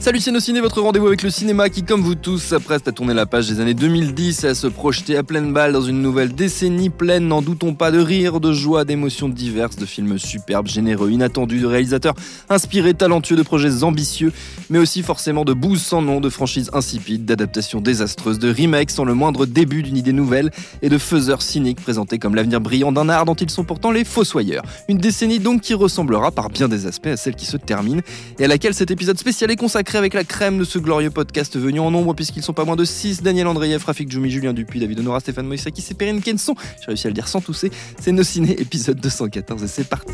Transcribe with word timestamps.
Salut 0.00 0.18
Ciné, 0.18 0.62
votre 0.62 0.80
rendez-vous 0.80 1.08
avec 1.08 1.22
le 1.22 1.28
cinéma 1.28 1.68
qui, 1.68 1.82
comme 1.82 2.00
vous 2.00 2.14
tous, 2.14 2.38
s'apprête 2.38 2.88
à 2.88 2.90
tourner 2.90 3.12
la 3.12 3.26
page 3.26 3.50
des 3.50 3.60
années 3.60 3.74
2010 3.74 4.44
et 4.44 4.46
à 4.46 4.54
se 4.54 4.66
projeter 4.66 5.14
à 5.18 5.22
pleine 5.22 5.52
balle 5.52 5.74
dans 5.74 5.82
une 5.82 6.00
nouvelle 6.00 6.34
décennie 6.34 6.88
pleine, 6.88 7.28
n'en 7.28 7.42
doutons 7.42 7.74
pas, 7.74 7.90
de 7.90 7.98
rire, 7.98 8.40
de 8.40 8.50
joie, 8.50 8.86
d'émotions 8.86 9.28
diverses, 9.28 9.76
de 9.76 9.84
films 9.84 10.18
superbes, 10.18 10.68
généreux, 10.68 11.10
inattendus, 11.10 11.60
de 11.60 11.66
réalisateurs 11.66 12.14
inspirés, 12.48 12.94
talentueux, 12.94 13.36
de 13.36 13.42
projets 13.42 13.82
ambitieux, 13.82 14.32
mais 14.70 14.78
aussi 14.78 15.02
forcément 15.02 15.44
de 15.44 15.52
bouses 15.52 15.82
sans 15.82 16.00
nom, 16.00 16.22
de 16.22 16.30
franchises 16.30 16.70
insipides, 16.72 17.26
d'adaptations 17.26 17.82
désastreuses, 17.82 18.38
de 18.38 18.50
remakes 18.50 18.90
sans 18.90 19.04
le 19.04 19.12
moindre 19.12 19.44
début 19.44 19.82
d'une 19.82 19.98
idée 19.98 20.14
nouvelle 20.14 20.50
et 20.80 20.88
de 20.88 20.96
faiseurs 20.96 21.42
cyniques 21.42 21.80
présentés 21.82 22.18
comme 22.18 22.34
l'avenir 22.34 22.62
brillant 22.62 22.90
d'un 22.90 23.10
art 23.10 23.26
dont 23.26 23.34
ils 23.34 23.50
sont 23.50 23.64
pourtant 23.64 23.90
les 23.90 24.04
fossoyeurs. 24.04 24.64
Une 24.88 24.98
décennie 24.98 25.40
donc 25.40 25.60
qui 25.60 25.74
ressemblera 25.74 26.30
par 26.30 26.48
bien 26.48 26.68
des 26.68 26.86
aspects 26.86 27.08
à 27.08 27.18
celle 27.18 27.34
qui 27.34 27.44
se 27.44 27.58
termine 27.58 28.00
et 28.38 28.46
à 28.46 28.48
laquelle 28.48 28.72
cet 28.72 28.90
épisode 28.90 29.18
spécial 29.18 29.50
est 29.50 29.56
consacré 29.56 29.89
avec 29.98 30.14
la 30.14 30.24
crème 30.24 30.58
de 30.58 30.64
ce 30.64 30.78
glorieux 30.78 31.10
podcast 31.10 31.56
venu 31.58 31.80
en 31.80 31.90
nombre, 31.90 32.14
puisqu'ils 32.14 32.42
sont 32.42 32.52
pas 32.52 32.64
moins 32.64 32.76
de 32.76 32.84
6 32.84 33.22
Daniel 33.22 33.46
Andreev, 33.46 33.84
Rafik 33.84 34.10
Djoumi, 34.10 34.30
Julien 34.30 34.52
Dupuis, 34.52 34.80
David 34.80 35.00
Honora, 35.00 35.20
Stéphane 35.20 35.46
Moïsaki, 35.46 35.82
c'est 35.82 35.94
Perrine 35.94 36.20
Kenson. 36.20 36.54
J'ai 36.80 36.86
réussi 36.86 37.06
à 37.06 37.10
le 37.10 37.14
dire 37.14 37.28
sans 37.28 37.40
tousser. 37.40 37.70
C'est 38.00 38.12
Nos 38.12 38.22
Ciné, 38.22 38.60
épisode 38.60 39.00
214, 39.00 39.62
et 39.62 39.68
c'est 39.68 39.88
parti. 39.88 40.12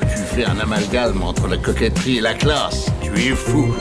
Tu 0.00 0.16
fais 0.34 0.44
un 0.44 0.58
amalgame 0.58 1.22
entre 1.22 1.46
la 1.48 1.56
coquetterie 1.56 2.18
et 2.18 2.20
la 2.20 2.34
classe. 2.34 2.86
Tu 3.02 3.10
es 3.18 3.34
fou. 3.34 3.74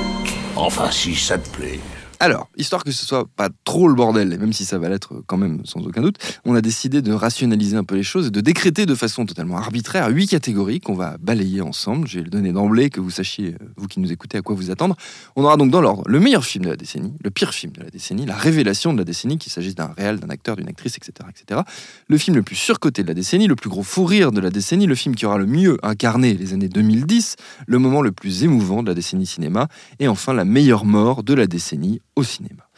Enfin, 0.56 0.92
si 0.92 1.16
ça 1.16 1.38
te 1.38 1.50
plaît. 1.50 1.80
Alors, 2.22 2.50
histoire 2.58 2.84
que 2.84 2.92
ce 2.92 3.06
soit 3.06 3.26
pas 3.38 3.48
trop 3.64 3.88
le 3.88 3.94
bordel, 3.94 4.38
même 4.38 4.52
si 4.52 4.66
ça 4.66 4.78
va 4.78 4.90
l'être 4.90 5.24
quand 5.26 5.38
même 5.38 5.62
sans 5.64 5.80
aucun 5.88 6.02
doute, 6.02 6.18
on 6.44 6.54
a 6.54 6.60
décidé 6.60 7.02
de 7.02 7.14
rationaliser 7.14 7.78
un 7.78 7.86
peu 7.86 7.96
les 7.96 8.04
choses 8.04 8.28
et 8.28 8.30
de 8.30 8.42
décréter 8.42 8.86
de 8.86 8.94
façon 8.94 9.26
totalement 9.26 9.56
arbitraire 9.56 10.10
huit 10.10 10.28
catégories 10.28 10.82
qu'on 10.82 10.96
va 10.96 11.16
balayer 11.18 11.62
ensemble. 11.62 12.10
Je 12.10 12.18
vais 12.18 12.26
le 12.26 12.30
donner 12.30 12.52
d'emblée, 12.52 12.90
que 12.90 13.00
vous 13.00 13.10
sachiez, 13.10 13.56
euh, 13.62 13.66
vous 13.78 13.88
qui 13.88 14.02
nous 14.02 14.12
écoutez, 14.12 14.38
à 14.38 14.42
quoi 14.42 14.54
vous 14.54 14.70
attendre. 14.70 14.98
On 15.38 15.46
aura 15.46 15.56
donc 15.56 15.72
dans 15.72 15.80
l'ordre 15.80 16.04
le 16.08 16.20
meilleur 16.20 16.44
film 16.44 16.66
de 16.66 16.70
la 16.72 16.76
décennie, 16.76 17.14
le 17.24 17.30
pire 17.30 17.54
film 17.54 17.72
de 17.72 17.84
la 17.84 17.90
décennie, 17.90 18.26
la 18.26 18.36
révélation 18.36 18.92
de 18.92 18.98
la 18.98 19.06
décennie, 19.06 19.38
qu'il 19.38 19.54
s'agisse 19.54 19.76
d'un 19.76 19.94
réel, 19.98 20.20
d'un 20.20 20.30
acteur, 20.30 20.58
d'une 20.58 20.68
actrice, 20.68 20.98
etc., 20.98 21.14
etc. 21.30 21.62
Le 22.10 22.18
film 22.18 22.36
le 22.36 22.44
plus 22.44 22.58
surcoté 22.58 23.02
de 23.02 23.08
la 23.08 23.14
décennie, 23.14 23.48
le 23.48 23.56
plus 23.56 23.70
gros 23.70 23.84
fou 23.84 24.04
rire 24.04 24.34
de 24.34 24.42
la 24.42 24.50
décennie, 24.50 24.88
le 24.88 24.96
film 24.96 25.16
qui 25.16 25.26
aura 25.26 25.38
le 25.38 25.46
mieux 25.46 25.78
incarné 25.84 26.34
les 26.34 26.52
années 26.52 26.68
2010, 26.68 27.38
le 27.66 27.80
moment 27.80 28.02
le 28.02 28.12
plus 28.12 28.44
émouvant 28.44 28.84
de 28.84 28.90
la 28.90 28.94
décennie 28.94 29.26
cinéma, 29.26 29.70
et 30.00 30.10
enfin 30.10 30.34
la 30.34 30.44
meilleure 30.44 30.84
mort 30.84 31.24
de 31.24 31.34
la 31.34 31.48
décennie 31.48 32.02
au 32.20 32.24
cinéma. 32.24 32.70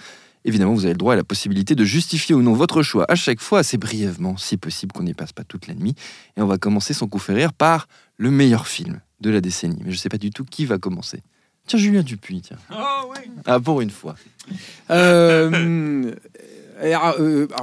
Évidemment, 0.44 0.74
vous 0.74 0.86
avez 0.86 0.94
le 0.94 0.98
droit 0.98 1.14
et 1.14 1.18
la 1.18 1.24
possibilité 1.24 1.76
de 1.76 1.84
justifier 1.84 2.34
ou 2.34 2.42
non 2.42 2.54
votre 2.54 2.82
choix 2.82 3.06
à 3.10 3.16
chaque 3.16 3.40
fois, 3.40 3.60
assez 3.60 3.78
brièvement, 3.78 4.38
si 4.38 4.58
possible 4.58 4.92
qu'on 4.92 5.04
n'y 5.04 5.14
passe 5.14 5.34
pas 5.34 5.44
toute 5.44 5.68
la 5.68 5.76
nuit. 5.76 5.96
Et 6.36 6.42
on 6.42 6.48
va 6.48 6.58
commencer 6.58 6.94
sans 6.94 7.08
coup 7.08 7.20
faire 7.20 7.36
rire 7.36 7.54
par 7.54 7.88
le 8.18 8.32
meilleur 8.32 8.68
film 8.68 9.02
de 9.20 9.30
la 9.30 9.40
décennie. 9.40 9.82
Mais 9.84 9.92
je 9.92 9.98
ne 9.98 10.00
sais 10.00 10.10
pas 10.10 10.18
du 10.18 10.32
tout 10.32 10.44
qui 10.44 10.66
va 10.66 10.80
commencer. 10.80 11.22
Tiens, 11.68 11.78
Julien 11.78 12.02
Dupuis, 12.02 12.42
tiens. 12.42 12.58
Ah, 13.46 13.60
pour 13.60 13.82
une 13.82 13.92
fois. 13.92 14.16
Euh, 14.90 16.14
euh, 16.84 16.96
alors, 16.96 17.16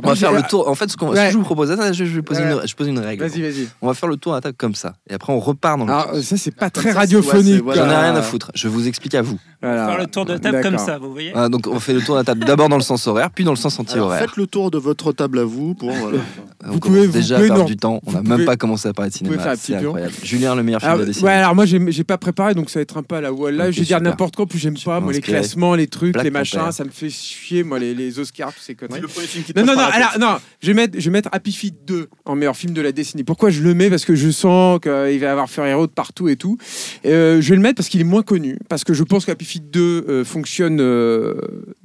On 0.05 0.09
va 0.09 0.15
faire 0.15 0.33
le 0.33 0.43
tour. 0.43 0.69
En 0.69 0.75
fait, 0.75 0.89
ce, 0.91 0.97
qu'on- 0.97 1.13
ce 1.13 1.17
Ouais. 1.19 1.27
que 1.27 1.33
je 1.33 1.39
vous 1.39 1.45
propose, 1.45 1.71
attends, 1.71 1.93
je, 1.93 2.05
je 2.05 2.15
vais 2.17 2.23
poser 2.23 2.43
Ouais. 2.43 2.53
une, 2.53 2.67
je 2.67 2.75
pose 2.75 2.87
une 2.89 2.99
règle. 2.99 3.27
Vas-y, 3.27 3.41
vas-y. 3.43 3.69
On 3.83 3.87
va 3.89 3.95
faire 3.95 4.09
le 4.09 4.17
tour 4.17 4.33
à 4.33 4.37
la 4.37 4.41
table 4.41 4.57
comme 4.57 4.75
ça. 4.75 4.95
Et 5.11 5.15
après, 5.15 5.33
on 5.33 5.41
repart 5.41 5.79
dans 5.79 5.87
le 5.87 5.93
Alors, 5.93 6.11
tour. 6.13 6.23
ça, 6.23 6.37
c'est 6.37 6.55
pas 6.55 6.71
très 6.71 6.93
ça, 6.93 6.99
radiophonique. 7.01 7.63
c'est- 7.67 7.75
J'en 7.77 7.87
ai 7.91 7.97
rien 7.97 8.15
à 8.15 8.23
foutre. 8.23 8.51
Je 8.55 8.69
vous 8.69 8.87
explique 8.89 9.15
à 9.15 9.23
vous. 9.23 9.39
Voilà. 9.63 9.89
Faire 9.89 9.99
le 9.99 10.07
tour 10.07 10.25
de 10.25 10.37
table 10.37 10.61
comme 10.63 10.79
ça, 10.79 10.99
vous 10.99 11.11
voyez 11.13 11.33
Ah, 11.35 11.49
donc, 11.49 11.67
on 11.67 11.81
fait 11.81 11.93
le 11.95 12.01
tour 12.01 12.15
de 12.15 12.21
la 12.21 12.25
table 12.25 12.45
d'abord 12.45 12.69
dans 12.69 12.77
le 12.77 12.83
sens 12.83 13.07
horaire, 13.07 13.31
puis 13.31 13.45
dans 13.45 13.51
le 13.53 13.57
sens 13.57 13.75
Alors, 13.81 13.91
anti-horaire. 13.91 14.21
faites 14.21 14.37
le 14.37 14.47
tour 14.47 14.71
de 14.71 14.79
votre 14.79 15.13
table 15.13 15.39
à 15.41 15.45
vous 15.45 15.75
pour. 15.75 15.91
Voilà. 15.91 16.19
On 16.65 16.73
Vous 16.73 16.81
pouvez- 16.81 17.07
vous 17.07 17.13
déjà 17.13 17.37
pouvez 17.37 17.47
à 17.47 17.49
perdre 17.49 17.63
nous- 17.65 17.69
du 17.69 17.77
temps. 17.77 18.01
On 18.07 18.11
vous 18.11 18.17
n'a 18.17 18.23
même 18.23 18.33
pouvez- 18.33 18.45
pas 18.45 18.57
commencé 18.57 18.89
à 18.89 18.93
parler 18.93 19.11
de 19.11 19.17
pouvez 19.19 19.29
cinéma. 19.31 19.43
faire 19.43 19.53
un 19.53 19.57
C'est 19.57 19.75
incroyable. 19.77 20.13
Julien, 20.23 20.55
le 20.55 20.63
meilleur 20.63 20.81
film 20.81 20.89
Alors, 20.91 20.99
de 20.99 21.03
la 21.05 21.07
décennie. 21.09 21.27
ouais, 21.27 21.33
alors 21.35 21.55
moi 21.55 21.65
j'ai 21.67 22.05
pas 22.05 22.19
préparé 22.19 22.55
donc 22.55 22.71
ça 22.71 22.79
va 22.79 22.83
être 22.83 22.97
un 22.97 23.03
peu 23.03 23.17
à 23.17 23.21
la. 23.21 23.29
Là, 23.31 23.35
Ok, 23.35 23.71
je 23.73 23.79
vais 23.81 23.85
dire 23.87 24.01
n'importe 24.01 24.37
quoi, 24.37 24.47
puis 24.47 24.59
j'aime 24.59 24.77
pas 24.77 25.01
moi 25.01 25.13
les 25.13 25.21
classements, 25.21 25.75
les 25.75 25.87
trucs, 25.87 26.21
les 26.23 26.31
machins, 26.31 26.71
ça 26.73 26.85
me 26.85 26.91
fait 26.91 27.11
chier 27.11 27.63
moi 27.65 27.79
les, 27.79 27.95
les 27.95 28.19
Oscars, 28.19 28.53
tous 28.53 28.61
ces 28.61 28.75
conneries. 28.75 29.01
C'est 29.09 29.21
le 29.21 29.27
premier 29.27 29.27
film 29.27 29.45
qui 29.45 29.53
te 29.53 29.61
Non, 29.61 29.67
non, 29.67 29.75
non, 29.75 29.89
alors, 29.93 30.19
non, 30.19 30.39
je 30.61 30.67
vais, 30.69 30.75
mettre, 30.75 30.99
je 30.99 31.05
vais 31.05 31.11
mettre 31.11 31.29
Happy 31.33 31.53
Feet 31.53 31.75
2 31.87 32.09
en 32.25 32.35
meilleur 32.35 32.57
film 32.57 32.73
de 32.73 32.81
la 32.81 32.93
décennie. 32.93 33.25
Pourquoi 33.25 33.51
je 33.51 33.63
le 33.63 33.75
mets? 33.75 33.91
Parce 33.91 34.05
que 34.05 34.15
je 34.15 34.31
sens 34.31 34.81
qu'il 34.81 34.91
va 34.91 35.11
y 35.11 35.25
avoir 35.25 35.49
Ferrero 35.49 35.87
de 35.87 35.93
partout 35.93 36.29
et 36.29 36.37
tout. 36.37 36.59
Euh, 37.07 37.41
je 37.41 37.49
vais 37.51 37.57
le 37.57 37.63
mettre 37.63 37.77
parce 37.77 37.89
qu'il 37.89 38.01
est 38.01 38.05
moins 38.05 38.23
connu, 38.23 38.59
parce 38.69 38.85
que 38.85 38.95
je 38.95 39.05
pense 39.05 39.25
qu'Happy 39.25 39.45
Feet 39.45 39.71
2 39.71 39.81
euh, 39.81 40.25
fonctionne 40.25 40.79
euh, 40.81 41.35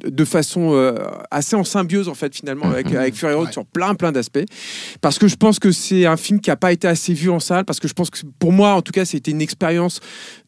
de 0.06 0.26
façon 0.26 0.74
euh, 0.74 0.96
assez 1.32 1.56
en 1.56 1.64
symbiose, 1.64 2.10
en 2.10 2.16
fait, 2.16 2.36
finalement, 2.36 2.66
avec, 2.66 2.94
avec 2.94 3.16
Fury 3.16 3.34
Road 3.34 3.52
sur 3.52 3.66
plein, 3.66 3.96
plein 3.96 4.12
d'aspects. 4.12 4.46
Parce 5.02 5.20
que 5.20 5.28
je 5.28 5.36
pense 5.36 5.60
que 5.60 5.72
c'est 5.72 6.06
un 6.06 6.18
film 6.18 6.40
qui 6.40 6.50
n'a 6.50 6.56
pas 6.56 6.72
été 6.72 6.88
assez 6.88 7.14
vu 7.14 7.30
en 7.30 7.40
salle, 7.40 7.66
parce 7.66 7.80
que 7.80 7.88
je 7.88 7.94
pense 7.94 8.10
que 8.10 8.20
pour 8.40 8.52
moi, 8.52 8.74
en 8.74 8.82
tout 8.82 8.92
cas, 8.92 9.06
c'était 9.06 9.32
une 9.32 9.42
expérience 9.42 10.00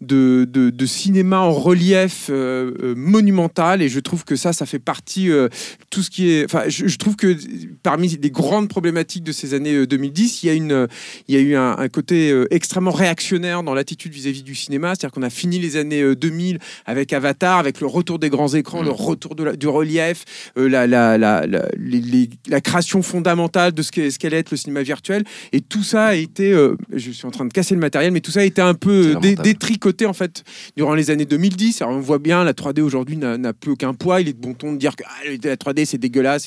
de, 0.02 0.47
de, 0.50 0.69
de 0.69 0.85
cinéma 0.85 1.40
en 1.40 1.52
relief 1.52 2.28
euh, 2.30 2.72
euh, 2.84 2.96
monumental, 2.96 3.81
et 3.81 3.90
je 3.90 4.00
trouve 4.00 4.24
que 4.24 4.35
ça, 4.35 4.53
ça 4.53 4.66
fait 4.66 4.80
partie 4.80 5.31
euh, 5.31 5.50
tout 5.90 6.02
ce 6.02 6.09
qui 6.09 6.30
est. 6.30 6.55
Enfin, 6.56 6.70
je, 6.70 6.88
je 6.88 6.98
trouve 6.98 7.16
que 7.18 7.36
parmi 7.84 8.08
les 8.22 8.32
grandes 8.32 8.70
problématiques 8.70 9.24
de 9.24 9.32
ces 9.34 9.54
années 9.54 9.74
euh, 9.74 9.86
2010, 9.88 10.44
il 10.44 10.48
y 10.48 10.50
a 10.50 10.54
une, 10.54 10.72
euh, 10.72 10.88
il 11.28 11.36
y 11.36 11.38
a 11.38 11.42
eu 11.42 11.56
un, 11.56 11.76
un 11.78 11.88
côté 11.90 12.32
euh, 12.32 12.48
extrêmement 12.50 12.92
réactionnaire 12.92 13.62
dans 13.64 13.74
l'attitude 13.74 14.14
vis-à-vis 14.14 14.44
du 14.44 14.56
cinéma, 14.56 14.90
c'est-à-dire 14.90 15.12
qu'on 15.12 15.24
a 15.24 15.30
fini 15.30 15.60
les 15.60 15.76
années 15.76 16.02
euh, 16.02 16.16
2000 16.16 16.60
avec 16.86 17.12
Avatar, 17.14 17.58
avec 17.60 17.82
le 17.82 17.88
retour 17.88 18.20
des 18.20 18.30
grands 18.30 18.54
écrans, 18.54 18.82
le 18.84 18.92
retour 18.92 19.36
de 19.36 19.44
la- 19.44 19.56
du 19.58 19.68
relief, 19.68 20.24
euh, 20.58 20.70
la, 20.70 20.88
la, 20.88 21.18
la, 21.18 21.46
la, 21.46 21.66
les- 21.78 22.00
les- 22.00 22.30
la 22.48 22.62
création 22.62 23.02
fondamentale 23.02 23.74
de 23.74 23.82
ce 23.82 23.92
qu'est 23.92 24.12
ce 24.12 24.20
qu'allait 24.20 24.38
être 24.38 24.52
le 24.52 24.58
cinéma 24.58 24.82
virtuel, 24.84 25.24
et 25.52 25.60
tout 25.62 25.84
ça 25.84 26.06
a 26.08 26.16
été, 26.16 26.54
euh, 26.54 26.76
je 26.94 27.12
suis 27.12 27.26
en 27.26 27.32
train 27.32 27.46
de 27.46 27.52
casser 27.54 27.74
le 27.76 27.82
matériel, 27.82 28.12
mais 28.14 28.22
tout 28.22 28.32
ça 28.32 28.40
a 28.42 28.44
été 28.44 28.62
un 28.62 28.76
peu 28.76 28.92
euh, 29.10 29.14
dé- 29.20 29.36
détricoté 29.44 30.06
en 30.06 30.14
fait 30.14 30.44
durant 30.78 30.94
les 30.96 31.12
années 31.12 31.26
2010. 31.26 31.82
Alors, 31.82 31.96
on 31.96 32.00
voit 32.00 32.20
bien, 32.20 32.44
la 32.44 32.54
3D 32.54 32.82
aujourd'hui 32.82 33.18
n'a 33.18 33.38
n'a 33.38 33.52
plus 33.54 33.72
aucun 33.72 33.94
poids. 33.94 34.22
Il 34.22 34.30
est 34.30 34.34
de 34.34 34.40
bon 34.40 34.54
ton 34.54 34.72
de 34.74 34.78
dire 34.78 34.96
que 34.96 35.04
ah, 35.06 35.30
la 35.44 35.56
3D 35.58 35.86
c'est 35.86 35.98
dégueulasse. 35.98 36.45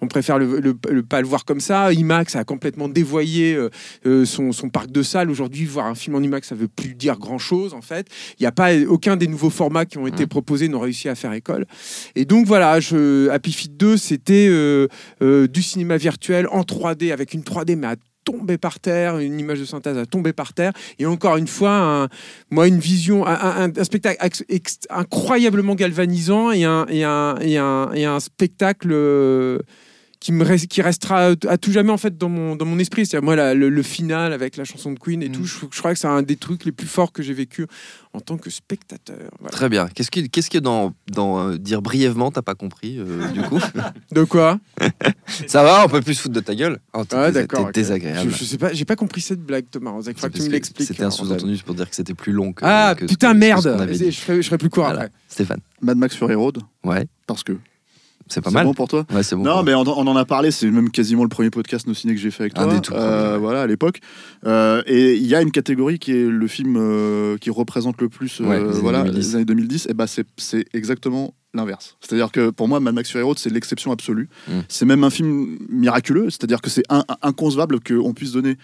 On 0.00 0.06
préfère 0.08 0.38
le, 0.38 0.60
le- 0.60 0.76
le- 0.90 1.02
pas 1.02 1.20
le 1.20 1.26
voir 1.26 1.44
comme 1.44 1.60
ça. 1.60 1.92
IMAX 1.92 2.36
a 2.36 2.44
complètement 2.44 2.88
dévoyé 2.88 3.54
euh, 3.54 3.70
euh, 4.06 4.24
son, 4.24 4.52
son 4.52 4.68
parc 4.70 4.90
de 4.90 5.02
salles. 5.02 5.30
Aujourd'hui, 5.30 5.64
voir 5.64 5.86
un 5.86 5.94
film 5.94 6.16
en 6.16 6.20
IMAX, 6.20 6.48
ça 6.48 6.54
veut 6.54 6.68
plus 6.68 6.94
dire 6.94 7.18
grand 7.18 7.38
chose 7.38 7.74
en 7.74 7.82
fait. 7.82 8.06
Il 8.38 8.42
n'y 8.42 8.46
a 8.46 8.52
pas 8.52 8.74
aucun 8.88 9.16
des 9.16 9.26
nouveaux 9.26 9.50
formats 9.50 9.84
qui 9.86 9.98
ont 9.98 10.06
été 10.06 10.26
proposés 10.26 10.68
n'ont 10.68 10.80
réussi 10.80 11.08
à 11.08 11.14
faire 11.14 11.32
école. 11.32 11.66
Et 12.14 12.24
donc 12.24 12.46
voilà, 12.46 12.80
je, 12.80 13.28
Happy 13.30 13.52
Feet 13.52 13.76
2, 13.76 13.96
c'était 13.96 14.46
euh, 14.50 14.88
euh, 15.22 15.46
du 15.48 15.62
cinéma 15.62 15.96
virtuel 15.96 16.46
en 16.50 16.62
3D 16.62 17.12
avec 17.12 17.34
une 17.34 17.42
3D 17.42 17.76
mais 17.76 17.86
à 17.88 17.96
tomber 18.24 18.58
par 18.58 18.80
terre, 18.80 19.18
une 19.18 19.38
image 19.38 19.60
de 19.60 19.64
synthèse 19.64 19.98
à 19.98 20.06
tomber 20.06 20.32
par 20.32 20.52
terre. 20.52 20.72
Et 20.98 21.06
encore 21.06 21.36
une 21.36 21.46
fois, 21.46 22.08
moi, 22.50 22.68
une 22.68 22.78
vision, 22.78 23.26
un, 23.26 23.70
spectacle 23.82 24.18
incroyablement 24.90 25.74
galvanisant 25.74 26.50
et 26.52 26.64
et 26.64 27.04
un 27.04 28.20
spectacle 28.20 28.90
euh, 28.92 29.58
qui, 30.24 30.32
me 30.32 30.42
reste- 30.42 30.68
qui 30.68 30.80
restera 30.80 31.34
à 31.48 31.58
tout 31.58 31.70
jamais 31.70 31.90
en 31.92 31.98
fait 31.98 32.16
dans 32.16 32.30
mon, 32.30 32.56
dans 32.56 32.64
mon 32.64 32.78
esprit. 32.78 33.04
C'est-à-dire, 33.04 33.26
moi, 33.26 33.36
la- 33.36 33.52
le, 33.52 33.68
le 33.68 33.82
final 33.82 34.32
avec 34.32 34.56
la 34.56 34.64
chanson 34.64 34.90
de 34.92 34.98
Queen 34.98 35.22
et 35.22 35.28
tout, 35.30 35.44
je, 35.44 35.54
je 35.70 35.78
crois 35.78 35.92
que 35.92 35.98
c'est 35.98 36.06
un 36.06 36.22
des 36.22 36.36
trucs 36.36 36.64
les 36.64 36.72
plus 36.72 36.86
forts 36.86 37.12
que 37.12 37.22
j'ai 37.22 37.34
vécu 37.34 37.66
en 38.14 38.20
tant 38.20 38.38
que 38.38 38.48
spectateur. 38.48 39.18
Voilà. 39.38 39.50
Très 39.52 39.68
bien. 39.68 39.86
Qu'est-ce 39.94 40.10
que, 40.10 40.20
qu'est-ce 40.20 40.48
que 40.48 40.56
dans, 40.56 40.94
dans 41.12 41.50
euh, 41.50 41.58
dire 41.58 41.82
brièvement, 41.82 42.30
t'as 42.30 42.40
pas 42.40 42.54
compris, 42.54 42.96
euh, 42.98 43.28
du 43.32 43.42
coup? 43.42 43.60
De 44.12 44.24
quoi? 44.24 44.58
Ça 45.46 45.62
va, 45.62 45.84
on 45.84 45.88
peut 45.90 46.00
plus 46.00 46.14
se 46.14 46.22
foutre 46.22 46.34
de 46.36 46.40
ta 46.40 46.54
gueule 46.54 46.78
Oh, 46.94 47.04
t'es 47.04 47.16
Ouais, 47.16 47.26
dés- 47.26 47.40
d'accord. 47.40 47.60
t'es 47.60 47.66
ok. 47.66 47.74
désagréable. 47.74 48.30
Je, 48.30 48.36
je 48.38 48.44
sais 48.44 48.56
pas, 48.58 48.72
j'ai 48.72 48.84
pas 48.86 48.96
compris 48.96 49.20
cette 49.20 49.40
blague, 49.42 49.66
Thomas. 49.70 49.92
Il 49.98 50.04
C'est 50.04 50.12
faudra 50.14 50.28
que 50.30 50.36
tu 50.36 50.42
me 50.42 50.46
que 50.46 50.52
l'expliques. 50.52 50.88
C'était 50.88 51.02
un 51.02 51.08
hein, 51.08 51.10
sous-entendu 51.10 51.58
pour 51.66 51.74
dire 51.74 51.90
que 51.90 51.94
c'était 51.96 52.14
plus 52.14 52.32
long 52.32 52.54
que. 52.54 52.64
Ah 52.64 52.94
que 52.96 53.04
putain, 53.04 53.32
que- 53.34 53.38
merde 53.38 53.86
Je 53.92 54.10
ferai 54.42 54.56
plus 54.58 54.70
court 54.70 54.84
Voilà. 54.84 55.00
après. 55.02 55.12
Stéphane. 55.28 55.60
Mad 55.82 55.98
Max 55.98 56.16
Fury 56.16 56.34
Road, 56.34 56.58
Ouais. 56.82 57.06
parce 57.26 57.42
que. 57.44 57.52
C'est 58.28 58.40
pas 58.40 58.50
C'est 58.50 58.54
mal. 58.54 58.64
bon 58.66 58.74
pour 58.74 58.88
toi 58.88 59.04
Ouais, 59.12 59.22
c'est 59.22 59.36
bon. 59.36 59.42
Non, 59.42 59.56
pour 59.56 59.64
mais 59.64 59.74
on, 59.74 59.82
on 59.82 60.06
en 60.06 60.16
a 60.16 60.24
parlé, 60.24 60.50
c'est 60.50 60.70
même 60.70 60.90
quasiment 60.90 61.22
le 61.24 61.28
premier 61.28 61.50
podcast 61.50 61.86
nos 61.86 61.94
ciné 61.94 62.14
que 62.14 62.20
j'ai 62.20 62.30
fait 62.30 62.44
avec 62.44 62.58
Un 62.58 62.64
toi. 62.64 62.74
des 62.74 62.80
tout 62.80 62.94
euh. 62.94 63.36
Voilà, 63.38 63.62
à 63.62 63.66
l'époque. 63.66 64.00
Euh, 64.46 64.82
et 64.86 65.14
il 65.14 65.26
y 65.26 65.34
a 65.34 65.42
une 65.42 65.50
catégorie 65.50 65.98
qui 65.98 66.12
est 66.12 66.24
le 66.26 66.46
film 66.48 66.76
euh, 66.78 67.36
qui 67.38 67.50
représente 67.50 68.00
le 68.00 68.08
plus 68.08 68.40
Ouais, 68.40 68.58
les 68.58 68.64
années 68.70 68.80
voilà, 68.80 69.02
2010. 69.04 69.18
les 69.28 69.34
années 69.36 69.44
2010. 69.44 69.86
Et 69.90 69.94
bah, 69.94 70.06
c'est 70.06 70.26
c'est 70.38 70.64
exactement 70.72 71.34
l'inverse. 71.52 71.96
C'est-à-dire 72.00 72.32
que 72.32 72.50
pour 72.50 72.66
moi, 72.66 72.80
Mad 72.80 72.94
Max 72.94 73.10
Fury 73.10 73.22
Road, 73.24 73.38
c'est 73.38 73.50
l'exception 73.50 73.92
absolue. 73.92 74.28
Mm. 74.48 74.52
C'est 74.68 74.86
même 74.86 75.04
un 75.04 75.10
film 75.10 75.58
miraculeux. 75.68 76.30
C'est-à-dire 76.30 76.60
que 76.62 76.70
c'est 76.70 76.84
inconcevable 77.22 77.78
qu'on 77.80 78.12
puisse 78.14 78.32
donner 78.32 78.56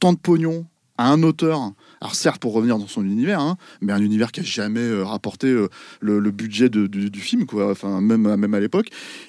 tant 0.00 0.12
de 0.12 0.18
pognon 0.18 0.66
à 0.98 1.10
un 1.10 1.22
auteur. 1.22 1.72
Alors 2.00 2.14
certes 2.14 2.40
pour 2.40 2.52
revenir 2.52 2.78
dans 2.78 2.86
son 2.86 3.04
univers, 3.04 3.40
hein, 3.40 3.56
mais 3.80 3.92
un 3.92 4.00
univers 4.02 4.30
qui 4.32 4.40
a 4.40 4.42
jamais 4.42 4.80
euh, 4.80 5.02
rapporté 5.04 5.46
euh, 5.48 5.68
le, 6.00 6.18
le 6.18 6.30
budget 6.30 6.68
de- 6.68 6.86
du, 6.86 7.10
du 7.10 7.20
film, 7.20 7.46
quoi. 7.46 7.70
Enfin 7.70 8.00
même 8.00 8.36
même 8.36 8.54
à 8.54 8.60
l'époque, 8.60 8.88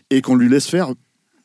et 0.10 0.22
qu'on 0.22 0.36
lui 0.36 0.50
laisse 0.50 0.68
faire, 0.68 0.90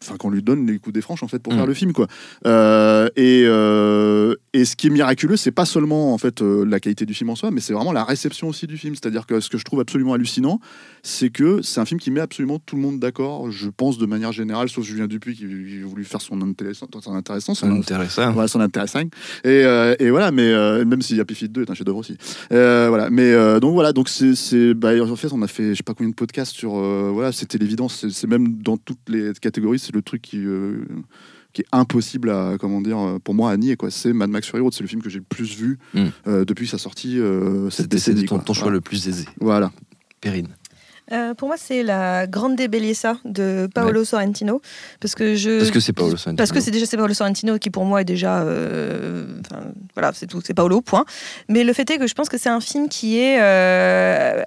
enfin 0.03 0.17
qu'on 0.17 0.31
lui 0.31 0.43
donne 0.43 0.67
les 0.67 0.79
coups 0.81 0.95
des 0.95 1.01
franches 1.01 1.23
en 1.23 1.29
fait 1.29 1.39
pour 1.39 1.53
Mm. 1.53 1.57
faire 1.57 1.67
le 1.67 1.75
film, 1.75 1.93
quoi. 1.93 2.09
Euh, 2.47 3.09
et, 3.17 3.45
euh, 3.47 4.35
et 4.55 4.67
ce 4.67 4.77
qui 4.77 4.89
est 4.89 4.91
miraculeux, 4.91 5.37
c'est 5.37 5.51
pas 5.51 5.65
seulement 5.65 6.13
en 6.13 6.19
fait 6.19 6.43
euh, 6.43 6.67
la 6.67 6.79
qualité 6.79 7.07
du 7.07 7.15
film 7.15 7.31
en 7.31 7.37
soi, 7.37 7.51
mais 7.51 7.61
c'est 7.61 7.73
vraiment 7.73 7.93
la 7.93 8.05
réception 8.05 8.49
aussi 8.49 8.67
du 8.67 8.77
film. 8.77 8.95
C'est-à-dire 8.95 9.27
que 9.27 9.41
ce 9.41 9.49
que 9.49 9.57
je 9.57 9.65
trouve 9.65 9.81
absolument 9.81 10.13
hallucinant, 10.13 10.61
c'est 11.03 11.31
que 11.31 11.63
c'est 11.63 11.81
un 11.81 11.87
film 11.87 11.99
qui 11.99 12.11
met 12.11 12.21
absolument 12.21 12.59
tout 12.59 12.77
le 12.77 12.83
monde 12.83 13.01
d'accord. 13.01 13.51
Je 13.51 13.71
pense 13.71 13.97
de 13.97 14.05
manière 14.05 14.33
générale, 14.33 14.69
sauf 14.69 14.85
Julien 14.85 15.07
Dupuis 15.07 15.37
qui, 15.37 15.45
a 15.45 15.87
voulu 15.87 16.05
faire 16.05 16.21
son 16.21 16.43
intéressant, 16.43 16.87
son 17.01 17.15
intéressant, 17.15 17.55
son- 17.55 17.71
intéressant. 17.71 18.31
voilà, 18.33 18.47
son 18.47 18.61
intéressant. 18.61 19.01
Et, 19.01 19.09
euh, 19.45 19.95
et 19.99 20.11
voilà, 20.11 20.31
mais 20.33 20.53
euh, 20.53 20.85
même 20.85 21.01
si 21.01 21.19
Happy 21.19 21.35
Feet 21.35 21.51
2 21.51 21.63
est 21.63 21.71
un 21.71 21.75
chef-d'œuvre 21.75 21.99
aussi. 21.99 22.19
Euh, 22.53 22.89
voilà, 22.91 23.09
mais 23.09 23.33
donc 23.59 23.73
voilà, 23.73 23.95
donc 23.95 24.11
c'est, 24.11 24.75
bah, 24.75 24.91
en 25.03 25.17
fait, 25.17 25.33
on 25.33 25.41
a 25.41 25.47
fait, 25.47 25.71
je 25.71 25.77
sais 25.77 25.83
pas 25.83 25.95
combien 25.95 26.11
de 26.11 26.15
podcasts 26.15 26.53
sur, 26.55 26.73
voilà, 26.75 27.33
c'était 27.33 27.57
l'évidence. 27.57 28.07
C'est, 28.07 28.27
même 28.27 28.59
dans 28.63 28.77
toutes 28.77 29.09
les 29.09 29.33
catégories, 29.41 29.79
c'est 29.79 29.95
le 29.95 30.03
truc 30.03 30.21
qui, 30.21 30.45
qui 31.53 31.63
est 31.63 31.67
impossible 31.73 32.31
à, 32.31 32.57
comment 32.59 32.81
dire, 32.81 32.99
euh, 32.99 33.19
pour 33.19 33.35
moi 33.35 33.51
à 33.51 33.57
nier 33.57 33.77
quoi. 33.77 33.91
C'est 33.91 34.13
Mad 34.13 34.31
Max 34.31 34.47
Fury 34.49 34.63
Road, 34.63 34.73
c'est 34.73 34.83
le 34.83 34.89
film 34.89 35.03
que 35.03 35.11
j'ai 35.11 35.19
le 35.19 35.25
plus 35.29 35.55
vu 35.57 35.79
Mm. 35.95 36.07
euh, 36.27 36.45
depuis 36.45 36.67
sa 36.67 36.79
sortie 36.79 37.19
euh, 37.19 37.69
cette 37.71 37.89
décennie. 37.89 38.25
ton, 38.25 38.39
choix 38.39 38.55
Voilà. 38.65 38.71
le 38.77 38.81
plus 38.81 39.07
aisé. 39.09 39.27
Voilà. 39.41 39.71
Perrine. 40.21 40.49
Euh, 41.13 41.35
pour 41.35 41.49
moi, 41.49 41.57
c'est 41.59 41.83
la 41.83 42.27
Grande 42.27 42.57
Bellezza 42.57 43.19
de 43.25 43.69
Paolo 43.75 44.05
Sorrentino. 44.05 44.61
Parce 45.01 45.15
que 45.15 45.35
je. 45.35 45.59
Parce 45.59 45.71
que 45.71 45.81
c'est 45.81 45.93
Paolo 45.93 46.17
Sorrentino. 46.17 46.37
Parce 46.37 46.53
que 46.53 46.61
c'est 46.61 46.71
déjà 46.71 46.87
c'est 46.87 46.97
Paolo 46.97 47.13
Sorrentino 47.15 47.59
qui 47.59 47.71
pour 47.71 47.85
moi 47.85 48.01
est 48.01 48.05
déjà 48.05 48.41
euh, 48.41 49.27
enfin, 49.41 49.63
voilà 49.95 50.13
c'est 50.15 50.27
tout 50.27 50.41
c'est 50.45 50.55
Paolo 50.55 50.81
point 50.81 51.05
mais 51.49 51.65
le 51.65 51.73
fait 51.73 51.89
est 51.91 51.99
que 51.99 52.07
je 52.07 52.15
pense 52.15 52.29
que 52.29 52.39
c'est 52.39 52.49
un 52.49 52.61
film 52.61 52.89
qui 52.89 53.19
est 53.19 53.39
euh, 53.41 54.43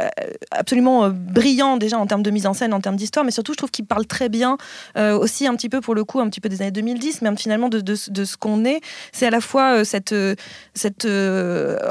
absolument 0.51 1.09
brillant 1.09 1.77
déjà 1.77 1.97
en 1.97 2.07
termes 2.07 2.23
de 2.23 2.31
mise 2.31 2.47
en 2.47 2.53
scène 2.53 2.73
en 2.73 2.81
termes 2.81 2.95
d'histoire 2.95 3.25
mais 3.25 3.31
surtout 3.31 3.53
je 3.53 3.57
trouve 3.57 3.71
qu'il 3.71 3.85
parle 3.85 4.05
très 4.05 4.29
bien 4.29 4.57
aussi 4.97 5.47
un 5.47 5.55
petit 5.55 5.69
peu 5.69 5.81
pour 5.81 5.95
le 5.95 6.03
coup 6.03 6.19
un 6.19 6.29
petit 6.29 6.41
peu 6.41 6.49
des 6.49 6.61
années 6.61 6.71
2010 6.71 7.21
mais 7.21 7.35
finalement 7.35 7.69
de, 7.69 7.79
de, 7.81 7.95
de 8.09 8.25
ce 8.25 8.37
qu'on 8.37 8.65
est 8.65 8.81
c'est 9.11 9.27
à 9.27 9.29
la 9.31 9.41
fois 9.41 9.83
cette 9.85 10.15
cet 10.73 11.05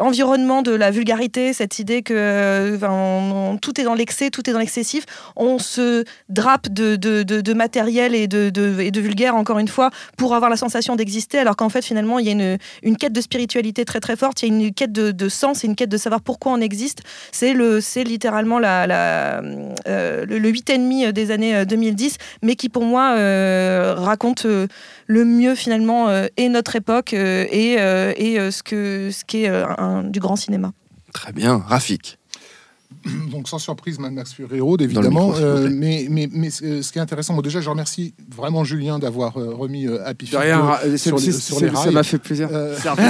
environnement 0.00 0.62
de 0.62 0.72
la 0.72 0.90
vulgarité 0.90 1.52
cette 1.52 1.78
idée 1.78 2.02
que 2.02 2.74
enfin, 2.76 2.90
on- 2.90 3.52
on- 3.52 3.56
tout 3.58 3.80
est 3.80 3.84
dans 3.84 3.94
l'excès 3.94 4.30
tout 4.30 4.48
est 4.48 4.52
dans 4.52 4.58
l'excessif 4.64 5.04
on 5.36 5.58
se 5.58 6.04
drape 6.28 6.68
de, 6.68 7.52
matériel 7.54 8.14
et 8.14 8.26
de, 8.26 8.50
et 8.80 8.90
vulgaire, 8.90 9.34
encore 9.36 9.58
une 9.58 9.68
fois, 9.68 9.90
pour 10.16 10.34
avoir 10.34 10.50
la 10.50 10.56
sensation 10.56 10.96
d'exister, 10.96 11.38
alors 11.38 11.56
qu'en 11.56 11.68
fait, 11.68 11.84
finalement, 11.84 12.18
il 12.18 12.26
y 12.26 12.30
a 12.30 12.56
une, 12.82 12.96
quête 12.96 13.12
de 13.12 13.20
spiritualité 13.20 13.84
très 13.84 14.00
très 14.00 14.16
forte, 14.16 14.42
il 14.42 14.48
y 14.48 14.52
a 14.52 14.54
une 14.54 14.74
quête 14.74 14.92
de, 14.92 15.28
sens 15.28 15.64
et 15.64 15.66
une 15.66 15.76
quête 15.76 15.88
de 15.90 15.96
savoir 15.96 16.20
pourquoi 16.20 16.52
on 16.52 16.60
existe. 16.60 17.02
C'est 17.32 17.52
le, 17.52 17.80
c'est 17.80 18.04
littéralement 18.04 18.60
euh, 18.62 20.24
le, 20.26 20.38
le 20.38 20.52
8,5 20.52 21.12
des 21.12 21.30
années 21.30 21.56
euh, 21.56 21.64
2010, 21.64 22.16
mais 22.42 22.56
qui 22.56 22.68
pour 22.68 22.84
moi 22.84 23.14
euh, 23.16 23.94
raconte 23.96 24.46
euh, 24.46 24.66
le 25.06 25.24
mieux 25.24 25.54
finalement 25.54 26.08
euh, 26.08 26.26
et 26.36 26.48
notre 26.48 26.76
époque 26.76 27.14
euh, 27.14 27.46
et, 27.50 27.76
euh, 27.78 28.12
euh, 28.18 28.50
ce 28.50 28.62
que 28.62 29.10
qu'est 29.26 29.48
euh, 29.48 30.02
du 30.02 30.20
grand 30.20 30.36
cinéma. 30.36 30.72
Très 31.12 31.32
bien. 31.32 31.58
Rafik. 31.58 32.18
Donc 33.30 33.48
sans 33.48 33.58
surprise, 33.58 33.98
Mad 33.98 34.12
Max 34.12 34.32
Fury 34.32 34.60
Road, 34.60 34.80
évidemment. 34.82 35.28
micro, 35.28 35.40
Euh, 35.42 35.68
mais 35.72 36.06
mais, 36.10 36.28
mais 36.32 36.50
ce 36.50 36.82
ce 36.82 36.92
qui 36.92 36.98
est 36.98 37.02
intéressant, 37.02 37.34
bon, 37.34 37.42
déjà, 37.42 37.60
je 37.60 37.68
remercie 37.70 38.14
vraiment 38.34 38.64
Julien 38.64 38.98
d'avoir 38.98 39.36
euh, 39.36 39.54
remis 39.54 39.86
euh, 39.86 40.06
Happy 40.06 40.26
Feet 40.26 40.38
rien, 40.38 40.56
2 40.58 40.62
ra- 40.62 40.80
c'est- 40.82 40.96
sur, 40.98 41.16
les- 41.18 41.32
sur 41.32 41.60
les 41.60 41.68
ça 41.70 41.78
rails. 41.80 41.94
m'a 41.94 42.02
fait 42.02 42.18
plaisir. 42.18 42.48
Euh, 42.52 42.76
Servi- 42.78 43.02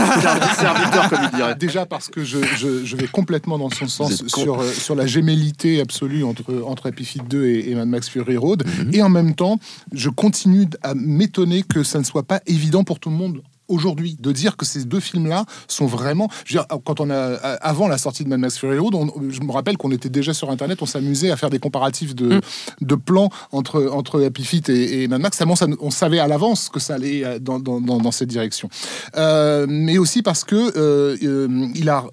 Serviteur, 0.59 1.09
comme 1.11 1.19
il 1.33 1.37
dirait. 1.37 1.55
Déjà 1.59 1.87
parce 1.87 2.09
que 2.09 2.25
je, 2.25 2.39
je, 2.57 2.85
je 2.85 2.97
vais 2.97 3.07
complètement 3.07 3.59
dans 3.59 3.71
son 3.71 3.89
sens 3.89 4.25
sur, 4.27 4.61
euh, 4.61 4.71
sur 4.73 4.95
la 4.95 5.07
gémellité 5.07 5.81
absolue 5.81 6.25
entre, 6.25 6.63
entre 6.67 6.89
Happy 6.89 7.05
Feet 7.05 7.23
2 7.29 7.45
et, 7.47 7.71
et 7.71 7.75
Mad 7.75 7.89
Max 7.89 8.09
Fury 8.09 8.37
Road. 8.37 8.65
Mhm. 8.67 8.91
Et 8.95 9.03
en 9.03 9.09
même 9.09 9.35
temps, 9.35 9.59
je 9.93 10.09
continue 10.11 10.67
à 10.83 10.95
m'étonner 10.95 11.63
que 11.63 11.83
ça 11.83 11.99
ne 11.99 12.05
soit 12.05 12.23
pas 12.23 12.41
évident 12.47 12.85
pour 12.85 12.99
tout 13.01 13.11
le 13.11 13.17
monde 13.17 13.43
aujourd'hui 13.69 14.17
de 14.21 14.33
dire 14.33 14.57
que 14.57 14.65
ces 14.67 14.85
deux 14.85 15.01
films-là 15.01 15.45
sont 15.69 15.87
vraiment 15.87 16.29
je 16.45 16.59
veux 16.59 16.65
dire, 16.65 16.79
quand 16.85 17.01
on 17.01 17.11
a 17.11 17.17
avant 17.61 17.89
la 17.89 17.99
sortie 17.99 18.25
de 18.25 18.29
Mad 18.29 18.41
Max 18.41 18.59
Fury 18.59 18.79
Road 18.79 18.95
on- 18.95 19.11
je 19.31 19.41
me 19.41 19.53
rappelle 19.53 19.77
qu'on 19.77 19.91
était 19.91 20.09
déjà 20.11 20.35
sur 20.35 20.51
internet 20.51 20.81
on 20.83 20.87
s'amusait 20.87 21.31
à 21.31 21.37
faire 21.37 21.51
des 21.51 21.59
comparatifs 21.59 22.15
de, 22.15 22.41
de 22.81 22.95
plans 22.95 23.31
entre 23.53 23.89
entre 23.93 24.23
Happy 24.25 24.45
Feet 24.45 24.69
et, 24.69 25.03
et 25.03 25.09
Mad 25.09 25.21
Max 25.21 25.39
tellement 25.39 25.55
on 25.81 25.91
savait 25.91 26.19
à 26.19 26.29
l'avance 26.29 26.69
que 26.69 26.81
ça 26.81 26.95
allait 26.95 27.25
euh, 27.25 27.39
dans, 27.39 27.59
dans, 27.59 27.81
dans, 27.81 27.99
dans 27.99 28.13
cette 28.13 28.29
direction. 28.29 28.69
Euh, 29.17 29.67
mais 29.69 29.99
aussi 29.99 30.23
parce 30.23 30.45
que 30.45 30.57
euh, 30.77 31.17
euh, 31.23 31.69
il 31.75 31.89
a 31.89 32.05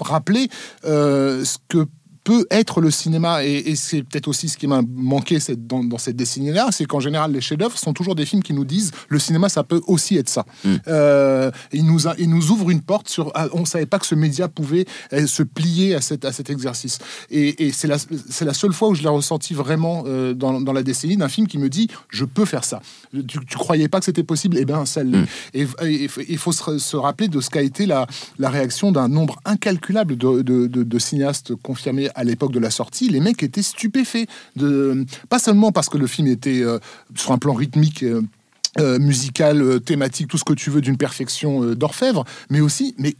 rappelé 0.00 0.48
euh, 0.84 1.44
ce 1.44 1.58
que 1.68 1.86
peut 2.30 2.46
être 2.50 2.80
le 2.86 2.90
cinéma 2.90 3.44
et, 3.44 3.70
et 3.70 3.76
c'est 3.76 4.02
peut-être 4.02 4.28
aussi 4.28 4.46
ce 4.52 4.56
qui 4.60 4.66
m'a 4.66 4.82
manqué 5.14 5.40
cette- 5.40 5.66
dans, 5.66 5.82
dans 5.92 5.96
cette 5.98 6.16
décennie-là, 6.16 6.68
c'est 6.72 6.84
qu'en 6.90 7.00
général 7.00 7.32
les 7.32 7.40
chefs-d'œuvre 7.40 7.78
sont 7.78 7.94
toujours 7.94 8.14
des 8.20 8.26
films 8.30 8.42
qui 8.42 8.52
nous 8.58 8.66
disent 8.66 8.90
le 9.08 9.18
cinéma 9.18 9.48
ça 9.48 9.62
peut 9.64 9.80
aussi 9.86 10.16
être 10.18 10.28
ça. 10.28 10.44
Euh, 10.88 11.50
il 11.72 11.84
nous 11.86 12.06
a- 12.08 12.14
il 12.18 12.28
nous 12.28 12.50
ouvre 12.50 12.68
une 12.70 12.82
porte 12.82 13.08
sur 13.08 13.30
ah, 13.34 13.46
on 13.52 13.64
savait 13.64 13.86
pas 13.86 13.98
que 13.98 14.06
ce 14.06 14.14
média 14.14 14.46
pouvait 14.48 14.84
euh, 15.14 15.26
se 15.26 15.42
plier 15.42 15.94
à 15.94 16.00
cet 16.00 16.24
à 16.24 16.32
cet 16.32 16.50
exercice 16.50 16.98
et, 17.30 17.66
et 17.66 17.72
c'est 17.72 18.44
la 18.44 18.54
seule 18.54 18.72
fois 18.72 18.88
où 18.90 18.94
je 18.94 19.02
l'ai 19.02 19.08
ressenti 19.08 19.54
vraiment 19.54 20.04
euh, 20.06 20.34
dans, 20.34 20.60
dans 20.60 20.72
la 20.74 20.82
décennie 20.82 21.16
d'un 21.16 21.28
film 21.28 21.46
qui 21.46 21.58
me 21.58 21.68
dit 21.68 21.88
je 22.10 22.24
peux 22.26 22.44
faire 22.44 22.64
ça. 22.64 22.80
Tu, 23.12 23.22
tu 23.46 23.56
croyais 23.56 23.88
pas 23.88 23.98
que 24.00 24.04
c'était 24.04 24.22
possible, 24.32 24.58
et 24.58 24.64
ben 24.64 24.84
ça 24.84 25.02
l'est. 25.02 25.24
Et 25.54 25.66
et 25.82 26.08
il 26.28 26.38
faut 26.38 26.52
se, 26.52 26.78
se 26.78 26.96
rappeler 26.96 27.28
de 27.28 27.40
ce 27.40 27.48
qu'a 27.50 27.62
été 27.62 27.86
la, 27.86 28.06
la 28.38 28.50
réaction 28.50 28.92
d'un 28.92 29.08
nombre 29.08 29.36
incalculable 29.44 30.16
de, 30.16 30.42
de- 30.42 30.66
de- 30.66 30.82
de 30.82 30.98
cinéastes 30.98 31.54
confirmés 31.56 32.08
à 32.18 32.24
l'époque 32.24 32.52
de 32.52 32.58
la 32.58 32.70
sortie. 32.70 33.08
Les 33.08 33.20
mecs 33.20 33.42
étaient 33.42 33.62
stupéfaits, 33.62 34.26
de, 34.56 35.04
pas 35.28 35.38
seulement 35.38 35.72
parce 35.72 35.88
que 35.88 35.96
le 35.98 36.06
film 36.06 36.26
était 36.28 36.62
euh, 36.62 36.78
sur 37.14 37.32
un 37.32 37.38
plan 37.38 37.54
rythmique. 37.54 38.02
euh, 38.02 38.22
euh, 38.78 38.98
musical, 38.98 39.80
thématique, 39.80 40.28
tout 40.28 40.38
ce 40.38 40.44
que 40.44 40.52
tu 40.52 40.70
veux 40.70 40.80
d'une 40.80 40.98
perfection 40.98 41.74
d'orfèvre, 41.74 42.24
mais 42.50 42.60
aussi, 42.60 42.94
mais, 42.98 43.16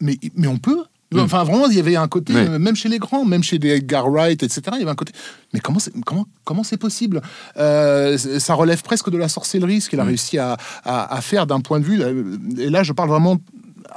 mais, 0.00 0.18
mais 0.34 0.48
on 0.48 0.56
peut. 0.56 0.78
Enfin, 1.16 1.44
vraiment, 1.44 1.68
il 1.68 1.76
y 1.76 1.78
avait 1.78 1.94
un 1.94 2.08
côté, 2.08 2.32
même 2.58 2.74
chez 2.74 2.88
les 2.88 2.98
grands, 2.98 3.24
même 3.24 3.44
chez 3.44 3.60
des 3.60 3.68
Edgar 3.68 4.10
Wright, 4.10 4.42
etc., 4.42 4.62
il 4.72 4.78
y 4.78 4.82
avait 4.82 4.90
un 4.90 4.96
côté. 4.96 5.12
Mais 5.52 5.60
comment 5.60 5.78
c'est 5.78 5.92
comment, 6.04 6.26
comment 6.42 6.64
c'est 6.64 6.78
possible? 6.78 7.22
Euh, 7.56 8.18
Ça 8.18 8.54
relève 8.54 8.82
presque 8.82 9.10
de 9.10 9.16
la 9.18 9.28
sorcellerie, 9.28 9.80
ce 9.80 9.88
qu'il 9.90 10.00
a 10.00 10.04
réussi 10.04 10.38
à, 10.38 10.56
à- 10.82 11.14
à 11.14 11.20
faire 11.20 11.46
d'un 11.46 11.60
point 11.60 11.78
de 11.78 11.84
vue. 11.84 12.02
Et 12.58 12.68
là, 12.70 12.82
je 12.82 12.92
parle 12.92 13.10
vraiment 13.10 13.36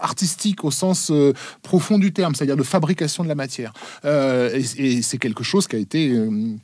artistique 0.02 0.64
au 0.64 0.72
sens 0.72 1.10
euh, 1.12 1.34
profond 1.64 1.98
du 2.00 2.12
terme, 2.14 2.36
c'est-à-dire 2.36 2.58
de 2.58 2.64
fabrication 2.64 3.24
de 3.24 3.30
la 3.30 3.36
matière. 3.36 3.74
Euh, 4.06 4.50
et 4.78 4.98
et 4.98 5.02
c'est 5.02 5.18
quelque 5.18 5.44
chose 5.44 5.68
qui 5.68 5.76
a 5.76 5.80
été. 5.80 6.10
euh, 6.12 6.56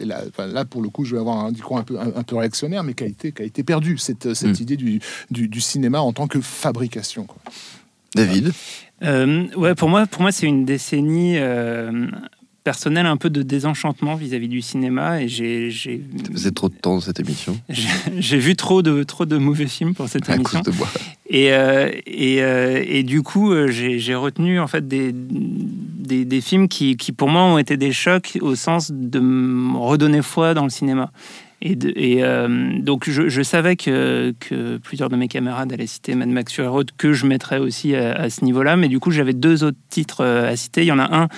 et 0.00 0.04
là, 0.04 0.20
enfin, 0.28 0.46
là, 0.46 0.64
pour 0.64 0.82
le 0.82 0.90
coup, 0.90 1.04
je 1.06 1.14
vais 1.14 1.20
avoir 1.20 1.38
un 1.46 1.52
discours 1.52 1.78
un 1.78 1.82
peu, 1.84 1.98
un, 1.98 2.12
un 2.14 2.22
peu 2.22 2.36
réactionnaire, 2.36 2.84
mais 2.84 2.92
qui 2.94 3.04
a 3.04 3.06
été, 3.06 3.32
qui 3.32 3.42
a 3.42 3.44
été 3.46 3.62
perdu, 3.62 3.96
cette, 3.98 4.34
cette 4.34 4.58
Mm. 4.60 4.62
idée 4.62 4.76
du, 4.76 5.00
du, 5.30 5.48
du 5.48 5.60
cinéma 5.60 6.00
en 6.00 6.12
tant 6.12 6.26
que 6.28 6.40
fabrication. 6.40 7.24
quoi. 7.24 7.38
David? 8.14 8.52
Euh, 9.02 9.46
ouais, 9.56 9.74
pour 9.74 9.88
moi, 9.88 10.06
pour 10.06 10.20
moi, 10.22 10.32
c'est 10.32 10.46
une 10.46 10.64
décennie 10.66 11.38
euh, 11.38 12.06
personnelle 12.64 13.06
un 13.06 13.16
peu 13.16 13.30
de 13.30 13.42
désenchantement 13.42 14.14
vis-à-vis 14.14 14.48
du 14.48 14.62
cinéma 14.62 15.20
et 15.22 15.28
j'ai 15.28 15.70
j'ai 15.70 16.00
trop 16.54 16.68
de 16.68 16.74
temps 16.74 16.94
dans 16.94 17.00
cette 17.00 17.20
émission. 17.20 17.58
j'ai- 18.18 18.38
vu 18.38 18.54
trop 18.56 18.82
de 18.82 19.02
trop 19.02 19.26
de 19.26 19.36
mauvais 19.36 19.66
films 19.66 19.94
pour 19.94 20.08
cette 20.08 20.28
À 20.30 20.34
émission. 20.36 20.62
cause 20.62 20.72
de 20.72 20.78
moi. 20.78 20.88
Et, 21.28 21.52
euh, 21.52 21.90
et, 22.06 22.42
euh, 22.42 22.82
et 22.86 23.02
du 23.02 23.22
coup, 23.22 23.52
euh, 23.52 23.68
j'ai 23.68 24.14
retenu 24.14 24.60
en 24.60 24.66
fait 24.66 24.86
des, 24.86 25.12
des, 25.14 26.24
des 26.24 26.40
films 26.40 26.68
qui, 26.68 26.96
qui, 26.96 27.12
pour 27.12 27.28
moi, 27.28 27.42
ont 27.42 27.58
été 27.58 27.76
des 27.76 27.92
chocs 27.92 28.38
au 28.40 28.54
sens 28.54 28.90
de 28.92 29.18
me 29.18 29.76
redonner 29.78 30.22
foi 30.22 30.54
dans 30.54 30.64
le 30.64 30.70
cinéma. 30.70 31.10
Et, 31.64 31.76
de- 31.76 31.92
et, 31.96 32.22
euh, 32.24 32.78
donc, 32.80 33.08
je, 33.08 33.28
je 33.28 33.42
savais 33.42 33.76
que, 33.76 34.34
que 34.40 34.78
plusieurs 34.78 35.08
de 35.08 35.16
mes 35.16 35.28
camarades 35.28 35.72
allaient 35.72 35.86
citer 35.86 36.14
Mad 36.16 36.28
Max 36.28 36.52
Fury 36.52 36.66
Road, 36.68 36.90
que 36.98 37.12
je 37.12 37.24
mettrais 37.26 37.58
aussi 37.58 37.94
à, 37.94 38.12
à 38.14 38.28
ce 38.30 38.44
niveau-là. 38.44 38.76
Mais 38.76 38.88
du 38.88 38.98
coup, 38.98 39.10
j'avais 39.12 39.32
deux 39.32 39.62
autres 39.64 39.78
titres 39.88 40.24
à 40.24 40.54
citer. 40.56 40.82
Il 40.82 40.86
y 40.88 40.92
en 40.92 40.98
a 40.98 41.16
un 41.16 41.28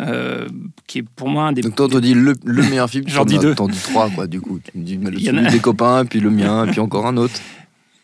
euh, 0.00 0.46
qui 0.86 0.98
est 0.98 1.04
pour 1.16 1.28
moi 1.28 1.44
un 1.44 1.52
des. 1.52 1.62
Donc 1.62 1.76
toi, 1.76 1.88
on 1.92 2.00
dit 2.00 2.14
le, 2.14 2.34
le 2.44 2.62
meilleur 2.68 2.88
film. 2.90 3.04
J'en 3.08 3.24
dis 3.24 3.38
deux. 3.38 3.54
T'en 3.54 3.68
dis 3.68 3.78
trois, 3.80 4.10
quoi, 4.10 4.26
du 4.26 4.40
coup. 4.40 4.58
Tu 4.72 4.78
me 4.78 4.84
dis 4.84 4.96
le 4.96 5.46
a- 5.46 5.50
des 5.50 5.58
copains, 5.60 6.04
puis 6.04 6.20
le 6.20 6.30
mien, 6.30 6.66
puis 6.70 6.80
encore 6.80 7.06
un 7.06 7.16
autre. 7.16 7.34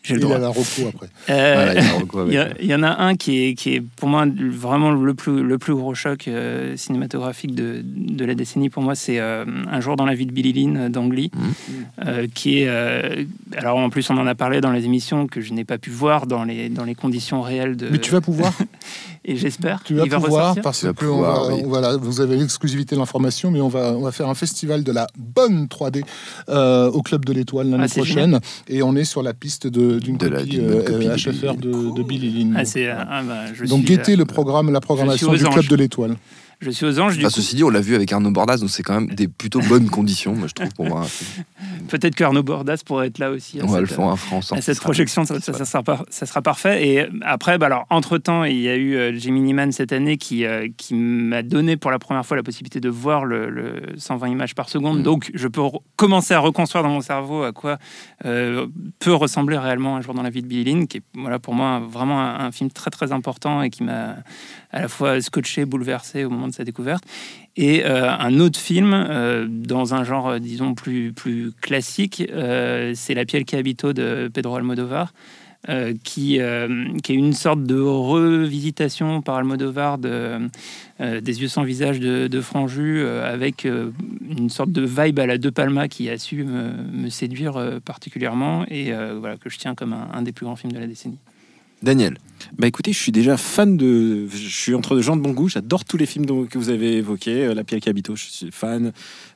J'ai 0.03 0.15
le 0.15 0.21
Il 0.21 0.23
droit. 0.23 0.37
a 0.37 0.39
la 0.39 0.47
reco 0.49 0.87
après. 0.91 1.09
Euh, 1.29 1.53
Voilà, 1.53 1.73
il 1.75 1.83
y 1.85 1.87
a 1.87 1.93
un 1.93 1.99
reco 1.99 2.19
avec, 2.21 2.31
il 2.33 2.35
y 2.35 2.37
a- 2.39 2.45
euh, 2.47 2.53
il 2.59 2.65
y, 2.65 2.73
en 2.73 2.81
a 2.81 3.03
un 3.03 3.15
qui 3.15 3.43
est, 3.43 3.53
qui 3.53 3.75
est 3.75 3.81
pour 3.81 4.09
moi 4.09 4.25
vraiment 4.51 4.89
le 4.91 5.13
plus, 5.13 5.43
le 5.43 5.57
plus 5.59 5.75
gros 5.75 5.93
choc 5.93 6.27
euh, 6.27 6.75
cinématographique 6.75 7.53
de, 7.53 7.81
de 7.85 8.25
la 8.25 8.33
décennie. 8.33 8.71
Pour 8.71 8.81
moi, 8.81 8.95
c'est 8.95 9.19
euh, 9.19 9.45
Un 9.69 9.79
jour 9.79 9.97
dans 9.97 10.07
la 10.07 10.15
vie 10.15 10.25
de 10.25 10.31
Billy 10.31 10.53
Lynn 10.53 10.89
d'Ang 10.89 11.11
Lee, 11.13 11.29
euh, 12.03 12.25
qui 12.33 12.61
est. 12.61 12.67
euh, 12.67 13.25
alors 13.55 13.77
en 13.77 13.91
plus, 13.91 14.09
on 14.09 14.17
en 14.17 14.25
a 14.25 14.33
parlé 14.33 14.59
dans 14.59 14.71
les 14.71 14.85
émissions 14.85 15.27
que 15.27 15.39
je 15.39 15.53
n'ai 15.53 15.65
pas 15.65 15.77
pu 15.77 15.91
voir 15.91 16.25
dans 16.25 16.45
les, 16.45 16.69
dans 16.69 16.83
les 16.85 16.95
conditions 16.95 17.43
réelles 17.43 17.77
de. 17.77 17.89
Mais 17.91 17.99
tu 17.99 18.09
vas 18.11 18.21
pouvoir, 18.21 18.53
Et 19.23 19.35
j'espère 19.35 19.83
tu 19.83 19.93
vas 19.93 20.01
qu'il 20.01 20.11
va 20.11 20.19
pouvoir 20.19 20.41
ressortir. 20.41 20.63
parce 20.63 20.81
que 20.81 20.87
pouvoir, 20.91 21.43
on 21.43 21.47
va- 21.49 21.53
oui. 21.55 21.61
on 21.65 21.69
va 21.69 21.81
la- 21.81 21.97
vous 21.97 22.21
avez 22.21 22.37
l'exclusivité 22.37 22.95
de 22.95 22.99
l'information, 22.99 23.51
mais 23.51 23.61
on 23.61 23.67
va, 23.67 23.93
on 23.95 24.01
va 24.01 24.11
faire 24.11 24.27
un 24.27 24.33
festival 24.33 24.83
de 24.83 24.91
la 24.91 25.05
bonne 25.17 25.67
3D 25.67 26.03
euh, 26.49 26.89
au 26.89 27.03
Club 27.03 27.23
de 27.25 27.31
l'Étoile 27.33 27.69
l'année 27.69 27.83
Ah, 27.87 27.93
prochaine. 27.93 28.39
Et 28.67 28.81
on 28.81 28.95
est 28.95 29.03
sur 29.03 29.21
la 29.21 29.35
piste 29.35 29.67
de- 29.67 29.99
d'une 29.99 30.17
De 30.17 30.27
la- 30.27 30.39
copie, 30.39 30.57
bonne 30.57 30.71
euh, 30.71 30.83
copie 30.83 31.05
de 31.07 31.13
HFR 31.13 31.53
Billy 31.55 31.57
de, 31.57 31.95
de 31.95 32.03
Billy 32.03 32.29
Lynn. 32.45 32.55
Ah, 32.57 33.07
ah, 33.09 33.21
bah, 33.23 33.35
je 33.53 33.65
Donc 33.65 33.79
suis, 33.85 33.95
guettez 33.95 34.13
euh, 34.13 34.17
le 34.17 34.25
programme, 34.25 34.71
la 34.71 34.81
programmation 34.81 35.31
du. 35.33 35.43
Club 35.43 35.67
de 35.67 35.75
l'Étoile. 35.75 36.15
Je 36.61 36.69
suis 36.69 36.85
aux 36.85 36.99
anges. 36.99 37.17
Du 37.17 37.23
coup, 37.25 37.29
ceci 37.31 37.55
dit, 37.55 37.63
on 37.63 37.69
l'a 37.69 37.81
vu 37.81 37.95
avec 37.95 38.11
Arnaud 38.13 38.29
Bordas, 38.31 38.57
donc 38.57 38.69
c'est 38.69 38.83
quand 38.83 38.93
même 38.93 39.07
des 39.15 39.27
plutôt 39.27 39.59
bonnes 39.61 39.89
conditions, 39.89 40.35
moi 40.35 40.47
je 40.47 40.53
trouve, 40.53 40.69
pour 40.73 41.05
film. 41.05 41.43
peut-être 41.87 42.13
que 42.15 42.23
Arnaud 42.23 42.43
Bordas 42.43 42.81
pourrait 42.85 43.07
être 43.07 43.17
là 43.19 43.31
aussi. 43.31 43.59
à 43.59 43.63
On 43.63 43.67
va 43.67 43.79
le 43.81 43.87
faire 43.87 44.01
en 44.01 44.15
France. 44.15 44.51
à 44.53 44.61
cette 44.61 44.79
projection, 44.79 45.25
ça, 45.25 45.39
ça- 45.39 45.53
ça 45.53 45.65
sera, 45.65 45.81
par- 45.83 46.05
ça 46.09 46.25
sera 46.25 46.41
parfait. 46.41 46.87
Et 46.87 47.07
après, 47.23 47.57
bah 47.57 47.65
alors, 47.65 47.85
entre-temps, 47.89 48.43
il 48.43 48.59
y 48.59 48.69
a 48.69 48.75
eu 48.75 48.95
euh, 48.95 49.11
Jimmy 49.17 49.41
Neiman 49.41 49.71
cette 49.71 49.91
année 49.91 50.17
qui, 50.17 50.45
euh, 50.45 50.67
qui 50.77 50.93
m'a 50.93 51.41
donné 51.41 51.77
pour 51.77 51.89
la 51.91 51.97
première 51.99 52.25
fois 52.25 52.37
la 52.37 52.43
possibilité 52.43 52.79
de 52.79 52.89
voir 52.89 53.25
le, 53.25 53.49
le 53.49 53.81
120 53.97 54.27
images 54.27 54.53
par 54.55 54.69
seconde. 54.69 54.99
Mm. 54.99 55.03
Donc, 55.03 55.31
je 55.33 55.47
peux 55.47 55.61
commencer 55.95 56.33
à 56.35 56.39
reconstruire 56.39 56.83
dans 56.83 56.89
mon 56.91 57.01
cerveau 57.01 57.43
à 57.43 57.51
quoi 57.53 57.77
euh, 58.25 58.67
peut 58.99 59.13
ressembler 59.13 59.57
réellement 59.57 59.95
Un 59.97 60.01
jour 60.01 60.13
dans 60.13 60.21
la 60.23 60.29
vie 60.29 60.41
de 60.43 60.47
Billy 60.47 60.63
Lynn, 60.71 60.87
qui 60.87 60.97
est 60.97 61.03
voilà, 61.15 61.39
pour 61.39 61.55
moi 61.55 61.79
vraiment 61.79 62.21
un, 62.21 62.45
un 62.45 62.51
film 62.51 62.69
très 62.69 62.91
très 62.91 63.11
important 63.11 63.61
et 63.63 63.69
qui 63.71 63.83
m'a 63.83 64.17
à 64.71 64.81
la 64.81 64.87
fois 64.87 65.21
scotché, 65.21 65.65
bouleversé 65.65 66.23
au 66.23 66.29
moment 66.29 66.47
de 66.47 66.53
sa 66.53 66.63
découverte. 66.63 67.03
Et 67.57 67.85
euh, 67.85 68.09
un 68.09 68.39
autre 68.39 68.59
film, 68.59 68.93
euh, 68.93 69.45
dans 69.47 69.93
un 69.93 70.03
genre, 70.03 70.29
euh, 70.29 70.39
disons, 70.39 70.73
plus, 70.73 71.13
classique, 71.61 72.23
c'est 72.93 73.13
La 73.13 73.25
piel 73.25 73.45
qui 73.45 73.55
habito 73.55 73.93
de 73.93 74.29
Pedro 74.33 74.55
Almodovar, 74.55 75.13
qui, 76.03 76.37
est 76.37 77.09
une 77.09 77.33
sorte 77.33 77.63
de 77.63 77.79
revisitation 77.79 79.21
par 79.21 79.35
Almodovar 79.35 79.97
de, 79.97 80.49
des 80.99 81.41
yeux 81.41 81.47
sans 81.47 81.63
visage 81.63 81.99
de, 81.99 82.27
de 82.27 82.41
Franju, 82.41 83.05
avec 83.05 83.65
une 83.65 84.49
sorte 84.49 84.71
de 84.71 84.81
vibe 84.81 85.19
à 85.19 85.27
la 85.27 85.37
De 85.37 85.49
Palma 85.49 85.87
qui 85.87 86.09
a 86.09 86.17
su 86.17 86.43
me, 86.43 87.09
séduire 87.09 87.79
particulièrement 87.85 88.65
et 88.69 88.91
voilà, 89.19 89.37
que 89.37 89.49
je 89.49 89.59
tiens 89.59 89.75
comme 89.75 89.93
un 89.93 90.21
des 90.23 90.31
plus 90.31 90.45
grands 90.45 90.55
films 90.55 90.73
de 90.73 90.79
la 90.79 90.87
décennie. 90.87 91.19
Daniel, 91.81 92.17
Bah 92.57 92.67
écoutez, 92.67 92.93
je 92.93 92.99
suis 92.99 93.11
déjà 93.11 93.37
fan 93.37 93.75
de. 93.77 94.27
Je 94.27 94.47
suis 94.49 94.75
entre 94.75 94.95
de 94.95 95.01
gens 95.01 95.15
de 95.15 95.21
bon 95.21 95.31
goût. 95.31 95.47
J'adore 95.49 95.83
tous 95.85 95.97
les 95.97 96.05
films 96.05 96.25
dont- 96.25 96.45
que 96.45 96.57
vous 96.59 96.69
avez 96.69 96.97
évoqués. 96.97 97.45
Euh, 97.45 97.53
La 97.55 97.63
Piel 97.63 97.79
Cabito, 97.81 98.15
je 98.15 98.25
suis 98.25 98.51
fan. 98.51 98.91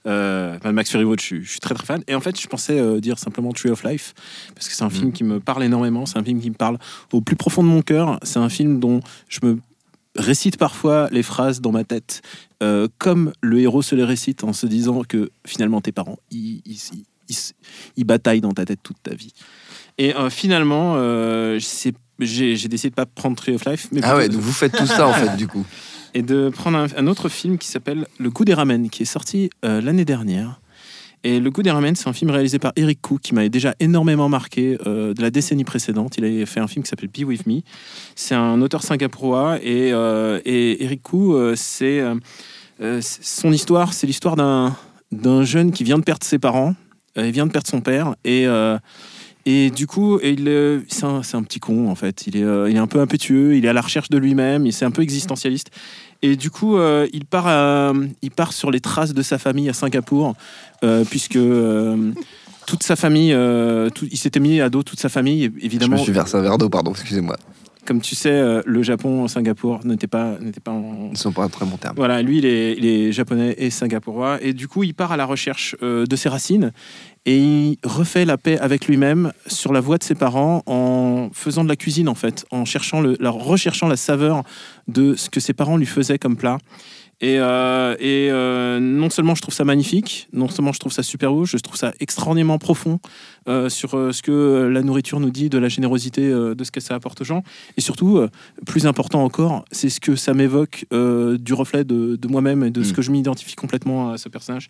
Euh, 0.05 0.57
Max 0.71 0.91
Fury 0.91 1.03
Road, 1.05 1.19
je 1.19 1.25
suis, 1.25 1.43
je 1.43 1.49
suis 1.51 1.59
très 1.59 1.73
très 1.73 1.85
fan. 1.85 2.03
Et 2.07 2.13
en 2.13 2.19
fait, 2.21 2.39
je 2.39 2.45
pensais 2.47 2.79
euh, 2.79 2.99
dire 2.99 3.17
simplement 3.17 3.51
Tree 3.51 3.69
of 3.69 3.83
Life 3.83 4.13
parce 4.53 4.67
que 4.67 4.73
c'est 4.75 4.83
un 4.83 4.89
film 4.89 5.11
qui 5.11 5.23
me 5.23 5.39
parle 5.39 5.63
énormément. 5.63 6.05
C'est 6.05 6.17
un 6.19 6.23
film 6.23 6.39
qui 6.41 6.49
me 6.49 6.55
parle 6.55 6.77
au 7.13 7.21
plus 7.21 7.35
profond 7.35 7.63
de 7.63 7.67
mon 7.67 7.81
cœur. 7.81 8.19
C'est 8.23 8.39
un 8.39 8.49
film 8.49 8.79
dont 8.79 8.99
je 9.29 9.39
me 9.43 9.57
récite 10.15 10.57
parfois 10.57 11.07
les 11.11 11.23
phrases 11.23 11.61
dans 11.61 11.71
ma 11.71 11.83
tête, 11.83 12.21
euh, 12.63 12.87
comme 12.99 13.33
le 13.41 13.59
héros 13.59 13.81
se 13.81 13.95
les 13.95 14.03
récite 14.03 14.43
en 14.43 14.53
se 14.53 14.65
disant 14.67 15.03
que 15.03 15.29
finalement 15.47 15.81
tes 15.81 15.91
parents, 15.91 16.19
ils, 16.31 16.61
ils, 16.65 16.79
ils- 16.93 17.05
ils- 17.29 17.53
ils 17.97 18.03
bataillent 18.03 18.41
dans 18.41 18.53
ta 18.53 18.65
tête 18.65 18.79
toute 18.83 19.01
ta 19.03 19.13
vie. 19.15 19.33
Et 19.97 20.15
euh, 20.15 20.29
finalement, 20.29 20.93
euh, 20.97 21.59
c'est- 21.59 21.95
j'ai 22.19 22.55
décidé 22.67 22.89
de 22.89 22.95
pas 22.95 23.05
prendre 23.05 23.35
Tree 23.35 23.55
of 23.55 23.65
Life, 23.65 23.87
mais 23.91 24.01
ah 24.03 24.15
ouais, 24.17 24.29
donc 24.29 24.41
vous 24.41 24.53
faites 24.53 24.75
tout 24.75 24.87
ça 24.87 25.07
en 25.07 25.13
fait, 25.21 25.35
du 25.37 25.47
coup. 25.47 25.65
et 26.13 26.21
de 26.21 26.49
prendre 26.49 26.77
un, 26.77 26.87
un 26.97 27.07
autre 27.07 27.29
film 27.29 27.57
qui 27.57 27.67
s'appelle 27.67 28.07
Le 28.19 28.29
goût 28.29 28.45
des 28.45 28.53
ramen, 28.53 28.89
qui 28.89 29.03
est 29.03 29.05
sorti 29.05 29.49
euh, 29.65 29.81
l'année 29.81 30.05
dernière. 30.05 30.59
Et 31.23 31.39
Le 31.39 31.49
goût 31.49 31.63
des 31.63 31.71
ramen, 31.71 31.95
c'est 31.95 32.07
un 32.07 32.13
film 32.13 32.29
réalisé 32.29 32.59
par 32.59 32.71
Eric 32.75 33.01
Koo, 33.01 33.17
qui 33.17 33.33
m'avait 33.33 33.49
déjà 33.49 33.73
énormément 33.79 34.29
marqué 34.29 34.77
euh, 34.85 35.13
de 35.15 35.21
la 35.23 35.31
décennie 35.31 35.63
précédente. 35.63 36.17
Il 36.19 36.23
avait 36.23 36.45
fait 36.45 36.59
un 36.59 36.67
film 36.67 36.83
qui 36.83 36.89
s'appelle 36.89 37.09
Be 37.09 37.25
With 37.25 37.47
Me. 37.47 37.61
C'est 38.15 38.35
un 38.35 38.61
auteur 38.61 38.83
singapurois 38.83 39.57
et, 39.63 39.91
euh, 39.91 40.39
et 40.45 40.83
Eric 40.83 41.01
Koo, 41.01 41.33
euh, 41.35 41.55
c'est 41.55 41.99
son 43.01 43.51
histoire, 43.51 43.93
c'est 43.93 44.05
l'histoire 44.05 44.35
d'un 44.35 44.75
d'un 45.11 45.43
jeune 45.43 45.71
qui 45.71 45.83
vient 45.83 45.97
de 45.97 46.03
perdre 46.03 46.25
ses 46.25 46.39
parents, 46.39 46.75
il 47.15 47.31
vient 47.31 47.45
de 47.47 47.51
perdre 47.51 47.67
son 47.69 47.79
père 47.79 48.15
et 48.25 48.45
et 49.45 49.69
du 49.69 49.85
coup, 49.85 50.19
c'est 50.19 51.03
un, 51.03 51.43
petit 51.43 51.59
con 51.59 51.89
en 51.89 51.95
fait. 51.95 52.25
Il 52.25 52.35
est, 52.35 52.43
euh, 52.43 52.69
il 52.69 52.75
est 52.75 52.79
un 52.79 52.87
peu 52.87 52.99
impétueux, 52.99 53.55
il 53.55 53.65
est 53.65 53.67
à 53.67 53.73
la 53.73 53.81
recherche 53.81 54.09
de 54.09 54.17
lui-même, 54.17 54.65
il 54.65 54.73
c'est 54.73 54.85
un 54.85 54.91
peu 54.91 55.03
existentialiste. 55.03 55.69
Et 56.23 56.35
du 56.35 56.49
coup, 56.49 56.77
euh, 56.77 57.07
il, 57.13 57.25
part 57.25 58.53
sur 58.53 58.71
les 58.71 58.79
traces 58.79 59.13
de 59.13 59.21
sa 59.21 59.37
famille 59.37 59.69
à 59.69 59.73
Singapour, 59.73 60.33
euh, 60.83 61.03
puisque 61.03 61.37
toute 62.65 62.81
sa 62.81 62.95
famille, 62.95 63.31
il 63.31 64.17
s'était 64.17 64.39
mis 64.39 64.61
à 64.61 64.69
dos 64.69 64.81
toute 64.81 64.99
sa 64.99 65.09
famille, 65.09 65.51
Je 65.59 65.65
évidemment. 65.65 65.97
me 65.97 66.01
suis 66.01 66.11
versé 66.11 66.37
un 66.37 66.41
verre 66.41 66.57
d'eau, 66.57 66.69
pardon, 66.69 66.91
excusez-moi. 66.91 67.37
Comme 67.85 68.01
tu 68.01 68.15
sais, 68.15 68.31
euh, 68.31 68.61
le 68.65 68.81
Japon, 68.81 69.27
Singapour 69.27 69.85
n'était 69.85 70.07
pas, 70.07 70.37
n'était 70.39 70.59
pas 70.59 70.71
en, 70.71 71.09
Ils 71.11 71.17
sont 71.17 71.31
pas 71.31 71.47
très 71.47 71.65
bon 71.65 71.77
terme. 71.77 71.93
voilà, 71.95 72.21
lui, 72.21 72.39
il 72.39 72.45
est, 72.45 72.73
il 72.77 72.85
est 72.85 73.11
japonais 73.11 73.55
et 73.57 73.69
singapurois. 73.69 74.39
Et 74.41 74.53
du 74.53 74.67
coup, 74.67 74.83
il 74.83 74.93
part 74.93 75.11
à 75.11 75.17
la 75.17 75.25
recherche 75.25 75.75
euh, 75.83 76.05
de 76.05 76.15
ses 76.15 76.29
racines 76.29 76.71
et 77.25 77.37
il 77.37 77.77
refait 77.83 78.25
la 78.25 78.37
paix 78.37 78.57
avec 78.59 78.87
lui-même 78.87 79.31
sur 79.47 79.71
la 79.71 79.81
voie 79.81 79.97
de 79.97 80.03
ses 80.03 80.15
parents 80.15 80.63
en 80.65 81.29
faisant 81.33 81.63
de 81.63 81.69
la 81.69 81.75
cuisine, 81.75 82.09
en 82.09 82.15
fait, 82.15 82.45
en 82.51 82.65
cherchant 82.65 83.01
le, 83.01 83.17
la, 83.19 83.29
recherchant 83.29 83.87
la 83.87 83.97
saveur 83.97 84.43
de 84.87 85.15
ce 85.15 85.29
que 85.29 85.39
ses 85.39 85.53
parents 85.53 85.77
lui 85.77 85.85
faisaient 85.85 86.17
comme 86.17 86.37
plat. 86.37 86.57
Et, 87.21 87.39
euh, 87.39 87.95
et 87.99 88.29
euh, 88.29 88.79
non 88.79 89.09
seulement 89.09 89.35
je 89.35 89.41
trouve 89.41 89.53
ça 89.53 89.63
magnifique, 89.63 90.27
non 90.33 90.49
seulement 90.49 90.73
je 90.73 90.79
trouve 90.79 90.91
ça 90.91 91.03
super 91.03 91.31
beau, 91.31 91.45
je 91.45 91.57
trouve 91.57 91.77
ça 91.77 91.93
extraordinairement 91.99 92.57
profond 92.57 92.99
euh, 93.47 93.69
sur 93.69 93.91
ce 93.91 94.21
que 94.21 94.69
la 94.71 94.81
nourriture 94.81 95.19
nous 95.19 95.29
dit 95.29 95.49
de 95.49 95.57
la 95.57 95.69
générosité 95.69 96.29
de 96.29 96.63
ce 96.63 96.71
que 96.71 96.81
ça 96.81 96.95
apporte 96.95 97.21
aux 97.21 97.25
gens. 97.25 97.43
Et 97.77 97.81
surtout, 97.81 98.19
plus 98.65 98.85
important 98.85 99.23
encore, 99.23 99.63
c'est 99.71 99.89
ce 99.89 99.99
que 99.99 100.15
ça 100.15 100.33
m'évoque 100.33 100.85
du 100.91 101.53
reflet 101.53 101.83
de, 101.83 102.15
de 102.15 102.27
moi-même 102.27 102.63
et 102.63 102.71
de 102.71 102.83
ce 102.83 102.91
Mm. 102.91 102.95
que 102.95 103.01
je 103.01 103.11
m'identifie 103.11 103.55
complètement 103.55 104.11
à 104.11 104.17
ce 104.17 104.29
personnage. 104.29 104.69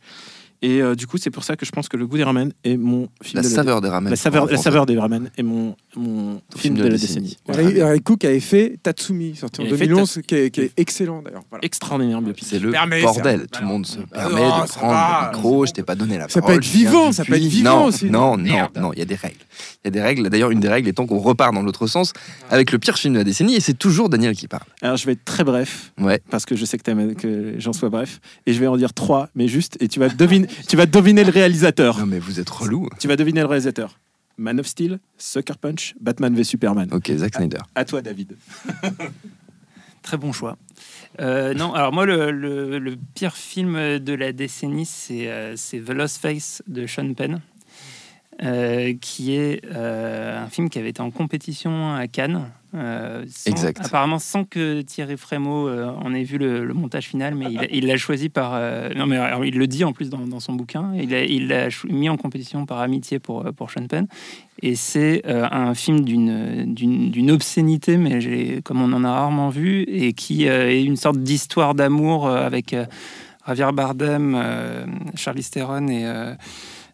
Et 0.61 0.81
euh, 0.81 0.95
du 0.95 1.05
coup, 1.07 1.17
c'est 1.17 1.29
pour 1.29 1.43
ça 1.43 1.55
que 1.55 1.65
je 1.65 1.71
pense 1.71 1.89
que 1.89 1.97
Le 1.97 2.07
goût 2.07 2.17
des 2.17 2.23
ramen 2.23 2.51
est 2.63 2.77
mon 2.77 3.09
film 3.21 3.35
La 3.35 3.41
de 3.41 3.53
saveur 3.53 3.81
des 3.81 3.89
ramen. 3.89 4.09
la 4.09 4.15
saveur, 4.15 4.45
la 4.47 4.57
saveur 4.57 4.85
des 4.85 4.97
ramen 4.97 5.29
est 5.37 5.43
mon, 5.43 5.75
mon 5.95 6.41
film, 6.55 6.75
de, 6.75 6.83
la 6.83 6.89
décennie. 6.89 7.37
Voilà. 7.45 7.63
Eric 7.63 7.77
Eric 7.77 8.03
Cook 8.03 8.25
avait 8.25 8.39
fait 8.39 8.77
Tatsumi, 8.81 9.35
sorti 9.35 9.61
en 9.61 9.63
Il 9.63 9.67
avait 9.69 9.77
fait 9.77 9.87
2011, 9.87 10.19
qui 10.27 10.35
est, 10.35 10.49
qui 10.51 10.61
est 10.61 10.71
excellent 10.77 11.21
d'ailleurs. 11.21 11.43
Voilà. 11.49 11.63
Extraordinaire 11.65 12.21
biopic. 12.21 12.45
C'est 12.47 12.59
le 12.59 12.71
Permet, 12.71 13.01
bordel. 13.01 13.41
un- 13.41 13.45
Tout 13.45 13.61
le 13.61 13.67
monde 13.67 13.85
se 13.85 13.99
permet 13.99 14.41
Oh, 14.41 14.63
de 14.63 14.67
prendre 14.69 14.93
va. 14.93 15.29
le 15.31 15.37
micro. 15.37 15.65
Je 15.65 15.71
t'ai 15.73 15.83
pas 15.83 15.95
donné 15.95 16.17
la 16.17 16.27
Ça 16.29 16.41
peut 16.41 16.47
parole. 16.47 16.61
viens 16.61 16.71
vivant, 16.89 17.11
ça 17.11 17.25
peut 17.25 17.35
être 17.35 17.41
vivant 17.43 17.79
non, 17.81 17.85
aussi. 17.85 18.05
Non, 18.09 18.37
non, 18.37 18.43
Merde. 18.43 18.71
non, 18.79 18.93
il 18.93 18.99
y 18.99 19.01
a 19.01 19.05
des 19.05 19.15
règles. 19.15 19.35
Il 19.83 19.87
y 19.87 19.87
a 19.89 19.91
des 19.91 20.01
règles. 20.01 20.29
D'ailleurs, 20.29 20.51
une 20.51 20.59
des 20.59 20.69
règles 20.69 20.87
étant 20.89 21.05
qu'on 21.05 21.19
repart 21.19 21.53
dans 21.53 21.61
l'autre 21.61 21.87
sens 21.87 22.13
avec 22.49 22.71
le 22.71 22.79
pire 22.79 22.97
film 22.97 23.13
de 23.13 23.19
la 23.19 23.23
décennie 23.23 23.55
et 23.55 23.59
c'est 23.59 23.73
toujours 23.77 24.09
Daniel 24.09 24.35
qui 24.35 24.47
parle. 24.47 24.63
Alors, 24.81 24.97
je 24.97 25.05
vais 25.05 25.13
être 25.13 25.25
très 25.25 25.43
bref. 25.43 25.91
Ouais. 25.99 26.21
Parce 26.29 26.45
que 26.45 26.55
je 26.55 26.65
sais 26.65 26.77
que, 26.77 26.83
t'aimes 26.83 27.15
que 27.15 27.55
j'en 27.59 27.73
sois 27.73 27.89
bref. 27.89 28.19
Et 28.45 28.53
je 28.53 28.59
vais 28.59 28.67
en 28.67 28.77
dire 28.77 28.93
trois, 28.93 29.29
mais 29.35 29.47
juste. 29.47 29.77
Et 29.79 29.87
tu 29.87 29.99
vas 29.99 30.09
deviner, 30.09 30.44
tu 30.67 30.75
vas 30.77 30.85
deviner 30.85 31.23
le 31.23 31.31
réalisateur. 31.31 31.99
Non, 31.99 32.05
mais 32.05 32.19
vous 32.19 32.39
êtes 32.39 32.49
relou. 32.49 32.87
Tu 32.99 33.07
vas 33.07 33.15
deviner 33.15 33.41
le 33.41 33.47
réalisateur. 33.47 33.97
Man 34.37 34.59
of 34.59 34.65
Steel, 34.67 34.99
Sucker 35.17 35.53
Punch, 35.59 35.95
Batman 36.01 36.35
v 36.35 36.43
Superman. 36.43 36.89
Ok, 36.91 37.11
Zack 37.15 37.35
Snyder. 37.35 37.59
À 37.73 37.85
toi, 37.85 38.01
David. 38.01 38.35
Très 40.01 40.17
bon 40.17 40.31
choix. 40.31 40.57
Euh, 41.19 41.53
non, 41.53 41.73
alors 41.73 41.91
moi, 41.93 42.05
le, 42.05 42.31
le- 42.31 42.77
le 42.77 42.95
pire 43.15 43.35
film 43.35 43.97
de 43.99 44.13
la 44.13 44.33
décennie, 44.33 44.85
c'est 44.85 45.29
euh, 45.31 45.55
c'est 45.55 45.79
The 45.79 45.89
Lost 45.91 46.17
Face 46.21 46.61
de 46.67 46.85
Sean 46.85 47.13
Penn, 47.13 47.41
euh, 48.43 48.93
qui 48.99 49.33
est 49.35 49.61
euh, 49.73 50.43
un 50.43 50.47
film 50.47 50.69
qui 50.69 50.77
avait 50.79 50.89
été 50.89 51.01
en 51.01 51.09
compétition 51.11 51.93
à 51.95 52.07
Cannes. 52.07 52.49
euh, 52.75 53.23
sans- 53.29 53.49
Exact. 53.51 53.79
Apparemment 53.85 54.19
sans 54.19 54.43
que 54.43 54.81
Thierry 54.81 55.15
Frémaux 55.15 55.69
en 55.69 56.13
ait 56.13 56.23
vu 56.23 56.37
le, 56.37 56.65
le 56.65 56.73
montage 56.73 57.05
final, 57.07 57.33
mais 57.35 57.45
il 57.71 57.87
l'a 57.87 57.95
choisi 57.95 58.27
par... 58.27 58.59
non, 58.95 59.05
mais 59.05 59.15
alors, 59.15 59.45
il 59.45 59.57
le 59.57 59.67
dit 59.67 59.85
en 59.85 59.93
plus 59.93 60.09
dans, 60.09 60.19
dans 60.27 60.41
son 60.41 60.51
bouquin. 60.53 60.91
Il 60.95 61.47
l'a 61.47 61.67
mis 61.89 62.09
en 62.09 62.17
compétition 62.17 62.65
par 62.65 62.79
amitié 62.79 63.19
pour, 63.19 63.45
pour 63.55 63.71
Sean 63.71 63.87
Penn. 63.87 64.07
Et 64.61 64.75
c'est 64.75 65.21
un 65.25 65.73
film 65.73 66.03
d'une 66.03 67.31
obscénité, 67.31 67.95
mais 67.95 68.59
comme 68.63 68.81
on 68.81 68.91
en 68.91 69.03
a 69.05 69.11
rarement 69.11 69.47
vu, 69.49 69.83
et 69.83 70.11
qui 70.11 70.45
est 70.45 70.83
une 70.83 70.97
sorte 70.97 71.19
d'histoire 71.19 71.75
d'amour 71.75 72.27
avec 72.29 72.75
Javier 73.47 73.71
Bardem, 73.73 74.37
Charlize 75.15 75.49
Theron 75.51 75.87
et 75.87 76.05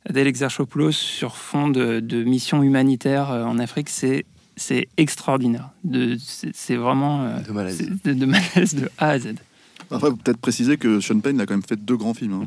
Adèle 0.09 0.27
Exarchopoulos 0.27 0.91
sur 0.91 1.37
fond 1.37 1.67
de, 1.69 1.99
de 1.99 2.23
mission 2.23 2.63
humanitaire 2.63 3.31
euh, 3.31 3.43
en 3.43 3.59
Afrique. 3.59 3.89
C'est 3.89 4.25
c'est 4.57 4.87
extraordinaire. 4.97 5.69
De- 5.83 6.17
C'est 6.19 6.75
vraiment 6.75 7.23
euh, 7.23 7.39
De 7.41 7.51
malaise. 7.51 7.77
c'est 7.77 8.13
de, 8.13 8.13
de 8.19 8.25
malaise 8.25 8.75
de 8.75 8.89
A 8.97 9.09
à 9.09 9.19
Z. 9.19 9.35
Après, 9.89 10.09
faut 10.09 10.15
peut-être 10.15 10.37
préciser 10.39 10.77
que 10.77 10.99
Sean 10.99 11.19
Penn 11.19 11.35
il 11.37 11.41
a 11.41 11.45
quand 11.45 11.53
même 11.53 11.63
fait 11.63 11.75
deux 11.83 11.97
grands 11.97 12.13
films. 12.13 12.33
hein. 12.33 12.45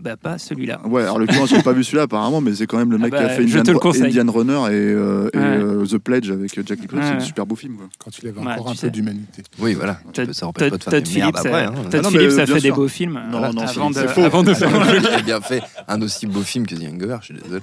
Bah, 0.00 0.16
pas 0.16 0.38
celui-là. 0.38 0.80
Ouais, 0.84 1.02
alors 1.02 1.18
le 1.18 1.26
client, 1.26 1.46
j'ai 1.46 1.62
pas 1.62 1.72
vu 1.72 1.82
celui-là 1.84 2.02
apparemment, 2.04 2.40
mais 2.40 2.54
c'est 2.54 2.66
quand 2.66 2.78
même 2.78 2.90
le 2.90 2.96
Ah 2.96 3.02
mec 3.04 3.12
qui 3.12 3.18
bah, 3.18 3.26
a 3.26 3.28
fait 3.30 3.46
je 3.46 3.58
te 3.58 3.70
Indian. 3.70 4.04
Indian 4.04 4.32
Runner 4.32 4.52
et, 4.52 4.74
euh, 4.74 5.28
et, 5.32 5.36
Ouais. 5.38 5.42
euh, 5.44 5.86
The 5.86 5.98
Pledge 5.98 6.30
avec 6.30 6.54
Jack 6.66 6.80
Nicholson. 6.80 7.02
C'est 7.08 7.14
un 7.16 7.20
super 7.20 7.46
beau 7.46 7.56
film. 7.56 7.76
Quoi. 7.76 7.86
Quand 7.98 8.10
il 8.18 8.28
avait 8.28 8.38
encore 8.40 8.70
un 8.70 8.74
sais. 8.74 8.86
peu 8.88 8.90
d'humanité. 8.92 9.42
Oui, 9.58 9.74
voilà. 9.74 10.00
Peux- 10.14 10.32
Ça 10.32 10.46
empêche 10.46 10.70
pas 10.70 10.76
de 10.78 10.82
faire 10.82 10.92
Todd 10.92 11.02
des 11.02 11.18
merdes 11.18 11.36
Phillips, 11.36 11.46
après. 11.46 11.64
a- 11.64 11.68
hein. 11.68 11.74
Todd 11.90 12.02
Ah 12.04 12.08
Phillips 12.10 12.30
euh, 12.32 12.42
a 12.42 12.46
fait 12.46 12.60
des 12.60 12.70
beaux 12.72 12.88
films 12.88 13.20
Non, 13.30 13.42
euh, 13.44 13.52
non, 13.52 13.62
avant, 13.62 13.92
c'est- 13.92 14.02
de, 14.02 14.06
c'est 14.08 14.14
faux. 14.14 14.22
avant 14.22 14.42
de 14.42 14.54
faire 14.54 14.70
Il 15.02 15.06
a 15.06 15.22
bien 15.22 15.40
fait 15.40 15.62
un 15.88 16.00
aussi 16.02 16.26
beau 16.26 16.42
film 16.42 16.66
que 16.66 16.74
The 16.74 16.82
Hangover, 16.92 17.16
je 17.20 17.24
suis 17.26 17.34
désolé. 17.42 17.62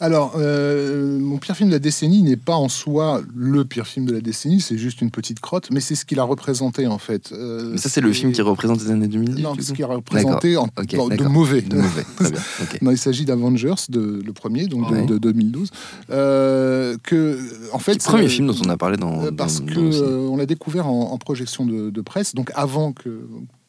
Alors, 0.00 0.34
euh, 0.36 1.18
mon 1.18 1.38
pire 1.38 1.56
film 1.56 1.68
de 1.68 1.74
la 1.74 1.78
décennie 1.78 2.22
n'est 2.22 2.36
pas 2.36 2.54
en 2.54 2.68
soi 2.68 3.22
le 3.34 3.64
pire 3.64 3.86
film 3.86 4.06
de 4.06 4.12
la 4.12 4.20
décennie, 4.20 4.60
c'est 4.60 4.78
juste 4.78 5.00
une 5.00 5.10
petite 5.10 5.40
crotte, 5.40 5.68
mais 5.70 5.80
c'est 5.80 5.94
ce 5.94 6.04
qu'il 6.04 6.18
a 6.20 6.24
représenté 6.24 6.86
en 6.86 6.98
fait. 6.98 7.32
Euh, 7.32 7.70
Mais 7.72 7.78
ça, 7.78 7.88
c'est 7.88 8.00
le 8.00 8.12
film 8.12 8.32
qui 8.32 8.42
représente 8.42 8.80
les 8.82 8.90
années 8.90 9.08
2010 9.08 9.42
Non, 9.42 9.54
du 9.54 9.62
ce 9.62 9.72
qu'il 9.72 9.84
a 9.84 9.88
représenté 9.88 10.56
en, 10.56 10.64
Ok, 10.78 10.94
dans- 10.96 11.08
de 11.08 11.24
mauvais. 11.24 11.62
De 11.62 11.76
mauvais, 11.76 12.04
très 12.16 12.30
bien. 12.30 12.40
ok. 12.62 12.82
Non, 12.82 12.90
il 12.90 12.98
s'agit 12.98 13.24
d'Avengers, 13.24 13.74
de, 13.88 14.22
le 14.24 14.32
premier, 14.32 14.66
donc 14.66 14.88
de- 14.90 14.94
Ouais. 14.94 15.06
de, 15.06 15.18
2012. 15.18 15.70
Euh, 16.10 16.96
que, 17.02 17.38
en 17.72 17.78
fait, 17.78 18.00
C'est 18.00 18.08
le 18.08 18.12
premier 18.16 18.28
film 18.28 18.46
dont 18.46 18.56
on 18.64 18.68
a 18.68 18.76
parlé 18.76 18.96
dans. 18.96 19.30
parce 19.32 19.60
dans- 19.60 19.66
que 19.66 19.74
dans 19.74 19.80
le 19.82 19.92
ciné. 19.92 20.06
euh, 20.06 20.28
on 20.30 20.36
l'a 20.36 20.46
découvert 20.46 20.86
en, 20.86 21.12
en 21.12 21.18
projection 21.18 21.64
de, 21.66 21.90
de 21.90 22.00
presse, 22.00 22.34
donc 22.34 22.50
avant 22.54 22.92
que 22.92 23.20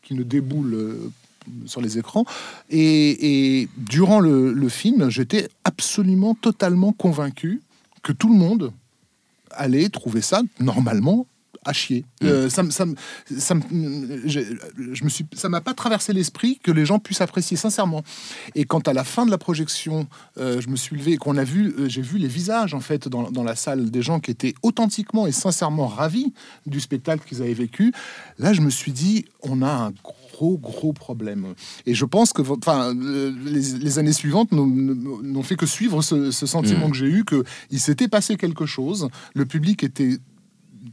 qu'il 0.01 0.17
ne 0.17 0.23
déboule 0.23 0.75
sur 1.65 1.81
les 1.81 1.97
écrans. 1.97 2.25
Et, 2.69 3.61
et 3.61 3.69
durant 3.77 4.19
le, 4.19 4.53
le 4.53 4.69
film, 4.69 5.09
j'étais 5.09 5.49
absolument, 5.63 6.35
totalement 6.35 6.91
convaincu 6.93 7.61
que 8.03 8.11
tout 8.11 8.29
le 8.29 8.35
monde 8.37 8.71
allait 9.51 9.89
trouver 9.89 10.21
ça 10.21 10.41
normalement 10.59 11.25
à 11.67 11.73
chier. 11.73 12.05
Mm. 12.21 12.25
Euh, 12.27 12.49
ça, 12.49 12.61
ça, 12.69 12.85
ça, 13.39 13.55
me- 13.55 14.21
j'ai- 14.27 14.45
je 14.91 15.03
me 15.03 15.09
suis, 15.09 15.25
ça 15.33 15.49
m'a 15.49 15.61
pas 15.61 15.73
traversé 15.73 16.13
l'esprit 16.13 16.59
que 16.61 16.69
les 16.71 16.85
gens 16.85 16.99
puissent 16.99 17.21
apprécier 17.21 17.57
sincèrement. 17.57 18.03
Et 18.53 18.65
quand 18.65 18.87
à 18.87 18.93
la 18.93 19.03
fin 19.03 19.25
de 19.25 19.31
la 19.31 19.39
projection, 19.39 20.07
euh, 20.37 20.61
je 20.61 20.69
me 20.69 20.75
suis 20.75 20.95
levé 20.95 21.13
et 21.13 21.17
qu'on 21.17 21.37
a 21.37 21.43
vu, 21.43 21.73
euh, 21.79 21.89
j'ai 21.89 22.03
vu 22.03 22.19
les 22.19 22.27
visages 22.27 22.75
en 22.75 22.81
fait 22.81 23.07
dans, 23.07 23.31
dans 23.31 23.43
la 23.43 23.55
salle 23.55 23.89
des 23.89 24.03
gens 24.03 24.19
qui 24.19 24.29
étaient 24.29 24.53
authentiquement 24.61 25.25
et 25.25 25.31
sincèrement 25.31 25.87
ravis 25.87 26.33
du 26.67 26.79
spectacle 26.79 27.27
qu'ils 27.27 27.41
avaient 27.41 27.53
vécu. 27.55 27.91
Là, 28.37 28.53
je 28.53 28.61
me 28.61 28.69
suis 28.69 28.91
dit, 28.91 29.25
on 29.41 29.63
a 29.63 29.71
un 29.87 29.91
gros 30.35 30.57
gros 30.57 30.91
problème. 30.93 31.53
Et 31.85 31.93
je 31.95 32.05
pense 32.05 32.33
que, 32.33 32.41
enfin, 32.41 32.93
euh, 32.95 33.31
les, 33.45 33.77
les 33.79 33.99
années 33.99 34.13
suivantes 34.13 34.51
n'ont- 34.51 35.43
fait 35.43 35.55
que 35.55 35.65
suivre 35.65 36.01
ce, 36.01 36.31
ce 36.31 36.45
sentiment 36.45 36.87
Mm. 36.87 36.91
que 36.91 36.97
j'ai 36.97 37.07
eu 37.07 37.23
que 37.23 37.43
il 37.71 37.79
s'était 37.79 38.07
passé 38.07 38.35
quelque 38.35 38.65
chose. 38.65 39.07
Le 39.33 39.45
public 39.45 39.83
était 39.83 40.17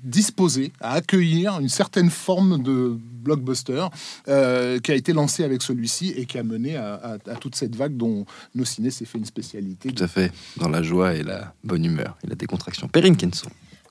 disposé 0.05 0.73
à 0.81 0.93
accueillir 0.95 1.59
une 1.61 1.69
certaine 1.69 2.11
forme 2.11 2.63
de 2.63 2.97
blockbuster 3.25 3.87
euh, 4.29 4.79
qui 4.81 4.91
a 4.91 4.95
été 4.95 5.13
lancé 5.13 5.45
avec 5.45 5.63
celui-ci 5.63 6.13
et 6.17 6.27
qui 6.27 6.39
a 6.39 6.43
mené 6.43 6.77
à, 6.77 6.95
à- 6.95 7.13
à 7.31 7.37
toute 7.37 7.55
cette 7.55 7.77
vague 7.77 7.97
dont 7.97 8.25
nos 8.55 8.65
ciné 8.65 8.91
s'est 8.91 9.05
fait 9.05 9.19
une 9.19 9.25
spécialité. 9.27 9.93
Tout 9.93 10.03
à 10.03 10.09
fait. 10.09 10.33
Dans 10.57 10.69
la 10.69 10.83
joie 10.83 11.15
et 11.15 11.23
la 11.23 11.55
bonne 11.65 11.85
humeur 11.85 12.17
et 12.25 12.27
la 12.27 12.35
décontraction. 12.35 12.89
Perrine 12.89 13.17
Kenson. 13.17 13.49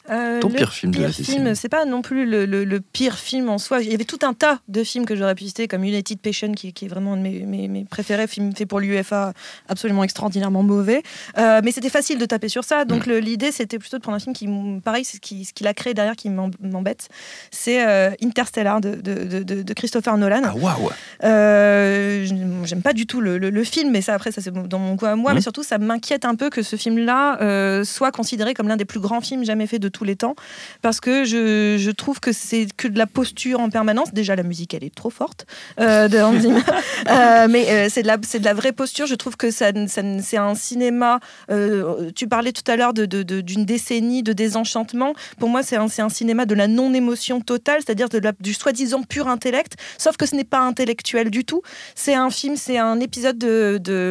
Euh, 0.09 0.39
Ton 0.39 0.49
pire 0.49 0.73
film 0.73 0.93
de 0.93 1.01
la 1.01 1.07
décennie. 1.09 1.55
c'est 1.55 1.69
pas 1.69 1.85
non 1.85 2.01
plus 2.01 2.25
le, 2.25 2.45
le- 2.45 2.63
le 2.65 2.79
pire 2.81 3.17
film 3.17 3.49
en 3.49 3.57
soi. 3.57 3.81
Il 3.81 3.91
y 3.91 3.93
avait 3.93 4.03
tout 4.03 4.19
un 4.23 4.33
tas 4.33 4.59
de 4.67 4.83
films 4.83 5.05
que 5.05 5.15
j'aurais 5.15 5.35
pu 5.35 5.45
citer, 5.45 5.67
comme 5.67 5.83
United 5.83 6.19
Patient, 6.19 6.51
qui, 6.53 6.73
qui 6.73 6.85
est 6.85 6.87
vraiment 6.87 7.13
un 7.13 7.17
de 7.17 7.21
mes, 7.21 7.39
mes- 7.45 7.67
mes 7.67 7.85
préférés, 7.85 8.27
film 8.27 8.55
fait 8.55 8.65
pour 8.65 8.79
l'UFA, 8.79 9.33
absolument 9.69 10.03
extraordinairement 10.03 10.63
mauvais. 10.63 11.03
Euh, 11.37 11.61
mais 11.63 11.71
c'était 11.71 11.89
facile 11.89 12.17
de 12.17 12.25
taper 12.25 12.49
sur 12.49 12.63
ça. 12.63 12.83
Mm. 12.83 12.87
Donc 12.87 13.05
le- 13.05 13.19
l'idée, 13.19 13.51
c'était 13.51 13.77
plutôt 13.79 13.97
de 13.97 14.01
prendre 14.01 14.15
un 14.15 14.19
film 14.19 14.33
qui, 14.35 14.47
pareil, 14.83 15.05
c'est 15.05 15.17
ce 15.17 15.21
qui- 15.21 15.45
ce 15.45 15.53
qu'il 15.53 15.67
a 15.67 15.73
créé 15.73 15.93
derrière 15.93 16.15
qui 16.15 16.29
m'em- 16.29 16.51
m'embête. 16.61 17.07
C'est 17.51 17.85
euh, 17.87 18.11
Interstellar 18.23 18.81
de, 18.81 18.95
de- 18.95 19.43
de- 19.43 19.73
Christopher 19.73 20.17
Nolan. 20.17 20.41
Ah, 20.43 20.55
waouh 20.55 20.89
Euh, 21.23 22.25
J'aime 22.65 22.81
pas 22.81 22.93
du 22.93 23.05
tout 23.07 23.21
le, 23.21 23.37
le- 23.37 23.63
film, 23.63 23.91
mais 23.91 24.01
ça 24.01 24.15
après 24.15 24.31
ça 24.31 24.41
c'est 24.41 24.51
dans 24.51 24.79
mon 24.79 24.95
goût 24.95 25.05
à 25.05 25.15
moi. 25.15 25.31
Mhm. 25.31 25.35
Mais 25.35 25.41
surtout 25.41 25.63
ça 25.63 25.77
m'inquiète 25.77 26.25
un 26.25 26.35
peu 26.35 26.49
que 26.49 26.63
ce 26.63 26.75
film-là 26.75 27.83
soit 27.83 28.11
considéré 28.11 28.53
comme 28.53 28.67
l'un 28.67 28.77
des 28.77 28.85
plus 28.85 28.99
grands 28.99 29.21
films 29.21 29.43
jamais 29.45 29.67
faits 29.67 29.81
de 29.81 29.87
tous 29.91 30.03
les 30.03 30.15
temps, 30.15 30.35
parce 30.81 30.99
que 30.99 31.23
je, 31.25 31.75
je 31.77 31.91
trouve 31.91 32.19
que 32.19 32.31
c'est 32.31 32.67
que 32.75 32.87
de 32.87 32.97
la 32.97 33.07
posture 33.07 33.59
en 33.59 33.69
permanence. 33.69 34.13
Déjà 34.13 34.35
la 34.35 34.43
musique 34.43 34.73
elle 34.73 34.83
est 34.83 34.93
trop 34.95 35.09
forte 35.09 35.45
euh, 35.79 36.07
de 36.07 36.17
Hans 36.19 36.39
Zimmer, 36.39 36.61
Euh, 37.09 37.47
mais 37.49 37.69
euh, 37.69 37.87
c'est 37.89 38.03
de 38.03 38.07
la 38.07 38.17
c'est 38.23 38.39
de 38.39 38.45
la 38.45 38.53
vraie 38.53 38.71
posture. 38.71 39.05
Je 39.07 39.15
trouve 39.15 39.35
que 39.37 39.51
ça, 39.51 39.71
ça- 39.87 40.01
c'est 40.21 40.37
un 40.37 40.55
cinéma. 40.55 41.19
euh, 41.49 42.11
tu 42.15 42.27
parlais 42.27 42.51
tout 42.51 42.69
à 42.71 42.75
l'heure 42.75 42.93
de- 42.93 43.05
de- 43.05 43.23
de- 43.23 43.41
d'une 43.41 43.65
décennie 43.65 44.23
de 44.23 44.33
désenchantement. 44.33 45.13
Pour 45.39 45.49
moi 45.49 45.63
c'est 45.63 45.75
un, 45.77 45.87
c'est 45.87 46.01
un 46.01 46.09
cinéma 46.09 46.45
de 46.45 46.55
la 46.55 46.67
non 46.67 46.93
émotion 46.93 47.41
totale, 47.41 47.79
c'est-à-dire 47.85 48.09
de 48.09 48.19
la- 48.19 48.31
du 48.39 48.53
soi-disant 48.53 49.03
pur 49.03 49.27
intellect, 49.27 49.73
sauf 49.97 50.15
que 50.17 50.25
ce 50.25 50.35
n'est 50.35 50.43
pas 50.55 50.59
intellectuel 50.59 51.29
du 51.29 51.43
tout. 51.45 51.61
C'est 51.95 52.13
un 52.15 52.29
film, 52.29 52.55
c'est 52.55 52.77
un 52.77 52.99
épisode 52.99 53.37
de, 53.37 53.79
de, 53.81 54.07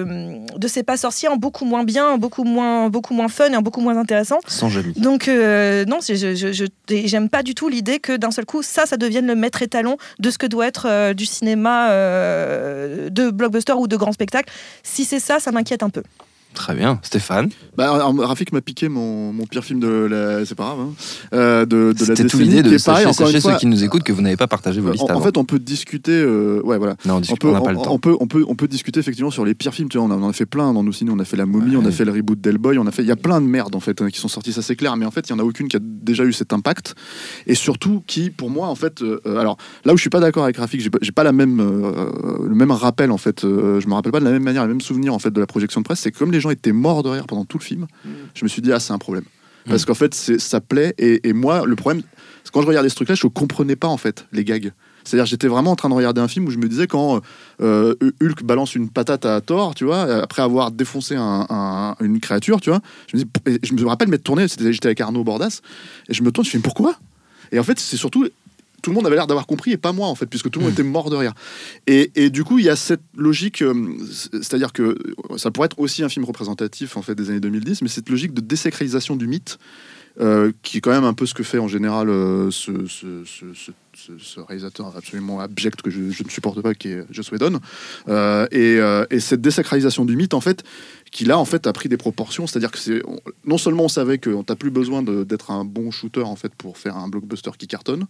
de 0.57 0.69
C'est 0.69 0.83
pas 0.83 0.97
sorcier 0.97 1.29
en 1.29 1.37
beaucoup 1.37 1.65
moins 1.65 1.85
bien, 1.85 2.07
en 2.15 2.19
beaucoup 2.19 2.45
moins, 2.45 2.89
beaucoup 2.91 3.15
moins 3.15 3.29
fun 3.29 3.51
et 3.53 3.57
en 3.57 3.63
beaucoup 3.63 3.81
moins 3.81 3.97
intéressant. 3.97 4.39
Sans 4.47 4.69
Jamie. 4.69 4.93
Donc, 4.97 5.27
euh, 5.29 5.70
non, 5.87 6.01
c'est- 6.01 6.17
je, 6.17 6.35
je, 6.35 6.53
je- 6.53 6.67
j'aime 7.07 7.29
pas 7.29 7.43
du 7.43 7.55
tout 7.55 7.69
l'idée 7.69 7.99
que 7.99 8.17
d'un 8.17 8.31
seul 8.31 8.45
coup, 8.47 8.63
ça, 8.63 8.87
ça 8.87 8.97
devienne 8.97 9.27
le 9.27 9.35
maître 9.35 9.63
étalon 9.63 9.97
de 10.19 10.31
ce 10.31 10.39
que 10.39 10.47
doit 10.47 10.67
être 10.67 10.87
euh, 10.89 11.15
du 11.15 11.27
cinéma 11.27 11.91
euh, 11.91 13.11
de 13.11 13.31
blockbuster 13.31 13.73
ou 13.75 13.87
de 13.89 13.97
grand 13.97 14.13
spectacle. 14.13 14.53
Si 14.83 15.05
c'est 15.05 15.21
ça, 15.21 15.41
ça 15.41 15.51
m'inquiète 15.53 15.83
un 15.83 15.91
peu. 15.91 16.03
Très 16.55 16.75
bien. 16.75 16.99
Stéphane. 17.03 17.49
Bah, 17.77 17.93
Rafik 18.19 18.53
m'a 18.53 18.61
piqué 18.61 18.89
mon, 18.89 19.33
mon 19.33 19.47
pire 19.47 19.65
film 19.65 19.79
de 19.81 19.87
la. 20.11 20.45
C'est 20.45 20.55
pas 20.57 20.65
grave. 20.65 20.81
hein. 20.81 20.93
Euh, 21.33 21.65
de, 21.65 21.93
de 21.93 21.99
la 22.01 22.17
C'était 22.17 22.25
tout 22.27 22.39
l'idée 22.39 22.63
de 22.63 22.75
est 22.75 22.85
pareil, 22.85 23.05
sachez, 23.07 23.25
sachez 23.25 23.41
fois. 23.41 23.53
ceux 23.53 23.59
qui 23.59 23.67
nous 23.67 23.85
écoutent 23.85 24.03
que 24.03 24.13
vous 24.13 24.21
n'avez 24.21 24.37
pas 24.37 24.49
partagé 24.49 24.81
vos 24.81 24.91
listes 24.91 25.05
En, 25.11 25.21
fait, 25.21 25.37
on 25.39 25.45
peut 25.45 25.59
discuter. 25.61 26.11
euh, 26.13 26.61
ouais, 26.65 26.77
voilà. 26.77 26.97
non, 27.07 27.15
on 27.15 27.17
On 27.17 27.21
discute, 27.21 27.41
peut, 27.41 27.49
on 27.49 27.53
n'a 27.53 27.61
pas 27.61 27.71
le 27.73 27.79
temps. 27.79 27.93
on 27.95 27.99
peut, 27.99 28.17
on 28.21 28.27
peut, 28.27 28.45
on 28.49 28.57
peut 28.57 28.69
discuter 28.69 28.99
effectivement 29.01 29.31
sur 29.31 29.45
les 29.45 29.55
pires 29.55 29.73
films. 29.73 29.89
Tu 29.89 29.97
vois, 29.97 30.07
on, 30.07 30.11
en 30.11 30.29
a 30.29 30.33
fait 30.33 30.45
plein 30.45 30.73
dans 30.73 30.83
nos 30.83 30.93
ciné. 30.93 31.11
On 31.15 31.19
a 31.21 31.25
fait 31.25 31.37
La 31.37 31.47
Momie, 31.47 31.77
on 31.77 31.85
a 31.87 31.91
fait 31.93 32.05
le 32.05 32.13
reboot 32.13 32.41
d'Hellboy, 32.41 32.79
on 32.79 32.87
a 32.87 32.91
fait. 32.91 33.03
Il 33.03 33.09
y 33.09 33.13
a 33.13 33.17
plein 33.17 33.41
de 33.41 33.47
merdes 33.47 33.75
en 33.77 33.81
fait 33.81 34.03
hein, 34.03 34.09
qui 34.11 34.19
sont 34.19 34.29
sorties, 34.29 34.53
ça 34.53 34.61
c'est 34.63 34.77
clair. 34.77 34.97
Mais 34.97 35.07
en 35.07 35.11
fait, 35.13 35.29
il 35.29 35.31
y 35.31 35.35
en 35.35 35.39
a 35.39 35.45
aucune 35.45 35.69
qui 35.69 35.77
a 35.77 35.81
déjà 35.83 36.25
eu 36.25 36.33
cet 36.33 36.53
impact. 36.53 36.95
Et 37.47 37.55
surtout, 37.55 38.03
qui, 38.07 38.31
pour 38.31 38.51
moi, 38.51 38.67
en 38.69 38.75
fait, 38.75 39.03
euh, 39.03 39.21
alors 39.39 39.57
là 39.85 39.93
où 39.95 39.97
je 39.97 40.01
suis 40.01 40.11
pas 40.11 40.21
d'accord 40.21 40.45
avec 40.45 40.57
Rafik, 40.57 40.81
j'ai 40.81 41.13
pas, 41.13 41.23
la 41.25 41.33
même, 41.33 41.59
le 41.59 42.55
même 42.55 42.71
rappel 42.73 43.11
en 43.13 43.19
fait. 43.19 43.43
je 43.43 43.87
me 43.87 43.95
rappelle 43.95 44.13
pas 44.13 44.21
de 44.21 44.25
la 44.25 44.33
même 44.33 44.43
manière, 44.43 44.63
le 44.65 44.71
même 44.71 44.81
souvenir 44.81 45.15
en 45.15 45.19
fait 45.19 45.31
de 45.31 45.41
la 45.41 45.47
projection 45.47 45.81
de 45.81 45.85
presse. 45.85 46.01
C'est 46.01 46.11
comme 46.11 46.33
les 46.33 46.40
gens 46.41 46.51
étaient 46.51 46.73
morts 46.73 47.03
de 47.03 47.09
rire 47.11 47.27
pendant 47.27 47.45
tout 47.45 47.59
le 47.59 47.65
film, 47.65 47.87
je 48.35 48.45
me 48.45 48.49
suis 48.49 48.63
dit 48.63 48.73
ah 48.73 48.81
c'est 48.81 48.93
un 48.93 48.99
problème. 48.99 49.25
Parce 49.67 49.83
Mm. 49.83 49.87
qu'en 49.87 49.95
fait, 49.95 50.15
c'est- 50.15 50.39
ça 50.39 50.61
plaît. 50.61 50.95
Et, 50.99 51.29
et 51.29 51.33
moi, 51.35 51.67
le 51.67 51.77
problème, 51.77 52.03
c'est 52.43 52.49
que 52.49 52.53
quand 52.53 52.63
je 52.63 52.67
regardais 52.67 52.89
ce 52.89 52.95
truc-là, 52.97 53.15
je 53.15 53.27
comprenais 53.27 53.77
pas 53.77 53.89
en 53.89 53.99
fait 53.99 54.27
les 54.33 54.43
gags. 54.45 54.73
C'est-à-dire, 55.05 55.27
j'étais 55.27 55.49
vraiment 55.49 55.71
en 55.73 55.77
train 55.77 55.89
de 55.91 55.95
regarder 55.95 56.21
un 56.21 56.29
film 56.29 56.47
où 56.47 56.51
je 56.51 56.59
me 56.59 56.67
disais 56.69 56.87
quand 56.87 57.21
euh, 57.61 57.95
Hulk 58.23 58.43
balance 58.43 58.75
une 58.75 58.89
patate 58.89 59.25
à 59.27 59.41
Thor, 59.43 59.75
tu 59.75 59.85
vois, 59.85 60.03
après 60.23 60.41
avoir 60.43 60.71
défoncé 60.71 61.15
un- 61.17 61.47
un- 61.51 61.95
une 62.01 62.21
créature, 62.21 62.61
tu 62.61 62.71
vois, 62.71 62.81
je 63.13 63.17
me, 63.19 63.23
dis, 63.23 63.59
je 63.63 63.73
me 63.75 63.87
rappelle 63.87 64.09
m'être 64.09 64.25
tourné, 64.25 64.49
c'était- 64.49 64.73
j'étais 64.73 64.87
avec 64.89 65.01
Arnaud 65.01 65.25
Bordas, 65.25 65.61
et 66.09 66.15
je 66.15 66.23
me 66.23 66.31
tourne, 66.33 66.47
je 66.47 66.51
me 66.57 66.63
dis 66.63 66.63
pourquoi? 66.63 66.95
Et 67.53 67.59
en 67.59 67.63
fait, 67.65 67.79
c'est 67.81 67.97
surtout 67.97 68.29
tout 68.83 68.91
le 68.91 68.95
monde 68.95 69.07
avait 69.07 69.17
l'air 69.17 69.27
d'avoir 69.27 69.47
compris 69.47 69.73
et 69.73 69.77
pas 69.77 69.93
moi 69.93 70.09
en 70.09 70.15
fait 70.15 70.27
puisque 70.27 70.51
tout 70.51 70.59
le 70.59 70.67
monde 70.67 70.75
était 70.75 70.83
mort 70.83 71.11
de 71.11 71.17
rire. 71.17 71.33
Et, 71.87 72.11
et 72.15 72.31
du 72.31 72.45
coup 72.45 72.59
il 72.59 72.65
y 72.65 72.71
a 72.71 72.77
cette 72.77 73.03
logique 73.17 73.63
euh, 73.63 73.75
c'est-à-dire 74.33 74.73
que 74.73 74.97
ça 75.37 75.51
pourrait 75.51 75.67
être 75.67 75.79
aussi 75.79 76.03
un 76.03 76.09
film 76.09 76.25
représentatif 76.25 76.97
en 76.97 77.03
fait 77.03 77.15
des 77.15 77.31
années 77.31 77.41
2010 77.41 77.83
mais 77.83 77.89
cette 77.89 78.09
logique 78.09 78.35
de 78.35 78.41
désacralisation 78.41 79.17
du 79.17 79.27
mythe 79.27 79.59
euh, 80.19 80.53
qui 80.63 80.79
est 80.79 80.81
quand 80.81 80.91
même 80.91 81.05
un 81.05 81.15
peu 81.15 81.25
ce 81.27 81.35
que 81.35 81.43
fait 81.43 81.59
en 81.59 81.69
général 81.69 82.09
euh, 82.11 82.51
ce, 82.51 82.73
réalisateur 84.41 84.93
absolument 84.97 85.41
abject 85.41 85.83
que 85.83 85.91
je, 85.91 86.01
ne 86.01 86.29
supporte 86.29 86.61
pas, 86.63 86.75
qui 86.75 86.89
est 86.89 87.05
Joss 87.11 87.31
Whedon. 87.31 87.61
Euh, 88.09 88.47
et, 88.51 88.79
euh, 88.79 89.05
et 89.11 89.21
cette 89.21 89.41
désacralisation 89.41 90.05
du 90.05 90.17
mythe, 90.17 90.35
en 90.35 90.41
fait, 90.41 90.65
qui 91.11 91.25
là, 91.25 91.39
en 91.39 91.45
fait, 91.45 91.67
a 91.67 91.73
pris 91.73 91.89
des 91.89 91.97
proportions. 91.97 92.47
C'est-à-dire 92.47 92.71
que 92.71 93.03
non 93.45 93.59
seulement 93.59 93.85
on 93.85 93.89
savait 93.89 94.19
que 94.19 94.43
t'as 94.43 94.57
plus 94.57 94.71
besoin 94.71 95.03
d'être 95.03 95.51
un 95.51 95.65
bon 95.65 95.91
shooter 95.91 96.23
en 96.23 96.37
fait 96.37 96.55
pour 96.55 96.79
faire 96.79 96.97
un 96.97 97.09
blockbuster 97.09 97.51
qui 97.59 97.67
cartonne, 97.67 98.07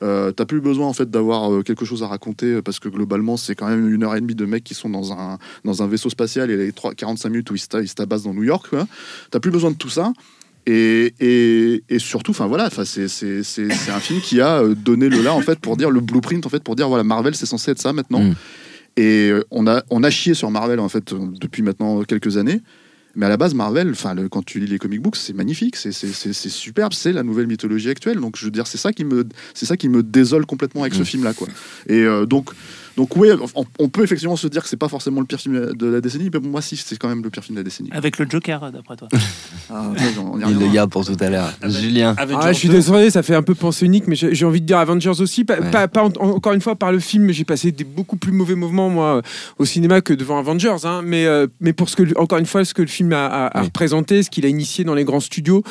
t'as 0.00 0.44
plus 0.46 0.60
besoin 0.60 0.86
en 0.86 0.92
fait 0.92 1.10
d'avoir 1.10 1.64
quelque 1.64 1.84
chose 1.84 2.02
à 2.02 2.08
raconter 2.08 2.60
parce 2.60 2.78
que 2.78 2.88
globalement 2.88 3.36
c'est 3.36 3.54
quand 3.54 3.68
même 3.68 3.92
une 3.92 4.04
heure 4.04 4.14
et 4.14 4.20
demie 4.20 4.34
de 4.34 4.44
mecs 4.44 4.64
qui 4.64 4.74
sont 4.74 4.90
dans 4.90 5.12
un 5.12 5.38
dans 5.64 5.82
un 5.82 5.86
vaisseau 5.86 6.10
spatial 6.10 6.50
et 6.50 6.56
les 6.56 6.72
3, 6.72 6.94
45 6.94 7.28
minutes 7.30 7.50
où 7.50 7.54
ils 7.54 7.58
se 7.60 7.94
tabassent 7.94 8.24
dans 8.24 8.34
New 8.34 8.44
York. 8.44 8.68
quoi. 8.68 8.86
T'as 9.30 9.40
plus 9.40 9.50
besoin 9.50 9.70
de 9.70 9.76
tout 9.76 9.90
ça. 9.90 10.12
Et, 10.66 11.12
et, 11.20 11.82
et 11.88 11.98
surtout, 11.98 12.30
enfin 12.30 12.46
voilà, 12.46 12.70
c'est 12.70 13.02
un 13.90 14.00
film 14.00 14.20
qui 14.20 14.40
a 14.40 14.62
euh, 14.62 14.74
donné 14.74 15.08
le 15.08 15.20
là 15.20 15.34
en 15.34 15.40
fait 15.40 15.58
pour 15.58 15.76
dire 15.76 15.90
le 15.90 16.00
blueprint 16.00 16.46
en 16.46 16.48
fait 16.48 16.62
pour 16.62 16.76
dire 16.76 16.88
voilà 16.88 17.02
Marvel 17.02 17.34
c'est 17.34 17.46
censé 17.46 17.72
être 17.72 17.80
ça 17.80 17.92
maintenant. 17.92 18.22
Mm. 18.22 18.34
Et 18.96 19.30
euh, 19.30 19.42
on 19.50 19.66
a 19.66 19.82
on 19.90 20.04
a 20.04 20.10
chié 20.10 20.34
sur 20.34 20.50
Marvel 20.50 20.78
en 20.78 20.88
fait 20.88 21.12
euh, 21.12 21.18
depuis 21.40 21.62
maintenant 21.62 22.02
quelques 22.04 22.36
années. 22.36 22.60
Mais 23.14 23.26
à 23.26 23.28
la 23.28 23.36
base, 23.36 23.52
Marvel, 23.52 23.90
enfin, 23.90 24.14
quand 24.30 24.42
tu 24.42 24.58
lis 24.58 24.66
les 24.66 24.78
comic 24.78 25.02
books, 25.02 25.16
c'est 25.16 25.34
magnifique, 25.34 25.76
c'est 25.76 25.92
superbe, 25.92 26.94
c'est 26.94 27.12
la 27.12 27.22
nouvelle 27.22 27.46
mythologie 27.46 27.90
actuelle. 27.90 28.18
Donc, 28.18 28.38
je 28.38 28.46
veux 28.46 28.50
dire, 28.50 28.66
c'est 28.66 28.78
ça 28.78 28.90
qui 28.90 29.04
me, 29.04 29.28
c'est 29.52 29.66
ça 29.66 29.76
qui 29.76 29.90
me 29.90 30.02
désole 30.02 30.46
complètement 30.46 30.80
avec 30.80 30.94
ce 30.94 31.02
Mm. 31.02 31.04
film-là, 31.04 31.34
quoi. 31.34 31.46
Et 31.88 32.04
euh, 32.04 32.24
donc, 32.24 32.48
Donc 32.96 33.16
oui, 33.16 33.28
on, 33.54 33.64
on 33.78 33.88
peut 33.88 34.02
effectivement 34.04 34.36
se 34.36 34.46
dire 34.48 34.62
que 34.62 34.68
c'est 34.68 34.76
pas 34.76 34.88
forcément 34.88 35.20
le 35.20 35.26
pire 35.26 35.40
film 35.40 35.72
de 35.74 35.86
la 35.86 36.00
décennie, 36.00 36.24
mais 36.32 36.40
pour 36.40 36.50
moi 36.50 36.60
si 36.62 36.76
c'est 36.76 36.96
quand 36.98 37.08
même 37.08 37.22
le 37.22 37.30
pire 37.30 37.42
film 37.42 37.56
de 37.56 37.60
la 37.60 37.64
décennie. 37.64 37.88
Avec 37.92 38.18
le 38.18 38.26
Joker, 38.28 38.70
d'après 38.72 38.96
toi. 38.96 39.08
Ah, 39.74 39.90
on 40.20 40.38
y 40.38 40.50
Il 40.50 40.58
le 40.58 40.68
garde 40.72 40.90
pour 40.90 41.04
tout 41.06 41.16
à 41.20 41.30
l'heure. 41.30 41.50
Julien. 41.66 42.14
Ah, 42.18 42.52
je 42.52 42.58
suis 42.58 42.68
désolé, 42.68 43.08
ça 43.10 43.22
fait 43.22 43.34
un 43.34 43.42
peu 43.42 43.54
pensée 43.54 43.86
unique, 43.86 44.06
mais 44.06 44.16
j'ai 44.16 44.44
envie 44.44 44.60
de 44.60 44.66
dire 44.66 44.76
Avengers 44.78 45.20
aussi. 45.20 45.44
Pas, 45.44 45.58
Ouais. 45.60 45.70
pas- 45.70 45.88
pas 45.88 46.04
en- 46.04 46.12
encore 46.20 46.52
une 46.52 46.60
fois 46.60 46.76
par 46.76 46.92
le 46.92 46.98
film, 46.98 47.30
j'ai 47.30 47.44
passé 47.44 47.72
des 47.72 47.84
beaucoup 47.84 48.16
plus 48.16 48.32
mauvais 48.32 48.54
moments 48.54 48.90
moi 48.90 49.16
euh, 49.16 49.22
au 49.58 49.64
cinéma 49.64 50.00
que 50.02 50.12
devant 50.12 50.38
Avengers. 50.38 50.76
hein. 50.84 51.00
mais, 51.04 51.24
euh, 51.26 51.46
mais 51.60 51.72
pour 51.72 51.88
ce 51.88 51.96
que, 51.96 52.18
encore 52.18 52.38
une 52.38 52.46
fois, 52.46 52.64
ce 52.64 52.74
que 52.74 52.82
le 52.82 52.88
film 52.88 53.12
a, 53.12 53.26
a- 53.26 53.46
a 53.46 53.60
Oui. 53.60 53.66
représenté, 53.66 54.22
ce 54.22 54.28
qu'il 54.30 54.44
a 54.44 54.48
initié 54.48 54.84
dans 54.84 54.94
les 54.94 55.04
grands 55.04 55.20
studios 55.20 55.62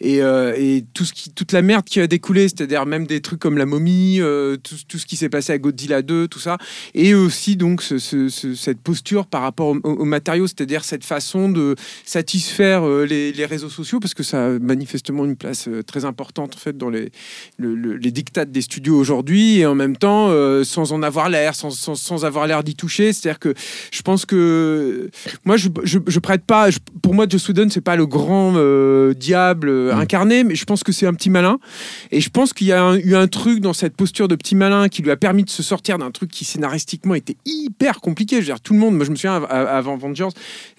et, 0.00 0.22
euh, 0.22 0.54
et 0.56 0.84
tout 0.94 1.04
ce 1.04 1.12
qui, 1.12 1.30
toute 1.30 1.50
la 1.52 1.62
merde 1.62 1.84
qui 1.84 2.00
a 2.00 2.06
découlé, 2.06 2.42
c'est-à-dire 2.48 2.86
même 2.86 3.06
des 3.06 3.20
trucs 3.20 3.40
comme 3.40 3.58
la 3.58 3.66
momie, 3.66 4.20
euh, 4.20 4.56
tout, 4.56 4.76
tout 4.86 4.98
ce 4.98 5.06
qui 5.06 5.16
s'est 5.16 5.28
passé 5.28 5.52
à 5.52 5.58
Godzilla 5.58 6.02
2, 6.02 6.28
tout 6.28 6.38
ça, 6.38 6.58
et 6.94 7.14
aussi 7.14 7.56
donc 7.56 7.82
ce- 7.82 7.98
ce- 7.98 8.28
ce- 8.28 8.54
cette 8.54 8.80
posture 8.80 9.26
par 9.26 9.42
rapport 9.42 9.68
au- 9.68 9.76
au- 9.84 9.96
aux 10.02 10.04
matériaux, 10.04 10.46
c'est-à-dire 10.46 10.84
cette 10.84 11.04
façon 11.04 11.48
de 11.48 11.74
satisfaire 12.04 12.86
euh, 12.86 13.04
les, 13.04 13.32
les 13.32 13.46
réseaux 13.46 13.68
sociaux, 13.68 14.00
parce 14.00 14.14
que 14.14 14.22
ça 14.22 14.46
a 14.46 14.58
manifestement 14.58 15.24
une 15.24 15.36
place 15.36 15.68
euh, 15.68 15.82
très 15.82 16.04
importante 16.04 16.54
en 16.56 16.58
fait 16.58 16.76
dans 16.76 16.88
les, 16.90 17.10
le- 17.58 17.74
le- 17.74 17.96
les 17.96 18.10
dictates 18.10 18.50
des 18.50 18.62
studios 18.62 18.96
aujourd'hui, 18.98 19.58
et 19.58 19.66
en 19.66 19.74
même 19.74 19.96
temps 19.96 20.28
euh, 20.30 20.64
sans 20.64 20.92
en 20.92 21.02
avoir 21.02 21.28
l'air, 21.28 21.54
sans, 21.54 21.70
sans, 21.70 21.94
sans 21.94 22.24
avoir 22.24 22.46
l'air 22.46 22.64
d'y 22.64 22.74
toucher. 22.74 23.12
C'est-à-dire 23.12 23.38
que 23.38 23.54
je 23.92 24.02
pense 24.02 24.24
que 24.26 25.10
moi 25.44 25.56
je, 25.56 25.68
je, 25.84 25.98
je 26.06 26.18
prête 26.18 26.44
pas, 26.44 26.70
je- 26.70 26.78
pour 27.02 27.14
moi 27.14 27.26
Joss 27.28 27.48
Whedon 27.48 27.68
c'est 27.70 27.80
pas 27.80 27.96
le 27.96 28.06
grand 28.06 28.54
euh, 28.56 29.14
diable 29.14 29.68
euh, 29.68 29.94
incarné, 29.94 30.44
mais 30.44 30.54
je 30.54 30.64
pense 30.64 30.82
que 30.82 30.92
c'est 30.92 31.06
un 31.06 31.14
petit 31.14 31.30
malin, 31.30 31.58
et 32.10 32.20
je 32.20 32.30
pense 32.30 32.52
qu'il 32.52 32.66
y 32.66 32.72
a 32.72 32.82
un- 32.82 32.96
eu 32.96 33.14
un 33.14 33.26
truc 33.28 33.60
dans 33.60 33.72
cette 33.72 33.96
posture 33.96 34.28
de 34.28 34.34
petit 34.34 34.54
malin 34.54 34.88
qui 34.88 35.02
lui 35.02 35.10
a 35.10 35.16
permis 35.16 35.44
de 35.44 35.50
se 35.50 35.62
sortir 35.62 35.98
d'un 35.98 36.10
truc 36.10 36.30
qui 36.30 36.44
scénaristiquement 36.62 37.14
était 37.14 37.36
hyper 37.46 38.00
compliqué. 38.00 38.36
Je 38.36 38.40
veux 38.40 38.46
dire, 38.46 38.60
tout 38.60 38.72
le 38.72 38.80
monde, 38.80 38.96
moi 38.96 39.04
je 39.04 39.10
me 39.10 39.16
souviens 39.16 39.36
av- 39.36 39.46
avant 39.50 39.94
Avengers, 39.94 40.28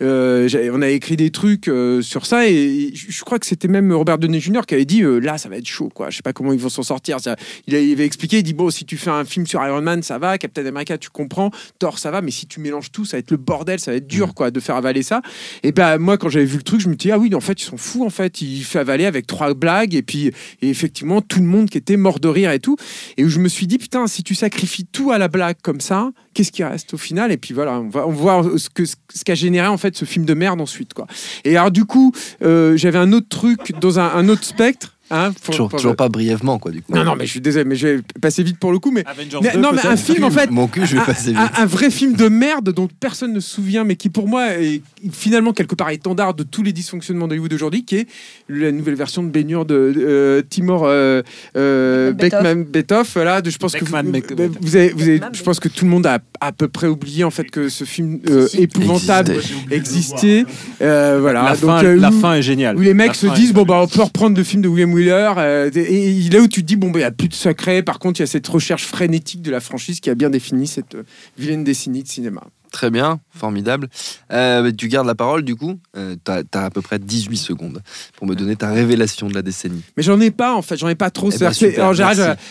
euh, 0.02 0.70
on 0.74 0.82
avait 0.82 0.96
écrit 0.96 1.16
des 1.16 1.30
trucs 1.32 1.68
euh, 1.70 2.02
sur 2.02 2.26
ça 2.26 2.48
et 2.48 2.92
je 2.94 3.22
crois 3.24 3.40
que 3.40 3.46
c'était 3.46 3.68
même 3.70 3.92
Robert 3.94 4.18
Downey 4.18 4.40
Jr. 4.40 4.62
qui 4.68 4.74
avait 4.76 4.86
dit 4.86 5.02
euh, 5.04 5.20
là 5.20 5.38
ça 5.38 5.48
va 5.50 5.58
être 5.58 5.66
chaud 5.68 5.90
quoi. 5.94 6.10
Je 6.10 6.18
sais 6.18 6.22
pas 6.22 6.34
comment 6.34 6.52
ils 6.54 6.60
vont 6.60 6.70
s'en 6.70 6.84
sortir. 6.84 7.20
Ça- 7.22 7.36
Il, 7.68 7.76
a- 7.76 7.80
avait 7.80 8.06
expliqué, 8.06 8.40
il 8.40 8.44
dit 8.44 8.54
bon 8.54 8.70
si 8.70 8.86
tu 8.86 8.98
fais 8.98 9.10
un 9.10 9.24
film 9.24 9.48
sur 9.48 9.66
Iron 9.66 9.82
Man 9.82 10.04
ça 10.04 10.18
va, 10.20 10.38
Captain 10.38 10.66
America 10.66 10.98
tu 10.98 11.10
comprends, 11.10 11.50
Thor 11.80 11.98
ça 11.98 12.12
va, 12.12 12.22
mais 12.22 12.32
si 12.32 12.46
tu 12.46 12.60
mélanges 12.60 12.92
tout 12.92 13.06
ça 13.06 13.18
va 13.18 13.20
être 13.20 13.32
le 13.32 13.38
bordel, 13.38 13.80
ça 13.80 13.92
va 13.92 13.98
être 13.98 14.08
dur 14.08 14.34
quoi 14.34 14.52
de 14.52 14.60
faire 14.60 14.76
avaler 14.76 15.04
ça. 15.04 15.22
Et 15.64 15.72
ben 15.72 15.98
moi 15.98 16.18
quand 16.18 16.30
j'avais 16.30 16.46
vu 16.46 16.58
le 16.58 16.64
truc 16.64 16.82
je 16.82 16.90
me 16.90 16.96
dis 16.96 17.12
ah 17.12 17.18
oui 17.18 17.34
en 17.34 17.40
fait 17.40 17.62
ils 17.62 17.66
sont 17.66 17.78
fous 17.78 18.06
en 18.06 18.10
fait, 18.10 18.42
il 18.42 18.62
fait 18.64 18.80
avaler 18.80 19.06
avec 19.06 19.28
trois 19.28 19.54
blagues 19.54 19.96
et 19.96 20.02
puis 20.02 20.28
et 20.62 20.70
effectivement 20.70 21.22
tout 21.22 21.40
le 21.40 21.46
monde 21.46 21.70
qui 21.70 21.78
était 21.78 21.98
mort 21.98 22.20
de 22.20 22.28
rire 22.28 22.52
et 22.52 22.60
tout 22.60 22.76
et 23.18 23.24
où 23.24 23.30
je 23.30 23.40
me 23.40 23.48
suis 23.48 23.68
dit 23.68 23.78
putain 23.78 24.08
si 24.08 24.24
tu 24.24 24.36
sacrifies 24.36 24.86
tout 24.86 25.12
à 25.12 25.18
la 25.18 25.28
blague 25.28 25.56
comme 25.70 25.82
ça 25.82 26.10
qu'est-ce 26.34 26.52
qui 26.52 26.64
reste 26.64 26.96
au 26.96 26.98
final? 26.98 27.32
Et 27.32 27.38
puis 27.38 27.54
voilà 27.54 27.80
on 27.80 27.90
va 27.90 28.08
on 28.08 28.12
voit 28.12 28.44
ce 28.58 28.72
que 28.72 28.86
ce 28.86 28.96
qu'a 29.24 29.36
généré 29.36 29.68
en 29.68 29.78
fait 29.78 29.96
ce 29.96 30.04
film 30.04 30.26
de 30.26 30.34
merde 30.34 30.60
ensuite 30.62 30.96
quoi. 30.96 31.06
Et 31.46 31.58
alors 31.58 31.70
du 31.70 31.86
coup 31.86 32.12
euh, 32.42 32.76
j'avais 32.76 32.98
un 32.98 33.14
autre 33.14 33.30
truc 33.30 33.80
dans 33.80 34.00
un 34.00 34.28
autre 34.30 34.44
spectre 34.44 34.98
hein, 35.12 35.32
pour- 35.32 35.54
Toujours, 35.54 35.70
pour- 35.70 35.80
toujours 35.80 35.96
pas 35.96 36.10
brièvement, 36.10 36.60
quoi, 36.60 36.72
du 36.72 36.82
coup. 36.82 36.94
non 36.94 37.04
non 37.04 37.16
mais 37.18 37.26
je 37.26 37.32
suis 37.32 37.42
désolé 37.42 37.66
mais 37.66 37.76
je 37.76 37.88
vais 37.88 38.02
passer 38.22 38.44
vite 38.44 38.58
pour 38.60 38.72
le 38.72 38.80
coup 38.80 38.92
mais 38.92 39.04
Avengers 39.06 39.40
mais- 39.42 39.54
2, 39.54 39.60
non 39.60 39.70
mais 39.74 39.86
un 39.86 39.96
film 39.98 40.24
en 40.24 40.32
fait 40.32 40.50
Mon 40.52 40.68
cul, 40.68 40.86
je 40.86 40.96
vais 40.96 41.02
un- 41.02 41.06
passer 41.06 41.30
vite. 41.32 41.38
un, 41.40 41.64
un 41.64 41.66
vrai 41.66 41.90
film 41.90 42.14
de 42.14 42.28
merde 42.30 42.72
dont 42.74 42.88
personne 43.00 43.34
ne 43.34 43.40
se 43.40 43.50
souvient, 43.50 43.84
mais 43.84 43.96
qui 43.96 44.10
pour 44.10 44.28
moi 44.28 44.54
est 44.58 44.82
finalement 45.12 45.54
quelque 45.54 45.76
part 45.76 45.90
étendard 45.90 46.34
de 46.34 46.44
tous 46.44 46.64
les 46.64 46.74
dysfonctionnements 46.74 47.28
d'Hollywood 47.28 47.54
aujourd'hui, 47.54 47.86
qui 47.86 47.96
est 47.98 48.08
la 48.50 48.72
nouvelle 48.72 48.96
version 48.96 49.24
de 49.24 49.30
Baignure 49.30 49.66
de 49.66 49.94
euh, 49.98 50.42
Timor 50.50 50.84
euh, 50.86 51.22
euh, 51.56 52.12
Beckman 52.14 52.64
Betoff. 52.72 53.14
Voilà, 53.14 53.42
de- 53.42 53.50
je 53.50 53.58
pense 53.58 53.74
Beckman, 53.74 54.04
que 54.22 54.34
vous, 54.34 54.54
vous 54.62 54.76
avez, 54.76 54.90
vous 54.90 55.02
avez- 55.04 55.14
Beckman, 55.20 55.30
je 55.34 55.44
pense 55.44 55.60
que 55.60 55.68
tout 55.70 55.86
le 55.86 55.92
monde 55.92 56.06
a 56.06 56.20
à 56.42 56.52
peu 56.52 56.68
près 56.68 56.88
oublié 56.88 57.24
en 57.24 57.32
fait 57.32 57.50
que 57.50 57.70
ce 57.70 57.84
film 57.84 58.20
euh, 58.30 58.48
épouvantable 58.54 59.36
existait. 59.72 60.46
Euh, 60.82 61.18
voilà, 61.22 61.44
La, 61.44 61.56
donc 61.56 61.60
fin, 61.70 61.84
euh, 61.84 61.96
la 61.96 62.10
où- 62.10 62.20
fin 62.20 62.34
est 62.36 62.42
géniale. 62.42 62.78
où 62.78 62.82
les 62.82 62.94
mecs 62.94 63.08
La 63.10 63.14
se 63.14 63.28
disent 63.28 63.54
bon 63.54 63.64
bah 63.64 63.80
on 63.82 63.88
peut 63.88 64.02
reprendre 64.02 64.38
le 64.38 64.44
film 64.44 64.62
de 64.62 64.68
William 64.68 64.94
Euh, 65.08 65.72
et, 65.74 66.30
là 66.30 66.40
où 66.40 66.48
tu 66.48 66.64
dis 66.64 66.76
bon 66.76 66.92
il 66.94 67.02
y 67.02 67.04
a 67.04 67.12
plus 67.12 67.28
de 67.28 67.34
secret 67.34 67.84
par 67.84 68.00
contre 68.00 68.20
il 68.20 68.24
y 68.24 68.26
a 68.26 68.28
cette 68.28 68.48
recherche 68.48 68.86
frénétique 68.86 69.42
de 69.42 69.52
la 69.52 69.60
franchise 69.60 70.00
qui 70.00 70.10
a 70.10 70.16
bien 70.16 70.30
défini 70.30 70.68
cette 70.68 70.96
euh, 70.96 71.04
vilaine 71.38 71.64
décennie 71.64 72.04
de 72.04 72.08
cinéma 72.08 72.44
Très 72.72 72.90
bien, 72.92 73.20
formidable. 73.32 73.88
Euh, 74.32 74.72
tu 74.72 74.88
gardes 74.90 75.08
la 75.08 75.16
parole, 75.16 75.44
du 75.44 75.56
coup. 75.56 75.80
Euh, 75.98 76.16
T'as 76.24 76.42
as 76.54 76.66
à 76.66 76.70
peu 76.70 76.82
près 76.82 77.00
18 77.00 77.36
secondes 77.38 77.82
pour 78.18 78.28
me 78.28 78.36
donner 78.36 78.56
ta 78.56 78.70
révélation 78.72 79.28
de 79.28 79.34
la 79.34 79.42
décennie. 79.42 79.82
mais 79.98 80.04
j'en 80.04 80.20
ai 80.22 80.32
pas 80.32 80.54
en 80.56 80.62
fait 80.62 80.78
j'en 80.78 80.88
ai 80.90 80.96
pas 80.96 81.10
trop 81.10 81.30
Eh 81.32 81.38
ben, 81.38 81.52
super, 81.54 81.94
je- 81.94 82.02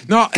non 0.08 0.22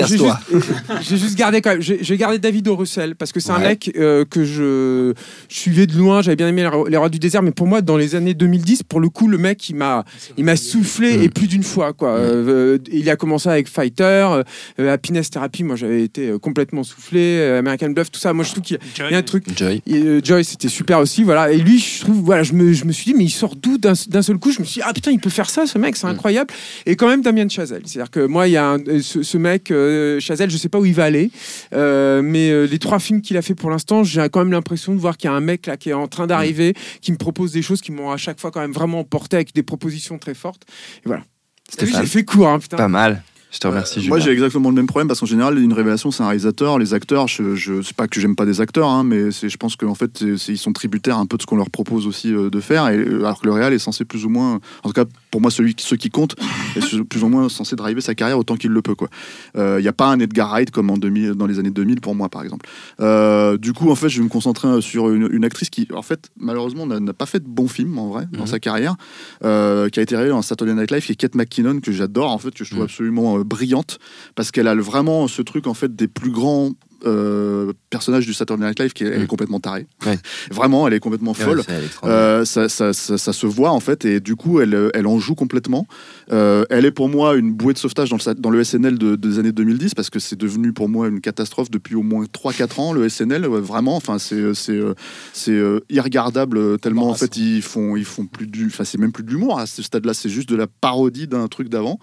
j'ai 1.00 1.16
juste, 1.16 1.36
gardé 1.36 1.60
quand 1.60 1.70
même 1.70 1.80
j'ai 1.80 2.16
gardé 2.16 2.38
David 2.38 2.68
O. 2.68 2.76
Russell 2.76 3.14
parce 3.16 3.32
que 3.32 3.40
c'est 3.40 3.50
un 3.52 3.58
mec 3.58 3.90
euh, 3.96 4.24
que 4.24 4.44
je 4.44 5.14
suivais 5.48 5.86
de 5.86 5.96
loin 5.96 6.22
j'avais 6.22 6.36
bien 6.36 6.48
aimé 6.48 6.68
Les 6.88 6.96
Rois- 6.96 7.08
du 7.08 7.18
désert 7.18 7.42
mais 7.42 7.50
pour 7.52 7.66
moi 7.66 7.80
dans 7.82 7.96
les 7.96 8.14
années 8.14 8.34
2010 8.34 8.82
pour 8.84 9.00
le 9.00 9.08
coup 9.08 9.28
le 9.28 9.38
mec 9.38 9.68
il 9.68 9.76
m'a 9.76 10.04
il 10.36 10.44
m'a 10.44 10.56
soufflé 10.56 11.18
Mm. 11.18 11.22
et 11.22 11.28
plus 11.28 11.46
d'une 11.46 11.62
fois 11.62 11.92
quoi 11.92 12.10
Euh, 12.16 12.76
euh, 12.76 12.78
il 12.92 13.08
a 13.10 13.16
commencé 13.16 13.48
avec 13.48 13.68
Fighter 13.68 14.42
euh, 14.78 14.92
Happiness 14.92 15.30
Therapy 15.30 15.64
moi 15.64 15.76
j'avais 15.76 16.02
été 16.02 16.32
complètement 16.40 16.82
soufflé 16.84 17.40
American 17.58 17.90
Bluff 17.90 18.10
tout 18.10 18.20
ça 18.20 18.32
moi 18.32 18.44
je 18.44 18.50
trouve 18.52 18.62
qu'il 18.64 18.76
y 18.76 19.02
a- 19.02 19.08
il 19.08 19.12
y 19.12 19.14
a 19.14 19.18
un 19.18 19.22
truc 19.22 19.44
Joy. 19.70 19.82
Et, 19.86 20.02
euh, 20.02 20.20
Joy, 20.22 20.44
c'était 20.44 20.68
super 20.68 20.98
aussi, 20.98 21.22
voilà. 21.24 21.50
Et 21.52 21.58
lui, 21.58 21.78
je 21.78 22.00
trouve, 22.00 22.16
voilà, 22.22 22.42
je 22.42 22.52
me, 22.52 22.72
je 22.72 22.84
me 22.84 22.92
suis 22.92 23.12
dit, 23.12 23.14
mais 23.16 23.24
il 23.24 23.30
sort 23.30 23.56
d'où 23.56 23.78
d'un 23.78 23.94
seul 23.94 24.38
coup? 24.38 24.50
Je 24.52 24.60
me 24.60 24.64
suis 24.64 24.80
dit, 24.80 24.86
ah 24.86 24.92
putain, 24.92 25.10
il 25.10 25.20
peut 25.20 25.30
faire 25.30 25.48
ça, 25.50 25.66
ce 25.66 25.78
mec, 25.78 25.96
c'est 25.96 26.06
Mm. 26.06 26.10
incroyable. 26.10 26.52
Et 26.86 26.96
quand 26.96 27.08
même, 27.08 27.22
Damien 27.22 27.48
Chazelle. 27.48 27.82
C'est-à-dire 27.86 28.10
que 28.10 28.20
moi, 28.26 28.48
il 28.48 28.52
y 28.52 28.56
a 28.56 28.66
un- 28.66 28.80
euh, 28.86 29.00
ce, 29.02 29.22
ce 29.22 29.38
mec, 29.38 29.70
euh, 29.70 30.18
Chazelle, 30.20 30.50
je 30.50 30.56
sais 30.56 30.68
pas 30.68 30.78
où 30.78 30.84
il 30.84 30.94
va 30.94 31.04
aller, 31.04 31.30
euh, 31.74 32.22
mais 32.22 32.66
les 32.66 32.78
trois 32.78 32.98
films 32.98 33.20
qu'il 33.22 33.36
a 33.36 33.42
fait 33.42 33.54
pour 33.54 33.70
l'instant, 33.70 34.04
j'ai 34.04 34.26
quand 34.30 34.40
même 34.40 34.52
l'impression 34.52 34.94
de 34.94 35.00
voir 35.00 35.16
qu'il 35.16 35.28
y 35.28 35.32
a 35.32 35.36
un 35.36 35.40
mec 35.40 35.66
là 35.66 35.76
qui 35.76 35.90
est 35.90 35.94
en 35.94 36.08
train 36.08 36.26
d'arriver, 36.26 36.74
qui 37.00 37.12
me 37.12 37.16
propose 37.16 37.52
des 37.52 37.62
choses 37.62 37.80
qui 37.80 37.92
m'ont 37.92 38.10
à 38.10 38.16
chaque 38.16 38.40
fois 38.40 38.50
quand 38.50 38.60
même 38.60 38.72
vraiment 38.72 39.00
emporté 39.00 39.36
avec 39.36 39.54
des 39.54 39.62
propositions 39.62 40.18
très 40.18 40.34
fortes. 40.34 40.62
Et 40.98 41.02
voilà. 41.06 41.22
J'ai 41.78 41.86
fait 42.06 42.24
court, 42.24 42.48
hein, 42.48 42.58
putain. 42.58 42.76
Pas 42.76 42.88
mal. 42.88 43.22
Je 43.52 43.58
te 43.58 43.66
remercie, 43.66 43.98
Euh, 43.98 44.08
Moi, 44.08 44.20
j'ai 44.20 44.30
exactement 44.30 44.68
le 44.68 44.76
même 44.76 44.86
problème 44.86 45.08
parce 45.08 45.18
qu'en 45.20 45.26
général, 45.26 45.58
une 45.58 45.72
révélation, 45.72 46.10
c'est 46.12 46.22
un 46.22 46.26
réalisateur. 46.28 46.78
Les 46.78 46.94
acteurs, 46.94 47.26
je, 47.26 47.56
je 47.56 47.82
c'est 47.82 47.96
pas 47.96 48.06
que 48.06 48.20
j'aime 48.20 48.36
pas 48.36 48.46
des 48.46 48.60
acteurs, 48.60 48.88
hein, 48.88 49.02
mais 49.02 49.32
c'est, 49.32 49.48
je 49.48 49.56
pense 49.56 49.74
qu'en 49.74 49.94
fait, 49.96 50.10
c'est- 50.18 50.36
c'est- 50.38 50.52
ils 50.52 50.58
sont 50.58 50.72
tributaires 50.72 51.18
un 51.18 51.26
peu 51.26 51.36
de 51.36 51.42
ce 51.42 51.46
qu'on 51.46 51.56
leur 51.56 51.68
propose 51.70 52.06
aussi 52.06 52.32
euh, 52.32 52.48
de 52.48 52.60
faire. 52.60 52.86
Et, 52.88 52.96
euh, 52.98 53.18
alors 53.24 53.40
que 53.40 53.46
le 53.46 53.52
réal 53.52 53.72
est 53.72 53.78
censé 53.80 54.04
plus 54.04 54.24
ou 54.24 54.28
moins, 54.28 54.60
en 54.84 54.88
tout 54.88 54.92
cas 54.94 55.04
pour 55.30 55.40
moi, 55.40 55.50
celui 55.50 55.74
qui, 55.74 55.84
ceux 55.86 55.96
qui 55.96 56.10
comptent, 56.10 56.36
est 56.76 57.02
plus 57.04 57.22
ou 57.22 57.28
moins 57.28 57.48
censé 57.48 57.76
driver 57.76 58.00
sa 58.02 58.14
carrière 58.14 58.38
autant 58.38 58.56
qu'il 58.56 58.70
le 58.70 58.82
peut. 58.82 58.94
Il 59.56 59.76
n'y 59.82 59.88
a 59.88 59.92
pas 59.92 60.06
un 60.08 60.18
Edgar 60.20 60.48
Wright 60.50 60.70
comme 60.70 60.90
en 60.90 60.96
2000, 60.96 61.32
dans 61.32 61.46
les 61.46 61.58
années 61.58 61.70
2000 61.70 62.00
pour 62.00 62.14
moi, 62.14 62.28
par 62.28 62.42
exemple. 62.42 62.66
Euh, 63.00 63.56
du 63.56 63.72
coup, 63.72 63.90
en 63.90 63.94
fait, 63.94 64.08
je 64.08 64.18
vais 64.18 64.24
me 64.24 64.28
concentrer 64.28 64.68
euh, 64.68 64.80
sur 64.80 65.10
une, 65.10 65.28
une 65.30 65.44
actrice 65.44 65.70
qui, 65.70 65.86
en 65.94 66.02
fait, 66.02 66.30
malheureusement, 66.38 66.86
n'a, 66.86 67.12
pas 67.12 67.26
fait 67.26 67.40
de 67.40 67.48
bons 67.48 67.68
films 67.68 67.98
en 67.98 68.08
vrai 68.08 68.26
dans 68.32 68.40
Mhm. 68.40 68.46
sa 68.46 68.58
carrière, 68.58 68.96
euh, 69.44 69.88
qui 69.88 70.00
a 70.00 70.02
été 70.02 70.16
révélée 70.16 70.32
dans 70.32 70.42
Saturday 70.42 70.74
Night 70.74 70.90
Live, 70.90 71.04
qui 71.04 71.12
est 71.12 71.16
Kate 71.16 71.34
McKinnon 71.34 71.80
que 71.80 71.92
j'adore, 71.92 72.32
en 72.32 72.38
fait, 72.38 72.50
que 72.52 72.64
je 72.64 72.70
trouve 72.70 72.80
Mhm. 72.80 72.84
absolument 72.86 73.38
euh, 73.38 73.44
brillante 73.44 73.98
parce 74.34 74.50
qu'elle 74.50 74.68
a 74.68 74.74
vraiment 74.74 75.28
ce 75.28 75.42
truc 75.42 75.66
en 75.66 75.74
fait 75.74 75.94
des 75.94 76.08
plus 76.08 76.30
grands 76.30 76.70
euh, 77.06 77.72
personnages 77.90 78.26
du 78.26 78.32
Saturday 78.34 78.64
Night 78.66 78.78
Live 78.80 78.92
qui 78.92 79.04
est, 79.04 79.08
elle 79.08 79.14
est 79.14 79.18
Mhm. 79.20 79.26
complètement 79.26 79.60
tarée. 79.60 79.86
Ouais. 80.06 80.18
Vraiment, 80.50 80.86
elle 80.86 80.94
est 80.94 81.00
complètement 81.00 81.34
folle. 81.34 81.62
Euh, 82.04 82.44
ça, 82.44 82.68
ça- 82.68 82.92
ça- 82.92 83.18
ça 83.18 83.32
se 83.32 83.46
voit 83.46 83.70
en 83.70 83.80
fait 83.80 84.04
et 84.04 84.20
du 84.20 84.36
coup 84.36 84.60
elle, 84.60 84.90
elle 84.94 85.06
en 85.06 85.18
joue 85.18 85.34
complètement. 85.34 85.86
Euh, 86.32 86.64
elle 86.70 86.84
est 86.84 86.90
pour 86.90 87.08
moi 87.08 87.36
une 87.36 87.52
bouée 87.52 87.72
de 87.74 87.78
sauvetage 87.78 88.10
dans 88.10 88.16
le, 88.16 88.34
dans 88.34 88.50
le 88.50 88.62
SNL 88.64 88.98
de- 88.98 89.16
des 89.16 89.38
années 89.38 89.52
2010 89.52 89.94
parce 89.94 90.10
que 90.10 90.18
c'est 90.18 90.36
devenu 90.38 90.72
pour 90.72 90.88
moi 90.88 91.08
une 91.08 91.20
catastrophe 91.20 91.70
depuis 91.70 91.94
au 91.94 92.02
moins 92.02 92.24
3-4 92.32 92.78
ans 92.80 92.92
le 92.92 93.08
SNL 93.08 93.46
ouais, 93.46 93.60
vraiment 93.60 93.96
enfin 93.96 94.18
c'est 94.18 94.40
irregardable 95.88 96.78
tellement 96.78 97.08
en 97.08 97.14
fait 97.14 97.36
ils 97.36 97.62
font 97.62 97.96
ils 97.96 98.04
font 98.04 98.26
plus 98.26 98.46
du 98.46 98.66
enfin 98.66 98.84
c'est 98.84 98.98
même 98.98 99.12
plus 99.12 99.24
de 99.24 99.30
l'humour 99.30 99.58
à 99.58 99.66
ce 99.66 99.82
stade 99.82 100.04
là 100.06 100.14
c'est 100.14 100.28
juste 100.28 100.48
de 100.48 100.56
la 100.56 100.66
parodie 100.66 101.26
d'un 101.26 101.48
truc 101.48 101.68
d'avant 101.68 101.98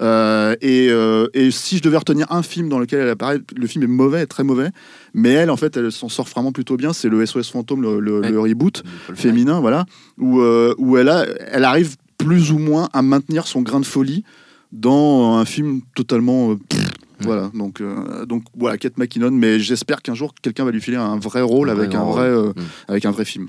et, 0.00 0.86
et 1.34 1.50
si 1.50 1.76
je 1.78 1.82
devais 1.82 1.96
retenir 1.96 2.30
un 2.32 2.42
film 2.42 2.68
dans 2.68 2.78
lequel 2.78 3.00
elle 3.00 3.08
apparaît 3.08 3.40
le 3.56 3.66
film 3.66 3.84
est 3.84 3.88
mauvais 3.88 4.26
très 4.26 4.39
mauvais 4.44 4.70
mais 5.14 5.30
elle 5.30 5.50
en 5.50 5.56
fait 5.56 5.76
elle 5.76 5.90
s'en 5.92 6.08
sort 6.08 6.26
vraiment 6.26 6.52
plutôt 6.52 6.76
bien 6.76 6.92
c'est 6.92 7.08
le 7.08 7.24
SOS 7.26 7.50
fantôme 7.50 7.82
le, 7.82 8.00
le- 8.00 8.20
Ouais. 8.20 8.30
le 8.30 8.40
reboot 8.40 8.82
féminin, 9.14 9.60
voilà, 9.60 9.86
où, 10.18 10.40
euh, 10.40 10.74
où 10.78 10.96
elle, 10.96 11.08
a, 11.08 11.24
elle 11.52 11.64
arrive 11.64 11.96
plus 12.18 12.52
ou 12.52 12.58
moins 12.58 12.88
à 12.92 13.02
maintenir 13.02 13.46
son 13.46 13.62
grain 13.62 13.80
de 13.80 13.86
folie 13.86 14.24
dans 14.72 15.34
un 15.36 15.44
film 15.44 15.80
totalement. 15.94 16.52
euh, 16.52 16.56
Voilà, 17.22 17.50
donc, 17.54 17.80
euh, 17.80 18.24
donc 18.24 18.44
voilà, 18.56 18.78
Kate 18.78 18.96
McKinnon, 18.98 19.30
mais 19.30 19.58
j'espère 19.60 20.00
qu'un 20.02 20.14
jour 20.14 20.32
quelqu'un 20.40 20.64
va 20.64 20.70
lui 20.70 20.80
filer 20.80 20.96
un 20.96 21.18
vrai 21.18 21.42
rôle 21.42 21.68
avec, 21.70 21.94
un 21.94 22.04
vrai, 22.04 22.24
euh, 22.28 22.48
Mm. 22.56 22.60
avec 22.88 23.04
un 23.04 23.10
vrai 23.10 23.24
film. 23.24 23.48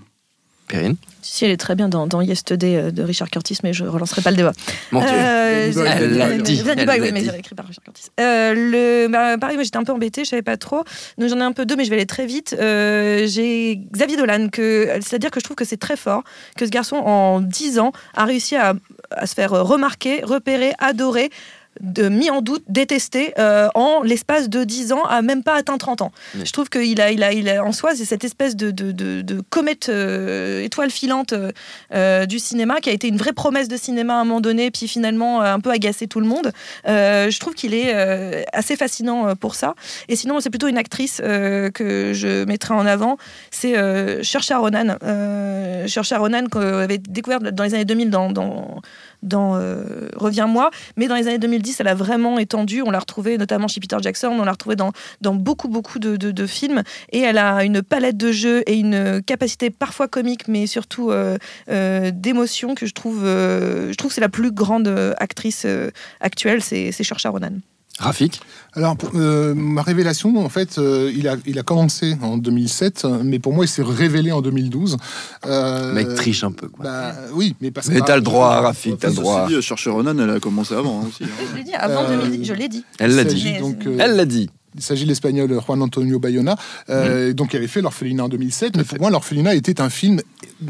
Perrine 0.72 0.96
Si, 1.22 1.46
elle 1.46 1.52
est 1.52 1.58
très 1.58 1.76
bien 1.76 1.90
dans, 1.90 2.08
dans 2.08 2.22
Yesterday 2.22 2.76
euh, 2.76 2.92
de 2.92 3.04
Richard 3.04 3.30
Curtis, 3.30 3.60
mais 3.64 3.74
je 3.74 3.84
relancerai 3.86 4.22
pas 4.22 4.32
le 4.32 4.38
débat. 4.38 4.54
Mon 4.92 5.02
Dieu. 5.02 5.10
Euh, 5.12 5.72
Elle 5.76 6.18
l'a 6.18 6.28
euh, 6.28 6.38
dit, 6.42 6.62
elle 6.66 6.86
l'a 6.86 7.38
écrit 7.38 7.56
par 7.56 7.66
Richard 7.66 7.84
Curtis. 7.84 8.10
Euh, 8.20 8.54
le, 8.56 9.08
bah, 9.08 9.38
pareil, 9.38 9.58
moi 9.58 9.64
j'étais 9.64 9.78
un 9.78 9.84
peu 9.84 9.92
embêtée, 9.92 10.24
je 10.24 10.30
savais 10.30 10.42
pas 10.42 10.58
trop. 10.58 10.84
Donc 11.18 11.30
j'en 11.30 11.38
ai 11.38 11.44
un 11.44 11.52
peu 11.52 11.66
deux, 11.66 11.76
mais 11.76 11.86
je 11.86 11.90
vais 11.90 11.98
aller 11.98 12.06
très 12.06 12.26
vite. 12.26 12.56
Euh, 12.60 13.28
J'ai 13.28 13.82
Xavier 13.94 14.18
Dolan, 14.18 14.48
que, 14.50 14.88
c'est-à-dire 15.02 15.32
que 15.32 15.40
je 15.40 15.44
trouve 15.44 15.56
que 15.56 15.66
c'est 15.66 15.78
très 15.78 15.98
fort 15.98 16.24
que 16.58 16.66
ce 16.66 16.72
garçon, 16.72 16.96
en 16.96 17.42
10 17.42 17.80
ans, 17.80 17.92
a 18.16 18.26
réussi 18.26 18.56
à, 18.56 18.74
à 19.12 19.26
se 19.28 19.34
faire 19.36 19.52
remarquer, 19.52 20.22
repérer, 20.24 20.74
adorer 20.80 21.30
de, 21.80 22.10
mis 22.10 22.30
en 22.30 22.42
doute, 22.42 22.64
détesté 22.68 23.34
euh, 23.40 23.70
en 23.76 24.02
l'espace 24.04 24.50
de 24.50 24.64
10 24.64 24.92
ans, 24.92 25.04
à 25.04 25.22
même 25.22 25.42
pas 25.44 25.56
atteint 25.56 25.78
30 25.78 26.02
ans. 26.02 26.12
Oui. 26.36 26.42
Je 26.46 26.52
trouve 26.52 26.70
qu'il 26.70 27.00
a, 27.00 27.12
il 27.12 27.24
a, 27.24 27.32
il 27.34 27.48
a, 27.50 27.64
en 27.64 27.72
soi, 27.72 27.96
c'est 27.96 28.06
cette 28.06 28.24
espèce 28.26 28.56
de, 28.56 28.72
de, 28.72 28.92
de- 28.92 29.22
de 29.22 29.42
comète 29.50 29.88
euh, 29.90 30.62
étoile 30.64 30.92
filante 30.92 31.34
euh, 31.94 32.26
du 32.26 32.40
cinéma 32.40 32.80
qui 32.82 32.90
a 32.90 32.94
été 32.94 33.08
une 33.08 33.18
vraie 33.18 33.34
promesse 33.34 33.68
de 33.68 33.78
cinéma 33.78 34.16
à 34.16 34.18
un 34.18 34.26
moment 34.26 34.42
donné, 34.42 34.70
puis 34.72 34.88
finalement 34.88 35.42
un 35.42 35.60
peu 35.60 35.72
agacé 35.72 36.08
tout 36.08 36.20
le 36.20 36.26
monde. 36.28 36.52
Je 36.86 37.40
trouve 37.40 37.54
qu'il 37.54 37.74
est 37.74 38.46
assez 38.54 38.76
fascinant 38.76 39.36
pour 39.36 39.56
ça. 39.56 39.76
Et 40.10 40.16
sinon, 40.16 40.40
c'est 40.40 40.50
plutôt 40.50 40.68
une 40.68 40.78
actrice 40.78 41.18
que 41.18 42.12
je 42.14 42.44
mettrai 42.46 42.74
en 42.74 42.86
avant, 42.86 43.18
c'est 43.52 43.74
Saoirse 44.24 44.52
Ronan. 44.52 44.96
Saoirse 45.88 46.14
Ronan 46.14 46.46
qu'on 46.52 46.60
avait 46.80 46.98
découvert 46.98 47.40
dans 47.40 47.64
les 47.64 47.74
années 47.74 47.86
2000 47.86 48.10
dans, 48.10 48.32
dans, 48.32 48.82
dans 49.24 49.56
euh, 49.56 50.10
Reviens-moi, 50.16 50.72
mais 50.98 51.08
dans 51.08 51.16
les 51.16 51.28
années 51.28 51.38
2010, 51.38 51.80
elle 51.80 51.88
a 51.88 51.96
vraiment 51.96 52.40
étendu. 52.40 52.82
On 52.82 52.92
l'a 52.92 53.00
retrouvée 53.00 53.38
notamment 53.38 53.68
chez 53.68 53.80
Peter 53.80 53.98
Jackson, 54.02 54.28
on 54.30 54.44
l'a 54.44 54.52
retrouvée 54.52 54.76
dans, 54.76 54.92
dans 55.22 55.36
beaucoup, 55.36 55.68
beaucoup 55.68 56.00
de, 56.00 56.16
de- 56.18 56.48
films. 56.48 56.82
Et 57.12 57.20
elle 57.20 57.38
a 57.38 57.64
une 57.64 57.82
palette 57.84 58.18
de 58.18 58.32
jeux 58.32 58.64
et 58.66 58.76
une 58.76 59.22
capacité 59.22 59.70
parfois 59.70 60.08
comique, 60.08 60.48
mais 60.48 60.66
surtout 60.66 61.12
euh, 61.12 61.38
euh, 61.70 62.12
d'émotion 62.12 62.74
que 62.74 62.86
je 62.86 62.94
trouve, 62.94 63.24
je 63.24 63.94
trouve 63.96 64.12
c'est 64.12 64.22
la 64.22 64.30
plus 64.30 64.52
grande 64.52 64.88
actrice 65.18 65.68
actuelle, 66.20 66.62
c'est 66.62 66.92
c'est 66.92 67.04
Saoirse 67.04 67.26
Ronan. 67.28 67.60
Rafik 68.02 68.42
Alors, 68.74 68.96
pour- 68.98 69.12
euh, 69.16 69.54
ma 69.56 69.82
révélation, 69.82 70.36
en 70.44 70.50
fait, 70.50 70.78
euh, 70.78 71.12
il, 71.16 71.28
a, 71.28 71.36
il 71.46 71.60
a 71.60 71.64
commencé 71.64 72.18
en 72.22 72.38
2007, 72.38 73.06
mais 73.24 73.40
pour 73.40 73.54
moi, 73.54 73.66
il 73.66 73.68
s'est 73.68 73.84
révélé 73.84 74.32
en 74.32 74.42
2012. 74.42 74.98
Euh, 75.46 75.94
Mec 75.94 76.14
triche 76.16 76.44
un 76.44 76.52
peu. 76.52 76.68
Quoi. 76.68 76.84
bah, 76.86 77.14
oui, 77.34 77.56
mais 77.62 77.72
parce 77.72 77.88
que. 77.90 77.94
Mais 77.94 78.02
t'as 78.02 78.16
le 78.16 78.22
droit, 78.22 78.62
Rafik, 78.62 78.98
t'as 78.98 79.10
le 79.10 79.16
droit. 79.16 79.48
dit, 79.48 79.62
Chercher 79.62 79.90
Ronan, 79.90 80.18
elle 80.18 80.30
a 80.30 80.40
commencé 80.40 80.74
avant 80.74 81.02
hein, 81.02 81.06
aussi. 81.10 81.24
hein. 81.24 81.28
Je 81.52 81.58
l'ai 81.58 81.64
dit 81.64 81.74
avant 81.74 82.04
Euh, 82.10 82.18
2010, 82.26 82.46
je 82.46 82.54
l'ai 82.54 82.70
dit. 82.70 82.84
Elle 83.00 83.16
l'a 83.16 83.24
dit. 83.24 83.58
Donc, 83.60 83.86
euh, 83.86 83.98
Elle 84.00 84.16
l'a 84.16 84.26
dit. 84.26 84.50
Il 84.76 84.82
s'agit 84.82 85.04
de 85.04 85.10
l'espagnol 85.10 85.52
Juan 85.66 85.82
Antonio 85.82 86.20
Bayona, 86.20 86.56
euh, 86.90 87.34
donc 87.34 87.50
qui 87.50 87.58
avait 87.58 87.68
fait 87.68 87.82
l'orphelinat 87.82 88.26
en 88.26 88.30
2007. 88.30 88.78
Mais 88.78 88.84
pour 88.84 89.00
moi, 89.00 89.10
l'orphelinat 89.10 89.56
était 89.56 89.82
un 89.82 89.90
film, 89.90 90.22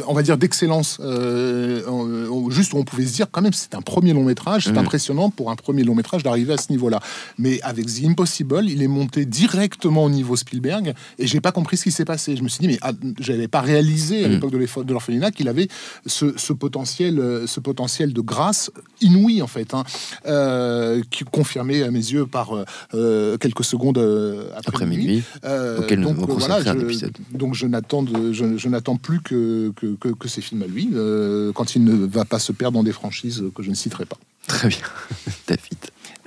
on 0.08 0.14
va 0.14 0.24
dire, 0.24 0.38
d'excellence. 0.38 0.98
euh, 1.02 2.50
juste 2.50 2.74
où 2.74 2.78
on 2.78 2.84
pouvait 2.84 3.06
se 3.06 3.14
dire, 3.14 3.28
quand 3.32 3.42
même, 3.42 3.54
c'est 3.54 3.76
un 3.76 3.82
premier 3.82 4.14
long 4.14 4.24
métrage. 4.24 4.64
C'est 4.66 4.72
Mhm. 4.72 4.78
impressionnant 4.80 5.30
pour 5.30 5.52
un 5.52 5.56
premier 5.56 5.84
long 5.84 5.96
métrage 5.96 6.24
d'arriver 6.24 6.54
à 6.54 6.58
ce 6.58 6.72
niveau-là. 6.72 7.00
Mais 7.38 7.62
avec 7.62 7.86
The 7.88 8.06
Impossible, 8.06 8.66
il 8.68 8.82
est 8.82 8.88
monté 8.88 9.26
directement 9.26 10.04
au 10.06 10.10
niveau 10.10 10.36
Spielberg 10.36 10.94
et 11.20 11.28
j'ai 11.28 11.42
pas 11.42 11.52
compris 11.52 11.78
ce 11.78 11.84
qui 11.84 11.92
s'est 11.92 12.06
passé. 12.06 12.36
Je 12.36 12.44
me 12.44 12.50
suis 12.50 12.60
dit, 12.62 12.68
mais 12.68 12.80
ah, 12.82 12.92
j'avais 13.20 13.48
pas 13.48 13.62
réalisé 13.62 14.26
à 14.26 14.28
Mhm. 14.28 14.34
l'époque 14.34 14.86
de 14.86 14.92
l'orphelinat 14.94 15.32
qu'il 15.32 15.48
avait 15.48 15.68
ce, 16.06 16.34
ce 16.38 16.54
potentiel, 16.54 17.22
ce 17.46 17.60
potentiel 17.60 18.14
de 18.14 18.22
grâce 18.22 18.72
inouï 19.02 19.42
en 19.42 19.48
fait, 19.48 19.74
hein, 19.74 19.84
euh, 20.28 21.02
qui 21.12 21.24
confirmé 21.24 21.84
à 21.84 21.92
mes 21.92 22.00
yeux 22.00 22.26
par 22.26 22.52
euh, 22.94 23.38
quelques 23.38 23.64
secondes 23.64 23.91
euh, 23.98 24.46
après, 24.56 24.62
Après 24.70 24.86
minuit. 24.86 25.06
minuit. 25.08 25.24
Euh, 25.46 25.80
auquel 25.80 26.00
nous 26.00 26.14
donc 26.14 26.30
voilà, 26.30 26.62
je, 26.64 26.70
épisode. 26.80 27.18
donc 27.34 27.54
je 27.56 27.66
n'attends 27.68 28.04
de- 28.04 28.32
je, 28.34 28.58
je 28.58 28.70
n'attends 28.70 28.96
plus 28.98 29.22
que, 29.22 29.72
que, 29.76 29.96
que, 29.96 30.10
que 30.10 30.28
ces 30.28 30.42
films 30.42 30.64
à 30.64 30.68
lui, 30.68 30.90
euh, 30.94 31.52
quand 31.54 31.76
il 31.76 31.84
ne 31.84 32.06
va 32.06 32.26
pas 32.26 32.40
se 32.40 32.52
perdre 32.52 32.78
dans 32.78 32.84
des 32.84 32.92
franchises 32.92 33.44
que 33.56 33.64
je 33.64 33.70
ne 33.70 33.76
citerai 33.76 34.06
pas. 34.06 34.18
Très 34.48 34.68
bien. 34.70 34.78
David. 35.48 35.78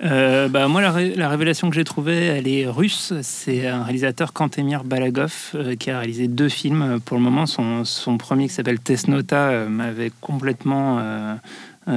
Euh, 0.03 0.49
bah, 0.49 0.67
moi, 0.69 0.83
la, 0.83 0.91
ré- 0.91 1.15
la 1.15 1.29
révélation 1.29 1.71
que 1.71 1.77
j'ai 1.77 1.85
trouvée, 1.85 2.25
elle 2.27 2.49
est 2.49 2.67
russe. 2.67 3.13
C'est 3.23 3.67
un 3.67 3.85
réalisateur, 3.85 4.33
Kantemir 4.33 4.83
Balagov, 4.85 5.33
euh, 5.55 5.77
qui 5.77 5.91
a 5.91 5.99
réalisé 5.99 6.27
deux 6.29 6.49
films. 6.49 6.99
Pour 7.05 7.17
le 7.17 7.23
moment, 7.23 7.47
son, 7.47 7.85
son 7.85 8.19
premier, 8.19 8.49
qui 8.49 8.55
s'appelle 8.55 8.81
Tesnota, 8.81 9.51
euh, 9.51 9.69
m'avait 9.69 10.13
complètement 10.21 10.99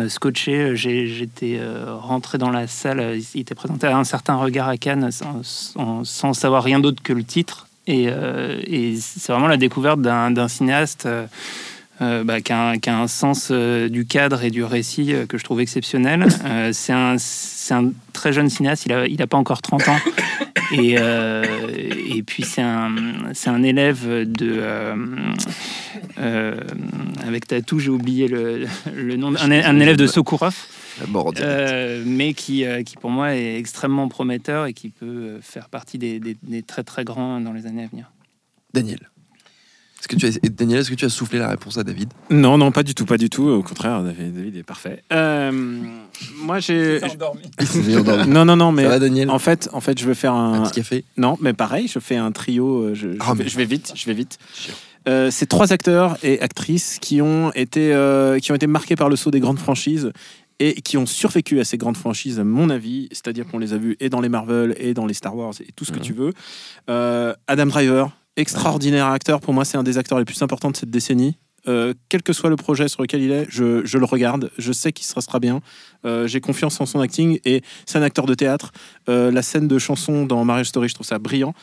scotché. 0.10 0.76
J'ai- 0.76 1.08
J'étais 1.08 1.58
euh, 1.60 1.95
rentré 1.95 2.38
dans 2.38 2.50
la 2.50 2.67
salle. 2.67 3.00
euh, 3.00 3.19
Il 3.36 3.41
était 3.41 3.56
présenté 3.56 3.88
à 3.88 3.97
un 3.97 4.04
certain 4.04 4.36
regard 4.36 4.67
à 4.67 4.78
Cannes 4.78 5.10
sans, 5.12 6.04
sans- 6.04 6.34
savoir 6.34 6.63
rien 6.63 6.80
d'autre 6.80 7.02
que 7.04 7.13
le 7.13 7.23
titre. 7.23 7.67
Et, 7.88 8.08
euh, 8.10 8.60
c'est 9.00 9.32
vraiment 9.32 9.47
la 9.47 9.58
découverte 9.58 10.02
d'un 10.02 10.47
cinéaste. 10.47 11.06
euh, 11.06 11.26
euh, 12.00 12.23
bah, 12.23 12.41
qui, 12.41 12.54
a 12.54 12.69
un, 12.69 12.78
qui 12.78 12.91
a 12.91 13.00
un 13.00 13.08
sens 13.08 13.47
euh, 13.50 13.89
du 13.89 14.06
cadre 14.06 14.43
et 14.43 14.52
du 14.52 14.63
récit 14.63 15.15
euh, 15.15 15.26
que 15.26 15.39
je 15.39 15.43
trouve 15.43 15.62
exceptionnel. 15.62 16.28
Euh, 16.45 16.69
c'est 16.71 16.93
un, 16.93 17.15
un 17.71 17.91
très 18.13 18.32
jeune 18.34 18.52
cinéaste, 18.52 18.86
il 18.86 18.91
n'a 18.91 19.08
il 19.08 19.19
a 19.19 19.26
pas 19.26 19.38
encore 19.38 19.63
30 19.63 19.88
ans. 19.88 19.97
Et, 20.73 20.95
euh, 20.99 21.43
et 22.13 22.23
puis 22.23 22.43
c'est 22.43 22.62
un, 22.62 22.93
c'est 23.34 23.49
un 23.49 23.63
élève 23.63 24.06
de... 24.30 24.58
euh, 24.60 24.95
euh, 26.19 26.60
avec 27.25 27.47
Tatou, 27.47 27.80
j'ai 27.80 27.89
oublié 27.89 28.27
le, 28.27 28.65
le 28.93 29.15
nom. 29.15 29.34
Un, 29.36 29.51
un 29.51 29.80
élève 29.80 29.95
de 29.97 30.08
Sokourov. 30.08 30.56
D'abord, 30.99 31.32
Euh, 31.39 32.01
mais 32.06 32.34
qui, 32.34 32.65
qui 32.86 32.95
pour 32.97 33.12
moi 33.12 33.36
est 33.36 33.56
extrêmement 33.58 34.08
prometteur 34.08 34.65
et 34.65 34.73
qui 34.73 34.89
peut 34.89 35.38
faire 35.41 35.69
partie 35.69 35.97
des, 35.99 36.19
des- 36.19 36.38
des 36.41 36.63
très 36.63 36.84
très 36.84 37.03
grands 37.03 37.39
dans 37.39 37.53
les 37.53 37.67
années 37.67 37.84
à 37.84 37.88
venir. 37.88 38.12
Daniel. 38.73 39.10
Est-ce 39.99 40.07
que 40.07 40.15
tu 40.15 40.25
as, 40.27 40.49
Daniel, 40.49 40.79
est-ce 40.79 40.89
que 40.91 40.95
tu 40.95 41.05
as 41.05 41.10
soufflé 41.10 41.39
la 41.39 41.49
réponse 41.49 41.77
à 41.77 41.83
David? 41.83 42.12
Non, 42.29 42.57
non, 42.57 42.71
pas 42.71 42.83
du 42.83 42.93
tout, 42.93 43.05
pas 43.05 43.17
du 43.17 43.29
tout. 43.29 43.47
Au 43.47 43.63
contraire, 43.63 44.03
David, 44.03 44.33
David 44.36 44.55
est 44.57 44.63
parfait. 44.63 45.03
Euh, 45.12 45.51
moi, 46.36 46.60
j'ai. 46.60 46.99
Il 47.60 47.67
s'est 47.67 47.95
endormi. 47.97 48.31
Non, 48.31 48.45
non, 48.45 48.55
non, 48.55 48.71
mais 48.71 48.83
Ça 48.83 48.89
va, 48.89 48.99
Daniel? 48.99 49.29
en 49.29 49.39
fait, 49.39 49.69
en 49.73 49.81
fait, 49.81 49.99
je 49.99 50.05
veux 50.05 50.13
faire 50.13 50.33
un. 50.33 50.62
Un 50.62 50.63
petit 50.63 50.81
café? 50.81 51.03
Non, 51.17 51.38
mais 51.41 51.53
pareil, 51.53 51.88
je 51.88 51.99
fais 51.99 52.15
un 52.15 52.31
trio. 52.31 52.81
euh, 52.83 52.93
Je, 52.93 53.13
je 53.13 53.17
Ah, 53.21 53.33
vais, 53.33 53.47
je 53.47 53.57
vais 53.57 53.65
vite, 53.65 53.93
je 53.95 54.05
vais 54.05 54.13
vite. 54.13 54.38
Euh, 55.07 55.31
c'est 55.31 55.45
trois 55.45 55.71
acteurs 55.73 56.17
et 56.23 56.41
actrices 56.41 56.97
qui 56.99 57.21
ont 57.21 57.51
été 57.53 57.93
euh, 57.93 58.39
qui 58.39 58.51
ont 58.51 58.55
été 58.55 58.67
marqués 58.67 58.95
par 58.97 59.10
le 59.10 59.15
saut 59.15 59.31
des 59.31 59.39
grandes 59.39 59.60
franchises 59.60 60.12
et 60.60 60.81
qui 60.81 60.97
ont 60.97 61.05
survécu 61.05 61.60
à 61.60 61.63
ces 61.63 61.77
grandes 61.77 61.97
franchises, 61.97 62.39
à 62.39 62.43
mon 62.43 62.69
avis. 62.69 63.07
C'est-à-dire 63.12 63.45
qu'on 63.47 63.57
les 63.60 63.73
a 63.73 63.77
vus 63.77 63.95
et 63.99 64.10
dans 64.10 64.21
les 64.21 64.29
Marvel 64.29 64.75
et 64.79 64.93
dans 64.93 65.05
les 65.05 65.13
Star 65.13 65.36
Wars 65.36 65.53
et 65.62 65.71
tout 65.75 65.86
ce 65.86 65.91
que 65.91 65.97
Mhm. 65.97 66.03
tu 66.03 66.13
veux. 66.13 66.33
Euh, 66.89 67.33
Adam 67.47 67.67
Driver, 67.67 68.12
extraordinaire 68.38 69.08
acteur. 69.08 69.41
Pour 69.41 69.54
moi, 69.54 69.65
c'est 69.65 69.78
un 69.78 69.84
des 69.84 69.97
acteurs 69.97 70.19
les 70.19 70.26
plus 70.26 70.41
importants 70.41 70.71
de 70.71 70.78
cette 70.78 70.89
décennie. 70.89 71.38
Euh, 71.67 71.93
quel 72.08 72.23
que 72.23 72.32
soit 72.32 72.50
le 72.50 72.56
projet 72.56 72.88
sur 72.88 73.02
lequel 73.02 73.21
il 73.21 73.32
est, 73.32 73.45
je, 73.50 73.86
je 73.86 73.97
le 73.97 74.06
regarde. 74.06 74.52
Je 74.58 74.71
sais 74.71 74.93
qu'il 74.93 75.06
se 75.06 75.19
sera 75.19 75.39
bien. 75.39 75.60
Euh, 76.06 76.26
J'ai 76.26 76.39
confiance 76.39 76.80
en 76.80 76.86
son 76.86 77.02
acting 77.02 77.39
et 77.43 77.62
c'est 77.86 77.97
un 77.97 78.04
acteur 78.04 78.26
de 78.26 78.34
théâtre. 78.36 78.71
Euh, 79.10 79.32
la 79.32 79.41
scène 79.41 79.67
de 79.67 79.78
chanson 79.78 80.26
dans 80.26 80.45
Marriage 80.45 80.67
Story, 80.67 80.88
je 80.88 80.93
trouve 80.93 81.08
ça 81.08 81.19
brillant. 81.19 81.54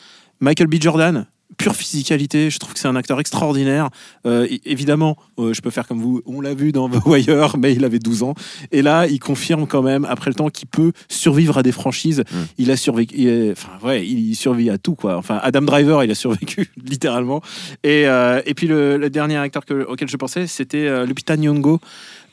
Michael 0.40 0.66
B. 0.66 0.74
Jordan, 0.78 1.26
pure 1.56 1.76
physicalité, 1.76 2.50
je 2.50 2.58
trouve 2.58 2.72
que 2.74 2.80
c'est 2.80 2.88
un 2.88 2.96
acteur 2.96 3.20
extraordinaire. 3.20 3.90
Euh, 4.26 4.48
évidemment, 4.64 5.16
euh, 5.38 5.52
je 5.54 5.60
peux 5.60 5.70
faire 5.70 5.86
comme 5.86 6.00
vous, 6.00 6.20
on 6.26 6.40
l'a 6.40 6.52
vu 6.54 6.72
dans 6.72 6.88
The 6.88 7.04
Wire, 7.06 7.56
mais 7.58 7.72
il 7.74 7.84
avait 7.84 8.00
12 8.00 8.22
ans. 8.24 8.34
Et 8.72 8.82
là, 8.82 9.06
il 9.06 9.20
confirme 9.20 9.66
quand 9.66 9.82
même, 9.82 10.04
après 10.04 10.30
le 10.30 10.34
temps, 10.34 10.48
qu'il 10.50 10.66
peut 10.68 10.92
survivre 11.08 11.58
à 11.58 11.62
des 11.62 11.70
franchises. 11.72 12.24
Il 12.58 12.70
a 12.70 12.76
survécu, 12.76 13.52
enfin, 13.52 13.70
ouais, 13.86 14.04
il 14.06 14.34
survit 14.34 14.68
à 14.70 14.78
tout, 14.78 14.94
quoi. 14.96 15.16
Enfin, 15.16 15.38
Adam 15.42 15.62
Driver, 15.62 16.02
il 16.02 16.10
a 16.10 16.14
survécu, 16.16 16.70
littéralement. 16.84 17.40
Et, 17.84 18.08
euh, 18.08 18.40
et 18.46 18.54
puis, 18.54 18.66
le, 18.66 18.96
le 18.96 19.10
dernier 19.10 19.36
acteur 19.36 19.64
que- 19.64 19.84
auquel 19.86 20.08
je 20.08 20.16
pensais, 20.16 20.46
c'était 20.46 21.06
Lupita 21.06 21.36
Nyong'o. 21.36 21.78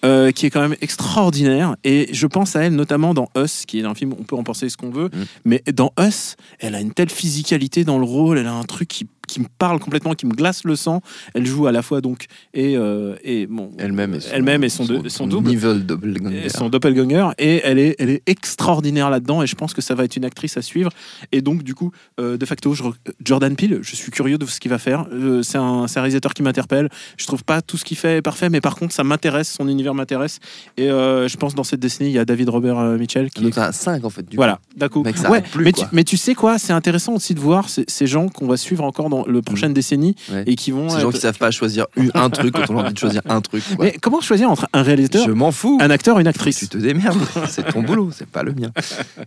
Euh, 0.03 0.31
qui 0.31 0.45
est 0.45 0.49
quand 0.49 0.61
même 0.61 0.75
extraordinaire. 0.81 1.75
Et 1.83 2.09
je 2.11 2.27
pense 2.27 2.55
à 2.55 2.63
elle 2.63 2.75
notamment 2.75 3.13
dans 3.13 3.29
Us 3.37 3.65
qui 3.65 3.79
est 3.79 3.85
un 3.85 3.95
film 3.95 4.13
on 4.19 4.23
peut 4.23 4.35
en 4.35 4.43
penser 4.43 4.69
ce 4.69 4.77
qu'on 4.77 4.89
veut 4.89 5.09
mais 5.45 5.63
dans 5.73 5.91
Us 5.99 6.35
elle 6.59 6.75
a 6.75 6.81
une 6.81 6.93
telle 6.93 7.09
physicalité 7.09 7.83
dans 7.83 7.99
le 7.99 8.05
rôle 8.05 8.37
elle 8.37 8.47
a 8.47 8.53
un 8.53 8.63
truc 8.63 8.87
qui, 8.87 9.07
qui 9.31 9.39
me 9.39 9.47
parle 9.57 9.79
complètement 9.79 10.13
qui 10.13 10.25
me 10.25 10.33
glace 10.33 10.63
le 10.63 10.75
sang 10.75 11.01
elle 11.33 11.45
joue 11.45 11.67
à 11.67 11.71
la 11.71 11.81
fois 11.81 12.01
donc 12.01 12.25
et, 12.53 12.75
euh, 12.77 13.15
et 13.23 13.47
bon 13.47 13.71
Elle-même 13.77 14.13
et 14.15 14.19
son, 14.19 14.29
elle-même 14.33 14.63
et 14.63 14.69
son, 14.69 14.85
de- 14.85 15.09
son 15.09 15.27
double 15.27 15.51
doppelganger. 15.85 16.45
et 16.45 16.49
son 16.49 16.69
doppelganger 16.69 17.29
et 17.39 17.61
elle 17.63 17.79
est, 17.79 17.95
elle 17.99 18.09
est 18.09 18.21
extraordinaire 18.27 19.09
là-dedans 19.09 19.41
et 19.43 19.47
je 19.47 19.55
pense 19.55 19.73
que 19.73 19.81
ça 19.81 19.95
va 19.95 20.03
être 20.03 20.15
une 20.15 20.25
actrice 20.25 20.57
à 20.57 20.61
suivre 20.61 20.91
et 21.31 21.41
donc 21.41 21.63
du 21.63 21.73
coup 21.75 21.91
euh, 22.19 22.37
de 22.37 22.45
facto 22.45 22.73
je 22.73 22.83
Jordan 23.23 23.55
Peele 23.55 23.79
je 23.81 23.95
suis 23.95 24.11
curieux 24.11 24.37
de 24.37 24.45
ce 24.45 24.59
qu'il 24.59 24.69
va 24.71 24.77
faire 24.77 25.05
Euh, 25.11 25.41
c'est 25.43 25.57
un, 25.57 25.87
c'est 25.87 25.99
un 25.99 26.01
réalisateur 26.01 26.33
qui 26.33 26.43
m'interpelle 26.43 26.89
je 27.17 27.25
trouve 27.25 27.43
pas 27.43 27.61
tout 27.61 27.77
ce 27.77 27.85
qu'il 27.85 27.97
fait 27.97 28.17
est 28.17 28.21
parfait 28.21 28.49
mais 28.49 28.61
par 28.61 28.75
contre 28.75 28.93
ça 28.93 29.03
m'intéresse 29.03 29.49
son 29.51 29.67
univers 29.67 29.93
m'intéresse 29.95 30.39
et 30.77 30.87
je 30.87 31.37
pense 31.37 31.55
dans 31.55 31.63
cette 31.63 31.79
décennie 31.79 32.09
il 32.09 32.13
y 32.13 32.19
a 32.19 32.25
David 32.25 32.49
Robert 32.49 32.77
Mitchell 32.99 33.29
qui 33.29 33.41
Donc, 33.43 33.53
t'as 33.53 33.71
5 33.71 34.03
en 34.03 34.09
fait. 34.09 34.27
Du 34.27 34.35
voilà, 34.35 34.59
d'un 34.75 34.89
coup. 34.89 35.03
Mec, 35.03 35.17
ça 35.17 35.29
Ouais, 35.29 35.37
arrête 35.39 35.51
plus, 35.51 35.63
mais, 35.63 35.71
quoi. 35.71 35.85
tu, 35.85 35.89
mais 35.95 36.03
tu 36.03 36.17
sais 36.17 36.35
quoi, 36.35 36.57
c'est 36.57 36.73
intéressant 36.73 37.13
aussi 37.13 37.33
de 37.33 37.39
voir 37.39 37.69
ces, 37.69 37.85
ces 37.87 38.07
gens 38.07 38.27
qu'on 38.27 38.47
va 38.47 38.57
suivre 38.57 38.83
encore 38.83 39.09
dans 39.09 39.20
le 39.27 39.41
prochaine 39.41 39.73
décennie 39.73 40.15
Ouais. 40.31 40.43
et 40.47 40.55
qui 40.55 40.71
vont. 40.71 40.89
Ces 40.89 40.99
gens 41.01 41.11
qui 41.11 41.19
savent 41.19 41.37
pas 41.37 41.51
choisir 41.51 41.85
un 42.13 42.29
truc 42.31 42.53
quand 42.53 42.69
on 42.69 42.77
a 42.79 42.83
envie 42.83 42.93
de 42.93 42.97
choisir 42.97 43.21
un 43.27 43.41
truc. 43.41 43.63
quoi. 43.75 43.85
Mais 43.85 43.95
comment 44.01 44.21
choisir 44.21 44.49
entre 44.49 44.67
un 44.73 44.81
réalisateur, 44.83 45.25
Je 45.25 45.31
m'en 45.31 45.51
fous. 45.51 45.77
un 45.81 45.89
acteur 45.89 46.19
une 46.19 46.27
actrice 46.27 46.57
Tu 46.59 46.67
te 46.67 46.77
démerdes. 46.77 47.19
C'est 47.49 47.71
ton 47.71 47.81
boulot, 47.83 48.09
c'est 48.13 48.27
pas 48.29 48.43
le 48.43 48.53
mien. 48.53 48.71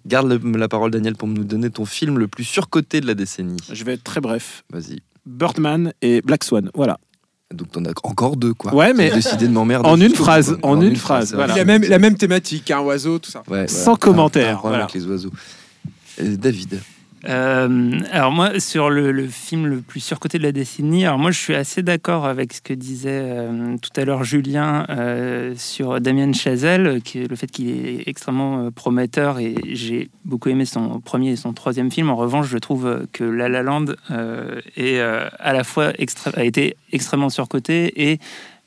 Garde 0.07 0.29
le- 0.29 0.59
la 0.59 0.69
parole, 0.69 0.91
Daniel, 0.91 1.15
pour 1.17 1.29
nous 1.29 1.45
donner 1.45 1.71
ton 1.71 1.85
film 1.85 2.19
le 2.19 2.29
plus 2.29 2.45
surcoté 2.45 3.01
de 3.01 3.07
la 3.07 3.15
décennie. 3.15 3.57
Je 3.73 3.85
vais 3.85 3.95
être 3.95 4.05
très 4.05 4.21
bref. 4.21 4.65
Vas-y. 4.73 5.01
Birdman 5.27 5.93
et 6.03 6.21
Black 6.23 6.45
Swan, 6.45 6.71
voilà. 6.75 6.99
Donc 7.53 7.71
t'en 7.71 7.85
as 7.85 7.91
encore 8.03 8.37
deux, 8.37 8.53
quoi. 8.55 8.75
Ouais, 8.75 8.93
mais 8.95 9.09
J'ai 9.11 9.15
décidé 9.17 9.47
de 9.49 9.53
m'emmerder. 9.53 9.89
en 9.89 10.01
une 10.01 10.15
phrase, 10.15 10.57
en 10.63 10.81
une 10.81 10.97
phrase, 10.97 11.29
c'est 11.31 11.35
voilà. 11.37 11.55
La 11.55 11.65
même, 11.65 11.83
la 11.83 11.99
même 11.99 12.17
thématique, 12.17 12.71
un 12.71 12.81
oiseau, 12.81 13.19
tout 13.19 13.31
ça. 13.31 13.43
Ouais, 13.49 13.69
Sans 13.69 13.85
voilà. 13.85 13.99
commentaire, 13.99 14.55
Un 14.55 14.59
problème 14.59 14.81
voilà. 14.81 14.85
avec 14.85 14.95
les 14.95 15.07
oiseaux. 15.07 15.31
Euh, 16.21 16.37
David. 16.37 16.81
Euh, 17.29 18.01
alors 18.11 18.33
moi, 18.33 18.61
sur 18.61 18.91
le, 18.91 19.27
film 19.27 19.67
le 19.67 19.81
plus 19.81 20.01
surcoté 20.01 20.39
de 20.39 20.43
la 20.43 20.53
décennie, 20.53 21.05
alors 21.05 21.19
moi 21.19 21.31
je 21.31 21.39
suis 21.39 21.55
assez 21.55 21.83
d'accord 21.83 22.27
avec 22.27 22.53
ce 22.53 22.61
que 22.61 22.75
disait 22.75 23.21
euh, 23.23 23.77
tout 23.81 23.91
à 23.99 24.05
l'heure 24.05 24.25
Julien 24.25 24.87
euh, 24.91 25.55
sur 25.57 26.01
Damien 26.01 26.33
Chazelle, 26.33 27.01
qui 27.03 27.27
le 27.27 27.37
fait 27.37 27.47
qu'il 27.47 27.71
est 27.71 28.09
extrêmement 28.09 28.71
prometteur 28.71 29.39
et 29.39 29.55
j'ai 29.73 30.11
beaucoup 30.25 30.49
aimé 30.49 30.65
son 30.65 31.01
premier 31.01 31.33
et 31.33 31.37
son 31.37 31.53
troisième 31.53 31.91
film. 31.91 32.11
En 32.11 32.17
revanche, 32.17 32.49
je 32.49 32.59
trouve 32.59 33.07
que 33.13 33.25
La 33.25 33.49
La 33.49 33.63
Land 33.63 33.87
est 34.77 35.01
à 35.01 35.53
la 35.53 35.65
fois 35.65 35.93
a 36.35 36.45
été 36.45 36.77
extrêmement 36.93 37.31
surcoté 37.31 38.11
et 38.11 38.19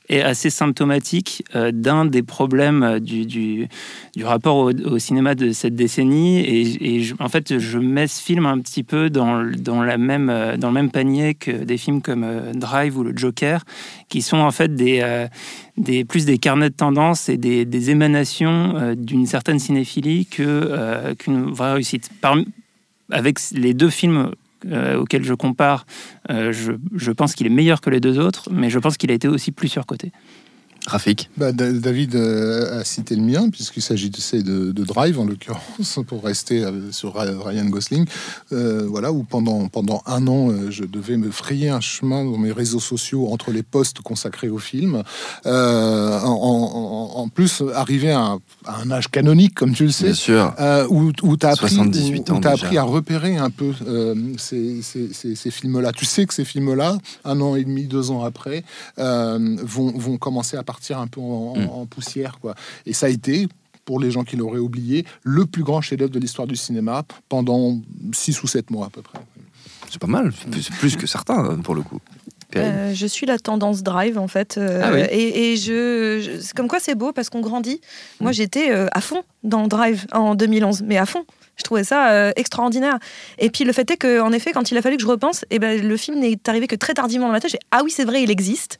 est 0.09 0.21
assez 0.21 0.49
symptomatique 0.49 1.43
euh, 1.55 1.71
d'un 1.71 2.05
des 2.05 2.23
problèmes 2.23 2.83
euh, 2.83 2.99
du, 2.99 3.25
du, 3.25 3.67
rapport 4.21 4.57
au, 4.57 4.99
cinéma 4.99 5.35
de 5.35 5.51
cette 5.51 5.75
décennie. 5.75 6.39
Et, 6.39 7.01
je- 7.01 7.15
en 7.19 7.29
fait, 7.29 7.59
je 7.59 7.77
mets 7.77 8.07
ce 8.07 8.21
film 8.21 8.45
un 8.45 8.59
petit 8.59 8.83
peu 8.83 9.09
dans, 9.09 9.43
dans, 9.57 9.83
la 9.83 9.97
même, 9.97 10.29
euh, 10.29 10.57
dans 10.57 10.69
le 10.69 10.73
même 10.73 10.91
panier 10.91 11.33
que 11.33 11.51
des 11.51 11.77
films 11.77 12.01
comme 12.01 12.25
Drive 12.53 12.97
ou 12.97 13.03
Le 13.03 13.15
Joker, 13.15 13.63
qui 14.09 14.21
sont 14.21 14.37
en 14.37 14.51
fait 14.51 14.73
des, 14.73 15.27
des, 15.77 16.05
plus 16.05 16.25
des 16.25 16.37
carnets 16.37 16.69
de 16.69 16.75
tendance 16.75 17.29
et 17.29 17.37
des, 17.37 17.89
émanations 17.89 18.95
d'une 18.97 19.25
certaine 19.25 19.59
cinéphilie 19.59 20.25
que, 20.25 21.13
qu'une 21.13 21.51
vraie 21.51 21.73
réussite. 21.73 22.09
Par- 22.21 22.37
avec 23.11 23.39
les 23.53 23.73
deux 23.73 23.89
films 23.89 24.31
euh, 24.67 24.99
auxquels 24.99 25.23
je 25.23 25.33
compare, 25.33 25.85
euh, 26.29 26.51
je, 26.51 26.73
je 26.95 27.11
pense 27.11 27.35
qu'il 27.35 27.47
est 27.47 27.51
meilleur 27.51 27.81
que 27.81 27.89
les 27.89 27.99
deux 27.99 28.19
autres, 28.19 28.49
mais 28.51 28.69
je 28.69 28.79
pense 28.79 28.97
qu'il 28.97 29.11
a 29.11 29.13
été 29.13 29.27
aussi 29.27 29.51
plus 29.51 29.67
surcoté. 29.67 30.11
Rafik 30.87 31.29
Bah, 31.37 31.51
Da- 31.51 31.71
David 31.73 32.15
euh, 32.15 32.79
a 32.79 32.83
cité 32.85 33.15
le 33.15 33.21
mien, 33.21 33.49
puisqu'il 33.49 33.81
s'agissait 33.81 34.41
de, 34.41 34.71
de 34.71 34.83
Drive, 34.85 35.19
en 35.19 35.25
l'occurrence, 35.25 35.99
pour 36.07 36.23
rester 36.23 36.63
euh, 36.63 36.91
sur 36.93 37.13
Ryan 37.15 37.65
Gosling. 37.65 38.05
Euh, 38.53 38.85
voilà, 38.87 39.11
où 39.11 39.23
pendant, 39.23 39.67
pendant 39.67 40.01
un 40.05 40.25
an, 40.27 40.49
je 40.69 40.85
devais 40.85 41.17
me 41.17 41.29
frayer 41.29 41.67
un 41.69 41.81
chemin 41.81 42.23
dans 42.23 42.37
mes 42.37 42.53
réseaux 42.53 42.79
sociaux 42.79 43.27
entre 43.33 43.51
les 43.51 43.63
posts 43.63 43.99
consacrés 44.01 44.47
au 44.47 44.59
film. 44.59 45.03
Euh, 45.45 46.19
en, 46.21 46.31
en- 46.31 47.19
en 47.19 47.27
plus, 47.27 47.61
arrivé 47.75 48.11
à 48.11 48.21
un, 48.21 48.39
à 48.65 48.79
un 48.81 48.89
âge 48.89 49.09
canonique, 49.09 49.55
comme 49.55 49.73
tu 49.73 49.83
le 49.83 49.91
sais, 49.91 50.05
Bien 50.05 50.13
sûr. 50.13 50.53
euh, 50.59 50.87
où, 50.89 51.11
où 51.21 51.35
tu 51.35 51.45
as 51.45 51.49
appris, 51.49 51.75
78 51.75 52.29
où- 52.29 52.33
où 52.33 52.39
déjà. 52.39 52.49
appris 52.51 52.77
à 52.77 52.83
repérer 52.83 53.35
un 53.35 53.49
peu 53.49 53.73
ces, 54.37 54.81
ces- 54.81 55.11
ces- 55.13 55.35
ces 55.35 55.51
films-là. 55.51 55.91
Tu 55.91 56.05
sais 56.05 56.25
que 56.25 56.33
ces 56.33 56.45
films-là, 56.45 56.97
un 57.25 57.41
an 57.41 57.55
et 57.57 57.65
demi, 57.65 57.83
deux 57.87 58.09
ans 58.09 58.23
après, 58.23 58.63
vont, 58.97 59.91
vont 59.97 60.17
commencer 60.17 60.55
à 60.55 60.63
partir 60.63 60.76
un 60.93 61.07
peu 61.07 61.21
en, 61.21 61.55
Mm. 61.57 61.69
en 61.69 61.85
poussière. 61.85 62.39
Quoi. 62.39 62.55
Et 62.85 62.93
ça 62.93 63.05
a 63.07 63.09
été, 63.09 63.47
pour 63.85 63.99
les 63.99 64.11
gens 64.11 64.23
qui 64.23 64.35
l'auraient 64.35 64.59
oublié, 64.59 65.05
le 65.23 65.45
plus 65.45 65.63
grand 65.63 65.81
chef-d'œuvre 65.81 66.11
de 66.11 66.19
l'histoire 66.19 66.47
du 66.47 66.55
cinéma 66.55 67.03
pendant 67.29 67.77
six 68.13 68.41
ou 68.43 68.47
sept 68.47 68.69
mois 68.71 68.87
à 68.87 68.89
peu 68.89 69.01
près. 69.01 69.19
C'est 69.89 69.99
pas 69.99 70.07
mal, 70.07 70.33
c'est 70.61 70.71
plus- 70.75 70.97
que 70.97 71.07
certains 71.07 71.57
pour 71.59 71.73
le 71.75 71.81
coup. 71.81 71.99
Euh, 72.55 72.93
je 72.93 73.05
suis 73.07 73.25
la 73.25 73.37
tendance 73.39 73.83
drive 73.83 74.17
en 74.17 74.27
fait. 74.27 74.57
euh, 74.57 74.81
Ah 74.83 74.91
oui. 74.93 75.01
Et, 75.11 75.51
et 75.53 75.57
je, 75.57 76.19
je- 76.21 76.39
c'est 76.41 76.53
comme 76.55 76.67
quoi 76.69 76.79
c'est 76.79 76.95
beau 76.95 77.11
parce 77.11 77.29
qu'on 77.29 77.41
grandit. 77.41 77.81
Moi 78.21 78.31
j'étais 78.31 78.71
euh, 78.71 78.87
à 78.93 79.01
fond 79.01 79.23
dans 79.43 79.67
Drive 79.67 80.05
en 80.13 80.33
2011, 80.35 80.81
mais 80.83 80.97
à 80.97 81.05
fond. 81.05 81.25
Je 81.57 81.63
trouvais 81.63 81.83
ça 81.83 82.11
euh, 82.11 82.31
extraordinaire. 82.35 82.97
Et 83.39 83.49
puis 83.49 83.63
le 83.63 83.73
fait 83.73 83.89
est 83.91 83.97
qu'en 83.97 84.31
effet, 84.31 84.51
quand 84.51 84.69
il 84.71 84.77
a 84.77 84.81
fallu 84.81 84.95
que 84.97 85.01
je 85.01 85.07
repense, 85.07 85.43
eh 85.49 85.57
ben, 85.59 85.81
le 85.81 85.97
film 85.97 86.19
n'est 86.19 86.37
arrivé 86.47 86.67
que 86.67 86.75
très 86.75 86.93
tardivement 86.93 87.25
dans 87.27 87.31
ma 87.33 87.39
tête. 87.39 87.51
J'ai 87.51 87.59
ah 87.71 87.81
oui, 87.83 87.91
c'est 87.91 88.05
vrai, 88.05 88.21
il 88.23 88.29
existe. 88.31 88.77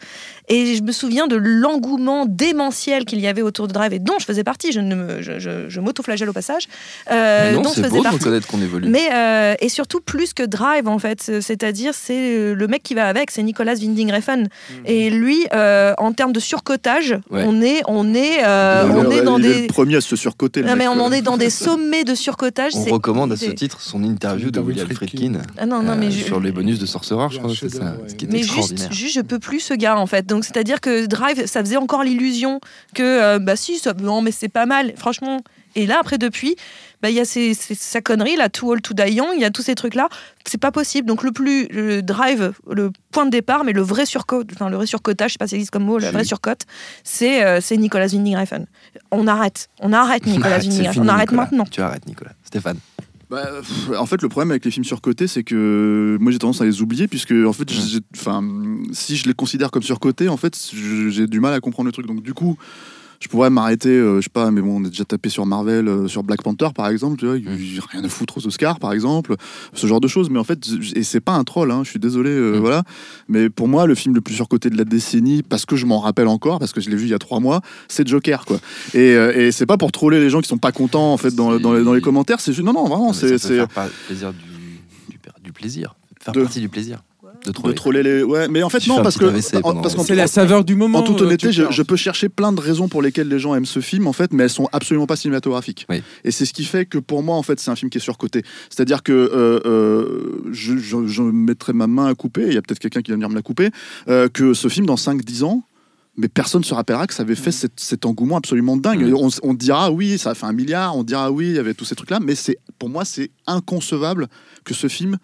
Et 0.48 0.76
je 0.76 0.84
me 0.84 0.92
souviens 0.92 1.28
de 1.28 1.36
l'engouement 1.36 2.26
démentiel 2.28 3.06
qu'il 3.06 3.20
y 3.20 3.28
avait 3.28 3.42
autour 3.42 3.68
de 3.68 3.74
Drive 3.74 3.94
et 3.94 4.00
dont 4.00 4.20
je 4.20 4.26
faisais 4.26 4.44
partie. 4.44 4.72
Je, 4.72 4.80
ne 4.80 4.96
me, 4.96 5.22
je, 5.22 5.40
je, 5.40 5.68
je 5.70 5.80
m'auto-flagelle 5.80 6.30
au 6.30 6.34
passage. 6.34 6.68
Euh, 7.12 7.50
Mais 7.52 7.56
non, 7.58 7.64
dont 7.64 7.70
je 7.70 7.76
c'est 7.76 7.82
faisais 7.82 7.90
beau 7.92 7.98
de 8.00 8.04
partie. 8.04 8.18
reconnaître 8.20 8.48
qu'on 8.48 8.62
évolue. 8.62 8.88
Mais 8.90 9.10
euh, 9.14 9.56
et 9.60 9.70
surtout 9.70 10.00
plus 10.00 10.34
que 10.34 10.44
Drive 10.44 10.88
en 10.88 11.00
fait, 11.00 11.22
c'est-à-dire 11.42 11.94
c'est 11.94 12.14
euh, 12.38 12.54
le 12.54 12.68
mec 12.68 12.84
qui 12.84 12.94
va 12.94 13.08
avec, 13.08 13.32
c'est 13.32 13.44
Nicolas 13.44 13.74
Winding 13.74 14.12
Refn. 14.14 14.48
Et 14.86 15.10
lui, 15.10 15.48
euh, 15.54 15.94
en 15.98 16.14
termes 16.14 16.32
de 16.34 16.40
surcotage, 16.40 17.18
Ouais. 17.32 17.44
on 17.46 17.62
est 17.62 17.82
on 17.88 18.14
est 18.14 18.38
Il 18.38 18.92
on 18.96 19.10
est- 19.12 19.22
dans 19.24 19.40
des 19.40 19.62
le 19.64 19.68
premier 19.68 19.96
à 19.98 20.02
se 20.02 20.16
surcoter. 20.16 20.62
non, 20.62 20.76
mais 20.76 20.88
on 20.88 21.00
en 21.00 21.12
est 21.12 21.22
dans 21.22 21.38
des 21.38 21.50
sommets 21.50 22.04
de 22.04 22.14
surcotage. 22.16 22.67
On 22.76 22.84
recommande 22.94 23.32
à 23.32 23.38
ce 23.38 23.46
titre 23.52 23.82
son 23.82 24.04
interview 24.04 24.52
de 24.52 24.60
William 24.60 24.88
Friedkin 24.90 25.42
Ah 25.58 25.66
non, 25.66 25.82
non, 25.84 25.96
mais 25.96 26.08
euh, 26.08 26.12
je- 26.12 26.24
sur 26.24 26.40
les 26.40 26.52
bonus 26.52 26.80
de 26.80 26.86
Sorcerer, 26.86 27.28
je 27.32 27.38
crois, 27.40 27.54
c'est 27.58 27.70
ça, 27.70 27.98
ce 28.08 28.16
qui 28.16 28.26
est 28.26 28.32
mais 28.32 28.44
juste, 28.44 28.92
je 28.92 29.22
peux 29.22 29.40
plus 29.40 29.60
ce 29.60 29.74
gars 29.74 29.98
en 29.98 30.06
fait. 30.08 30.26
Donc 30.26 30.44
c'est-à-dire 30.46 30.82
que 30.82 31.06
Drive, 31.06 31.46
ça 31.46 31.62
faisait 31.62 31.78
encore 31.78 32.04
l'illusion 32.04 32.60
que 32.94 33.04
euh, 33.04 33.40
bah 33.40 33.56
si, 33.56 33.78
ça, 33.78 33.94
non 33.94 34.22
mais 34.22 34.32
c'est 34.32 34.50
pas 34.50 34.66
mal, 34.66 34.94
franchement. 34.98 35.42
Et 35.76 35.86
là 35.86 35.98
après 36.00 36.18
depuis, 36.18 36.56
bah 37.02 37.10
il 37.10 37.16
y 37.16 37.20
a 37.20 37.26
ces, 37.26 37.54
ces- 37.54 37.76
sa 37.76 38.02
connerie 38.02 38.36
là, 38.36 38.50
Too 38.50 38.72
Old 38.72 38.82
to 38.82 38.94
Die 38.94 39.12
Young, 39.14 39.30
il 39.36 39.42
y 39.42 39.46
a 39.46 39.52
tous 39.52 39.62
ces 39.62 39.76
trucs 39.76 39.94
là, 39.96 40.10
c'est 40.46 40.60
pas 40.60 40.72
possible. 40.72 41.08
Donc 41.08 41.24
le 41.24 41.32
plus 41.32 41.68
le 41.68 42.02
Drive, 42.02 42.54
le 42.72 42.92
point 43.12 43.26
de 43.26 43.32
départ, 43.32 43.64
mais 43.64 43.74
le 43.74 43.82
vrai 43.82 44.06
surcote, 44.06 44.48
enfin 44.54 44.70
le 44.70 44.76
vrai 44.78 44.86
surcotage, 44.88 45.30
je 45.30 45.34
sais 45.34 45.38
pas 45.38 45.48
si 45.48 45.52
ça 45.52 45.56
existe 45.58 45.72
comme 45.72 45.84
mot, 45.86 45.98
la 46.00 46.12
vraie 46.12 46.24
surcote, 46.24 46.62
c'est 47.04 47.44
euh, 47.44 47.60
c'est 47.62 47.78
Nicolas 47.78 48.08
Winding 48.08 48.36
Refn. 48.38 48.66
On 49.12 49.28
arrête, 49.28 49.70
on 49.80 49.94
arrête 49.94 50.26
Nicolas 50.26 50.58
Winding 50.60 50.88
Refn, 50.88 51.00
on 51.02 51.08
arrête 51.08 51.30
Nicolas. 51.32 51.42
maintenant. 51.44 51.66
Tu 51.70 51.82
arrêtes, 51.82 52.06
Nicolas. 52.08 52.32
Stéphane. 52.44 52.78
Bah, 53.30 53.46
pff, 53.60 53.90
en 54.00 54.06
fait, 54.06 54.22
le 54.22 54.30
problème 54.30 54.52
avec 54.52 54.64
les 54.64 54.72
films 54.72 54.86
surcotés, 54.86 55.28
c'est 55.28 55.44
que 55.44 56.18
moi 56.22 56.32
j'ai 56.32 56.40
tendance 56.40 56.62
à 56.62 56.66
les 56.66 56.82
oublier, 56.82 57.10
puisque 57.10 57.34
en 57.34 57.52
fait, 57.52 57.70
j'ai- 57.70 58.00
enfin, 58.16 58.42
si 58.94 59.18
je 59.18 59.28
les 59.28 59.34
considère 59.34 59.70
comme 59.70 59.84
surcotés, 59.84 60.30
en 60.30 60.38
fait, 60.38 60.58
j'ai 60.74 61.28
du 61.28 61.42
mal 61.42 61.54
à 61.54 61.60
comprendre 61.60 61.88
le 61.88 61.92
truc. 61.92 62.06
Donc, 62.08 62.24
du 62.24 62.34
coup, 62.34 62.58
je 63.20 63.28
pourrais 63.28 63.50
m'arrêter, 63.50 63.90
euh, 63.90 64.18
je 64.18 64.26
sais 64.26 64.30
pas, 64.32 64.52
mais 64.52 64.62
bon, 64.62 64.82
on 64.82 64.86
est 64.86 64.90
déjà 64.90 65.06
tapé 65.06 65.30
sur 65.30 65.46
Marvel, 65.46 65.88
euh, 65.88 66.08
sur 66.08 66.24
Black 66.24 66.42
Panther 66.44 66.68
par 66.76 66.88
exemple, 66.90 67.18
tu 67.18 67.26
vois, 67.26 67.38
j'ai 67.38 67.80
rien 67.92 68.04
à 68.04 68.10
foutre 68.10 68.38
aux 68.38 68.48
Oscars 68.48 68.80
par 68.80 68.94
exemple, 68.94 69.36
ce 69.74 69.88
genre 69.88 70.00
de 70.00 70.08
choses. 70.08 70.30
Mais 70.30 70.40
en 70.40 70.44
fait, 70.44 70.60
et 70.96 71.04
c'est 71.04 71.20
pas 71.20 71.34
un 71.34 71.44
troll, 71.44 71.72
hein, 71.72 71.82
je 71.84 71.90
suis 71.90 72.00
désolé, 72.00 72.30
euh, 72.30 72.58
voilà. 72.60 72.84
Mais 73.28 73.50
pour 73.50 73.68
moi, 73.68 73.86
le 73.88 73.96
film 73.96 74.14
le 74.16 74.22
plus 74.22 74.36
surcoté 74.36 74.70
de 74.70 74.78
la 74.78 74.84
décennie, 74.84 75.44
parce 75.44 75.66
que 75.66 75.76
je 75.76 75.86
m'en 75.86 76.00
rappelle 76.00 76.28
encore, 76.28 76.60
parce 76.60 76.74
que 76.74 76.82
je 76.82 76.90
l'ai 76.90 76.96
vu 76.96 77.06
il 77.06 77.10
y 77.12 77.14
a 77.14 77.20
trois 77.20 77.40
mois, 77.40 77.62
c'est 77.88 78.08
Joker, 78.08 78.46
quoi. 78.46 78.60
Et, 78.94 79.12
et 79.12 79.52
c'est 79.52 79.66
pas 79.66 79.78
pour 79.78 79.92
troller 79.92 80.20
les 80.20 80.30
gens 80.30 80.42
qui 80.42 80.48
sont 80.48 80.58
pas 80.58 80.72
contents 80.72 81.12
en 81.14 81.18
fait 81.18 81.34
dans, 81.36 81.60
dans 81.60 81.74
les, 81.74 81.84
dans 81.84 81.94
les 81.94 82.02
commentaires. 82.02 82.40
C'est 82.40 82.54
juste- 82.54 82.66
non, 82.66 82.74
non, 82.74 82.86
vraiment, 82.88 83.14
Ça 83.14 83.22
peut 83.22 83.38
c'est 83.38 83.48
c'est 83.48 83.56
faire 83.56 83.90
plaisir 84.08 84.34
du, 84.34 84.40
du, 85.10 85.20
du 85.44 85.52
plaisir. 85.54 85.96
Faire 86.22 86.34
De- 86.34 86.42
partie 86.42 86.60
du 86.60 86.70
plaisir. 86.70 87.00
De 87.46 87.48
de 87.50 87.52
troller. 87.54 87.76
troller 87.76 88.04
les. 88.04 88.24
Ouais, 88.24 88.48
mais 88.48 88.64
en 88.64 88.70
fait 88.70 88.86
non, 88.88 89.02
parce 89.02 89.18
que 89.18 89.26
en- 89.64 89.82
parce 89.82 89.96
C'est 90.06 90.16
la 90.16 90.28
saveur 90.28 90.64
du 90.66 90.76
moment. 90.76 91.00
En 91.00 91.04
toute 91.04 91.22
euh, 91.22 91.26
honnêteté, 91.26 91.52
je, 91.52 91.82
peux 91.82 91.96
chercher 91.96 92.30
plein 92.30 92.52
de 92.52 92.60
raisons 92.60 92.88
pour 92.88 93.02
lesquelles 93.02 93.28
les 93.30 93.40
gens 93.40 93.56
aiment 93.56 93.66
ce 93.66 93.80
film, 93.80 94.08
en 94.08 94.14
fait, 94.14 94.34
mais 94.34 94.44
elles 94.44 94.50
sont 94.50 94.68
absolument 94.74 95.08
pas 95.08 95.16
cinématographiques. 95.16 95.86
Oui. 95.90 96.02
Et 96.24 96.32
c'est 96.32 96.46
ce 96.46 96.54
qui 96.54 96.66
fait 96.66 96.86
que 96.86 96.98
pour 96.98 97.24
moi, 97.24 97.36
en 97.36 97.44
fait, 97.44 97.60
c'est 97.60 97.72
un 97.72 97.76
film 97.76 97.90
qui 97.90 97.98
est 97.98 98.02
surcoté. 98.02 98.44
C'est-à-dire 98.70 99.04
que 99.04 99.12
euh, 99.14 99.60
euh, 99.66 100.42
je, 100.52 100.78
je, 100.78 101.08
je 101.08 101.22
mettrai 101.22 101.74
ma 101.74 101.88
main 101.88 102.08
à 102.08 102.16
couper, 102.16 102.46
il 102.48 102.54
y 102.54 102.58
a 102.58 102.62
peut-être 102.62 102.80
quelqu'un 102.80 103.02
qui 103.02 103.12
va 103.12 103.16
venir 103.16 103.30
me 103.30 103.36
la 103.36 103.42
couper, 103.42 103.70
euh, 104.10 104.28
que 104.30 104.54
ce 104.54 104.68
film, 104.68 104.86
dans 104.86 104.96
5-10 104.96 105.44
ans, 105.44 105.64
mais 106.18 106.28
personne 106.28 106.62
ne 106.62 106.66
se 106.66 106.74
rappellera 106.74 107.06
que 107.08 107.14
ça 107.14 107.24
avait 107.24 107.36
fait 107.36 107.52
cet, 107.52 107.74
cet 107.80 108.06
engouement 108.06 108.38
absolument 108.38 108.76
dingue. 108.76 109.04
Mm. 109.04 109.16
On, 109.16 109.30
on 109.44 109.54
dira 109.54 109.92
oui, 109.92 110.18
ça 110.18 110.32
a 110.32 110.36
fait 110.36 110.48
un 110.48 110.54
milliard, 110.54 110.98
on 110.98 111.04
dira 111.04 111.32
oui, 111.32 111.48
il 111.50 111.56
y 111.56 111.60
avait 111.60 111.76
tous 111.76 111.86
ces 111.86 111.96
trucs-là, 111.96 112.20
mais 112.20 112.36
c'est 112.36 112.58
pour 112.80 112.90
moi, 112.90 113.06
c'est 113.06 113.30
inconcevable 113.46 114.28
que 114.64 114.74
ce 114.74 114.88
film 114.88 115.18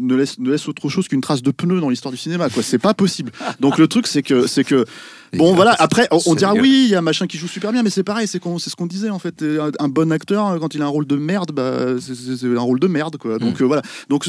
ne 0.00 0.14
laisse, 0.16 0.38
ne 0.38 0.50
laisse 0.50 0.66
autre 0.68 0.88
chose 0.88 1.06
qu'une 1.08 1.20
trace 1.20 1.42
de 1.42 1.50
pneu 1.50 1.80
dans 1.80 1.88
l'histoire 1.88 2.10
du 2.12 2.18
cinéma. 2.18 2.50
quoi. 2.50 2.62
C'est 2.62 2.78
pas 2.78 2.94
possible. 2.94 3.30
Donc 3.60 3.78
le 3.78 3.86
truc, 3.86 4.06
c'est 4.06 4.22
que, 4.22 4.46
c'est 4.46 4.64
que 4.64 4.84
Bon 5.36 5.54
voilà, 5.54 5.74
après 5.80 6.06
on, 6.12 6.20
on 6.26 6.34
dira 6.36 6.52
oui, 6.54 6.84
il 6.86 6.90
y 6.90 6.94
a 6.94 6.98
un 6.98 7.02
machin 7.02 7.26
qui 7.26 7.38
joue 7.38 7.48
super 7.48 7.72
bien, 7.72 7.82
mais 7.82 7.90
c'est 7.90 8.04
pareil, 8.04 8.28
c'est 8.28 8.38
ce 8.40 8.76
qu'on 8.76 8.86
disait 8.86 9.10
en 9.10 9.18
fait. 9.18 9.42
Un, 9.42 9.72
un 9.80 9.88
bon 9.88 10.12
acteur, 10.12 10.58
quand 10.60 10.74
il 10.76 10.82
a 10.82 10.84
un 10.84 10.88
rôle 10.88 11.06
de 11.06 11.16
merde, 11.16 11.50
bah, 11.52 11.96
c'est- 12.00 12.44
un 12.46 12.60
rôle 12.60 12.78
de 12.78 12.86
merde 12.86 13.16
quoi. 13.16 13.38
Donc 13.38 13.60
euh, 13.60 13.64
voilà, 13.64 13.82
donc 14.08 14.28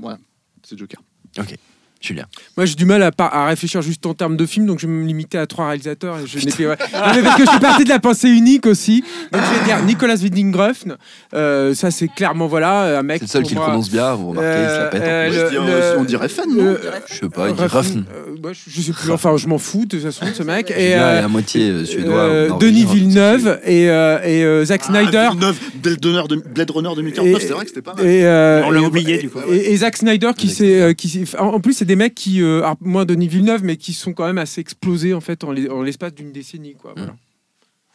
voilà, 0.00 0.18
c'est 0.62 0.78
Joker. 0.78 1.00
Ok, 1.38 1.56
Julien. 2.04 2.24
Moi, 2.56 2.66
j'ai 2.66 2.74
du 2.74 2.84
mal 2.84 3.02
à, 3.02 3.10
par- 3.12 3.34
à 3.34 3.46
réfléchir 3.46 3.82
juste 3.82 4.04
en 4.06 4.14
termes 4.14 4.36
de 4.36 4.46
film, 4.46 4.66
donc 4.66 4.78
je 4.80 4.86
vais 4.86 4.92
me 4.92 5.06
limiter 5.06 5.38
à 5.38 5.46
trois 5.46 5.66
réalisateurs. 5.68 6.18
Et 6.18 6.26
je 6.26 6.38
n'ai 6.44 6.52
plus- 6.52 6.68
ouais. 6.68 6.76
Non, 6.92 7.00
mais 7.16 7.22
parce 7.22 7.36
que 7.36 7.44
je 7.46 7.50
suis 7.50 7.60
parti 7.60 7.84
de 7.84 7.88
la 7.88 7.98
pensée 7.98 8.28
unique 8.28 8.66
aussi. 8.66 9.02
Donc, 9.32 9.42
je 9.42 9.58
vais 9.58 9.64
dire 9.64 9.82
Nicolas 9.84 10.16
Winding 10.16 10.54
Refn. 10.54 10.96
Euh, 11.34 11.74
ça, 11.74 11.90
c'est 11.90 12.08
clairement 12.08 12.46
voilà 12.46 12.98
un 12.98 13.02
mec. 13.02 13.18
C'est 13.20 13.24
le 13.24 13.28
seul 13.30 13.42
qui 13.44 13.54
le 13.54 13.60
prononce 13.60 13.90
bien, 13.90 14.14
vous 14.14 14.30
remarquez, 14.30 14.48
il 14.62 14.68
se 14.68 14.78
la 14.78 14.84
pète. 14.86 15.02
en 15.02 15.04
Euh, 15.06 15.26
le- 15.44 15.50
dis, 15.50 15.56
euh, 15.58 15.96
on 15.98 16.04
dirait 16.04 16.28
fan, 16.28 16.46
non 16.50 16.64
euh, 16.64 16.76
Je 17.10 17.14
sais 17.14 17.28
pas, 17.28 17.48
il 17.48 17.54
dit 17.54 17.62
Refn, 17.62 17.76
Refn. 17.76 18.04
euh, 18.14 18.46
ouais, 18.48 18.52
je, 18.54 18.60
je 18.70 18.80
sais 18.82 18.92
plus. 18.92 19.10
Enfin, 19.10 19.36
je 19.36 19.46
m'en 19.48 19.58
fous 19.58 19.84
de 19.86 19.96
toute 19.96 20.02
façon 20.02 20.26
de 20.26 20.32
ce 20.32 20.42
mec. 20.42 20.70
Et, 20.70 20.74
Julien 20.74 21.02
euh, 21.02 21.20
est 21.20 21.24
à 21.24 21.28
moitié 21.28 21.70
euh, 21.70 21.84
suédois. 21.84 22.14
euh, 22.18 22.50
Denis 22.58 22.84
Villeneuve 22.84 23.60
et, 23.64 23.88
euh, 23.90 24.18
et 24.24 24.44
euh, 24.44 24.64
Zack 24.64 24.84
Snyder. 24.84 25.28
Ah, 25.28 25.30
Villeneuve, 25.32 25.56
Blade 25.82 26.04
Runner, 26.04 26.22
de, 26.28 26.36
Blade 26.36 26.70
Runner 26.70 26.90
2049, 26.96 27.40
c'est 27.42 27.48
vrai 27.52 27.62
que 27.64 27.68
c'était 27.70 27.82
pas 27.82 27.94
mal. 27.94 28.04
Et, 28.06 28.24
euh, 28.24 28.62
On 28.66 28.70
l'a 28.70 28.80
et- 28.80 28.84
oublié, 28.84 29.18
du 29.18 29.30
coup. 29.30 29.38
Et, 29.50 29.72
et 29.72 29.76
Zack 29.78 29.96
Snyder 29.96 30.30
qui 30.36 30.48
s'est, 30.48 30.80
euh, 30.82 30.92
en 31.38 31.60
plus 31.60 31.72
c'est 31.74 31.84
des 31.84 31.93
mecs 31.96 32.14
qui, 32.14 32.42
euh, 32.42 32.58
alors, 32.62 32.76
moins 32.80 33.04
Denis 33.04 33.28
Villeneuve, 33.28 33.62
mais 33.64 33.76
qui 33.76 33.92
sont 33.92 34.12
quand 34.12 34.26
même 34.26 34.38
assez 34.38 34.60
explosés 34.60 35.14
en 35.14 35.20
fait 35.20 35.44
en 35.44 35.52
l'es- 35.52 35.68
en 35.70 35.82
l'espace 35.82 36.14
d'une 36.14 36.32
décennie 36.32 36.74
quoi. 36.74 36.92
voilà. 36.96 37.14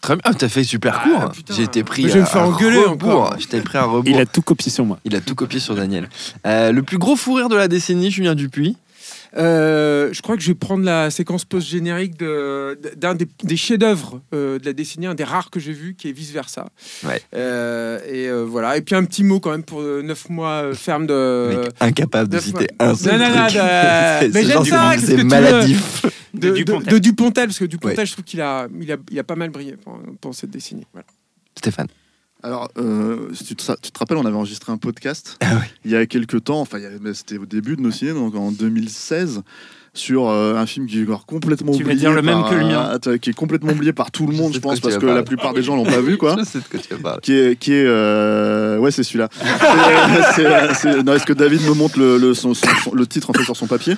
Très 0.02 0.16
bien, 0.16 0.22
ah, 0.24 0.34
t'as 0.34 0.48
fait 0.48 0.64
super 0.64 1.02
court. 1.04 1.20
Ah, 1.24 1.30
putain. 1.30 1.54
J'ai 1.54 1.64
été 1.64 1.84
pris. 1.84 2.04
Je 2.04 2.08
vais 2.08 2.20
me 2.20 2.24
à 2.24 2.26
faire 2.26 2.44
engueuler 2.44 2.78
rebours. 2.86 3.10
encore. 3.10 3.36
Je 3.38 3.48
t'ai 3.48 3.60
pris 3.60 3.78
à 3.78 3.84
rebours. 3.84 4.04
Il 4.10 4.18
a 4.18 4.26
tout 4.26 4.42
copié 4.42 4.72
sur 4.72 4.86
moi. 4.86 4.98
Il 5.04 5.14
a 5.14 5.20
tout 5.20 5.36
copié 5.36 5.60
sur 5.60 5.76
Daniel. 5.76 6.08
Euh, 6.48 6.72
le 6.72 6.84
plus 6.84 6.98
gros 6.98 7.18
fou 7.18 7.34
rire 7.34 7.50
de 7.50 7.58
la 7.58 7.68
décennie, 7.68 8.10
Julien 8.10 8.34
Dupuis. 8.34 8.78
Euh, 9.38 10.10
je 10.12 10.22
crois 10.22 10.36
que 10.36 10.42
je 10.42 10.48
vais 10.48 10.56
prendre 10.56 10.84
la 10.84 11.12
séquence 11.12 11.46
post-générique 11.46 12.18
de- 12.18 12.80
d'un 12.98 13.14
des, 13.16 13.28
des 13.44 13.58
chefs-d'œuvre 13.58 14.22
euh, 14.34 14.58
de 14.60 14.66
la 14.66 14.74
décennie, 14.74 15.06
un 15.06 15.16
des 15.16 15.24
rares 15.24 15.50
que 15.52 15.60
j'ai 15.60 15.74
vu, 15.74 15.94
qui 15.96 16.10
est 16.10 16.12
Vice 16.12 16.32
Versa. 16.32 16.70
Ouais. 17.04 17.22
Euh, 17.36 18.00
et 18.08 18.32
voilà. 18.48 18.78
Et 18.78 18.82
puis 18.82 18.96
un 18.96 19.04
petit 19.06 19.24
mot 19.24 19.40
quand 19.40 19.52
même 19.52 19.64
pour 19.64 19.82
9 19.82 20.30
mois 20.30 20.74
ferme 20.74 21.06
de. 21.08 21.62
Mec, 21.64 21.72
incapable 21.80 22.30
de 22.30 22.40
citer 22.40 22.68
mois. 22.80 22.90
un 22.90 22.96
seul 22.96 23.20
Non, 23.20 23.30
non, 23.30 23.36
non, 23.36 23.48
truc. 23.48 23.54
de- 24.30 24.34
mais 24.34 24.44
j'aime 24.44 24.66
ça, 24.66 24.94
C'est 24.98 25.24
maladif. 25.24 26.06
de, 26.34 26.50
De 26.50 26.56
Dupontel. 26.56 26.94
de 26.94 26.98
Dupontel, 27.00 27.48
parce 27.48 27.60
que 27.60 27.66
Dupontel, 27.66 27.98
Ouais. 28.00 28.06
je 28.06 28.12
trouve 28.14 28.26
qu'il 28.26 28.42
a, 28.42 28.68
il 28.82 28.92
a, 28.92 28.98
il 29.12 29.20
a 29.20 29.24
pas 29.24 29.36
mal 29.36 29.50
brillé 29.50 29.76
pendant, 29.84 30.00
pendant 30.20 30.34
cette 30.34 30.50
décennie. 30.52 30.86
Voilà. 30.94 31.06
Stéphane. 31.58 31.88
Alors, 32.42 32.70
euh, 32.78 33.18
si 33.34 33.44
tu, 33.44 33.56
te, 33.56 33.64
tu 33.82 33.92
te 33.92 34.00
rappelles, 34.00 34.18
on 34.18 34.26
avait 34.26 34.36
enregistré 34.38 34.72
un 34.72 34.78
podcast 34.78 35.38
Ah 35.42 35.48
oui. 35.56 35.68
il 35.84 35.92
y 35.92 35.96
a 35.96 36.06
quelques 36.06 36.44
temps, 36.46 36.62
enfin, 36.62 36.78
c'était 37.14 37.38
au 37.38 37.46
début 37.46 37.76
de 37.76 37.82
nos 37.82 37.92
ciné, 37.92 38.14
donc 38.14 38.34
en 38.36 38.52
2016, 38.54 39.42
sur 39.94 40.30
euh, 40.30 40.56
un 40.56 40.66
film 40.66 40.88
qui 40.88 41.02
est 41.02 41.06
complètement 41.28 41.74
Tu 41.74 41.84
oublié. 41.84 42.00
dire 42.00 42.14
le 42.14 42.22
même 42.22 42.40
par, 42.42 42.50
que 42.52 42.56
le 42.56 42.62
mien. 42.66 42.82
attends, 42.94 43.18
qui 43.18 43.32
est 43.32 43.34
complètement 43.34 43.74
oublié 43.74 43.92
par 43.92 44.10
tout 44.12 44.26
le 44.26 44.34
monde, 44.38 44.54
Je 44.54 44.60
pense, 44.60 44.80
parce 44.80 44.98
que 44.98 45.06
la 45.06 45.24
plupart 45.24 45.54
des 45.54 45.64
gens 45.64 45.76
l'ont 45.76 45.84
pas 45.84 46.00
vu, 46.00 46.18
quoi. 46.18 46.36
Je 46.40 46.44
sais 46.46 46.60
de 46.60 46.64
quoi 46.64 46.80
tu 46.80 46.94
vas 46.94 47.00
parler. 47.02 47.20
Qui 47.22 47.34
est, 47.34 47.56
qui 47.60 47.74
est 47.74 47.84
euh, 47.86 48.78
ouais, 48.78 48.92
c'est 48.92 49.04
celui-là. 49.04 49.28
Est-ce 50.38 51.26
que 51.26 51.34
David 51.34 51.62
me 51.64 51.74
montre 51.74 52.00
le, 52.00 52.18
le, 52.18 52.34
son- 52.34 52.54
son- 52.54 52.68
son- 52.84 52.94
le 52.96 53.06
titre 53.06 53.30
en 53.30 53.34
fait 53.34 53.44
sur 53.44 53.58
son 53.58 53.68
papier? 53.68 53.96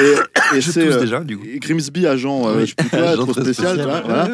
Et, 0.00 0.56
et 0.56 0.60
Je 0.60 0.70
c'est 0.70 0.86
euh, 0.86 1.00
déjà, 1.00 1.20
du 1.20 1.36
coup. 1.38 1.44
Grimsby, 1.56 2.06
agent, 2.06 2.48
euh, 2.48 2.54
Oui. 2.58 2.66
je 2.66 2.74
plus 2.74 2.88
quoi, 2.88 3.12
trop 3.14 3.32
spécial, 3.32 3.54
spécial. 3.54 3.76
tu 3.78 3.82
vois, 3.84 4.00
voilà. 4.02 4.28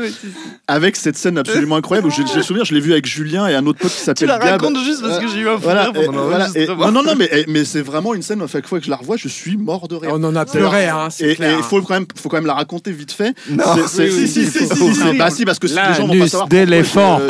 avec 0.69 0.97
cette 0.97 1.17
scène 1.17 1.39
absolument 1.39 1.77
incroyable 1.77 2.09
où 2.09 2.11
j'ai 2.11 2.23
le 2.35 2.43
souvenir, 2.43 2.65
je 2.65 2.75
l'ai 2.75 2.81
vu 2.81 2.93
avec 2.93 3.07
Julien 3.07 3.47
et 3.47 3.55
un 3.55 3.65
autre 3.67 3.79
pote 3.81 3.91
qui 3.91 3.99
Tu 3.99 4.05
s'appelle 4.05 4.29
la 4.29 4.39
Gab. 4.39 4.61
racontes 4.61 4.79
juste 4.85 5.03
parce 5.03 5.19
que 5.19 5.29
j'ai 5.29 5.39
eu 5.41 5.49
un 5.49 5.57
fou 5.57 5.63
Voilà, 5.65 5.91
et, 5.95 6.07
voilà, 6.07 6.49
et- 6.55 6.67
non, 6.67 6.91
non, 6.93 7.03
non, 7.03 7.15
mais, 7.17 7.29
et- 7.33 7.45
mais 7.49 7.65
c'est 7.65 7.83
vraiment 7.83 8.15
une 8.15 8.23
scène, 8.23 8.43
à 8.43 8.47
chaque 8.47 8.67
fois 8.67 8.79
que 8.79 8.85
je 8.85 8.91
la 8.91 8.97
revois, 8.97 9.17
je 9.17 9.29
suis 9.29 9.57
mort 9.57 9.89
de 9.89 9.97
rire. 9.97 10.11
On 10.13 10.23
en 10.25 10.35
a 10.37 10.45
pleuré, 10.45 10.87
hein, 10.89 11.09
c'est 11.11 11.31
Et 11.33 11.37
il 11.41 11.63
faut 11.63 11.81
quand 11.83 11.95
même, 11.95 12.07
faut 12.21 12.29
quand 12.29 12.37
même 12.37 12.47
la 12.47 12.55
raconter 12.55 12.93
vite 12.93 13.13
fait. 13.13 13.35
Non. 13.51 13.65
C'est- 13.87 14.11
si, 14.11 14.29
si, 14.29 14.47
si, 14.47 14.67
si, 14.67 15.19
bah 15.19 15.31
si, 15.31 15.45
parce 15.45 15.59
que 15.59 15.67
les 15.67 15.75
gens 15.75 16.07
vont 16.07 16.19
pas 16.19 16.29
savoir. 16.29 16.49
d'éléphant. 16.49 17.21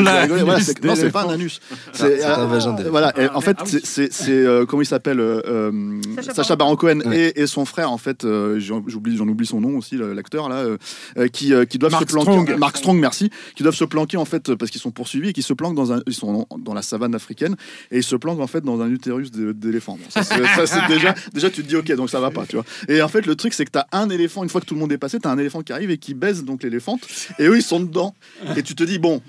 c'est- 0.61 0.85
Non, 0.85 0.95
c'est 0.95 1.11
pas 1.11 1.23
un 1.25 1.31
anus. 1.31 1.61
c'est 1.93 2.23
un 2.25 2.41
euh, 2.41 2.47
vagin. 2.47 2.77
Voilà, 2.91 3.13
en 3.35 3.41
fait, 3.41 3.57
Ah 3.61 3.65
c'est- 3.67 4.11
euh, 4.31 4.65
comment 4.67 4.83
il 4.83 4.87
s'appelle 4.87 5.21
euh, 5.21 5.41
euh, 5.47 5.73
Sacha 6.35 6.57
Baron 6.57 6.77
Cohen 6.77 7.01
Ouais. 7.05 7.33
et 7.37 7.47
son 7.47 7.65
frère, 7.65 7.91
en 7.91 7.99
fait, 7.99 8.14
euh, 8.23 8.61
j'en 8.61 8.83
j'oublie, 8.87 9.17
j'en 9.17 9.27
oublie 9.27 9.47
son 9.47 9.61
nom 9.61 9.77
aussi, 9.77 9.97
l'acteur 9.97 10.49
là, 10.49 10.59
euh, 10.59 10.79
euh, 11.19 11.29
qui, 11.29 11.53
qui 11.69 11.79
doivent 11.79 11.93
Mark 11.93 12.09
se 12.09 12.13
planquer. 12.13 12.31
Strong. 12.31 12.59
Mark 12.59 12.77
Strong, 12.77 12.99
merci, 12.99 13.31
qui 13.57 13.63
doivent 13.63 13.75
se 13.75 13.85
planquer 13.85 14.17
en 14.17 14.25
fait 14.25 14.55
parce 14.55 14.71
qu'ils 14.71 14.81
sont 14.81 14.91
poursuivis 14.91 15.31
et 15.31 15.33
qui 15.33 15.43
se 15.43 15.53
planquent 15.53 15.75
dans 15.75 15.93
un, 15.93 16.01
ils 16.07 16.15
sont 16.15 16.47
dans 16.59 16.75
la 16.75 16.83
savane 16.83 17.15
africaine 17.15 17.57
et 17.91 17.99
ils 17.99 18.05
se 18.05 18.17
planquent 18.17 18.41
en 18.41 18.47
fait 18.47 18.61
dans 18.61 18.81
un 18.81 18.91
utérus 18.91 19.31
d'éléphant. 19.33 19.99
Bon, 20.01 20.11
ça, 20.11 20.23
c'est 20.23 20.45
ça, 20.45 20.67
c'est 20.67 20.87
déjà, 20.95 21.15
déjà 21.33 21.51
tu 21.51 21.63
te 21.63 21.69
dis 21.69 21.77
ok, 21.77 21.91
donc 21.97 22.11
ça 22.11 22.21
va 22.21 22.31
pas, 22.31 22.47
tu 22.47 22.57
vois. 22.57 22.65
Et 22.89 23.03
en 23.03 23.09
fait, 23.09 23.27
le 23.27 23.35
truc 23.35 23.55
c'est 23.55 23.65
que 23.65 23.73
t'as 23.73 23.87
un 23.93 24.09
éléphant 24.11 24.43
une 24.45 24.51
fois 24.51 24.61
que 24.61 24.67
tout 24.67 24.75
le 24.75 24.81
monde 24.81 24.93
est 24.93 24.99
passé, 24.99 25.19
t'as 25.19 25.31
un 25.31 25.39
éléphant 25.39 25.63
qui 25.63 25.73
arrive 25.73 25.91
et 25.91 25.99
qui 25.99 26.15
baise 26.15 26.45
donc 26.45 26.63
l'éléphante 26.63 27.01
et 27.39 27.47
eux 27.47 27.57
ils 27.57 27.63
sont 27.63 27.81
dedans 27.81 28.15
et 28.57 28.63
tu 28.63 28.75
te 28.75 28.85
dis 28.85 28.99
bon. 28.99 29.21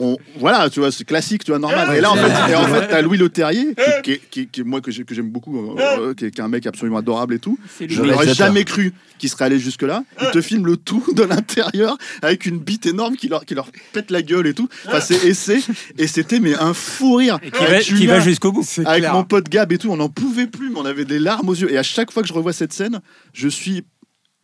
On, 0.00 0.16
voilà, 0.38 0.70
tu 0.70 0.78
vois, 0.78 0.92
c'est 0.92 1.04
classique, 1.04 1.42
tu 1.44 1.50
vois, 1.50 1.58
normal. 1.58 1.96
Et 1.96 2.00
là, 2.00 2.12
en 2.12 2.14
fait, 2.14 2.52
et 2.52 2.54
en 2.54 2.66
fait, 2.68 2.86
t'as 2.86 3.02
Louis 3.02 3.18
Leterrier, 3.18 3.74
qui, 4.04 4.12
qui, 4.12 4.20
qui, 4.30 4.46
qui- 4.48 4.62
moi 4.62 4.80
que 4.80 4.92
j'ai- 4.92 5.02
que 5.04 5.12
j'aime 5.12 5.28
beaucoup, 5.30 5.58
euh, 5.58 5.74
euh, 5.80 6.14
qui, 6.14 6.26
est, 6.26 6.30
qui 6.30 6.40
est 6.40 6.44
un 6.44 6.48
mec 6.48 6.66
absolument 6.68 6.98
adorable 6.98 7.34
et 7.34 7.40
tout. 7.40 7.58
Je 7.80 8.00
n'aurais 8.02 8.32
jamais 8.32 8.64
cru 8.64 8.92
qu'il 9.18 9.28
serait 9.28 9.46
allé 9.46 9.58
jusque 9.58 9.82
là. 9.82 10.04
Il 10.22 10.30
te 10.30 10.40
filme 10.40 10.66
le 10.66 10.76
tout 10.76 11.02
de 11.14 11.22
l'intérieur 11.24 11.98
avec 12.22 12.46
une 12.46 12.58
bite 12.60 12.86
énorme 12.86 13.16
qui 13.16 13.26
leur, 13.28 13.44
qui 13.44 13.54
leur 13.56 13.70
pète 13.92 14.12
la 14.12 14.22
gueule 14.22 14.46
et 14.46 14.54
tout. 14.54 14.68
Enfin, 14.86 15.00
c'est 15.00 15.24
et 15.26 15.34
c'est- 15.34 15.66
et 15.98 16.06
c'était 16.06 16.38
mais 16.38 16.54
un 16.54 16.74
fou 16.74 17.14
rire. 17.16 17.38
Et 17.42 17.50
qui 17.50 17.56
Avec 17.58 17.70
va, 17.70 17.78
qui 17.80 17.90
Julien, 17.90 18.12
va 18.14 18.20
jusqu'au 18.20 18.52
bout. 18.52 18.64
Avec 18.86 19.00
clair. 19.02 19.12
mon 19.14 19.24
pote 19.24 19.48
Gab 19.48 19.72
et 19.72 19.78
tout, 19.78 19.90
on 19.90 19.96
n'en 19.96 20.08
pouvait 20.08 20.46
plus, 20.46 20.70
mais 20.70 20.78
on 20.78 20.84
avait 20.86 21.04
des 21.06 21.18
larmes 21.18 21.48
aux 21.48 21.54
yeux. 21.56 21.72
Et 21.72 21.76
à 21.78 21.82
chaque 21.82 22.12
fois 22.12 22.22
que 22.22 22.28
je 22.28 22.32
revois 22.34 22.52
cette 22.52 22.72
scène, 22.72 23.00
je 23.32 23.48
suis 23.48 23.82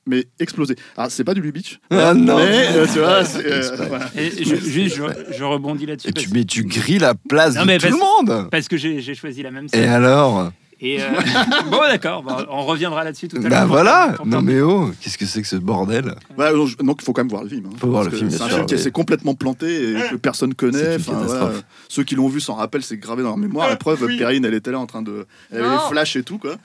mais 0.06 0.26
explosé. 0.38 0.76
Alors 0.96 1.10
c'est 1.10 1.24
pas 1.24 1.34
du 1.34 1.40
Lubitsch, 1.40 1.78
Ah 1.90 2.12
non. 2.14 2.36
mais 2.38 2.66
euh, 2.76 2.86
tu 2.92 2.98
vois, 2.98 3.24
c'est, 3.24 3.44
euh, 3.46 3.76
voilà. 3.88 4.06
Et 4.16 4.30
je, 4.44 4.56
juste, 4.56 4.96
je, 4.96 5.02
je 5.36 5.44
rebondis 5.44 5.86
là-dessus. 5.86 6.08
Et 6.08 6.12
parce, 6.12 6.26
tu, 6.26 6.32
mais 6.32 6.44
tu 6.44 6.64
grilles 6.64 6.98
la 6.98 7.14
place 7.14 7.54
Non, 7.56 7.64
de 7.66 7.76
tout 7.78 7.86
le 7.86 7.98
monde. 7.98 8.48
parce 8.50 8.68
que 8.68 8.76
j'ai 8.76 9.00
j'ai 9.00 9.14
choisi 9.14 9.42
la 9.42 9.50
même 9.50 9.66
Et 9.66 9.68
scène. 9.76 9.88
alors 9.88 10.50
Et, 10.80 11.00
euh, 11.02 11.06
bon, 11.70 11.78
d'accord, 11.88 12.22
bon, 12.22 12.34
on 12.50 12.66
reviendra 12.66 13.04
là-dessus 13.04 13.28
tout 13.28 13.36
à 13.38 13.40
l'heure. 13.40 13.48
Bah 13.50 13.64
voilà. 13.64 14.14
Non 14.26 14.42
mais 14.42 14.60
oh, 14.60 14.90
qu'est-ce 15.00 15.16
que 15.16 15.24
c'est 15.24 15.40
que 15.40 15.48
ce 15.48 15.56
bordel 15.56 16.14
donc, 16.36 16.66
je- 16.68 16.76
donc 16.84 16.98
il 17.00 17.04
faut 17.04 17.12
quand 17.14 17.22
même 17.22 17.30
voir 17.30 17.44
le 17.44 17.48
film. 17.48 17.66
hein. 17.66 17.76
Faut 17.78 17.88
voir 17.88 18.04
le 18.04 18.10
film, 18.10 18.28
C'est 18.30 18.42
un 18.42 18.46
sûr, 18.48 18.56
film 18.56 18.66
qui 18.66 18.74
oui. 18.74 18.80
s'est 18.80 18.90
complètement 18.90 19.34
planté 19.34 19.92
et 19.92 19.94
que 20.10 20.16
personne 20.16 20.52
connaît. 20.52 20.96
Enfin, 20.96 21.12
voilà. 21.24 21.52
Ceux 21.88 22.02
qui 22.04 22.14
l'ont 22.16 22.28
vu 22.28 22.40
s'en 22.40 22.54
rappellent, 22.54 22.82
c'est 22.82 22.98
gravé 22.98 23.22
dans 23.22 23.30
leur 23.30 23.38
mémoire. 23.38 23.68
La 23.70 23.76
preuve, 23.76 24.06
Perrine, 24.18 24.44
elle 24.44 24.52
était 24.54 24.72
là 24.72 24.80
en 24.80 24.86
train 24.86 25.00
de. 25.02 25.26
Elle 25.50 25.62
avait 25.64 25.70
les 25.76 25.80
flashs 25.88 26.16
et 26.16 26.22
tout, 26.22 26.36
quoi. 26.38 26.56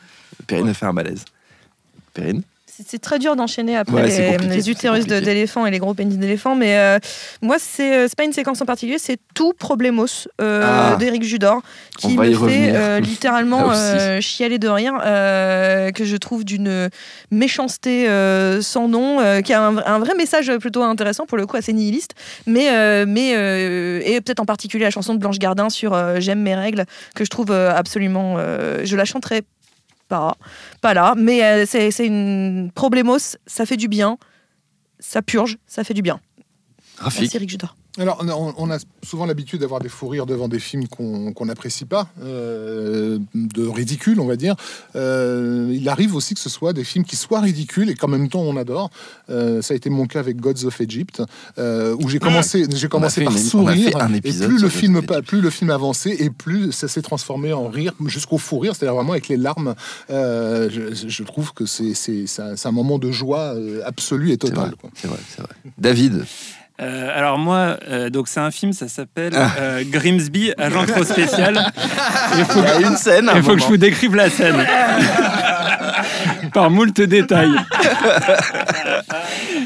Perrine 0.48 0.68
a 0.70 0.74
fait 0.74 0.86
un 0.88 0.94
malaise. 0.94 1.24
Perrine 2.14 2.42
C'est- 2.88 3.00
très 3.00 3.20
dur 3.20 3.36
d'enchaîner 3.36 3.76
après 3.78 3.96
Ouais, 3.96 4.38
les, 4.40 4.70
utérus 4.70 5.06
de- 5.06 5.10
compliqué. 5.16 5.26
d'éléphant 5.26 5.66
et 5.66 5.72
les 5.72 5.80
gros 5.80 5.94
pénis 5.94 6.18
d'éléphant, 6.18 6.56
mais 6.56 6.78
euh, 6.78 7.00
moi, 7.42 7.58
c'est 7.60 7.96
euh, 7.96 8.08
pas 8.18 8.24
une 8.24 8.34
séquence 8.34 8.62
en 8.62 8.66
particulier, 8.66 8.98
c'est 9.00 9.18
tout 9.34 9.54
Problemos 9.54 10.06
euh, 10.42 10.92
Ah. 10.94 10.96
d'Éric 10.98 11.24
Judor 11.24 11.62
qui 11.98 12.18
me 12.18 12.32
fait 12.48 12.72
euh, 12.76 13.00
littéralement 13.00 13.72
euh, 13.74 14.20
chialer 14.22 14.60
de 14.60 14.68
rire, 14.68 14.94
que 15.94 16.04
je 16.06 16.16
trouve 16.18 16.44
d'une 16.46 16.90
méchanceté 17.32 18.08
sans 18.62 18.88
nom, 18.88 19.42
qui 19.42 19.54
a 19.54 19.62
un, 19.66 19.78
un 19.78 20.00
vrai 20.00 20.14
message 20.16 20.52
plutôt 20.60 20.84
intéressant, 20.84 21.26
pour 21.26 21.38
le 21.38 21.46
coup 21.46 21.58
assez 21.58 21.74
nihiliste, 21.74 22.14
mais, 22.48 23.06
mais 23.06 23.30
et 24.06 24.22
peut-être 24.22 24.40
en 24.40 24.46
particulier 24.46 24.84
la 24.84 24.92
chanson 24.92 25.14
de 25.14 25.20
Blanche 25.20 25.40
Gardin 25.40 25.70
sur 25.70 25.98
J'aime 26.22 26.42
mes 26.42 26.56
règles, 26.56 26.86
que 27.16 27.24
je 27.24 27.30
trouve 27.30 27.52
absolument. 27.52 28.38
je 28.84 28.96
la 28.96 29.06
chanterai 29.06 29.42
pas, 30.10 30.36
pas 30.82 30.94
là, 30.94 31.14
mais 31.16 31.44
euh, 31.44 31.66
c'est 31.66 32.06
une 32.06 32.72
problémos, 32.76 33.38
ça 33.46 33.66
fait 33.66 33.78
du 33.78 33.88
bien, 33.88 34.18
ça 35.00 35.22
purge, 35.22 35.58
ça 35.66 35.86
fait 35.86 35.94
du 35.94 36.02
bien. 36.02 36.20
Rafik. 36.98 37.22
Merci 37.22 37.38
Eric 37.38 37.50
Judor. 37.50 37.76
Alors, 37.98 38.24
on 38.58 38.70
a, 38.70 38.78
souvent 39.04 39.26
l'habitude 39.26 39.62
d'avoir 39.62 39.82
des 39.82 39.90
fous 39.90 40.08
rires 40.08 40.28
devant 40.28 40.48
des 40.48 40.60
films 40.60 40.88
qu'on 40.88 41.46
n'apprécie 41.46 41.86
pas, 41.86 42.08
euh, 42.24 43.18
de 43.34 43.66
ridicule, 43.68 44.20
on 44.20 44.28
va 44.28 44.36
dire. 44.36 44.56
Euh, 44.96 45.70
il 45.74 45.90
arrive 45.90 46.16
aussi 46.16 46.36
que 46.36 46.40
ce 46.40 46.50
soit 46.50 46.72
des 46.72 46.84
films 46.84 47.04
qui 47.04 47.16
soient 47.16 47.42
ridicules 47.42 47.90
et 47.90 47.96
qu'en 47.96 48.08
même 48.08 48.30
temps 48.30 48.42
on 48.42 48.56
adore. 48.58 48.92
Euh, 49.30 49.62
ça 49.64 49.74
a 49.74 49.78
été 49.78 49.90
mon 49.90 50.06
cas 50.06 50.20
avec 50.20 50.38
Gods 50.38 50.66
of 50.66 50.80
Egypt, 50.80 51.22
où 51.58 52.08
j'ai 52.10 52.20
commencé, 52.20 52.66
j'ai 52.74 52.88
commencé 52.88 53.24
par 53.24 53.34
une- 53.34 53.40
sourire. 53.40 53.98
un 54.00 54.14
et 54.14 54.22
plus 54.22 54.62
le 54.62 54.70
film, 54.70 54.98
of 54.98 55.06
pa- 55.08 55.22
plus 55.24 55.42
le 55.42 55.50
film 55.50 55.72
avançait 55.72 56.16
et 56.24 56.30
plus 56.30 56.72
ça 56.72 56.88
s'est 56.88 57.02
transformé 57.02 57.54
en 57.54 57.68
rire 57.68 57.94
jusqu'au 58.06 58.38
fou 58.38 58.60
rire, 58.60 58.76
c'est-à-dire 58.76 58.96
vraiment 58.96 59.14
avec 59.14 59.28
les 59.28 59.38
larmes. 59.38 59.74
Je, 60.10 60.94
je 60.94 61.24
trouve 61.24 61.54
que 61.54 61.66
c'est 61.66 61.96
un, 62.66 62.72
moment 62.72 63.00
de 63.00 63.12
joie 63.12 63.56
absolue 63.84 64.32
et 64.32 64.38
C'est 64.40 64.54
vrai, 64.54 64.70
totale. 64.70 64.76
c'est 64.94 65.08
vrai, 65.08 65.20
c'est 65.36 65.42
vrai. 65.42 65.52
David, 65.80 66.24
Euh, 66.82 67.10
alors 67.14 67.38
moi, 67.38 67.78
euh, 67.90 68.10
donc 68.10 68.28
c'est 68.30 68.40
un 68.40 68.52
film, 68.52 68.72
ça 68.74 68.88
s'appelle 68.88 69.34
Ah. 69.36 69.52
euh, 69.60 69.84
Grimsby, 69.86 70.54
agent 70.58 70.86
trop 70.86 71.04
spécial. 71.04 71.72
Il 72.38 72.46
faut, 72.46 72.60
il 72.62 72.82
y 72.82 72.86
a 72.86 72.90
une 72.90 72.96
scène. 72.96 73.30
il 73.36 73.44
faut 73.44 73.56
que 73.56 73.62
je 73.62 73.68
vous 73.68 73.76
décrive 73.78 74.16
la 74.16 74.30
scène. 74.30 74.56
Par 76.54 76.72
moult 76.72 77.00
détails. 77.02 77.52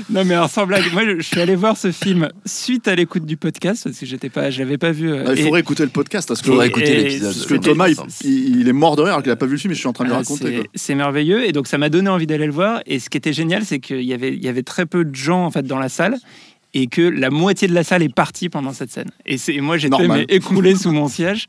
non 0.09 0.25
mais 0.25 0.33
alors 0.33 0.49
sans 0.49 0.65
blague, 0.65 0.91
moi 0.93 1.03
je 1.05 1.21
suis 1.21 1.39
allé 1.39 1.55
voir 1.55 1.77
ce 1.77 1.91
film 1.91 2.29
suite 2.45 2.87
à 2.87 2.95
l'écoute 2.95 3.25
du 3.25 3.37
podcast 3.37 3.83
parce 3.85 3.97
que 3.97 4.05
j'étais 4.05 4.29
pas, 4.29 4.49
je 4.49 4.59
l'avais 4.59 4.77
pas 4.77 4.91
vu. 4.91 5.11
euh, 5.11 5.23
Ah, 5.27 5.31
il 5.33 5.39
et- 5.39 5.43
faudrait 5.43 5.61
écouter 5.61 5.83
le 5.83 5.89
podcast 5.89 6.27
parce 6.27 6.41
que, 6.41 6.47
Faudrait 6.47 6.67
et- 6.67 6.69
écouter 6.69 6.91
et- 6.99 7.03
l'épisode. 7.03 7.33
parce 7.33 7.45
que 7.45 7.55
Thomas, 7.55 7.87
il, 8.23 8.67
est 8.67 8.73
mort 8.73 8.95
de 8.95 9.01
rire 9.03 9.13
alors 9.13 9.23
qu'il 9.23 9.31
a 9.31 9.35
pas 9.35 9.45
vu 9.45 9.53
le 9.53 9.57
film 9.57 9.71
et 9.71 9.75
je 9.75 9.79
suis 9.79 9.87
en 9.87 9.93
train 9.93 10.03
de 10.03 10.09
lui 10.09 10.15
Ah, 10.15 10.19
raconter. 10.19 10.69
c'est- 10.75 10.95
merveilleux 10.95 11.45
et 11.47 11.51
donc 11.51 11.67
ça 11.67 11.77
m'a 11.77 11.89
donné 11.89 12.09
envie 12.09 12.27
d'aller 12.27 12.45
le 12.45 12.51
voir. 12.51 12.81
Et 12.85 12.99
ce 12.99 13.09
qui 13.09 13.17
était 13.17 13.33
génial, 13.33 13.63
c'est 13.65 13.79
qu'il 13.79 14.03
y 14.03 14.13
avait, 14.13 14.33
il 14.33 14.43
y 14.43 14.47
avait 14.49 14.63
très 14.63 14.85
peu 14.85 15.05
de 15.05 15.15
gens 15.15 15.45
en 15.45 15.51
fait 15.51 15.63
dans 15.63 15.79
la 15.79 15.89
salle 15.89 16.15
et 16.73 16.87
que 16.87 17.01
la 17.01 17.29
moitié 17.29 17.67
de 17.67 17.73
la 17.73 17.83
salle 17.83 18.01
est 18.03 18.13
partie 18.13 18.49
pendant 18.49 18.73
cette 18.73 18.91
scène. 18.91 19.09
Et, 19.25 19.37
c'est- 19.37 19.59
moi 19.61 19.77
j'étais 19.77 20.07
mais, 20.07 20.25
écroulé 20.29 20.75
sous 20.81 20.91
mon 20.91 21.07
siège 21.07 21.45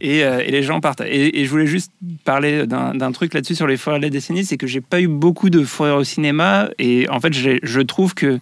et, 0.00 0.22
euh, 0.24 0.40
et 0.44 0.50
les 0.50 0.62
gens 0.62 0.80
partent. 0.80 1.00
Et, 1.02 1.40
et 1.40 1.44
je 1.44 1.50
voulais 1.50 1.66
juste 1.66 1.92
parler 2.24 2.66
d'un 2.66 2.94
d'un 2.94 3.12
truc 3.12 3.32
là-dessus 3.34 3.54
sur 3.54 3.66
les 3.66 3.76
foires 3.76 3.96
de 3.98 4.02
la 4.02 4.10
décennie, 4.10 4.44
c'est 4.44 4.56
que 4.58 4.66
j'ai 4.66 4.80
pas 4.80 5.00
eu 5.00 5.08
beaucoup 5.08 5.48
de 5.50 5.62
foires 5.64 5.96
au 5.96 6.04
cinéma 6.04 6.68
et 6.78 7.08
en 7.08 7.20
fait 7.20 7.32
j'ai- 7.32 7.60
je 7.62 7.80
trouve 7.80 8.14
que 8.14 8.38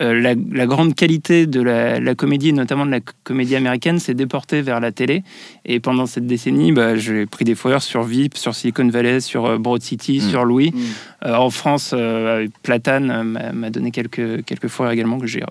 la, 0.00 0.34
la 0.52 0.66
grande 0.66 0.94
qualité 0.94 1.46
de 1.46 1.60
la, 1.60 1.98
la 2.00 2.14
comédie, 2.14 2.52
notamment 2.52 2.86
de 2.86 2.90
la 2.90 3.00
comédie 3.24 3.56
américaine, 3.56 3.98
s'est 3.98 4.14
déportée 4.14 4.62
vers 4.62 4.80
la 4.80 4.92
télé. 4.92 5.22
Et 5.64 5.80
pendant 5.80 6.06
cette 6.06 6.26
décennie, 6.26 6.72
bah, 6.72 6.96
j'ai 6.96 7.26
pris 7.26 7.44
des 7.44 7.54
foires 7.54 7.82
sur 7.82 8.02
VIP, 8.04 8.36
sur 8.36 8.54
Silicon 8.54 8.88
Valley, 8.88 9.20
sur 9.20 9.46
euh, 9.46 9.58
Broad 9.58 9.82
City, 9.82 10.18
Mm. 10.18 10.30
sur 10.30 10.44
Louis. 10.44 10.70
Mm. 10.72 11.26
Euh, 11.26 11.34
en 11.36 11.50
France, 11.50 11.92
euh, 11.96 12.46
Platane 12.62 13.10
euh, 13.10 13.52
m'a 13.52 13.70
donné 13.70 13.90
quelques, 13.90 14.44
quelques 14.44 14.68
foires 14.68 14.90
également 14.92 15.18
que 15.18 15.26
j'ai 15.26 15.42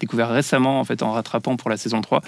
découvert 0.00 0.30
récemment 0.30 0.80
en 0.80 0.84
fait 0.84 1.00
en 1.04 1.12
rattrapant 1.12 1.54
pour 1.56 1.70
la 1.70 1.76
saison 1.76 2.00
3 2.00 2.22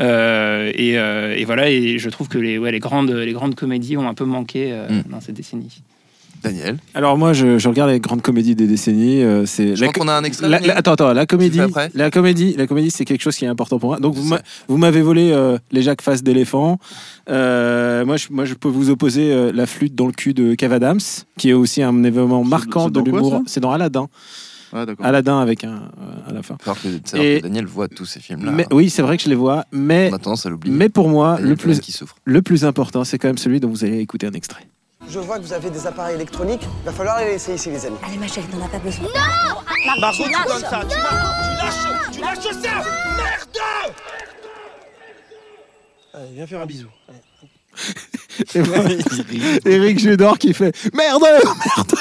Euh, 0.00 0.70
et, 0.74 0.96
euh, 0.98 1.34
et 1.36 1.44
voilà 1.44 1.68
et 1.68 1.98
je 1.98 2.08
trouve 2.10 2.28
que 2.28 2.38
les, 2.38 2.58
ouais, 2.58 2.70
les, 2.70 2.78
grandes, 2.78 3.10
les 3.10 3.32
grandes 3.32 3.56
comédies 3.56 3.96
ont 3.96 4.08
un 4.08 4.14
peu 4.14 4.24
manqué 4.24 4.70
euh, 4.72 4.86
Mm. 4.88 5.10
dans 5.10 5.20
cette 5.20 5.34
décennie 5.34 5.82
Daniel. 6.42 6.78
Alors 6.94 7.18
moi, 7.18 7.32
je, 7.32 7.58
je 7.58 7.68
regarde 7.68 7.90
les 7.90 8.00
grandes 8.00 8.22
comédies 8.22 8.54
des 8.54 8.66
décennies. 8.66 9.22
euh, 9.22 9.44
c'est 9.46 9.74
Je 9.76 9.80
la 9.84 9.88
crois 9.92 10.04
qu'on 10.04 10.08
a 10.08 10.14
un 10.14 10.24
extrait. 10.24 10.48
La- 10.48 10.58
Daniel. 10.58 10.68
la- 10.74 10.78
attends, 10.78 10.92
attends, 10.92 11.12
la 11.12 11.26
comédie, 11.26 11.60
la 11.94 12.10
comédie, 12.10 12.54
la 12.56 12.66
comédie, 12.66 12.90
c'est 12.90 13.04
quelque 13.04 13.22
chose 13.22 13.36
qui 13.36 13.44
est 13.44 13.48
important 13.48 13.78
pour 13.78 13.90
moi. 13.90 13.98
Donc 14.00 14.14
vous 14.68 14.76
m'avez 14.76 15.02
volé 15.02 15.30
euh, 15.32 15.58
les 15.72 15.82
Jacques 15.82 16.02
Face 16.02 16.22
d'éléphant. 16.22 16.78
Euh, 17.28 18.04
moi, 18.04 18.16
je, 18.16 18.28
moi, 18.30 18.44
je 18.44 18.54
peux 18.54 18.68
vous 18.68 18.90
opposer 18.90 19.32
euh, 19.32 19.50
la 19.52 19.66
flûte 19.66 19.94
dans 19.94 20.06
le 20.06 20.12
cul 20.12 20.34
de 20.34 20.54
Kev 20.54 20.72
Adams, 20.74 21.00
qui 21.36 21.50
est 21.50 21.54
aussi 21.54 21.82
un 21.82 22.02
événement 22.04 22.44
marquant 22.44 22.88
de 22.88 23.00
l'humour. 23.00 23.42
C'est 23.46 23.60
dans 23.60 23.70
Aladdin. 23.72 24.08
Ah. 24.72 24.84
Aladdin 25.00 25.40
avec 25.40 25.64
un 25.64 25.76
euh, 25.76 26.28
à 26.28 26.32
la 26.34 26.42
fin. 26.42 26.56
Falloir 26.60 26.76
que, 26.82 26.88
savoir 27.08 27.26
Et- 27.26 27.38
que 27.38 27.42
Daniel 27.44 27.64
voit 27.64 27.88
tous 27.88 28.04
ces 28.04 28.20
films-là. 28.20 28.52
Mais, 28.52 28.66
oui, 28.70 28.90
c'est 28.90 29.00
vrai 29.00 29.16
que 29.16 29.22
je 29.22 29.30
les 29.30 29.34
vois, 29.34 29.64
mais 29.72 30.10
On 30.12 30.16
a 30.16 30.18
tendance 30.18 30.44
à 30.44 30.50
l'oublier. 30.50 30.76
mais 30.76 30.90
pour 30.90 31.08
moi, 31.08 31.36
Daniel 31.36 31.48
le 31.50 31.56
plus 31.56 31.80
qui 31.80 31.90
souffre. 31.90 32.16
le 32.24 32.42
plus 32.42 32.66
important, 32.66 33.02
c'est 33.04 33.16
quand 33.18 33.28
même 33.28 33.38
celui 33.38 33.60
dont 33.60 33.68
vous 33.70 33.84
allez 33.84 33.98
écouter 34.00 34.26
un 34.26 34.32
extrait. 34.32 34.68
Je 35.08 35.18
vois 35.18 35.38
que 35.38 35.42
vous 35.42 35.52
avez 35.52 35.70
des 35.70 35.86
appareils 35.86 36.16
électroniques. 36.16 36.66
Va 36.84 36.92
falloir 36.92 37.18
les 37.20 37.26
laisser 37.26 37.54
ici, 37.54 37.70
les 37.70 37.86
amis. 37.86 37.96
Allez, 38.06 38.18
ma 38.18 38.28
chérie, 38.28 38.46
t'en 38.48 38.62
as 38.62 38.68
pas 38.68 38.78
besoin. 38.78 39.08
Margot, 40.00 40.24
tu 40.24 40.48
donnes 40.48 40.60
ça. 40.60 40.80
Tu, 40.82 40.96
tu 40.96 41.00
lâches, 41.00 42.12
tu 42.12 42.20
lâches 42.20 42.62
ça. 42.62 42.74
Merde 43.16 43.58
Allez, 46.14 46.32
viens 46.32 46.46
faire 46.46 46.60
un 46.60 46.66
bisou. 46.66 46.88
Et 48.54 48.62
moi, 48.62 48.84
Eric 49.64 49.98
Judor 49.98 50.38
qui 50.38 50.54
fait 50.54 50.74
merde, 50.94 51.22
merde, 51.22 51.92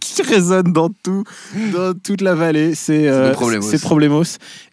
qui 0.00 0.22
résonne 0.22 0.72
dans 0.72 0.90
tout, 0.90 1.24
dans 1.72 1.94
toute 1.94 2.20
la 2.20 2.34
vallée. 2.34 2.74
C'est 2.74 3.08
euh, 3.08 3.32
c'est 3.62 3.80
Problemos. 3.80 4.24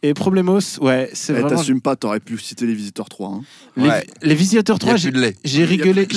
Et 0.04 0.14
Problemos, 0.14 0.60
ouais, 0.82 1.10
c'est 1.14 1.34
Eh, 1.34 1.40
vraiment. 1.40 1.50
T'assumes 1.58 1.82
pas, 1.82 1.96
t'aurais 1.96 2.20
pu 2.20 2.38
citer 2.38 2.66
les 2.66 2.74
visiteurs 2.74 3.10
3. 3.10 3.30
Hein. 3.30 3.42
Les, 3.78 3.88
Ouais. 3.88 4.08
les 4.22 4.36
visiteurs 4.36 4.78
Il 4.82 4.88
y 4.88 4.90
a 4.90 4.96
3, 4.98 5.12
plus 5.12 5.34
j'ai 5.44 5.66
rigolé. 5.66 6.08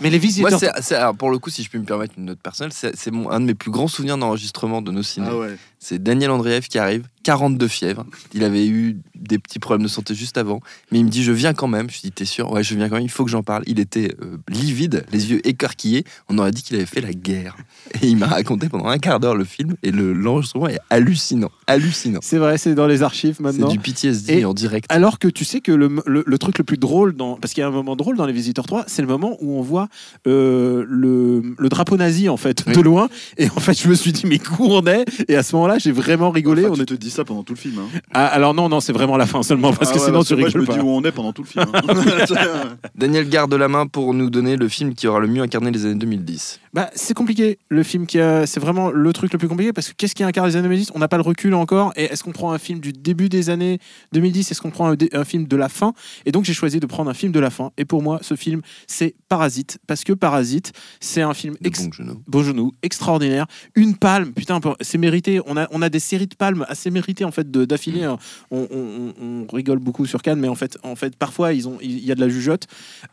Mais 0.00 0.10
les 0.10 0.18
Moi, 0.18 0.50
visiteurs 0.50 0.72
alors, 0.90 1.14
pour 1.14 1.30
le 1.30 1.38
coup, 1.38 1.50
si 1.50 1.62
je 1.62 1.68
puis 1.68 1.78
me 1.78 1.84
permettre 1.84 2.14
une 2.18 2.26
note 2.26 2.40
personnelle, 2.40 2.72
c'est, 2.72 2.92
un 3.30 3.40
de 3.40 3.44
mes 3.46 3.54
plus 3.54 3.70
grands 3.70 3.88
souvenirs 3.88 4.18
d'enregistrement 4.18 4.82
de 4.82 4.90
nos 4.90 5.02
ciné. 5.02 5.28
Ah 5.30 5.36
ouais. 5.36 5.56
C'est 5.78 6.02
Daniel 6.02 6.30
Andreev 6.30 6.66
qui 6.68 6.78
arrive, 6.78 7.04
42 7.26 7.66
fièvres. 7.66 8.06
Il 8.34 8.44
avait 8.44 8.66
eu 8.68 8.98
des 9.16 9.38
petits 9.38 9.58
problèmes 9.58 9.82
de 9.82 9.88
santé 9.90 10.14
juste 10.14 10.38
avant, 10.38 10.60
mais 10.92 11.00
il 11.00 11.04
me 11.04 11.10
dit 11.10 11.24
Je 11.24 11.32
viens 11.32 11.54
quand 11.54 11.66
même. 11.66 11.90
Je 11.90 11.94
lui 11.94 12.00
dis 12.04 12.12
T'es 12.12 12.24
sûr? 12.24 12.52
Ouais, 12.52 12.62
je 12.62 12.74
viens 12.76 12.88
quand 12.88 12.94
même, 12.94 13.04
il 13.04 13.10
faut 13.10 13.24
que 13.24 13.30
j'en 13.32 13.42
parle. 13.42 13.64
Il 13.66 13.80
était 13.80 14.14
euh, 14.22 14.36
livide, 14.48 15.04
les 15.10 15.32
yeux 15.32 15.46
écarquillés. 15.46 16.04
On 16.28 16.38
aurait 16.38 16.52
dit 16.52 16.62
qu'il 16.62 16.76
avait 16.76 16.86
fait 16.86 17.00
la 17.00 17.12
guerre. 17.12 17.56
Et 18.00 18.06
il 18.06 18.16
m'a 18.16 18.26
raconté 18.26 18.68
pendant 18.68 18.86
un 18.86 18.98
quart 18.98 19.18
d'heure 19.18 19.34
le 19.34 19.44
film, 19.44 19.74
et 19.82 19.90
le, 19.90 20.12
l'enregistrement 20.12 20.68
est 20.68 20.78
hallucinant. 20.90 21.50
Hallucinant. 21.66 22.20
C'est 22.22 22.38
vrai, 22.38 22.58
c'est 22.58 22.74
dans 22.76 22.86
les 22.86 23.02
archives 23.02 23.34
C'est 23.38 23.42
maintenant. 23.42 23.68
du 23.68 23.78
PTSD 23.80 24.34
Et- 24.38 24.44
en 24.44 24.54
direct. 24.54 24.86
Alors 24.88 25.18
que 25.18 25.26
tu 25.26 25.44
sais 25.44 25.60
que 25.60 25.72
le, 25.72 25.88
le- 26.06 26.22
le 26.24 26.38
truc 26.38 26.58
le 26.58 26.64
plus 26.64 26.76
drôle, 26.78 27.14
dans, 27.16 27.34
parce 27.36 27.54
qu'il 27.54 27.62
y 27.62 27.64
a 27.64 27.68
un 27.68 27.72
moment 27.72 27.96
drôle 27.96 28.16
dans 28.16 28.26
Les 28.26 28.32
Visiteurs 28.32 28.66
3, 28.66 28.84
c'est 28.86 29.02
le 29.02 29.08
moment 29.08 29.36
où 29.40 29.58
on 29.58 29.62
voit 29.62 29.88
euh, 30.28 30.84
le, 30.88 31.42
le 31.58 31.68
drapeau 31.68 31.96
nazi 31.96 32.28
en 32.28 32.36
fait 32.36 32.62
Oui. 32.68 32.72
de 32.74 32.80
loin. 32.80 33.08
Et 33.36 33.48
en 33.50 33.58
fait, 33.60 33.74
je 33.80 33.88
me 33.88 33.94
suis 33.94 34.12
dit, 34.12 34.26
mais 34.26 34.38
où 34.60 34.66
on 34.70 34.86
est? 34.86 35.04
Et 35.28 35.34
à 35.36 35.42
ce 35.42 35.56
moment-là, 35.56 35.78
j'ai 35.78 35.92
vraiment 35.92 36.30
rigolé. 36.30 36.64
Enfin, 36.66 36.74
on 36.78 36.82
est- 36.82 36.86
te 36.86 36.94
dis 36.94 37.10
ça 37.16 37.24
pendant 37.24 37.42
tout 37.42 37.54
le 37.54 37.58
film. 37.58 37.78
Hein. 37.78 37.98
Ah, 38.12 38.26
alors 38.26 38.54
non, 38.54 38.68
non, 38.68 38.80
c'est 38.80 38.92
vraiment 38.92 39.16
la 39.16 39.26
fin 39.26 39.42
seulement, 39.42 39.72
parce 39.72 39.90
Ah 39.90 39.94
que 39.94 39.98
ouais, 39.98 40.06
sinon 40.06 40.22
tu 40.22 40.34
moi, 40.36 40.46
rigoles 40.46 40.52
je 40.52 40.58
me 40.58 40.66
pas. 40.66 40.74
dis 40.74 40.80
où 40.80 40.90
on 40.90 41.02
est 41.02 41.12
pendant 41.12 41.32
tout 41.32 41.42
le 41.42 41.48
film. 41.48 41.64
hein. 41.72 42.76
Daniel 42.94 43.28
garde 43.28 43.52
la 43.54 43.68
main 43.68 43.86
pour 43.86 44.14
nous 44.14 44.30
donner 44.30 44.56
le 44.56 44.68
film 44.68 44.94
qui 44.94 45.06
aura 45.06 45.20
le 45.20 45.26
mieux 45.28 45.42
incarné 45.42 45.70
les 45.70 45.84
années 45.84 45.94
2010. 45.96 46.60
Bah, 46.72 46.90
c'est 46.94 47.14
compliqué. 47.14 47.58
Le 47.68 47.82
film 47.82 48.06
qui 48.06 48.20
a, 48.20 48.46
c'est 48.46 48.60
vraiment 48.60 48.90
le 48.90 49.12
truc 49.12 49.32
le 49.32 49.38
plus 49.38 49.48
compliqué 49.48 49.72
parce 49.72 49.88
que 49.88 49.94
qu'est-ce 49.96 50.14
qui 50.14 50.22
incarne 50.22 50.46
les 50.48 50.56
années 50.56 50.68
2010 50.68 50.92
On 50.94 50.98
n'a 50.98 51.08
pas 51.08 51.16
le 51.16 51.22
recul 51.22 51.54
encore. 51.54 51.92
Et 51.96 52.04
est-ce 52.04 52.22
qu'on 52.22 52.32
prend 52.32 52.52
un 52.52 52.58
film 52.58 52.80
du 52.80 52.92
début 52.92 53.28
des 53.30 53.48
années 53.48 53.78
2010 54.12 54.50
Est-ce 54.50 54.60
qu'on 54.60 54.70
prend 54.70 54.92
un, 55.12 55.24
film 55.24 55.46
de 55.46 55.56
la 55.56 55.68
fin? 55.70 55.94
Et 56.26 56.32
donc 56.32 56.44
j'ai 56.44 56.52
choisi 56.52 56.78
de 56.80 56.86
prendre 56.86 57.10
un 57.10 57.14
film 57.14 57.32
de 57.32 57.40
la 57.40 57.50
fin. 57.50 57.70
Et 57.78 57.84
pour 57.86 58.02
moi, 58.02 58.18
ce 58.22 58.34
film, 58.34 58.60
c'est 58.86 59.14
Parasite 59.28 59.78
parce 59.86 60.04
que 60.04 60.12
Parasite, 60.12 60.72
c'est 61.00 61.22
un 61.22 61.32
film 61.34 61.56
ex-. 61.64 61.88
Beau 62.26 62.42
genou, 62.42 62.72
extraordinaire. 62.82 63.46
Une 63.74 63.96
palme, 63.96 64.32
putain, 64.32 64.60
c'est 64.80 64.98
mérité. 64.98 65.40
On 65.46 65.56
a, 65.56 65.66
on 65.70 65.80
a 65.80 65.88
des 65.88 66.00
séries 66.00 66.26
de 66.26 66.34
palmes 66.34 66.66
assez 66.68 66.90
méritées 66.90 67.05
en 67.24 67.30
fait 67.30 67.50
d'affilée. 67.50 68.04
hein. 68.04 68.18
On, 68.50 68.66
on- 68.70 69.12
on- 69.20 69.46
on 69.50 69.54
rigole 69.54 69.78
beaucoup 69.78 70.06
sur 70.06 70.22
Cannes, 70.22 70.40
mais 70.40 70.48
en 70.48 70.54
fait, 70.54 70.78
en 70.82 70.96
fait, 70.96 71.16
parfois 71.16 71.52
ils 71.52 71.68
ont, 71.68 71.78
il 71.80 72.04
y 72.04 72.10
a 72.12 72.14
de 72.14 72.20
la 72.20 72.28
jugeote. 72.28 72.64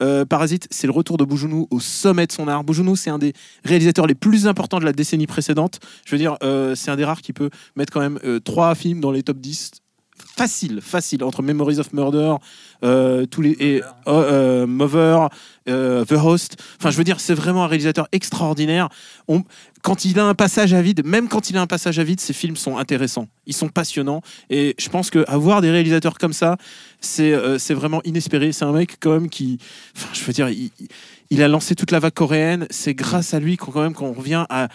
Euh, 0.01 0.25
Parasite, 0.25 0.67
c'est 0.71 0.87
le 0.87 0.93
retour 0.93 1.17
de 1.17 1.23
Bougenou 1.23 1.67
au 1.69 1.79
sommet 1.79 2.25
de 2.27 2.31
son 2.31 2.47
art. 2.47 2.63
Bougenou, 2.63 2.95
c'est 2.95 3.09
un 3.09 3.19
des 3.19 3.33
réalisateurs 3.63 4.07
les 4.07 4.15
plus 4.15 4.47
importants 4.47 4.79
de 4.79 4.85
la 4.85 4.93
décennie 4.93 5.27
précédente. 5.27 5.79
Je 6.05 6.11
veux 6.11 6.17
dire, 6.19 6.37
euh, 6.43 6.75
c'est 6.75 6.91
un 6.91 6.95
des 6.95 7.05
rares 7.05 7.21
qui 7.21 7.33
peut 7.33 7.49
mettre 7.75 7.93
quand 7.93 8.01
même 8.01 8.19
euh, 8.25 8.39
trois 8.39 8.73
films 8.75 8.99
dans 8.99 9.11
les 9.11 9.23
top 9.23 9.37
10 9.37 9.71
facile, 10.35 10.79
facile, 10.81 11.23
entre 11.23 11.43
Memories 11.43 11.79
of 11.79 11.93
Murder, 11.93 12.35
euh, 12.83 13.25
tous 13.27 13.41
les 13.41 13.51
et 13.59 13.81
euh, 14.07 14.65
Mover, 14.65 15.27
euh, 15.69 16.05
The 16.05 16.13
Host. 16.13 16.55
Enfin, 16.79 16.89
je 16.91 16.97
veux 16.97 17.03
dire, 17.03 17.19
c'est 17.19 17.33
vraiment 17.35 17.63
un 17.63 17.67
réalisateur 17.67 18.07
extraordinaire. 18.11 18.89
On- 19.27 19.43
quand 19.83 20.05
il 20.05 20.17
a 20.17 20.25
un 20.25 20.33
passage 20.33 20.73
à 20.73 20.81
vide, 20.81 21.05
même 21.05 21.27
quand 21.27 21.49
il 21.49 21.57
a 21.57 21.61
un 21.61 21.67
passage 21.67 21.99
à 21.99 22.03
vide, 22.03 22.21
ses 22.21 22.31
films 22.31 22.55
sont 22.55 22.77
intéressants, 22.77 23.27
ils 23.45 23.53
sont 23.53 23.67
passionnants. 23.67 24.21
Et 24.49 24.75
je 24.79 24.89
pense 24.89 25.09
que 25.09 25.25
avoir 25.27 25.61
des 25.61 25.69
réalisateurs 25.69 26.17
comme 26.17 26.31
ça, 26.31 26.57
c'est 27.01 27.33
euh, 27.33 27.57
vraiment 27.71 28.01
inespéré. 28.05 28.53
C'est 28.53 28.63
un 28.63 28.71
mec 28.71 28.95
quand 29.01 29.11
même 29.11 29.29
qui, 29.29 29.59
je 30.13 30.23
veux 30.23 30.31
dire, 30.31 30.49
il, 31.29 31.43
a 31.43 31.49
lancé 31.49 31.75
toute 31.75 31.91
la 31.91 31.99
vague 31.99 32.13
coréenne. 32.13 32.65
C'est 32.69 32.95
grâce 32.95 33.33
à 33.33 33.41
lui 33.41 33.57
qu'on 33.57 33.71
quand 33.71 33.83
même 33.83 33.95
revient 33.95 34.45
à 34.49 34.69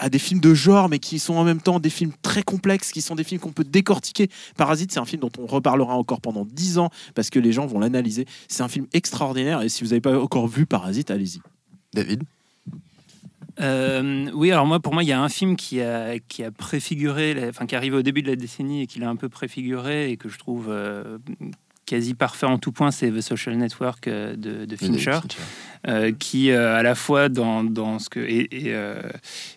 à 0.00 0.08
des 0.08 0.18
films 0.18 0.40
de 0.40 0.54
genre, 0.54 0.88
mais 0.88 0.98
qui 0.98 1.18
sont 1.18 1.34
en 1.34 1.44
même 1.44 1.60
temps 1.60 1.78
des 1.78 1.90
films 1.90 2.12
très 2.22 2.42
complexes, 2.42 2.90
qui 2.90 3.02
sont 3.02 3.14
des 3.14 3.22
films 3.22 3.38
qu'on 3.38 3.52
peut 3.52 3.64
décortiquer. 3.64 4.30
Parasite, 4.56 4.92
c'est 4.92 4.98
un 4.98 5.04
film 5.04 5.20
dont 5.20 5.30
on 5.38 5.44
reparlera 5.44 5.94
encore 5.94 6.22
pendant 6.22 6.46
10 6.46 6.78
ans, 6.78 6.88
parce 7.14 7.28
que 7.28 7.38
les 7.38 7.52
gens 7.52 7.66
vont 7.66 7.78
l'analyser. 7.78 8.24
C'est 8.48 8.62
un 8.62 8.68
film 8.68 8.86
extraordinaire, 8.94 9.60
et 9.60 9.68
si 9.68 9.84
vous 9.84 9.90
n'avez 9.90 10.00
pas 10.00 10.18
encore 10.18 10.48
vu 10.48 10.64
Parasite, 10.64 11.10
allez-y. 11.10 11.40
David? 11.92 12.22
Euh, 13.60 14.30
oui, 14.34 14.52
alors 14.52 14.66
moi, 14.66 14.80
pour 14.80 14.92
moi, 14.94 15.02
il 15.02 15.08
y 15.08 15.12
a 15.12 15.20
un 15.20 15.28
film 15.28 15.56
qui 15.56 15.80
a, 15.80 16.18
qui 16.18 16.44
a 16.44 16.50
préfiguré, 16.50 17.34
la- 17.34 17.48
enfin 17.48 17.66
qui 17.66 17.74
arrive 17.76 17.94
au 17.94 18.02
début 18.02 18.22
de 18.22 18.28
la 18.28 18.36
décennie 18.36 18.82
et 18.82 18.86
qui 18.86 18.98
l'a 19.00 19.08
un 19.08 19.16
peu 19.16 19.28
préfiguré 19.28 20.10
et 20.10 20.16
que 20.16 20.28
je 20.28 20.38
trouve 20.38 20.66
euh, 20.68 21.18
quasi 21.86 22.14
parfait 22.14 22.46
en 22.46 22.58
tout 22.58 22.72
point, 22.72 22.90
c'est 22.90 23.10
The 23.10 23.20
Social 23.20 23.56
Network 23.56 24.06
euh, 24.08 24.36
de, 24.36 24.64
de 24.64 24.76
Fincher, 24.76 25.18
euh, 25.88 26.12
qui 26.12 26.50
euh, 26.50 26.76
à 26.76 26.82
la 26.82 26.94
fois 26.94 27.28
dans, 27.28 27.64
dans 27.64 27.98
ce 27.98 28.10
que 28.10 28.20
est, 28.20 28.48
euh, 28.66 29.00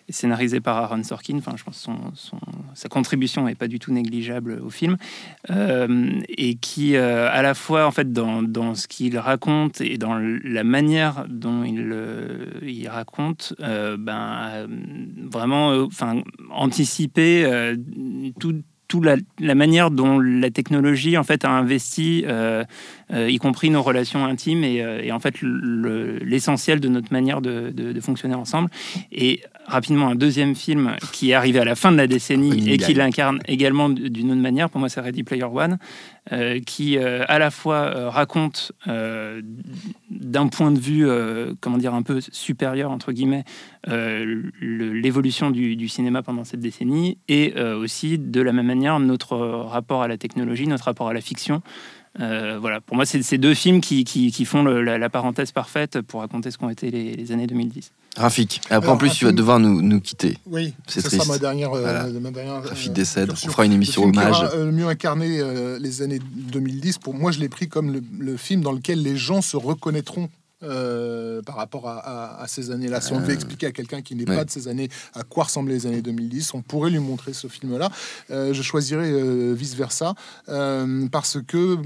scénarisé 0.08 0.60
par 0.60 0.76
Aaron 0.78 1.02
Sorkin. 1.02 1.36
Enfin, 1.38 1.52
je 1.56 1.64
pense 1.64 1.76
son, 1.78 1.96
son- 2.14 2.38
sa 2.74 2.88
contribution 2.88 3.46
est 3.48 3.54
pas 3.54 3.68
du 3.68 3.78
tout 3.78 3.92
négligeable 3.92 4.60
au 4.64 4.70
film 4.70 4.96
et 5.48 6.54
qui 6.56 6.96
à 6.96 7.42
la 7.42 7.54
fois 7.54 7.86
en 7.86 7.90
fait 7.90 8.12
dans, 8.12 8.42
dans 8.42 8.74
ce 8.74 8.88
qu'il 8.88 9.16
raconte 9.18 9.80
et 9.80 9.98
dans 9.98 10.18
la 10.18 10.64
manière 10.64 11.26
dont 11.28 11.62
il, 11.64 11.94
il 12.62 12.88
raconte, 12.88 13.54
ben 13.58 14.66
vraiment, 15.30 15.70
enfin 15.84 16.22
anticiper 16.50 17.74
tout 18.40 18.62
la, 19.02 19.16
la 19.40 19.54
manière 19.54 19.90
dont 19.90 20.18
la 20.18 20.50
technologie 20.50 21.16
en 21.18 21.24
fait 21.24 21.44
a 21.44 21.50
investi, 21.50 22.24
euh, 22.26 22.64
euh, 23.12 23.30
y 23.30 23.38
compris 23.38 23.70
nos 23.70 23.82
relations 23.82 24.24
intimes 24.24 24.64
et, 24.64 24.82
euh, 24.82 25.00
et 25.02 25.12
en 25.12 25.20
fait 25.20 25.40
le- 25.42 26.18
l'essentiel 26.18 26.80
de 26.80 26.88
notre 26.88 27.12
manière 27.12 27.40
de, 27.40 27.70
de- 27.70 27.92
de 27.92 28.00
fonctionner 28.00 28.34
ensemble. 28.34 28.70
Et 29.12 29.40
rapidement 29.66 30.08
un 30.08 30.14
deuxième 30.14 30.54
film 30.54 30.94
qui 31.12 31.30
est 31.30 31.34
arrivé 31.34 31.58
à 31.58 31.64
la 31.64 31.74
fin 31.74 31.90
de 31.92 31.96
la 31.96 32.06
décennie 32.06 32.68
et 32.70 32.76
qui 32.78 32.92
l'incarne 32.94 33.38
également 33.48 33.88
d'une 33.88 34.30
autre 34.30 34.40
manière. 34.40 34.68
Pour 34.70 34.78
moi, 34.80 34.88
c'est 34.88 35.00
Ready 35.00 35.22
Player 35.22 35.44
One, 35.44 35.78
euh, 36.32 36.60
qui 36.60 36.96
euh, 36.96 37.22
à 37.28 37.38
la 37.38 37.50
fois 37.50 37.76
euh, 37.76 38.08
raconte 38.08 38.72
d'un 38.86 40.48
point 40.48 40.70
de 40.70 40.78
vue, 40.78 41.06
comment 41.60 41.78
dire, 41.78 41.94
un 41.94 42.02
peu 42.02 42.20
supérieur 42.20 42.90
entre 42.90 43.12
guillemets, 43.12 43.44
le- 43.86 44.50
l'évolution 44.92 45.50
du, 45.50 45.88
cinéma 45.88 46.22
pendant 46.22 46.44
cette 46.44 46.60
décennie 46.60 47.18
et 47.28 47.54
aussi 47.60 48.18
de 48.18 48.40
la 48.40 48.52
même 48.52 48.66
manière 48.66 48.98
notre 49.00 49.36
rapport 49.36 50.02
à 50.02 50.08
la 50.08 50.16
technologie, 50.16 50.66
notre 50.66 50.84
rapport 50.84 51.08
à 51.08 51.12
la 51.12 51.20
fiction. 51.20 51.62
Euh, 52.20 52.58
voilà, 52.60 52.80
pour 52.80 52.94
moi, 52.94 53.04
c'est 53.06 53.20
ces 53.22 53.38
deux 53.38 53.54
films 53.54 53.80
qui, 53.80 54.04
qui- 54.04 54.30
qui 54.30 54.44
font 54.44 54.62
le- 54.62 54.82
la, 54.82 54.98
la 54.98 55.10
parenthèse 55.10 55.50
parfaite 55.50 56.00
pour 56.00 56.20
raconter 56.20 56.50
ce 56.52 56.58
qu'ont 56.58 56.68
été 56.68 56.90
les, 56.90 57.14
les 57.16 57.32
années 57.32 57.48
2010. 57.48 57.90
Rafik. 58.16 58.60
Après, 58.66 58.76
Alors, 58.76 58.90
en 58.92 58.96
plus, 58.96 59.08
tu 59.10 59.24
vas 59.24 59.30
film- 59.30 59.36
devoir 59.36 59.58
nous, 59.58 59.82
nous 59.82 60.00
quitter. 60.00 60.38
Oui, 60.46 60.74
C'est 60.86 61.00
ce 61.00 61.06
triste. 61.08 61.24
sera 61.24 61.34
ma 61.34 61.38
dernière. 61.40 61.72
euh, 61.72 61.80
Voilà. 61.80 62.06
ma 62.20 62.30
dernière 62.30 62.62
Rafik 62.62 62.90
euh, 62.90 62.92
décède. 62.92 63.30
On 63.32 63.34
fera 63.34 63.64
une 63.64 63.72
Le 63.72 63.76
émission 63.76 64.02
film 64.02 64.12
qui 64.12 64.18
hommage. 64.20 64.36
aura, 64.36 64.52
euh, 64.54 64.66
le 64.66 64.70
mieux 64.72 64.86
incarné 64.86 65.40
euh, 65.40 65.78
les 65.80 66.02
années 66.02 66.20
2010. 66.36 66.98
Pour 66.98 67.14
moi, 67.14 67.32
je 67.32 67.40
l'ai 67.40 67.48
pris 67.48 67.68
comme 67.68 67.92
le, 67.92 68.00
le 68.20 68.36
film 68.36 68.60
dans 68.60 68.70
lequel 68.72 69.02
les 69.02 69.16
gens 69.16 69.42
se 69.42 69.56
reconnaîtront. 69.56 70.28
Euh, 70.64 71.42
par 71.42 71.56
rapport 71.56 71.88
à, 71.88 71.98
à- 71.98 72.42
à 72.42 72.46
ces 72.48 72.70
années-là. 72.70 73.00
Si 73.00 73.12
on 73.12 73.20
devait 73.20 73.34
expliquer 73.34 73.66
à 73.66 73.72
quelqu'un 73.72 74.02
qui 74.02 74.14
n'est 74.14 74.28
ouais. 74.28 74.36
pas 74.36 74.44
de 74.44 74.50
ces 74.50 74.68
années 74.68 74.88
à 75.14 75.22
quoi 75.22 75.44
ressemblaient 75.44 75.74
les 75.74 75.86
années 75.86 76.02
2010, 76.02 76.54
on 76.54 76.62
pourrait 76.62 76.90
lui 76.90 76.98
montrer 76.98 77.32
ce 77.32 77.46
film-là. 77.48 77.90
Euh, 78.30 78.52
je 78.52 78.62
choisirais 78.62 79.10
euh, 79.12 79.52
vice-versa, 79.54 80.14
euh, 80.48 81.06
parce 81.10 81.38
que 81.46 81.78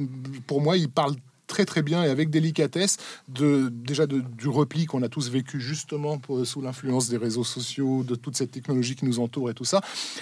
pour 0.46 0.60
moi, 0.60 0.76
il 0.76 0.88
parle 0.88 1.14
très 1.48 1.64
très 1.64 1.82
bien 1.82 2.04
et 2.04 2.08
avec 2.08 2.30
délicatesse 2.30 2.98
de 3.28 3.68
déjà 3.72 4.06
de- 4.06 4.20
du 4.20 4.48
repli 4.48 4.86
qu'on 4.86 5.02
a 5.02 5.08
tous 5.08 5.28
vécu 5.30 5.60
justement 5.60 6.18
pour- 6.18 6.46
sous 6.46 6.60
l'influence 6.60 7.08
des 7.08 7.16
réseaux 7.16 7.42
sociaux, 7.42 8.04
de 8.04 8.14
toute 8.14 8.36
cette 8.36 8.52
technologie 8.52 8.94
qui 8.94 9.04
nous 9.06 9.18
entoure 9.18 9.50
et 9.50 9.54
tout 9.54 9.64
ça. 9.64 9.80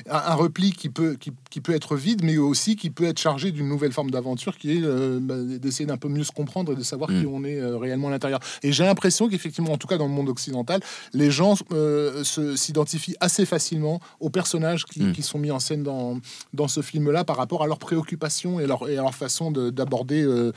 Un, 0.09 0.17
un 0.17 0.35
repli 0.35 0.73
qui 0.73 0.89
peut, 0.89 1.17
qui, 1.21 1.33
qui 1.51 1.61
peut 1.61 1.75
être 1.75 1.97
vide, 1.97 2.23
mais 2.25 2.39
aussi 2.39 2.77
qui 2.77 2.89
peut 2.91 3.05
être 3.05 3.19
chargé 3.19 3.51
d'une 3.53 3.69
nouvelle 3.69 3.93
forme 3.93 4.11
d'aventure 4.11 4.57
qui 4.57 4.73
est 4.79 4.83
euh, 4.83 5.19
bah, 5.21 5.35
d'essayer 5.37 5.85
d'un 5.87 5.97
peu 5.99 6.09
mieux 6.09 6.25
se 6.25 6.33
comprendre 6.33 6.73
et 6.73 6.77
de 6.77 6.83
savoir 6.83 7.11
Mm. 7.11 7.21
qui 7.21 7.27
on 7.27 7.45
est 7.45 7.61
euh, 7.61 7.77
réellement 7.77 8.09
à 8.09 8.13
l'intérieur. 8.13 8.41
Et 8.63 8.73
j'ai 8.73 8.85
l'impression 8.85 9.29
qu'effectivement, 9.29 9.73
en 9.73 9.79
tout 9.79 9.87
cas 9.89 9.99
dans 9.99 10.07
le 10.07 10.13
monde 10.15 10.29
occidental, 10.29 10.81
les 11.13 11.31
gens 11.31 11.55
euh, 11.73 12.23
s'identifient 12.57 13.17
assez 13.21 13.45
facilement 13.47 14.01
aux 14.21 14.31
personnages 14.31 14.85
qui, 14.87 15.03
Mm. 15.03 15.13
qui 15.13 15.23
sont 15.23 15.39
mis 15.39 15.51
en 15.51 15.59
scène 15.59 15.83
dans, 15.83 16.21
dans 16.55 16.69
ce 16.69 16.81
film-là 16.83 17.25
par 17.25 17.37
rapport 17.37 17.63
à 17.63 17.67
leurs 17.67 17.79
préoccupations 17.79 18.61
et 18.61 18.67
leur, 18.67 18.89
et 18.89 18.97
à 18.97 19.03
leur 19.03 19.15
façon 19.15 19.51
de- 19.51 19.71
d'aborder, 19.71 20.23
euh, 20.23 20.53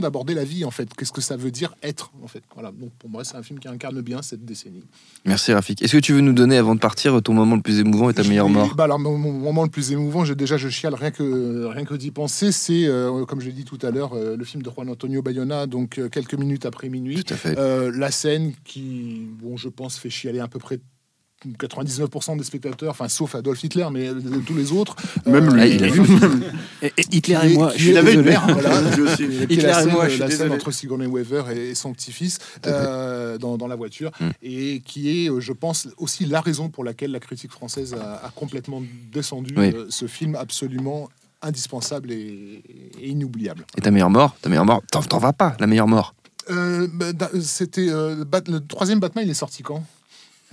simplement 0.00 0.08
d'aborder 0.08 0.34
la 0.34 0.44
vie 0.44 0.64
en 0.64 0.70
fait. 0.70 0.88
Qu'est-ce 0.96 1.12
que 1.12 1.20
ça 1.20 1.36
veut 1.36 1.50
dire 1.50 1.74
être 1.82 2.12
en 2.22 2.26
fait? 2.26 2.42
Voilà. 2.54 2.72
Donc 2.72 2.90
pour 2.98 3.10
moi, 3.10 3.24
c'est 3.24 3.36
un 3.36 3.42
film 3.42 3.58
qui 3.58 3.68
incarne 3.68 4.00
bien 4.00 4.22
cette 4.22 4.44
décennie. 4.44 4.84
Merci 5.24 5.52
Rafik. 5.52 5.82
Est-ce 5.82 5.92
que 5.92 6.00
tu 6.00 6.12
veux 6.12 6.20
nous 6.20 6.32
donner, 6.32 6.56
avant 6.56 6.74
de 6.74 6.80
partir, 6.80 7.22
ton 7.22 7.34
moment 7.34 7.56
le 7.56 7.62
plus 7.62 7.78
émouvant 7.78 8.10
et 8.10 8.14
ta 8.14 8.22
meilleure 8.22 8.48
mort? 8.48 8.74
bah 8.74 8.84
alors, 8.84 8.98
mon, 8.98 9.16
mon 9.16 9.32
moment 9.32 9.62
le 9.62 9.70
plus 9.70 9.92
émouvant, 9.92 10.24
j'ai 10.24 10.34
déjà 10.34 10.56
je 10.56 10.68
chiale 10.68 10.94
rien 10.94 11.10
que 11.10 11.66
rien 11.66 11.84
que 11.84 11.94
d'y 11.94 12.10
penser, 12.10 12.52
c'est 12.52 12.86
euh, 12.86 13.24
comme 13.24 13.40
je 13.40 13.46
l'ai 13.46 13.52
dit 13.52 13.64
tout 13.64 13.78
à 13.82 13.90
l'heure, 13.90 14.14
euh, 14.14 14.36
le 14.36 14.44
film 14.44 14.62
de 14.62 14.70
Juan 14.70 14.88
Antonio 14.88 15.22
Bayona, 15.22 15.66
donc 15.66 15.98
euh, 15.98 16.08
quelques 16.08 16.34
minutes 16.34 16.66
après 16.66 16.88
minuit. 16.88 17.22
Tout 17.22 17.34
à 17.34 17.36
fait. 17.36 17.54
La 17.90 18.10
scène 18.10 18.52
qui, 18.64 19.28
bon, 19.40 19.56
je 19.56 19.68
pense, 19.68 19.98
fait 19.98 20.10
chialer 20.10 20.40
à 20.40 20.48
peu 20.48 20.58
près 20.58 20.80
99% 21.46 22.36
des 22.36 22.44
spectateurs, 22.44 22.90
enfin 22.90 23.08
sauf 23.08 23.34
Adolf 23.34 23.62
Hitler, 23.64 23.86
mais 23.92 24.08
euh, 24.08 24.14
tous 24.46 24.54
les 24.54 24.72
autres. 24.72 24.96
Même 25.26 25.48
Euh, 25.48 25.64
lui. 25.64 25.74
Il 25.74 25.84
a 25.84 25.88
vu. 25.88 26.02
Et, 26.82 26.86
et 26.96 27.04
Hitler 27.16 27.38
et 27.44 27.54
moi, 27.54 27.72
je 27.74 27.82
suis 27.82 27.90
est- 27.92 27.96
avait 27.96 28.14
une 28.14 28.22
désolé. 28.22 28.36
Hitler 29.50 29.62
la 29.62 29.80
et 29.80 29.82
scène, 29.84 29.92
moi, 29.92 30.04
je 30.08 30.10
suis 30.12 30.20
la 30.20 30.30
scène 30.30 30.52
entre 30.52 30.70
Sigourney 30.70 31.06
Weaver 31.06 31.44
et, 31.54 31.70
et 31.70 31.74
son 31.74 31.92
petit-fils 31.92 32.38
euh, 32.66 33.38
dans, 33.38 33.56
dans 33.56 33.66
la 33.68 33.76
voiture, 33.76 34.10
Mm. 34.20 34.28
et 34.42 34.80
qui 34.84 35.24
est, 35.24 35.30
euh, 35.30 35.40
je 35.40 35.52
pense, 35.52 35.88
aussi 35.96 36.26
la 36.26 36.40
raison 36.40 36.68
pour 36.68 36.84
laquelle 36.84 37.10
la 37.12 37.20
critique 37.20 37.52
française 37.52 37.94
a, 37.94 38.16
a 38.26 38.30
complètement 38.30 38.82
descendu 39.12 39.54
Oui. 39.56 39.72
euh, 39.74 39.86
ce 39.88 40.06
film 40.06 40.34
absolument 40.34 41.08
indispensable 41.42 42.10
et, 42.12 42.62
et 43.00 43.08
inoubliable. 43.08 43.64
Et 43.78 43.80
ta 43.80 43.90
meilleure 43.90 44.10
mort 44.10 44.36
Ta 44.42 44.48
meilleure 44.50 44.66
mort 44.66 44.82
T'en 44.90 45.18
vas 45.18 45.32
pas, 45.32 45.56
la 45.58 45.66
meilleure 45.66 45.88
mort 45.88 46.14
Euh, 46.50 46.86
bah, 46.92 47.28
C'était 47.40 47.88
euh, 47.88 48.24
le 48.48 48.58
troisième 48.60 49.00
Batman, 49.00 49.24
il 49.26 49.30
est 49.30 49.34
sorti 49.34 49.62
quand? 49.62 49.82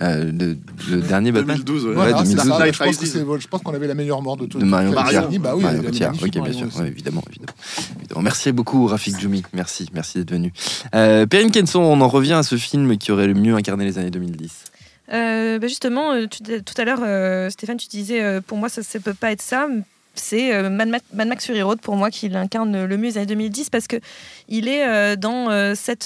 Euh, 0.00 0.30
le, 0.32 0.56
le 0.90 1.00
dernier 1.02 1.32
Batman 1.32 1.56
2012, 1.56 1.86
ouais. 1.86 1.94
Voilà, 1.94 2.18
c'est 2.18 2.34
2012. 2.34 2.36
ça. 2.52 2.58
Dark 2.58 2.72
Je 2.72 2.78
pense, 2.78 2.96
que 2.98 3.40
je 3.40 3.48
qu'on 3.64 3.74
avait 3.74 3.88
la 3.88 3.94
meilleure 3.94 4.22
mort 4.22 4.36
de 4.36 4.46
tout. 4.46 4.58
de 4.60 4.64
Marion 4.64 4.92
Cotillard. 4.92 5.24
Bah 5.24 5.28
oui, 5.56 5.62
Marion 5.64 5.68
elle 5.70 5.76
est 5.76 5.84
Cotillard, 5.86 6.10
magnifique, 6.12 6.26
ok, 6.28 6.32
bien 6.34 6.42
Marion 6.42 6.58
sûr, 6.58 6.66
aussi. 6.68 6.78
ouais, 6.80 6.86
évidemment, 6.88 7.22
évidemment, 7.28 7.52
évidemment. 7.98 8.20
Merci 8.22 8.52
beaucoup, 8.52 8.86
Rafik 8.86 9.18
Djoumi. 9.18 9.42
Merci, 9.52 9.88
merci 9.92 10.18
d'être 10.18 10.30
venu. 10.30 10.52
Euh, 10.94 11.26
Perrine 11.26 11.50
Kenson, 11.50 11.80
on 11.80 12.00
en 12.00 12.08
revient 12.08 12.34
à 12.34 12.42
ce 12.44 12.56
film 12.56 12.96
qui 12.96 13.10
aurait 13.10 13.26
le 13.26 13.34
mieux 13.34 13.54
incarné 13.56 13.84
les 13.84 13.98
années 13.98 14.10
2010. 14.12 14.64
Euh, 15.12 15.58
bah 15.58 15.66
justement, 15.66 16.12
euh, 16.12 16.26
tu- 16.26 16.42
tout 16.62 16.74
à 16.80 16.84
l'heure, 16.84 17.00
euh, 17.02 17.50
Stéphane, 17.50 17.78
tu 17.78 17.88
disais, 17.88 18.22
euh, 18.22 18.40
pour 18.46 18.56
moi, 18.58 18.68
ça 18.68 18.82
ne 18.82 19.00
peut 19.00 19.14
pas 19.14 19.32
être 19.32 19.42
ça. 19.42 19.66
C'est 20.14 20.52
euh, 20.52 20.68
Mad, 20.68 20.88
Ma- 20.88 20.98
Mad 21.14 21.28
Max 21.28 21.46
Fury 21.46 21.62
Road 21.62 21.80
pour 21.80 21.94
moi 21.94 22.10
qui 22.10 22.28
l'incarne 22.28 22.84
le 22.86 22.96
mieux 22.96 23.04
les 23.08 23.18
années 23.18 23.26
2010 23.26 23.70
parce 23.70 23.86
que 23.86 23.96
il 24.48 24.66
est 24.66 24.84
euh, 24.84 25.14
dans 25.14 25.48
euh, 25.50 25.74
cette. 25.76 26.04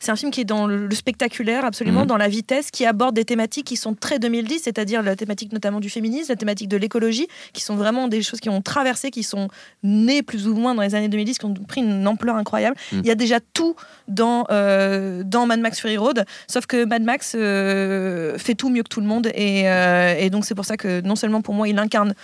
c'est 0.00 0.10
un 0.10 0.16
film 0.16 0.30
qui 0.30 0.42
est 0.42 0.44
dans 0.44 0.66
le, 0.66 0.88
spectaculaire, 0.94 1.64
absolument, 1.64 2.02
Mhm. 2.02 2.06
dans 2.06 2.16
la 2.16 2.28
vitesse, 2.28 2.70
qui 2.70 2.86
aborde 2.86 3.14
des 3.16 3.24
thématiques 3.24 3.66
qui 3.66 3.76
sont 3.76 3.94
très 3.94 4.18
2010, 4.18 4.60
c'est-à-dire 4.64 5.02
la 5.02 5.16
thématique 5.16 5.52
notamment 5.52 5.80
du 5.80 5.90
féminisme, 5.90 6.26
la 6.32 6.36
thématique 6.36 6.68
de 6.68 6.76
l'écologie, 6.76 7.26
qui 7.52 7.62
sont 7.62 7.74
vraiment 7.76 8.06
des 8.08 8.22
choses 8.22 8.38
qui 8.40 8.48
ont 8.48 8.62
traversé, 8.62 9.10
qui 9.10 9.22
sont 9.24 9.48
nées 9.82 10.22
plus 10.22 10.46
ou 10.46 10.54
moins 10.54 10.74
dans 10.74 10.82
les 10.82 10.94
années 10.94 11.08
2010, 11.08 11.38
qui 11.38 11.44
ont 11.46 11.54
pris 11.54 11.80
une 11.80 12.06
ampleur 12.06 12.36
incroyable. 12.36 12.76
Mhm. 12.92 13.00
Il 13.04 13.06
y 13.06 13.10
a 13.10 13.14
déjà 13.16 13.40
tout 13.40 13.74
dans, 14.06 14.44
euh, 14.50 15.22
dans 15.24 15.46
Mad 15.46 15.58
Max 15.60 15.80
Fury 15.80 15.96
Road, 15.96 16.24
sauf 16.46 16.66
que 16.66 16.84
Mad 16.84 17.02
Max 17.02 17.34
euh, 17.36 18.38
fait 18.38 18.54
tout 18.54 18.68
mieux 18.70 18.82
que 18.82 18.88
tout 18.88 19.00
le 19.00 19.06
monde. 19.06 19.28
Et, 19.34 19.68
euh, 19.68 20.14
et 20.18 20.30
donc 20.30 20.44
c'est 20.44 20.54
pour 20.54 20.64
ça 20.64 20.76
que 20.76 21.00
non 21.00 21.16
seulement 21.16 21.40
pour 21.42 21.54
moi, 21.54 21.68
il 21.68 21.78
incarne 21.78 22.14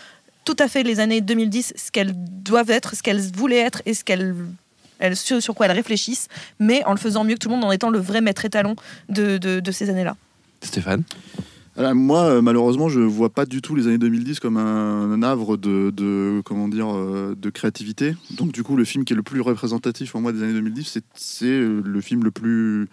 tout 0.44 0.56
à 0.58 0.68
fait 0.68 0.82
les 0.82 1.00
années 1.00 1.20
2010, 1.20 1.72
ce 1.76 1.90
qu'elles 1.90 2.14
doivent 2.16 2.70
être, 2.70 2.94
ce 2.94 3.02
qu'elles 3.02 3.20
voulaient 3.32 3.58
être 3.58 3.82
et 3.86 3.94
ce 3.94 4.04
qu'elles... 4.04 4.34
elles- 4.98 5.16
sur 5.16 5.42
sur 5.42 5.54
quoi 5.54 5.66
elles 5.66 5.72
réfléchissent, 5.72 6.28
mais 6.60 6.84
en 6.84 6.92
le 6.92 6.98
faisant 6.98 7.24
mieux 7.24 7.34
que 7.34 7.38
tout 7.40 7.48
le 7.48 7.54
monde, 7.54 7.64
en 7.64 7.72
étant 7.72 7.90
le 7.90 7.98
vrai 7.98 8.20
maître 8.20 8.44
étalon 8.44 8.76
de, 9.08 9.38
de, 9.38 9.60
de 9.60 9.72
ces 9.72 9.90
années-là. 9.90 10.16
Stéphane 10.62 11.02
Alors, 11.76 11.94
moi, 11.94 12.22
euh, 12.24 12.40
malheureusement, 12.42 12.88
je 12.88 13.00
vois 13.00 13.30
pas 13.30 13.44
du 13.46 13.60
tout 13.60 13.74
les 13.74 13.86
années 13.86 13.98
2010 13.98 14.40
comme 14.40 14.56
un, 14.56 15.10
un 15.12 15.22
havre 15.22 15.56
de, 15.56 15.90
de- 15.90 16.40
comment 16.44 16.68
dire 16.68 16.88
euh, 16.94 17.34
de 17.36 17.50
créativité. 17.50 18.14
Donc, 18.30 18.52
du 18.52 18.62
coup, 18.62 18.76
le 18.76 18.84
film 18.84 19.04
qui 19.04 19.12
est 19.12 19.16
le 19.16 19.22
plus 19.22 19.40
représentatif 19.40 20.12
pour 20.12 20.20
moi 20.20 20.32
des 20.32 20.42
années 20.42 20.52
2010, 20.54 20.84
c'est- 20.86 21.04
c'est 21.14 21.46
euh, 21.46 21.82
le 21.84 22.00
film 22.00 22.22
le 22.24 22.30
plus, 22.30 22.88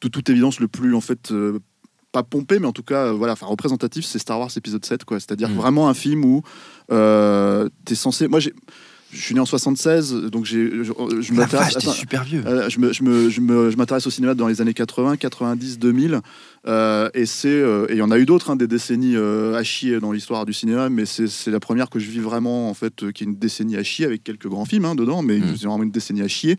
de 0.00 0.08
toute 0.08 0.30
évidence, 0.30 0.60
le 0.60 0.68
plus 0.68 0.94
en 0.94 1.00
fait 1.00 1.32
euh, 1.32 1.58
pas 2.22 2.28
pompé, 2.28 2.58
mais 2.58 2.66
en 2.66 2.72
tout 2.72 2.82
cas, 2.82 3.06
euh, 3.06 3.12
voilà, 3.12 3.32
enfin 3.34 3.46
représentatif, 3.46 4.04
c'est 4.04 4.18
Star 4.18 4.38
Wars 4.40 4.50
épisode 4.56 4.84
7, 4.84 5.04
quoi. 5.04 5.18
C'est-à-dire 5.20 5.48
Mm. 5.50 5.54
vraiment 5.56 5.88
un 5.88 5.94
film 5.94 6.24
où 6.24 6.42
euh, 6.90 7.68
t'es 7.84 7.94
censé. 7.94 8.28
Moi, 8.28 8.40
j'ai, 8.40 8.52
je 9.12 9.20
suis 9.20 9.34
né 9.34 9.40
en 9.40 9.46
76, 9.46 10.12
donc 10.30 10.44
j'ai, 10.44 10.70
je, 10.82 10.92
je 11.20 11.32
La 11.32 11.38
m'intéresse- 11.40 11.50
vache, 11.50 11.72
t'es 11.74 11.78
attends, 11.88 11.92
super 11.92 12.24
vieux. 12.24 12.42
euh, 12.46 12.68
je 12.68 12.78
me- 12.80 12.92
je 12.92 13.02
me- 13.02 13.30
je 13.30 13.40
me- 13.40 13.70
je 13.70 13.76
m'intéresse 13.76 14.06
au 14.06 14.10
cinéma 14.10 14.34
dans 14.34 14.48
les 14.48 14.60
années 14.60 14.74
80, 14.74 15.16
90, 15.16 15.78
2000. 15.78 16.20
Euh, 16.68 17.08
et 17.14 17.26
c'est 17.26 17.48
euh, 17.48 17.86
et 17.88 17.94
il 17.94 17.98
y 17.98 18.02
en 18.02 18.10
a 18.10 18.18
eu 18.18 18.26
d'autres, 18.26 18.50
hein, 18.50 18.56
des 18.56 18.66
décennies 18.66 19.16
euh, 19.16 19.54
à 19.54 19.62
chier 19.62 20.00
dans 20.00 20.12
l'histoire 20.12 20.44
du 20.46 20.52
cinéma, 20.52 20.88
mais 20.90 21.06
c'est 21.06 21.26
c'est 21.26 21.50
la 21.50 21.60
première 21.60 21.88
que 21.90 21.98
je 21.98 22.10
vis 22.10 22.20
vraiment, 22.20 22.68
en 22.68 22.74
fait, 22.74 23.02
euh, 23.02 23.10
qui 23.10 23.24
est 23.24 23.26
une 23.26 23.36
décennie 23.36 23.76
à 23.76 23.82
chier, 23.82 24.04
avec 24.04 24.22
quelques 24.22 24.48
grands 24.48 24.64
films 24.64 24.84
hein, 24.84 24.94
dedans, 24.94 25.22
mais 25.22 25.38
Mm. 25.38 25.56
c'est 25.56 25.66
vraiment 25.66 25.84
une 25.84 25.90
décennie 25.90 26.22
à 26.22 26.28
chier. 26.28 26.56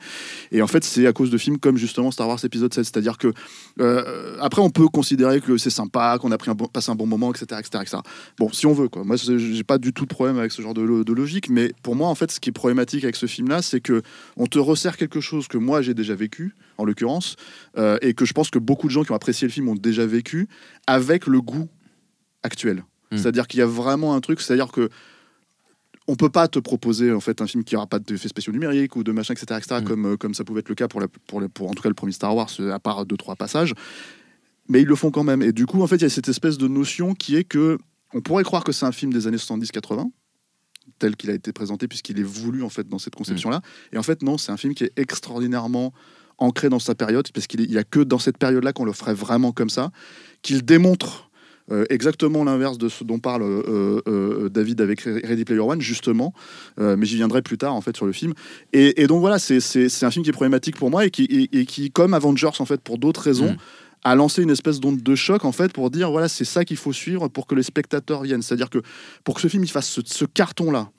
Et 0.51 0.61
en 0.61 0.67
fait, 0.67 0.83
c'est 0.83 1.05
à 1.05 1.13
cause 1.13 1.29
de 1.29 1.37
films 1.37 1.57
comme 1.57 1.77
justement 1.77 2.11
Star 2.11 2.27
Wars 2.27 2.43
épisode 2.43 2.73
7. 2.73 2.85
C'est-à-dire 2.85 3.17
que, 3.17 3.33
après, 4.39 4.61
on 4.61 4.69
peut 4.69 4.87
considérer 4.87 5.41
que 5.41 5.57
c'est 5.57 5.69
sympa, 5.69 6.17
qu'on 6.19 6.31
a 6.31 6.37
pris 6.37 6.51
un 6.51 6.55
bon, 6.55 6.65
passé 6.65 6.91
un 6.91 6.95
bon 6.95 7.05
moment, 7.05 7.31
etc., 7.31 7.59
etc., 7.59 7.83
etc. 7.83 7.97
Bon, 8.37 8.51
si 8.51 8.65
on 8.65 8.73
veut, 8.73 8.87
quoi. 8.87 9.03
Moi, 9.03 9.15
j'ai 9.17 9.63
pas 9.63 9.77
du 9.77 9.93
tout 9.93 10.03
de 10.03 10.09
problème 10.09 10.37
avec 10.37 10.51
ce 10.51 10.61
genre 10.61 10.73
de, 10.73 11.03
de 11.03 11.13
logique, 11.13 11.49
mais 11.49 11.71
pour 11.83 11.95
moi, 11.95 12.07
en 12.07 12.15
fait, 12.15 12.31
ce 12.31 12.39
qui 12.39 12.49
est 12.49 12.53
problématique 12.53 13.03
avec 13.03 13.15
ce 13.15 13.25
film-là, 13.25 13.61
c'est 13.61 13.81
que 13.81 14.01
on 14.37 14.47
te 14.47 14.59
resserre 14.59 14.97
quelque 14.97 15.21
chose 15.21 15.47
que 15.47 15.57
moi 15.57 15.81
j'ai 15.81 15.93
déjà 15.93 16.15
vécu, 16.15 16.55
en 16.79 16.85
l'occurrence, 16.85 17.35
euh, 17.77 17.97
et 18.01 18.13
que 18.13 18.25
je 18.25 18.33
pense 18.33 18.49
que 18.49 18.57
beaucoup 18.59 18.87
de 18.87 18.91
gens 18.91 19.03
qui 19.03 19.11
ont 19.11 19.15
apprécié 19.15 19.47
le 19.47 19.51
film 19.51 19.67
ont 19.69 19.75
déjà 19.75 20.05
vécu, 20.05 20.47
avec 20.87 21.27
le 21.27 21.41
goût 21.41 21.67
actuel. 22.43 22.83
Mm. 23.11 23.17
C'est-à-dire 23.17 23.47
qu'il 23.47 23.59
y 23.59 23.63
a 23.63 23.65
vraiment 23.67 24.15
un 24.15 24.21
truc, 24.21 24.41
c'est-à-dire 24.41 24.71
que 24.71 24.89
on 26.07 26.15
peut 26.15 26.29
pas 26.29 26.47
te 26.47 26.57
proposer 26.57 27.11
en 27.11 27.19
fait 27.19 27.39
un 27.41 27.45
film 27.47 27.63
qui 27.63 27.75
aura 27.75 27.85
pas 27.85 27.99
d'effets 27.99 28.29
spéciaux 28.29 28.51
numériques 28.53 28.95
ou 28.95 29.03
de 29.03 29.11
machin, 29.11 29.33
etc., 29.35 29.59
etc., 29.59 29.81
Mm. 29.81 29.83
comme, 29.83 30.05
euh, 30.07 30.17
comme 30.17 30.33
ça 30.33 30.43
pouvait 30.43 30.61
être 30.61 30.69
le 30.69 30.75
cas 30.75 30.87
pour, 30.87 30.99
la, 31.01 31.07
pour, 31.07 31.39
le- 31.39 31.49
pour 31.49 31.69
en 31.69 31.73
tout 31.73 31.83
cas 31.83 31.89
le 31.89 31.95
premier 31.95 32.13
Star 32.13 32.35
Wars, 32.35 32.49
euh, 32.59 32.71
à 32.73 32.79
part 32.79 33.05
deux 33.05 33.17
trois 33.17 33.35
passages. 33.35 33.73
Mais 34.67 34.81
ils 34.81 34.87
le 34.87 34.95
font 34.95 35.11
quand 35.11 35.23
même. 35.23 35.41
Et 35.43 35.51
du 35.51 35.65
coup, 35.65 35.81
en 35.81 35.87
fait, 35.87 35.97
il 35.97 36.03
y 36.03 36.05
a 36.05 36.09
cette 36.09 36.29
espèce 36.29 36.57
de 36.57 36.67
notion 36.67 37.13
qui 37.13 37.35
est 37.35 37.43
que 37.43 37.77
on 38.13 38.21
pourrait 38.21 38.43
croire 38.43 38.63
que 38.63 38.71
c'est 38.71 38.85
un 38.85 38.91
film 38.91 39.11
des 39.13 39.27
années 39.27 39.37
70-80 39.37 40.09
tel 40.97 41.15
qu'il 41.15 41.29
a 41.29 41.33
été 41.33 41.53
présenté 41.53 41.87
puisqu'il 41.87 42.19
est 42.19 42.23
voulu 42.23 42.63
en 42.63 42.69
fait 42.69 42.87
dans 42.87 42.97
cette 42.99 43.13
conception-là. 43.15 43.61
Et 43.93 43.97
en 43.99 44.03
fait, 44.03 44.23
non, 44.23 44.37
c'est 44.39 44.51
un 44.51 44.57
film 44.57 44.73
qui 44.73 44.83
est 44.85 44.91
extraordinairement 44.97 45.93
ancré 46.39 46.69
dans 46.69 46.79
sa 46.79 46.95
période 46.95 47.27
parce 47.33 47.47
qu'il 47.47 47.61
est- 47.61 47.65
il 47.65 47.71
y 47.73 47.77
a 47.77 47.83
que 47.83 47.99
dans 47.99 48.19
cette 48.19 48.37
période-là 48.37 48.73
qu'on 48.73 48.85
le 48.85 48.93
ferait 48.93 49.13
vraiment 49.13 49.51
comme 49.51 49.69
ça, 49.69 49.91
qu'il 50.41 50.63
démontre 50.63 51.29
euh, 51.71 51.85
exactement 51.91 52.43
l'inverse 52.43 52.79
de 52.79 52.89
ce 52.89 53.03
dont 53.03 53.19
parle 53.19 53.43
euh, 53.43 54.01
euh, 54.07 54.49
David 54.49 54.81
avec 54.81 55.01
Ready 55.01 55.45
Player 55.45 55.59
One, 55.61 55.81
justement. 55.81 56.33
Mais 56.79 57.05
j'y 57.05 57.17
viendrai 57.17 57.43
plus 57.43 57.59
tard, 57.59 57.75
en 57.75 57.81
fait, 57.81 57.95
sur 57.95 58.07
le 58.07 58.11
film. 58.11 58.33
Et, 58.73 59.03
et 59.03 59.05
donc 59.05 59.19
voilà, 59.19 59.37
c'est- 59.37 59.59
c'est 59.59 59.87
c'est 59.87 60.03
un 60.05 60.09
film 60.11 60.23
qui 60.23 60.29
est 60.31 60.33
problématique 60.33 60.75
pour 60.77 60.89
moi 60.89 61.05
et 61.05 61.11
qui, 61.11 61.25
et, 61.25 61.59
et 61.59 61.65
qui 61.67 61.91
comme 61.91 62.15
Avengers, 62.15 62.49
en 62.57 62.65
fait, 62.65 62.81
pour 62.81 62.97
d'autres 62.97 63.21
raisons, 63.21 63.51
Mm. 63.51 63.57
a 64.05 64.15
lancé 64.15 64.41
une 64.41 64.49
espèce 64.49 64.79
d'onde 64.79 65.03
de 65.03 65.15
choc, 65.15 65.45
en 65.45 65.51
fait, 65.51 65.71
pour 65.71 65.91
dire, 65.91 66.09
voilà, 66.09 66.27
c'est 66.27 66.45
ça 66.45 66.65
qu'il 66.65 66.77
faut 66.77 66.93
suivre 66.93 67.27
pour 67.27 67.45
que 67.45 67.53
les 67.53 67.61
spectateurs 67.63 68.23
viennent. 68.23 68.41
C'est-à-dire 68.41 68.71
que 68.71 68.79
pour 69.23 69.35
que 69.35 69.41
ce 69.41 69.47
film 69.47 69.63
il 69.63 69.69
fasse 69.69 69.89
ce, 69.89 70.01
ce 70.05 70.25
carton-là, 70.25 70.89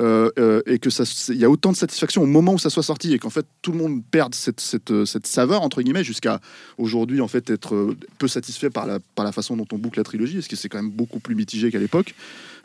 euh, 0.00 0.30
euh, 0.38 0.62
et 0.66 0.78
que 0.78 0.88
ça, 0.90 1.04
il 1.28 1.36
y 1.36 1.44
a 1.44 1.50
autant 1.50 1.70
de 1.70 1.76
satisfaction 1.76 2.22
au 2.22 2.26
moment 2.26 2.54
où 2.54 2.58
ça 2.58 2.70
soit 2.70 2.82
sorti 2.82 3.12
et 3.12 3.18
qu'en 3.18 3.28
fait 3.30 3.44
tout 3.60 3.72
le 3.72 3.78
monde 3.78 4.02
perde 4.10 4.34
cette, 4.34 4.60
cette, 4.60 4.90
euh, 4.90 5.04
cette 5.04 5.26
saveur 5.26 5.60
entre 5.62 5.82
guillemets 5.82 6.02
jusqu'à 6.04 6.40
aujourd'hui 6.78 7.20
en 7.20 7.28
fait 7.28 7.50
être 7.50 7.94
peu 8.18 8.26
satisfait 8.28 8.70
par 8.70 8.86
la, 8.86 9.00
par 9.14 9.24
la 9.24 9.32
façon 9.32 9.54
dont 9.56 9.66
on 9.72 9.76
boucle 9.78 9.98
la 9.98 10.04
trilogie 10.04 10.34
parce 10.36 10.48
que 10.48 10.56
c'est 10.56 10.70
quand 10.70 10.78
même 10.82 10.90
beaucoup 10.90 11.18
plus 11.20 11.34
mitigé 11.34 11.70
qu'à 11.70 11.78
l'époque 11.78 12.14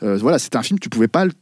Euh, 0.02 0.16
voilà 0.16 0.38
c'était 0.38 0.56
un 0.56 0.62
film 0.62 0.78
tu 0.78 0.88
pouvais 0.88 1.08
pas 1.08 1.24
le 1.26 1.32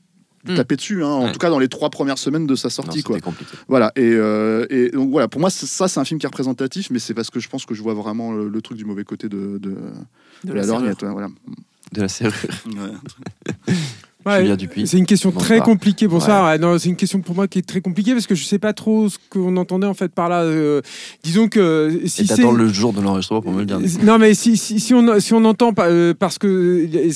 Hmm. 0.48 0.54
taper 0.54 0.76
dessus 0.76 1.02
hein, 1.02 1.08
en 1.08 1.32
tout 1.32 1.40
cas 1.40 1.50
dans 1.50 1.58
les 1.58 1.66
trois 1.66 1.90
premières 1.90 2.18
semaines 2.18 2.46
de 2.46 2.54
sa 2.54 2.68
Non, 2.68 2.70
sortie 2.70 2.98
c'était 2.98 3.08
quoi 3.08 3.20
compliqué. 3.20 3.50
voilà 3.66 3.90
et, 3.96 4.02
euh, 4.12 4.64
et 4.70 4.90
donc 4.90 5.10
voilà 5.10 5.26
pour 5.26 5.40
moi 5.40 5.50
ça 5.50 5.88
c'est 5.88 5.98
un 5.98 6.04
film 6.04 6.20
qui 6.20 6.26
est 6.26 6.28
représentatif 6.28 6.88
mais 6.90 7.00
c'est 7.00 7.14
parce 7.14 7.30
que 7.30 7.40
je 7.40 7.48
pense 7.48 7.66
que 7.66 7.74
je 7.74 7.82
vois 7.82 7.94
vraiment 7.94 8.30
le, 8.32 8.48
le 8.48 8.62
truc 8.62 8.78
du 8.78 8.84
mauvais 8.84 9.02
côté 9.02 9.28
de, 9.28 9.58
de, 9.58 9.74
de 10.44 10.52
la, 10.52 10.64
lorgnette 10.64 11.02
ouais, 11.02 11.10
voilà 11.10 11.26
De 11.92 12.00
la 12.00 12.06
serrure. 12.06 12.32
Ouais, 12.66 12.92
C'est 14.86 14.98
une 14.98 15.06
question 15.06 15.30
très 15.32 15.60
compliquée 15.60 16.08
pour 16.08 16.18
ouais. 16.18 16.24
ça. 16.26 16.44
Ouais, 16.44 16.58
non, 16.58 16.78
c'est 16.78 16.88
une 16.88 16.96
question 16.96 17.20
pour 17.20 17.34
moi 17.34 17.48
qui 17.48 17.58
est 17.58 17.66
très 17.66 17.80
compliquée 17.80 18.12
parce 18.12 18.26
que 18.26 18.34
je 18.34 18.44
sais 18.44 18.58
pas 18.58 18.72
trop 18.72 19.08
ce 19.08 19.18
qu'on 19.30 19.56
entendait 19.56 19.86
en 19.86 19.94
fait 19.94 20.12
par 20.12 20.28
là. 20.28 20.42
Euh, 20.42 20.80
disons 21.22 21.48
que 21.48 22.00
si 22.06 22.22
Et 22.22 22.26
t'attends 22.26 22.52
le 22.52 22.68
jour 22.68 22.92
de 22.92 23.00
l'enregistrement 23.00 23.42
pour 23.42 23.52
me 23.52 23.60
le 23.60 23.66
dire. 23.66 23.78
non 24.02 24.18
mais 24.18 24.34
si, 24.34 24.56
si, 24.56 24.80
si 24.80 24.94
on 24.94 25.20
si 25.20 25.34
on 25.34 25.44
entend 25.44 25.72
euh, 25.78 26.14
parce 26.18 26.38
que 26.38 26.46
euh, 26.46 27.10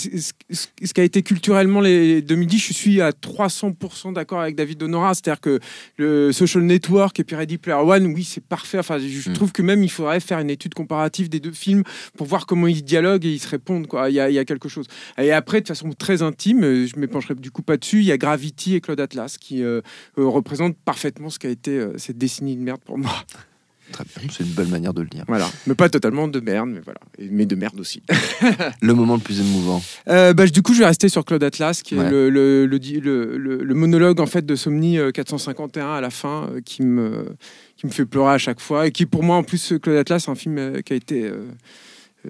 ce, 0.50 0.92
qui 0.92 1.00
a 1.00 1.04
été 1.04 1.22
culturellement 1.22 1.80
les 1.80 2.22
2010 2.22 2.58
je 2.58 2.72
suis 2.72 3.00
à 3.00 3.10
300% 3.10 4.12
d'accord 4.12 4.40
avec 4.40 4.56
David 4.56 4.78
Donora 4.78 5.14
c'est-à-dire 5.14 5.40
que 5.40 5.60
le 5.96 6.32
Social 6.32 6.62
Network 6.64 7.18
et 7.20 7.24
puis 7.24 7.36
Ready 7.36 7.58
Player 7.58 7.78
One 7.80 8.06
oui 8.06 8.24
c'est 8.24 8.44
parfait 8.44 8.78
enfin 8.78 8.98
je 8.98 9.30
Mm. 9.30 9.32
trouve 9.34 9.52
que 9.52 9.62
même 9.62 9.82
il 9.82 9.90
faudrait 9.90 10.20
faire 10.20 10.38
une 10.38 10.50
étude 10.50 10.74
comparative 10.74 11.28
des 11.28 11.40
deux 11.40 11.52
films 11.52 11.82
pour 12.16 12.26
voir 12.26 12.46
comment 12.46 12.66
ils 12.66 12.82
dialoguent 12.84 13.24
et 13.26 13.32
ils 13.32 13.38
se 13.38 13.48
répondent 13.48 13.86
quoi 13.86 14.10
il 14.10 14.14
y 14.14 14.20
a, 14.20 14.28
il 14.30 14.34
y 14.34 14.38
a 14.38 14.44
quelque 14.44 14.68
chose 14.68 14.86
et 15.18 15.32
après 15.32 15.60
de 15.60 15.68
façon 15.68 15.90
très 15.96 16.22
intime 16.22 16.64
euh, 16.64 16.86
je 17.00 17.06
m'épancherai 17.06 17.34
du 17.34 17.50
coup 17.50 17.62
pas 17.62 17.76
dessus 17.78 17.98
il 18.00 18.04
y 18.04 18.12
a 18.12 18.18
Gravity 18.18 18.74
et 18.74 18.80
Claude 18.80 19.00
Atlas 19.00 19.38
qui 19.38 19.62
euh, 19.62 19.80
euh, 20.18 20.26
représentent 20.26 20.76
parfaitement 20.84 21.30
ce 21.30 21.38
qu'a 21.38 21.48
été 21.48 21.78
euh, 21.78 21.96
cette 21.96 22.18
décennie 22.18 22.56
de 22.56 22.62
merde 22.62 22.80
pour 22.84 22.98
moi 22.98 23.10
Très 23.92 24.04
bien, 24.04 24.28
c'est 24.30 24.44
une 24.44 24.50
belle 24.52 24.68
manière 24.68 24.94
de 24.94 25.02
le 25.02 25.08
dire. 25.08 25.24
voilà 25.26 25.50
mais 25.66 25.74
pas 25.74 25.88
totalement 25.88 26.28
de 26.28 26.38
merde 26.38 26.68
mais 26.68 26.78
voilà 26.78 27.00
mais 27.18 27.44
de 27.46 27.56
merde 27.56 27.80
aussi 27.80 28.02
Le 28.82 28.94
moment 28.94 29.14
le 29.16 29.20
plus 29.20 29.40
émouvant. 29.40 29.82
Euh, 30.08 30.32
bah, 30.32 30.46
du 30.46 30.62
coup, 30.62 30.74
je 30.74 30.78
vais 30.78 30.86
rester 30.86 31.08
sur 31.08 31.24
Claude 31.24 31.42
Atlas, 31.42 31.82
qui 31.82 31.96
Ouais. 31.96 32.04
est 32.06 32.10
le, 32.30 33.74
monologue 33.74 34.20
en 34.20 34.26
fait 34.26 34.46
de 34.46 34.54
Somni 34.54 34.96
euh, 34.98 35.10
451 35.10 35.90
à 35.94 36.00
la 36.00 36.10
fin, 36.10 36.50
qui 36.64 36.82
me 36.82 37.34
qui 37.76 37.86
me 37.86 37.90
fait 37.90 38.06
pleurer 38.06 38.34
à 38.34 38.38
chaque 38.38 38.60
fois 38.60 38.86
et 38.86 38.92
qui 38.92 39.06
pour 39.06 39.24
moi 39.24 39.34
en 39.36 39.42
plus 39.42 39.74
Claude 39.82 39.96
Atlas, 39.96 40.22
c'est 40.24 40.30
un 40.30 40.34
film 40.36 40.82
qui 40.84 40.92
a 40.92 40.96
été 40.96 41.24
euh, 41.24 41.46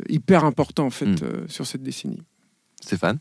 hyper 0.09 0.45
important 0.47 0.87
en 0.87 0.91
fait 0.91 1.05
Mm. 1.07 1.16
euh, 1.25 1.45
sur 1.49 1.66
cette 1.66 1.83
décennie. 1.83 2.23
Stéphane? 2.81 3.18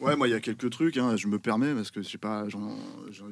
Ouais, 0.00 0.16
moi, 0.16 0.28
il 0.28 0.30
y 0.30 0.34
a 0.34 0.40
quelques 0.40 0.70
trucs, 0.70 0.96
hein, 0.96 1.14
je 1.16 1.26
me 1.26 1.38
permets, 1.38 1.74
parce 1.74 1.90
que 1.90 2.02
je 2.02 2.08
sais 2.08 2.16
pas, 2.18 2.44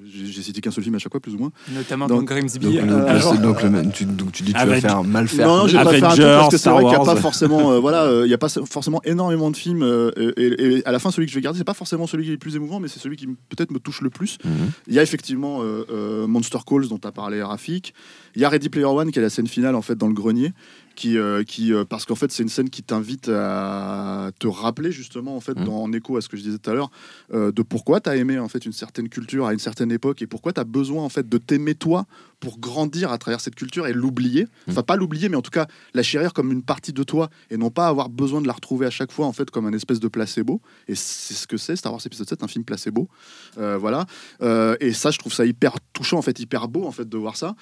j'ai 0.04 0.42
cité 0.42 0.60
qu'un 0.60 0.70
seul 0.70 0.84
film 0.84 0.94
à 0.94 0.98
chaque 0.98 1.12
fois, 1.12 1.20
plus 1.20 1.34
ou 1.34 1.38
moins. 1.38 1.50
Notamment 1.72 2.06
dans 2.06 2.22
Grimsby. 2.22 2.58
donc, 2.58 2.90
euh, 2.90 3.38
donc, 3.38 3.64
euh, 3.64 3.68
donc, 3.70 3.92
tu, 3.94 4.04
donc 4.04 4.32
tu 4.32 4.42
dis 4.42 4.52
que 4.52 4.60
tu 4.60 4.66
vas 4.66 4.80
faire 4.80 5.02
mal 5.02 5.28
faire. 5.28 5.46
Non, 5.48 5.58
non, 5.58 5.66
j'ai 5.66 5.78
pas 5.78 5.92
faire 5.92 6.10
un 6.10 6.14
truc 6.14 6.24
parce 6.24 6.50
que 6.50 6.56
c'est 6.58 6.68
vrai 6.70 6.84
qu'il 6.84 6.90
n'y 6.90 6.96
a 6.96 7.04
pas 7.04 7.16
forcément, 7.16 7.72
euh, 7.72 7.78
voilà, 7.78 8.02
euh, 8.04 8.26
il 8.26 8.30
y 8.30 8.34
a 8.34 8.38
pas 8.38 8.48
forcément 8.50 9.00
énormément 9.04 9.50
de 9.50 9.56
films. 9.56 9.82
euh, 9.82 10.10
et, 10.36 10.82
à 10.84 10.92
la 10.92 10.98
fin, 10.98 11.10
celui 11.10 11.26
que 11.26 11.32
je 11.32 11.36
vais 11.38 11.42
garder, 11.42 11.58
c'est 11.58 11.64
pas 11.64 11.74
forcément 11.74 12.06
celui 12.06 12.24
qui 12.24 12.30
est 12.30 12.32
le 12.32 12.38
plus 12.38 12.56
émouvant, 12.56 12.80
mais 12.80 12.88
c'est 12.88 13.00
celui 13.00 13.16
qui 13.16 13.26
peut-être 13.26 13.70
me 13.70 13.78
touche 13.78 14.02
le 14.02 14.10
plus. 14.10 14.38
Mhm. 14.44 14.52
Il 14.88 14.94
y 14.94 14.98
a 14.98 15.02
effectivement 15.02 15.62
euh, 15.62 15.84
euh, 15.90 16.26
Monster 16.26 16.58
Calls 16.66 16.88
dont 16.88 16.98
tu 16.98 17.08
as 17.08 17.12
parlé, 17.12 17.42
Rafik. 17.42 17.94
Il 18.34 18.42
y 18.42 18.44
a 18.44 18.48
Ready 18.48 18.68
Player 18.68 18.84
One 18.86 19.10
qui 19.10 19.18
est 19.18 19.22
la 19.22 19.30
scène 19.30 19.48
finale 19.48 19.74
en 19.74 19.82
fait 19.82 19.96
dans 19.96 20.06
le 20.06 20.14
grenier, 20.14 20.52
qui, 20.98 21.16
euh, 21.16 21.44
qui 21.44 21.72
euh, 21.72 21.84
parce 21.84 22.04
qu'en 22.06 22.16
fait 22.16 22.32
c'est 22.32 22.42
une 22.42 22.48
scène 22.48 22.70
qui 22.70 22.82
t'invite 22.82 23.28
à 23.28 24.32
te 24.40 24.48
rappeler 24.48 24.90
justement 24.90 25.36
en 25.36 25.40
fait 25.40 25.56
Mhm. 25.56 25.64
dans, 25.64 25.82
en 25.84 25.92
écho 25.92 26.16
à 26.16 26.20
ce 26.20 26.28
que 26.28 26.36
je 26.36 26.42
disais 26.42 26.58
tout 26.58 26.68
à 26.70 26.74
l'heure 26.74 26.90
euh, 27.32 27.52
de 27.52 27.62
pourquoi 27.62 28.00
tu 28.00 28.10
as 28.10 28.16
aimé 28.16 28.36
en 28.40 28.48
fait 28.48 28.66
une 28.66 28.72
certaine 28.72 29.08
culture 29.08 29.46
à 29.46 29.52
une 29.52 29.60
certaine 29.60 29.92
époque 29.92 30.22
et 30.22 30.26
pourquoi 30.26 30.52
tu 30.52 30.58
as 30.60 30.64
besoin 30.64 31.04
en 31.04 31.08
fait 31.08 31.28
de 31.28 31.38
t'aimer 31.38 31.76
toi 31.76 32.06
pour 32.40 32.58
grandir 32.58 33.12
à 33.12 33.18
travers 33.18 33.40
cette 33.40 33.54
culture 33.54 33.86
et 33.86 33.92
l'oublier. 33.92 34.46
Enfin 34.68 34.82
pas 34.82 34.96
l'oublier 34.96 35.28
mais 35.28 35.36
en 35.36 35.42
tout 35.42 35.50
cas 35.52 35.66
la 35.94 36.02
chérir 36.02 36.32
comme 36.32 36.50
une 36.50 36.62
partie 36.62 36.92
de 36.92 37.02
toi 37.04 37.30
et 37.50 37.56
non 37.56 37.70
pas 37.70 37.86
avoir 37.86 38.08
besoin 38.08 38.40
de 38.40 38.48
la 38.48 38.52
retrouver 38.52 38.86
à 38.86 38.90
chaque 38.90 39.12
fois 39.12 39.26
en 39.26 39.32
fait 39.32 39.50
comme 39.52 39.66
un 39.66 39.72
espèce 39.72 40.00
de 40.00 40.08
placebo. 40.08 40.60
Et 40.88 40.96
c'est 40.96 41.34
ce 41.34 41.46
que 41.46 41.56
c'est 41.56 41.76
Star 41.76 41.92
Wars 41.92 42.02
épisode 42.04 42.28
7, 42.28 42.42
un 42.42 42.48
film 42.48 42.64
placebo. 42.64 43.08
Voilà. 43.56 44.06
Et 44.80 44.92
ça, 44.92 45.10
je 45.10 45.18
trouve 45.18 45.32
ça 45.32 45.44
hyper 45.44 45.74
touchant, 45.92 46.18
en 46.18 46.22
fait, 46.22 46.38
hyper 46.38 46.68
beau, 46.68 46.84
en 46.86 46.92
fait, 46.92 47.08
de 47.08 47.16
voir 47.18 47.36
ça. 47.36 47.54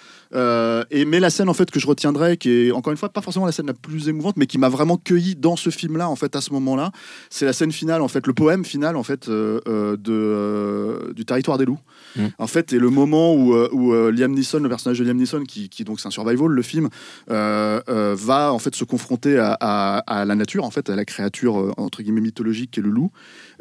Et 0.91 1.05
mais 1.05 1.20
la 1.20 1.30
scène, 1.30 1.49
en 1.49 1.55
fait, 1.55 1.70
que 1.70 1.80
je 1.80 1.87
retiendrai, 1.87 2.37
qui 2.37 2.51
est 2.51 2.70
encore 2.72 2.91
une 2.93 2.97
fois 2.99 3.09
pas 3.09 3.22
forcément 3.26 3.44
la 3.46 3.52
scène 3.52 3.66
la 3.66 3.74
plus 3.74 4.08
émouvante, 4.08 4.36
mais 4.36 4.46
qui 4.46 4.56
m'a 4.56 4.68
vraiment 4.68 4.96
cueilli 4.96 5.34
dans 5.34 5.56
ce 5.56 5.70
film-là, 5.70 6.08
en 6.08 6.14
fait, 6.16 6.34
à 6.36 6.40
ce 6.40 6.52
moment-là, 6.52 6.92
c'est 7.28 7.44
la 7.44 7.52
scène 7.52 7.72
finale, 7.72 8.00
en 8.00 8.08
fait, 8.08 8.26
le 8.26 8.32
poème 8.32 8.64
final, 8.64 8.94
en 8.96 9.02
fait, 9.02 9.28
euh, 9.28 9.60
euh, 9.66 9.96
de 9.96 10.12
euh, 10.12 11.12
du 11.12 11.24
territoire 11.24 11.58
des 11.58 11.64
loups. 11.64 11.80
Mm. 12.16 12.26
En 12.38 12.46
fait, 12.46 12.72
et 12.72 12.78
le 12.78 12.88
moment 12.88 13.34
où, 13.34 13.52
où 13.54 13.92
Liam 14.10 14.32
Neeson, 14.32 14.60
le 14.60 14.68
personnage 14.68 14.98
de 15.00 15.04
Liam 15.04 15.16
Neeson, 15.16 15.42
qui, 15.42 15.68
qui 15.68 15.82
donc 15.84 15.98
c'est 16.00 16.06
un 16.06 16.12
survival, 16.12 16.48
le 16.48 16.62
film, 16.62 16.88
va 17.28 18.52
en 18.52 18.58
fait 18.58 18.74
se 18.74 18.84
confronter 18.84 19.38
à, 19.38 19.56
à- 19.60 19.98
à 19.98 20.24
la 20.24 20.34
nature, 20.36 20.64
en 20.64 20.70
fait, 20.70 20.88
à 20.88 20.96
la 20.96 21.04
créature 21.04 21.74
entre 21.76 22.02
guillemets 22.02 22.20
mythologique 22.20 22.70
qui 22.70 22.80
est 22.80 22.82
le 22.82 22.90
loup, 22.90 23.10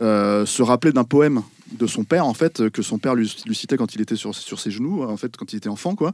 euh, 0.02 0.46
se 0.46 0.62
rappeler 0.62 0.92
d'un 0.92 1.04
poème 1.04 1.42
de 1.72 1.88
son 1.88 2.04
père, 2.04 2.26
en 2.26 2.34
fait, 2.34 2.70
que 2.70 2.82
son 2.82 3.00
père 3.00 3.16
lui, 3.16 3.28
citait 3.54 3.76
quand 3.76 3.96
il 3.96 4.02
était 4.02 4.16
sur, 4.16 4.36
ses 4.36 4.72
genoux, 4.72 5.04
en 5.04 5.18
fait, 5.18 5.36
quand 5.36 5.52
il 5.52 5.58
était 5.58 5.68
enfant, 5.70 5.96
quoi, 5.96 6.14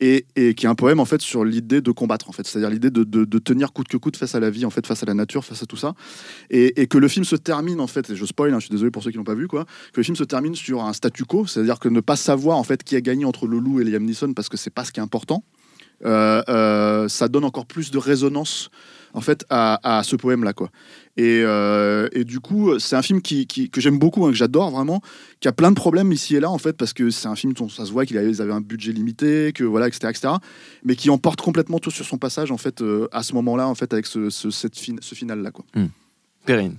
et, 0.00 0.24
qui 0.34 0.66
est 0.66 0.68
un 0.68 0.74
poème, 0.74 1.00
en 1.00 1.04
fait, 1.04 1.20
sur 1.20 1.44
l'idée 1.44 1.80
de 1.80 1.90
combattre, 1.90 2.28
en 2.30 2.32
fait, 2.32 2.46
c'est-à-dire 2.46 2.70
l'idée 2.70 2.90
de, 2.90 3.04
de- 3.04 3.38
tenir 3.38 3.72
coûte 3.72 3.88
que 3.88 3.98
coûte 3.98 4.16
face 4.16 4.34
à 4.34 4.40
la 4.40 4.48
vie, 4.48 4.64
en 4.64 4.70
fait, 4.70 4.86
face 4.86 5.02
à 5.02 5.06
la 5.06 5.14
nature, 5.14 5.44
face 5.44 5.62
à 5.62 5.66
tout 5.66 5.76
ça, 5.76 5.94
et, 6.50 6.80
et 6.80 6.86
que 6.86 6.96
le 6.98 7.08
film 7.08 7.24
se 7.24 7.36
termine, 7.36 7.80
en 7.80 7.86
fait, 7.86 8.08
et 8.10 8.16
je 8.16 8.24
spoil, 8.24 8.52
hein, 8.54 8.58
je 8.58 8.66
suis 8.66 8.72
désolé 8.72 8.90
pour 8.90 9.02
ceux 9.02 9.10
qui 9.10 9.18
l'ont 9.18 9.24
pas 9.24 9.34
vu, 9.34 9.48
quoi, 9.48 9.66
que 9.92 10.00
le 10.00 10.02
film 10.02 10.16
se 10.16 10.24
termine 10.24 10.54
sur 10.54 10.82
un 10.82 10.94
statu 10.94 11.24
quo, 11.24 11.46
c'est-à-dire 11.46 11.78
que 11.78 11.88
ne 11.88 12.00
pas 12.00 12.16
savoir, 12.16 12.56
en 12.56 12.64
fait, 12.64 12.82
qui 12.82 12.96
a 12.96 13.00
gagné 13.00 13.26
entre 13.26 13.46
le 13.46 13.58
loup 13.58 13.80
et 13.80 13.84
Liam 13.84 14.02
Neeson, 14.02 14.32
parce 14.32 14.48
que 14.48 14.56
c'est 14.56 14.70
pas 14.70 14.84
ce 14.84 14.92
qui 14.92 15.00
est 15.00 15.04
important, 15.04 15.44
euh, 16.04 16.42
euh, 16.48 17.08
ça 17.08 17.28
donne 17.28 17.44
encore 17.44 17.64
plus 17.64 17.90
de 17.90 17.96
résonance 17.96 18.68
en 19.14 19.22
fait 19.22 19.46
à, 19.48 19.98
à 19.98 20.02
ce 20.02 20.14
poème 20.14 20.44
là 20.44 20.52
quoi 20.52 20.68
et, 21.18 21.40
euh, 21.44 22.08
et 22.12 22.24
du 22.24 22.40
coup 22.40 22.78
c'est 22.78 22.94
un 22.96 23.02
film 23.02 23.22
qui, 23.22 23.46
que 23.46 23.80
j'aime 23.80 23.98
beaucoup 23.98 24.26
hein, 24.26 24.30
que 24.30 24.36
j'adore 24.36 24.70
vraiment 24.70 25.00
qui 25.40 25.48
a 25.48 25.52
plein 25.52 25.70
de 25.70 25.76
problèmes 25.76 26.12
ici 26.12 26.36
et 26.36 26.40
là 26.40 26.50
en 26.50 26.58
fait 26.58 26.74
parce 26.74 26.92
que 26.92 27.10
c'est 27.10 27.28
un 27.28 27.36
film 27.36 27.52
dont 27.54 27.68
ça 27.68 27.86
se 27.86 27.92
voit 27.92 28.04
qu'il 28.06 28.18
avait, 28.18 28.28
ils 28.30 28.42
avaient 28.42 28.52
un 28.52 28.60
budget 28.60 28.92
limité 28.92 29.52
que 29.54 29.64
voilà 29.64 29.88
etc 29.88 30.08
etc 30.10 30.34
mais 30.84 30.94
qui 30.96 31.08
emporte 31.10 31.40
complètement 31.40 31.78
tout 31.78 31.90
sur 31.90 32.04
son 32.04 32.18
passage 32.18 32.50
en 32.50 32.58
fait 32.58 32.82
euh, 32.82 33.08
à 33.12 33.22
ce 33.22 33.32
moment 33.34 33.56
là 33.56 33.66
en 33.68 33.74
fait 33.74 33.92
avec 33.92 34.06
ce, 34.06 34.28
fin- 34.30 34.96
ce 35.00 35.14
final 35.14 35.40
là 35.42 35.50
quoi 35.50 35.64
Perrine. 36.44 36.76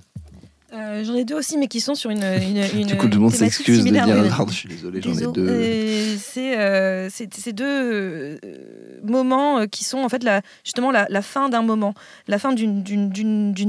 Euh, 0.74 1.02
J'en 1.02 1.14
ai 1.14 1.24
deux 1.24 1.34
aussi, 1.34 1.56
mais 1.56 1.66
qui 1.66 1.80
sont 1.80 1.94
sur 1.94 2.10
une. 2.10 2.22
une, 2.22 2.58
une 2.80 2.86
Du 2.86 2.96
coup, 2.96 3.08
tout 3.08 3.16
le 3.18 3.22
monde 3.24 3.32
s'excuse 3.32 3.84
de 3.84 3.90
dire 3.90 4.06
je 4.52 4.56
suis 4.58 4.68
désolé, 4.68 5.00
j'en 5.00 5.12
ai 5.14 5.32
deux. 5.32 5.48
Euh, 5.48 6.16
c'est 6.20 6.58
euh, 6.58 7.08
c'est 7.10 7.52
deux 7.52 7.64
euh, 7.64 8.38
moments 9.02 9.60
euh, 9.60 9.66
qui 9.66 9.84
sont 9.84 9.98
en 9.98 10.08
fait 10.10 10.22
la, 10.22 10.42
justement 10.64 10.90
la, 10.90 11.06
la 11.08 11.22
fin 11.22 11.48
d'un 11.48 11.62
moment, 11.62 11.94
la 12.26 12.38
fin 12.38 12.52
d'une- 12.52 12.82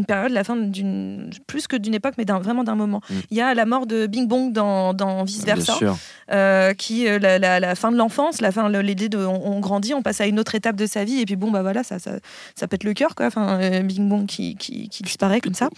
période, 0.05 0.31
la 0.31 0.43
fin 0.43 0.57
d'une 0.57 1.29
plus 1.47 1.67
que 1.67 1.77
d'une 1.77 1.93
époque, 1.93 2.15
mais 2.17 2.25
vraiment 2.25 2.63
d'un 2.65 2.75
moment. 2.75 3.01
Mm. 3.09 3.13
Il 3.31 3.37
y 3.37 3.41
a 3.41 3.53
la 3.53 3.65
mort 3.65 3.85
de 3.87 4.05
Bing 4.05 4.27
Bong 4.27 4.51
dans, 4.51 4.93
dans 4.93 5.23
Vice 5.23 5.45
Versa, 5.45 5.77
qui 6.77 7.05
la, 7.05 7.39
la- 7.39 7.59
la 7.61 7.75
fin 7.75 7.91
de 7.93 7.97
l'enfance, 7.97 8.41
la 8.41 8.51
fin 8.51 8.69
l'idée 8.69 9.07
de 9.09 9.19
on, 9.19 9.55
on 9.55 9.59
grandit, 9.61 9.93
on 9.93 10.01
passe 10.01 10.19
à 10.19 10.25
une 10.27 10.39
autre 10.39 10.55
étape 10.55 10.75
de 10.75 10.85
sa 10.85 11.05
vie, 11.05 11.21
et 11.21 11.25
puis 11.25 11.35
bon 11.37 11.49
bah 11.49 11.61
voilà 11.61 11.83
ça 11.83 11.97
ça, 11.99 12.11
ça 12.55 12.67
pète 12.67 12.83
le 12.83 12.93
cœur 12.93 13.15
quoi. 13.15 13.27
Enfin 13.27 13.81
Bing 13.83 14.07
Bong 14.09 14.25
qui, 14.25 14.55
qui, 14.55 14.89
qui 14.89 15.03
disparaît 15.03 15.39
comme 15.41 15.53
ça. 15.53 15.69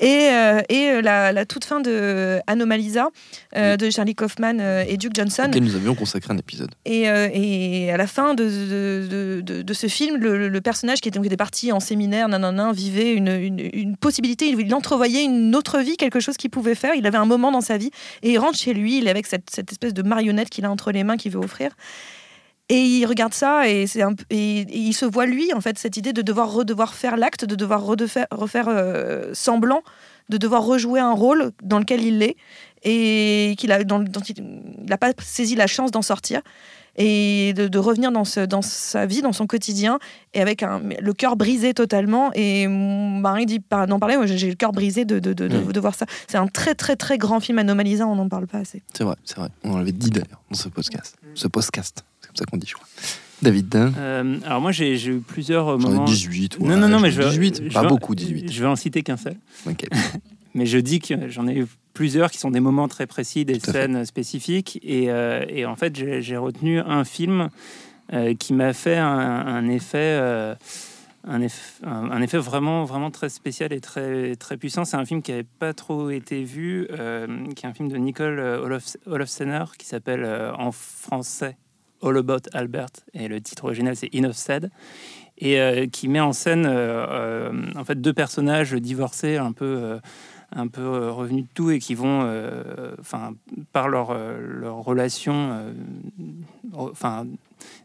Et, 0.00 0.30
et 0.68 0.90
euh, 0.90 1.02
la, 1.02 1.32
la 1.32 1.44
toute 1.46 1.64
fin 1.64 1.80
de 1.80 2.40
Anomalisa 2.46 3.08
euh, 3.56 3.76
de 3.76 3.90
Charlie 3.90 4.14
Kaufman 4.14 4.58
euh, 4.60 4.84
et 4.86 4.96
Duke 4.96 5.14
Johnson. 5.14 5.44
Auquel 5.48 5.62
nous 5.64 5.74
avions 5.76 5.94
consacré 5.94 6.32
un 6.32 6.38
épisode. 6.38 6.70
Et, 6.84 7.08
euh, 7.08 7.28
et 7.32 7.90
à 7.92 7.96
la 7.96 8.06
fin 8.06 8.34
de, 8.34 8.44
de, 8.44 9.06
de- 9.08 9.40
de- 9.40 9.62
de 9.62 9.72
ce 9.74 9.86
film, 9.86 10.16
le, 10.16 10.48
le 10.48 10.60
personnage 10.60 11.00
qui 11.00 11.08
était, 11.08 11.18
donc, 11.18 11.26
était 11.26 11.36
parti 11.36 11.72
en 11.72 11.80
séminaire, 11.80 12.28
nanana, 12.28 12.72
vivait 12.72 13.12
une, 13.14 13.28
une, 13.28 13.70
une 13.72 13.96
possibilité, 13.96 14.48
il, 14.48 14.60
il 14.60 14.74
entrevoyait 14.74 15.24
une 15.24 15.54
autre 15.56 15.80
vie, 15.80 15.96
quelque 15.96 16.20
chose 16.20 16.36
qu'il 16.36 16.50
pouvait 16.50 16.74
faire. 16.74 16.94
Il 16.94 17.06
avait 17.06 17.18
un 17.18 17.26
moment 17.26 17.50
dans 17.52 17.60
sa 17.60 17.76
vie 17.78 17.90
et 18.22 18.30
il 18.32 18.38
rentre 18.38 18.58
chez 18.58 18.74
lui, 18.74 18.98
il 18.98 19.06
est 19.06 19.10
avec 19.10 19.26
cette, 19.26 19.50
cette 19.50 19.70
espèce 19.72 19.94
de 19.94 20.02
marionnette 20.02 20.50
qu'il 20.50 20.64
a 20.64 20.70
entre 20.70 20.92
les 20.92 21.04
mains 21.04 21.16
qu'il 21.16 21.32
veut 21.32 21.40
offrir. 21.40 21.70
Et 22.68 22.80
il 22.80 23.04
regarde 23.06 23.34
ça 23.34 23.68
et, 23.68 23.86
c'est 23.86 24.02
un, 24.02 24.14
peu- 24.14 24.24
et, 24.30 24.60
et 24.60 24.78
il 24.78 24.92
se 24.94 25.04
voit 25.04 25.26
lui, 25.26 25.52
en 25.52 25.60
fait, 25.60 25.78
cette 25.78 25.96
idée 25.96 26.12
de 26.12 26.22
devoir 26.22 26.50
redevoir 26.52 26.94
faire 26.94 27.16
l'acte, 27.16 27.44
de 27.44 27.54
devoir 27.54 27.84
redefaire- 27.84 28.28
refaire 28.30 28.66
euh, 28.68 29.30
semblant, 29.34 29.82
de 30.28 30.36
devoir 30.36 30.64
rejouer 30.64 31.00
un 31.00 31.12
rôle 31.12 31.52
dans 31.62 31.78
lequel 31.78 32.02
il 32.02 32.22
est 32.22 32.36
et 32.84 33.54
qu'il 33.58 33.70
a, 33.72 33.84
dans, 33.84 34.00
dont 34.00 34.20
il 34.20 34.42
n'a 34.88 34.98
pas 34.98 35.12
saisi 35.22 35.54
la 35.54 35.66
chance 35.66 35.90
d'en 35.90 36.02
sortir 36.02 36.40
et 36.96 37.54
de, 37.54 37.68
de 37.68 37.78
revenir 37.78 38.12
dans, 38.12 38.24
ce, 38.24 38.40
dans 38.40 38.60
sa 38.60 39.06
vie, 39.06 39.22
dans 39.22 39.32
son 39.32 39.46
quotidien, 39.46 39.98
et 40.34 40.42
avec 40.42 40.62
un, 40.62 40.82
le 41.00 41.12
cœur 41.14 41.36
brisé 41.36 41.72
totalement. 41.72 42.30
Et 42.34 42.68
mon 42.68 43.08
mari 43.18 43.46
dit 43.46 43.62
d'en 43.88 43.98
parler, 43.98 44.16
moi 44.18 44.26
j'ai 44.26 44.50
le 44.50 44.56
cœur 44.56 44.72
brisé 44.72 45.06
de, 45.06 45.18
de, 45.18 45.32
de, 45.32 45.48
de- 45.48 45.56
Mm. 45.58 45.72
de 45.72 45.80
voir 45.80 45.94
ça. 45.94 46.04
C'est 46.28 46.36
un 46.36 46.48
très 46.48 46.74
très 46.74 46.96
très 46.96 47.16
grand 47.16 47.40
film 47.40 47.58
Anomalisa, 47.58 48.06
on 48.06 48.16
n'en 48.16 48.28
parle 48.28 48.46
pas 48.46 48.58
assez. 48.58 48.82
C'est 48.92 49.04
vrai, 49.04 49.16
c'est 49.24 49.36
vrai. 49.38 49.48
On 49.64 49.78
l'avait 49.78 49.92
dit 49.92 50.10
d'ailleurs 50.10 50.42
dans 50.50 50.56
ce 50.58 50.68
podcast. 50.68 51.16
Ce 51.34 51.48
podcast, 51.48 52.04
c'est 52.20 52.26
comme 52.28 52.36
ça 52.36 52.44
qu'on 52.44 52.58
dit, 52.58 52.66
je 52.66 52.74
crois. 52.74 52.86
David 53.42 53.68
Dunn. 53.68 53.92
Euh, 53.98 54.38
alors 54.46 54.60
moi 54.60 54.72
j'ai 54.72 54.94
eu 55.06 55.18
plusieurs 55.20 55.68
ai 55.74 55.78
moments. 55.78 56.04
18, 56.04 56.58
ouais, 56.58 56.68
non 56.68 56.76
non 56.76 56.88
non 56.88 57.00
mais 57.00 57.10
je 57.10 57.20
vais- 57.20 57.28
18, 57.28 57.62
je 57.68 57.72
pas 57.72 57.82
beaucoup, 57.88 58.14
18. 58.14 58.50
Je 58.52 58.60
vais 58.62 58.68
en 58.68 58.76
citer 58.76 59.02
qu'un 59.02 59.16
seul. 59.16 59.36
Mais 60.54 60.66
je 60.66 60.76
dis 60.76 61.00
que 61.00 61.30
j'en 61.30 61.48
ai 61.48 61.56
eu 61.60 61.66
plusieurs 61.94 62.30
qui 62.30 62.36
sont 62.36 62.50
des 62.50 62.60
moments 62.60 62.86
très 62.86 63.06
précis, 63.06 63.46
des 63.46 63.58
fait. 63.58 63.72
scènes 63.72 64.04
spécifiques. 64.04 64.78
Et, 64.82 65.10
euh, 65.10 65.46
et 65.48 65.64
en 65.64 65.76
fait, 65.76 65.96
j'ai 66.20 66.36
retenu 66.36 66.78
un 66.78 67.04
film 67.04 67.48
euh, 68.12 68.34
qui 68.34 68.52
m'a 68.52 68.74
fait 68.74 68.98
un, 68.98 69.08
un 69.08 69.66
effet. 69.70 69.96
euh, 70.20 70.54
un, 71.26 71.40
eff- 71.40 71.78
un- 71.84 72.10
un 72.10 72.20
effet 72.20 72.36
vraiment, 72.36 72.84
vraiment 72.84 73.10
très 73.10 73.30
spécial 73.30 73.72
et 73.72 73.80
très, 73.80 74.34
très 74.36 74.58
puissant. 74.58 74.84
C'est 74.84 74.96
un 74.98 75.06
film 75.06 75.22
qui 75.22 75.30
n'avait 75.30 75.46
pas 75.58 75.72
trop 75.72 76.10
été 76.10 76.42
vu, 76.44 76.86
euh, 76.90 77.26
qui 77.56 77.64
est 77.64 77.68
un 77.68 77.72
film 77.72 77.88
de 77.88 77.96
Nicole 77.96 78.38
euh, 78.38 78.60
Olof- 78.66 78.96
Olofsener 79.06 79.64
qui 79.78 79.86
s'appelle 79.86 80.24
euh, 80.24 80.52
en 80.56 80.70
français 80.72 81.56
All 82.02 82.16
About 82.18 82.48
Albert 82.52 82.90
et 83.14 83.28
le 83.28 83.40
titre 83.40 83.64
original 83.64 83.96
c'est 83.96 84.10
Enough 84.14 84.32
Said 84.32 84.70
et 85.38 85.60
euh, 85.60 85.86
qui 85.86 86.08
met 86.08 86.20
en 86.20 86.32
scène 86.32 86.66
euh, 86.66 87.06
euh, 87.08 87.52
en 87.76 87.84
fait 87.84 88.00
deux 88.00 88.12
personnages 88.12 88.74
divorcés 88.74 89.36
un 89.38 89.52
peu 89.52 89.98
un 90.54 90.68
peu 90.68 91.08
revenus 91.08 91.44
de 91.44 91.48
tout 91.54 91.70
et 91.70 91.78
qui 91.78 91.94
vont, 91.94 92.30
enfin, 93.00 93.32
par 93.72 93.88
leur, 93.88 94.14
leur 94.38 94.76
relation, 94.84 95.72
enfin, 96.74 97.26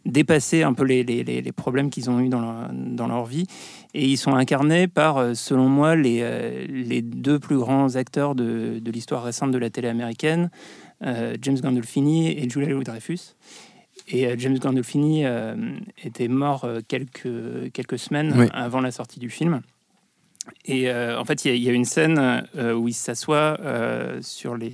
dépasser 0.06 0.64
un 0.64 0.74
peu 0.74 0.84
les, 0.84 1.04
les- 1.06 1.24
les- 1.24 1.52
problèmes 1.54 1.90
qu'ils 1.90 2.10
ont 2.10 2.20
eu 2.20 2.28
dans 2.28 2.42
leur, 2.42 2.70
dans 2.74 3.08
leur 3.08 3.24
vie. 3.26 3.48
Et 3.94 4.06
ils 4.06 4.18
sont 4.18 4.34
incarnés 4.36 4.90
par, 4.90 5.34
selon 5.34 5.70
moi, 5.70 5.96
les, 5.96 6.68
les 6.68 7.02
deux 7.02 7.40
plus 7.40 7.58
grands 7.58 7.96
acteurs 7.96 8.36
de, 8.36 8.80
de 8.80 8.92
l'histoire 8.92 9.24
récente 9.24 9.52
de 9.52 9.58
la 9.58 9.70
télé 9.70 9.88
américaine, 9.88 10.50
James 11.02 11.60
Gandolfini 11.62 12.32
et 12.38 12.50
Julia 12.50 12.68
Louis-Dreyfus. 12.70 13.36
Et 14.10 14.26
euh, 14.28 14.36
James 14.38 14.58
Gandolfini 14.58 15.26
euh, 15.26 15.56
était 16.04 16.28
mort 16.30 16.64
euh, 16.64 16.80
quelques, 16.88 17.72
quelques 17.74 18.00
semaines 18.00 18.34
Oui. 18.38 18.46
avant 18.54 18.80
la 18.82 18.92
sortie 18.92 19.20
du 19.20 19.30
film. 19.30 19.62
Et 20.64 20.90
euh, 20.90 21.20
en 21.20 21.26
fait, 21.26 21.44
il 21.44 21.50
y 21.50 21.52
a- 21.52 21.56
il 21.56 21.64
y, 21.64 21.70
a 21.70 21.74
une 21.74 21.84
scène 21.84 22.46
euh, 22.56 22.74
où 22.74 22.88
il 22.88 22.94
s'assoit 22.94 23.58
euh, 23.60 24.20
sur, 24.22 24.56
les, 24.56 24.72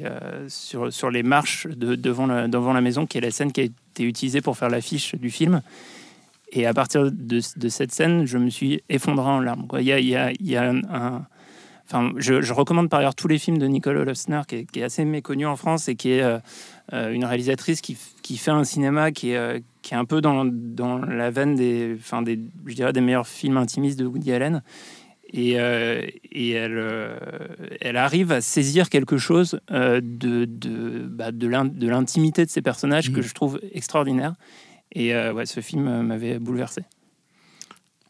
sur, 0.47 0.93
sur 0.93 1.09
les 1.09 1.23
marches 1.23 1.65
de, 1.67 1.95
devant, 1.95 2.27
la, 2.27 2.47
devant 2.47 2.73
la 2.73 2.81
maison, 2.81 3.07
qui 3.07 3.17
est 3.17 3.21
la 3.21 3.31
scène 3.31 3.51
qui 3.51 3.61
a 3.61 3.63
été 3.63 4.03
utilisée 4.03 4.41
pour 4.41 4.55
faire 4.55 4.69
l'affiche 4.69 5.15
du 5.15 5.31
film. 5.31 5.61
Et 6.51 6.67
à 6.67 6.73
partir 6.75 7.11
de, 7.11 7.41
de 7.57 7.69
cette 7.69 7.91
scène, 7.91 8.27
je 8.27 8.37
me 8.37 8.51
suis 8.51 8.83
effondré 8.89 9.25
en 9.27 9.39
larmes. 9.39 9.67
Il 9.79 9.85
y 9.85 9.91
a, 9.91 9.99
y 9.99 10.15
a- 10.15 10.31
y 10.39 10.55
a 10.55 10.69
un- 10.69 11.25
Enfin, 11.85 12.11
je, 12.17 12.41
je 12.41 12.53
recommande 12.53 12.89
par 12.89 12.99
ailleurs 13.01 13.13
tous 13.13 13.27
les 13.27 13.37
films 13.37 13.57
de 13.57 13.65
Nicole 13.67 13.97
Olofsner, 13.97 14.41
qui 14.47 14.55
est, 14.55 14.65
qui 14.71 14.79
est 14.79 14.83
assez 14.83 15.03
méconnue 15.03 15.45
en 15.45 15.57
France 15.57 15.89
et 15.89 15.95
qui 15.95 16.11
est 16.11 16.23
une 16.93 17.25
réalisatrice 17.25 17.81
qui, 17.81 17.97
qui 18.23 18.37
fait 18.37 18.49
un 18.51 18.63
cinéma 18.63 19.11
qui 19.11 19.29
est, 19.31 19.37
euh, 19.37 19.59
qui 19.83 19.93
est 19.93 19.97
un 19.97 20.05
peu 20.05 20.19
dans, 20.21 20.45
dans 20.45 20.97
la 20.97 21.29
veine 21.29 21.53
des, 21.53 21.95
enfin 21.99 22.23
des, 22.23 22.39
je 22.65 22.73
dirais, 22.73 22.93
des 22.93 23.01
meilleurs 23.01 23.27
films 23.27 23.57
intimistes 23.57 23.99
de 23.99 24.05
Woody 24.05 24.31
Allen. 24.31 24.63
Et, 25.35 25.59
euh, 25.59 26.05
et 26.31 26.51
elle, 26.51 26.77
euh, 26.77 27.17
elle 27.81 27.97
arrive 27.97 28.31
à 28.31 28.39
saisir 28.41 28.89
quelque 28.89 29.17
chose 29.17 29.59
euh, 29.71 29.99
de, 30.03 30.45
de, 30.45 31.07
bah, 31.07 31.31
de 31.31 31.47
l'in- 31.47 31.65
de 31.65 31.87
l'intimité 31.87 32.45
de 32.45 32.49
ces 32.51 32.61
personnages 32.61 33.11
que 33.11 33.21
je 33.21 33.33
trouve 33.33 33.59
extraordinaire. 33.71 34.35
Et 34.95 35.11
ouais, 35.13 35.47
ce 35.47 35.59
film 35.59 36.03
m'avait 36.03 36.37
bouleversé. 36.37 36.83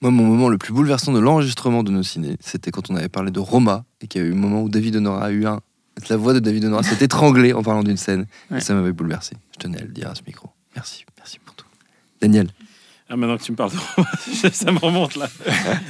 Moi, 0.01 0.11
mon 0.11 0.25
moment 0.25 0.49
le 0.49 0.57
plus 0.57 0.73
bouleversant 0.73 1.13
de 1.13 1.19
l'enregistrement 1.19 1.81
de 1.81 1.91
nos 1.91 2.03
ciné, 2.03 2.35
c'était 2.41 2.71
quand 2.71 2.89
on 2.91 2.95
avait 2.97 3.07
parlé 3.07 3.31
de 3.31 3.39
Roma 3.39 3.85
et 4.01 4.07
qu'il 4.07 4.21
y 4.21 4.25
a 4.25 4.27
eu 4.27 4.33
un 4.33 4.35
moment 4.35 4.61
où 4.61 4.67
David 4.69 4.97
Honora 4.97 5.27
a 5.27 5.31
eu 5.31 5.45
un. 5.45 5.61
La 6.09 6.17
voix 6.17 6.33
de 6.33 6.39
David 6.39 6.65
Honora 6.65 6.83
s'est 6.83 7.03
étranglée 7.03 7.53
en 7.53 7.63
parlant 7.63 7.83
d'une 7.83 7.97
scène. 7.97 8.25
Ouais. 8.49 8.57
Et 8.57 8.61
ça 8.61 8.73
m'avait 8.73 8.91
bouleversé. 8.91 9.35
Je 9.53 9.59
tenais 9.59 9.79
à 9.79 9.83
le 9.83 9.91
dire 9.91 10.09
à 10.09 10.15
ce 10.15 10.21
micro. 10.25 10.49
Merci, 10.75 11.05
merci 11.17 11.39
pour 11.39 11.55
tout. 11.55 11.67
Daniel. 12.21 12.49
Ah, 13.13 13.15
maintenant 13.15 13.37
que 13.37 13.43
tu 13.43 13.51
me 13.51 13.57
parles, 13.57 13.69
de- 14.43 14.49
ça 14.49 14.71
me 14.71 14.79
remonte 14.79 15.15
là. 15.17 15.27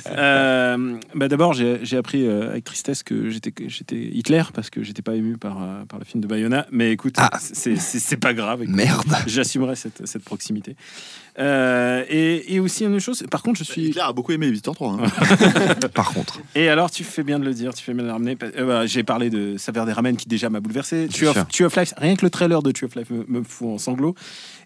Euh, 0.07 0.97
bah, 1.15 1.29
D'abord, 1.29 1.53
j'ai 1.53 1.95
appris 1.97 2.25
euh, 2.27 2.49
avec 2.49 2.65
tristesse 2.65 3.01
que 3.01 3.29
j'étais 3.29 3.95
Hitler 3.95 4.43
parce 4.53 4.69
que 4.69 4.83
j'étais 4.83 5.01
pas 5.01 5.15
ému 5.15 5.37
par, 5.37 5.61
euh, 5.63 5.85
par 5.85 5.99
le 5.99 6.05
film 6.05 6.21
de 6.21 6.27
Bayona. 6.27 6.65
Mais 6.71 6.91
écoute, 6.91 7.15
Ah. 7.17 7.29
c'est- 7.39 8.17
pas 8.17 8.33
grave. 8.33 8.63
écoute. 8.63 8.75
Merde. 8.75 9.07
J'assumerai 9.25 9.75
cette, 9.75 10.05
cette 10.05 10.23
proximité. 10.23 10.75
Euh, 11.39 12.03
et, 12.09 12.53
et 12.55 12.59
aussi 12.59 12.83
une 12.85 12.93
autre 12.93 13.03
chose, 13.03 13.23
par 13.31 13.41
contre, 13.41 13.57
je 13.57 13.63
suis. 13.63 13.85
Hitler 13.87 14.01
a 14.01 14.13
beaucoup 14.13 14.33
aimé 14.33 14.49
Visiteur 14.51 14.75
3. 14.75 14.91
hein. 14.91 14.97
Par 15.95 16.13
contre. 16.13 16.41
Et 16.55 16.69
alors, 16.69 16.91
tu 16.91 17.03
fais 17.03 17.23
bien 17.23 17.39
de 17.39 17.45
le 17.45 17.53
dire, 17.53 17.73
tu 17.73 17.83
fais 17.83 17.93
bien 17.93 18.03
de 18.03 18.07
le 18.07 18.13
ramener. 18.13 18.37
Euh, 18.43 18.65
voilà, 18.65 18.85
J'ai 18.85 19.03
parlé 19.03 19.29
de 19.31 19.57
Saveur 19.57 19.85
des 19.87 19.93
Ramen 19.93 20.15
qui 20.15 20.27
déjà 20.27 20.49
m'a 20.49 20.59
bouleversé. 20.59 21.07
Tree 21.07 21.27
of, 21.65 21.75
Life, 21.75 21.93
rien 21.97 22.15
que 22.15 22.23
le 22.25 22.29
trailer 22.29 22.61
de 22.61 22.71
Tree 22.71 22.85
of 22.85 22.95
Life 22.95 23.09
me, 23.09 23.25
me 23.27 23.43
fout 23.43 23.69
en 23.69 23.77
sanglots. 23.79 24.13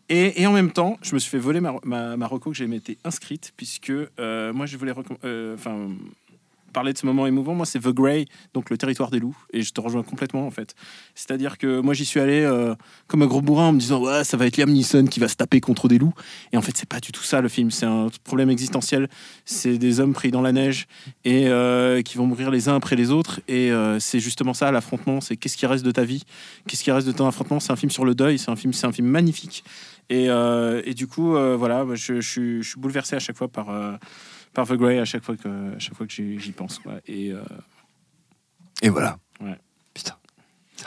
Et, 0.10 0.48
en 0.48 0.54
même 0.54 0.72
temps, 0.72 0.98
je 1.02 1.14
me 1.14 1.20
suis 1.20 1.30
fait 1.30 1.38
voler 1.38 1.60
ma, 1.60 1.76
ma, 1.84 2.28
reco 2.28 2.52
que 2.52 2.56
j'ai 2.56 2.74
été 2.74 2.98
inscrite, 3.04 3.52
puisque 3.58 3.92
euh, 3.92 4.54
moi, 4.54 4.66
je 4.66 4.78
voulais 4.78 4.94
euh, 5.26 5.56
enfin, 5.56 5.90
parler 6.72 6.94
de 6.94 6.98
ce 6.98 7.06
moment 7.06 7.28
émouvant. 7.28 7.54
Moi, 7.54 7.66
c'est 7.66 7.80
The 7.80 7.90
Grey, 7.90 8.24
donc 8.54 8.70
le 8.70 8.78
territoire 8.78 9.12
des 9.12 9.20
loups. 9.20 9.36
Et 9.52 9.64
je 9.64 9.74
te 9.74 9.82
rejoins 9.82 10.04
complètement, 10.04 10.48
en 10.48 10.52
fait. 10.52 10.76
C'est-à-dire 11.14 11.58
que 11.58 11.82
moi, 11.82 11.94
j'y 11.94 12.06
suis 12.06 12.22
allé 12.22 12.40
euh, 12.40 12.74
comme 13.08 13.22
un 13.22 13.26
gros 13.26 13.42
bourrin 13.42 13.68
en 13.68 13.74
me 13.74 13.80
disant, 13.80 14.02
ouais, 14.02 14.24
ça 14.24 14.38
va 14.38 14.46
être 14.46 14.56
Liam 14.56 14.72
Neeson 14.72 15.08
qui 15.08 15.20
va 15.20 15.28
se 15.28 15.36
taper 15.36 15.60
contre 15.60 15.90
des 15.90 15.98
loups. 15.98 16.14
Et 16.54 16.58
en 16.58 16.62
fait, 16.62 16.78
c'est 16.78 16.88
pas 16.88 17.02
du 17.02 17.12
tout 17.12 17.24
ça, 17.24 17.42
le 17.42 17.50
film. 17.50 17.70
C'est 17.70 17.86
un 17.86 18.08
problème 18.24 18.50
existentiel. 18.50 19.10
C'est 19.44 19.78
des 19.78 20.00
hommes 20.00 20.14
pris 20.14 20.32
dans 20.32 20.42
la 20.42 20.54
neige 20.54 20.88
et 21.26 21.52
qui 22.06 22.18
vont 22.18 22.28
mourir 22.28 22.50
les 22.50 22.70
uns 22.70 22.76
après 22.76 22.96
les 22.96 23.12
autres. 23.12 23.42
Et 23.50 23.72
c'est 24.00 24.22
justement 24.22 24.54
ça, 24.54 24.72
l'affrontement. 24.72 25.20
C'est 25.20 25.36
qu'est-ce 25.36 25.58
qui 25.58 25.66
reste 25.66 25.84
de 25.84 25.92
ta 25.92 26.06
vie? 26.06 26.24
Qu'est-ce 26.66 26.84
qui 26.84 26.92
reste 26.92 27.08
de 27.08 27.12
ton 27.12 27.28
affrontement? 27.28 27.60
C'est 27.60 27.74
un 27.74 27.76
film 27.76 27.92
sur 27.92 28.06
le 28.06 28.16
deuil. 28.16 28.38
C'est 28.38 28.52
un 28.52 28.56
film, 28.56 28.72
c'est 28.72 28.88
un 28.88 28.94
film 28.94 29.08
magnifique. 29.08 29.64
Et, 30.10 30.30
euh, 30.30 30.82
et 30.86 30.94
du 30.94 31.08
coup, 31.08 31.36
euh, 31.36 31.56
voilà, 31.58 31.84
moi, 31.84 31.96
je, 31.96 32.22
je 32.22 32.30
suis- 32.30 32.64
je 32.64 32.70
suis 32.70 32.80
bouleversé 32.80 33.16
à 33.16 33.20
chaque 33.20 33.36
fois 33.38 33.48
par, 33.50 33.70
euh, 33.70 33.94
par 34.54 34.66
The 34.68 34.74
Grey, 34.74 35.00
à 35.00 35.06
chaque 35.06 35.24
fois 35.24 35.36
que, 35.36 35.48
à 35.76 35.80
chaque 35.80 35.96
fois 35.96 36.08
que 36.08 36.14
j'y 36.14 36.52
pense. 36.56 36.80
quoi. 36.80 36.94
Et, 37.08 37.32
euh, 37.34 37.42
Et 38.82 38.90
voilà. 38.90 39.18
Ouais. 39.42 39.58
Putain. 39.94 40.14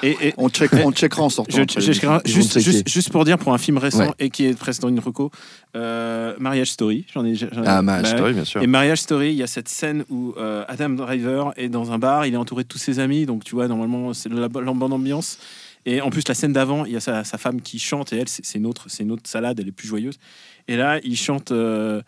et, 0.03 0.17
et- 0.29 0.35
On, 0.37 0.49
check, 0.49 0.71
on 0.73 0.93
checkera 0.93 1.23
en 1.25 1.29
sortant. 1.29 1.55
je- 1.57 1.81
juste, 1.81 2.59
juste, 2.61 2.89
juste 2.89 3.11
pour 3.11 3.25
dire, 3.25 3.37
pour 3.39 3.53
un 3.53 3.59
film 3.59 3.77
récent 3.79 4.07
Ouais. 4.09 4.15
et 4.21 4.31
qui 4.31 4.47
est 4.47 4.59
presque 4.59 4.81
dans 4.83 4.89
une 4.89 5.01
reco, 5.01 5.31
euh, 5.77 6.35
Marriage 6.39 6.71
Story, 6.71 7.05
j'en 7.13 7.25
ai, 7.25 7.35
j'en 7.35 7.47
ai- 7.49 7.67
Ah, 7.67 7.83
ma 7.83 8.01
bah, 8.03 8.09
story, 8.09 8.33
bien 8.33 8.45
sûr. 8.45 8.63
Et 8.63 8.67
Marriage 8.67 9.01
Story, 9.01 9.31
il 9.31 9.37
y 9.37 9.43
a 9.43 9.47
cette 9.49 9.69
scène 9.69 10.05
où 10.09 10.33
euh, 10.39 10.65
Adam 10.69 10.91
Driver 10.91 11.53
est 11.57 11.69
dans 11.69 11.91
un 11.93 11.99
bar, 11.99 12.25
il 12.27 12.35
est 12.35 12.39
entouré 12.39 12.63
de 12.63 12.69
tous 12.69 12.79
ses 12.79 13.01
amis, 13.01 13.27
donc 13.27 13.45
tu 13.45 13.55
vois, 13.55 13.67
normalement, 13.69 14.15
c'est 14.15 14.29
la, 14.29 14.43
la 14.43 14.49
bonne 14.49 14.93
ambiance. 14.93 15.39
Et 15.87 16.01
en 16.01 16.11
plus, 16.11 16.27
la 16.29 16.35
scène 16.35 16.53
d'avant, 16.53 16.85
il 16.85 16.93
y 16.93 16.97
a 16.97 17.01
sa, 17.01 17.25
sa 17.25 17.39
femme 17.39 17.61
qui 17.63 17.79
chante, 17.79 18.13
et 18.13 18.17
elle, 18.19 18.29
c'est 18.29 18.59
une 18.59 18.67
autre 18.67 18.87
salade, 19.25 19.59
elle 19.61 19.69
est 19.69 19.73
plus 19.73 19.89
joyeuse. 19.89 20.19
Et 20.69 20.77
là, 20.77 21.01
il 21.03 21.17
chante, 21.17 21.53
euh, 21.53 22.03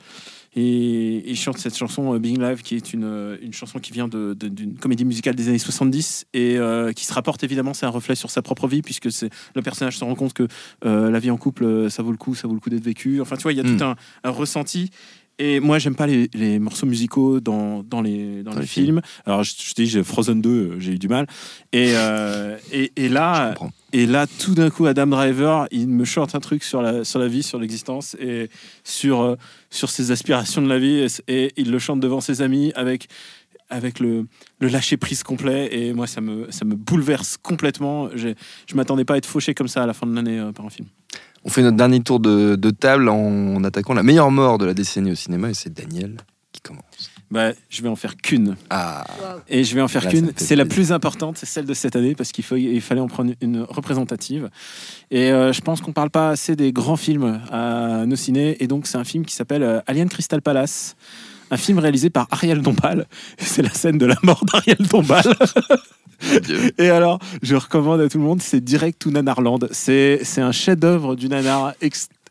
et, 0.55 1.29
il 1.31 1.37
chante 1.37 1.59
cette 1.59 1.77
chanson 1.77 2.15
euh, 2.15 2.19
Being 2.19 2.39
Live, 2.41 2.63
qui 2.63 2.77
est 2.77 2.93
une, 2.93 3.05
euh, 3.05 3.37
une 3.43 3.53
chanson 3.55 3.79
qui 3.79 3.93
vient 3.93 4.09
de- 4.09 4.35
de- 4.35 4.49
d'une 4.49 4.75
comédie 4.77 5.05
musicale 5.05 5.35
des 5.35 5.49
années 5.49 5.59
70, 5.59 6.27
et 6.35 6.59
euh, 6.59 6.93
qui 6.93 7.07
se 7.07 7.13
rapporte 7.15 7.43
évidemment, 7.45 7.73
c'est 7.75 7.87
un 7.87 7.91
reflet 7.91 8.15
sur 8.15 8.31
sa 8.31 8.43
propre 8.43 8.69
vie, 8.69 8.83
puisque 8.83 9.09
le 9.55 9.63
personnage 9.63 9.97
se 9.99 10.05
rend 10.05 10.15
compte 10.15 10.35
que 10.35 10.47
euh, 10.85 11.11
la 11.11 11.19
vie 11.19 11.31
en 11.31 11.39
couple, 11.39 11.91
ça 11.91 12.03
vaut 12.03 12.11
le 12.13 12.17
coup, 12.19 12.35
ça 12.35 12.47
vaut 12.49 12.55
le 12.55 12.61
coup 12.61 12.71
d'être 12.71 12.85
vécu. 12.85 13.21
Enfin, 13.21 13.37
tu 13.37 13.43
vois, 13.45 13.53
il 13.53 13.57
y 13.57 13.61
a 13.61 13.65
Mm. 13.65 13.77
tout 13.79 13.85
un, 13.85 13.97
un 14.25 14.31
ressenti. 14.31 14.91
Et 15.39 15.61
moi, 15.61 15.79
j'aime 15.79 15.95
pas 15.95 16.07
les, 16.07 16.29
les 16.35 16.59
morceaux 16.59 16.87
musicaux 16.87 17.41
dans, 17.41 17.83
dans 17.83 18.01
les, 18.01 18.43
dans 18.43 18.51
Dans 18.51 18.57
les 18.57 18.63
les 18.63 18.69
films. 18.69 19.01
Alors, 19.25 19.43
je, 19.43 19.55
je 19.59 19.75
te 19.75 19.83
dis, 19.83 20.05
Frozen 20.05 20.41
2, 20.41 20.51
euh, 20.51 20.81
j'ai 20.81 20.93
eu 20.93 20.99
du 20.99 21.09
mal. 21.09 21.27
Et, 21.73 21.93
euh, 21.97 22.57
et, 22.71 23.09
là, 23.09 23.55
et 23.93 24.07
là, 24.07 24.27
tout 24.27 24.55
d'un 24.55 24.71
coup, 24.71 24.87
Adam 24.87 25.07
Driver, 25.07 25.67
il 25.71 25.89
me 25.89 26.05
chante 26.05 26.35
un 26.35 26.41
truc 26.41 26.63
sur 26.63 26.83
la, 26.83 27.05
sur 27.05 27.19
la 27.19 27.29
vie, 27.29 27.43
sur 27.43 27.59
l'existence 27.59 28.15
et 28.21 28.51
sur, 28.85 29.21
euh, 29.21 29.37
sur 29.71 29.91
ses 29.91 30.11
aspirations 30.11 30.63
de 30.63 30.69
la 30.69 30.79
vie. 30.79 31.07
Et, 31.29 31.45
et 31.45 31.53
il 31.57 31.71
le 31.71 31.79
chante 31.79 32.01
devant 32.01 32.21
ses 32.21 32.43
amis 32.43 32.73
avec, 32.75 33.09
avec 33.73 34.01
le, 34.01 34.27
le 34.61 34.69
lâcher 34.69 34.97
prise 34.97 35.23
complet. 35.23 35.69
Et 35.73 35.93
moi, 35.93 36.07
ça 36.07 36.21
me, 36.21 36.51
ça 36.51 36.65
me 36.65 36.75
bouleverse 36.75 37.37
complètement. 37.37 38.11
Je 38.15 38.35
m'attendais 38.75 39.05
pas 39.05 39.15
à 39.15 39.17
être 39.17 39.27
fauché 39.27 39.55
comme 39.55 39.69
ça 39.69 39.83
à 39.83 39.87
la 39.87 39.95
fin 39.95 40.07
de 40.07 40.15
l'année 40.15 40.39
euh, 40.39 40.53
par 40.53 40.67
un 40.67 40.71
film. 40.71 40.89
On 41.45 41.51
fait 41.51 41.63
notre 41.63 41.77
dernier 41.77 42.01
tour 42.01 42.21
de, 42.21 42.57
de 42.57 42.71
table 42.71 43.09
en 43.09 43.63
attaquant 43.65 43.95
la 43.95 44.03
meilleure 44.03 44.31
mort 44.31 44.59
de 44.59 44.65
la 44.65 44.75
décennie 44.75 45.13
au 45.13 45.17
cinéma 45.17 45.51
et 45.51 45.55
c'est 45.55 45.73
Daniel 45.73 46.19
qui 46.53 46.61
commence. 46.61 47.13
Bah, 47.33 47.53
je 47.71 47.81
vais 47.81 47.89
en 47.89 47.97
faire 47.97 48.19
qu'une. 48.19 48.57
Ah, 48.69 49.07
Et 49.49 49.65
je 49.65 49.75
vais 49.75 49.81
en 49.81 49.89
faire 49.89 50.07
qu'une. 50.07 50.33
C'est 50.37 50.55
la 50.55 50.67
plus 50.67 50.93
importante, 50.93 51.39
c'est 51.39 51.47
celle 51.47 51.65
de 51.65 51.73
cette 51.73 51.97
année, 51.97 52.15
parce 52.15 52.31
qu'il 52.31 52.45
il 52.59 52.81
fallait 52.83 53.01
en 53.01 53.09
prendre 53.09 53.33
une 53.41 53.63
représentative. 53.63 54.51
Et 55.11 55.33
euh, 55.33 55.51
je 55.51 55.63
pense 55.63 55.81
qu'on 55.81 55.95
parle 55.95 56.11
pas 56.11 56.29
assez 56.29 56.57
des 56.57 56.75
grands 56.75 56.99
films 56.99 57.41
à 57.51 58.05
nos 58.05 58.17
ciné. 58.17 58.63
Et 58.63 58.67
donc, 58.67 58.87
c'est 58.87 58.99
un 58.99 59.05
film 59.05 59.25
qui 59.25 59.35
s'appelle 59.35 59.63
euh, 59.63 59.81
Alien 59.87 60.11
Crystal 60.11 60.43
Palace. 60.43 60.95
Un 61.53 61.59
film 61.59 61.79
réalisé 61.79 62.09
par 62.09 62.29
Ariel 62.31 62.63
Dombal. 62.63 63.07
C'est 63.37 63.61
la 63.61 63.71
scène 63.71 63.99
de 63.99 64.07
la 64.07 64.17
mort 64.23 64.43
d'Ariel 64.47 64.79
Dombal. 64.91 65.23
Et 66.79 66.89
alors, 66.89 67.19
je 67.43 67.55
recommande 67.55 68.01
à 68.01 68.09
tout 68.09 68.19
le 68.19 68.25
monde, 68.25 68.41
c'est 68.41 68.61
Direct 68.61 69.01
to 69.01 69.11
Nanarland. 69.11 69.59
C'est 69.73 70.23
un 70.39 70.53
chef-d'œuvre 70.53 71.17
du 71.17 71.29
nanar 71.29 71.75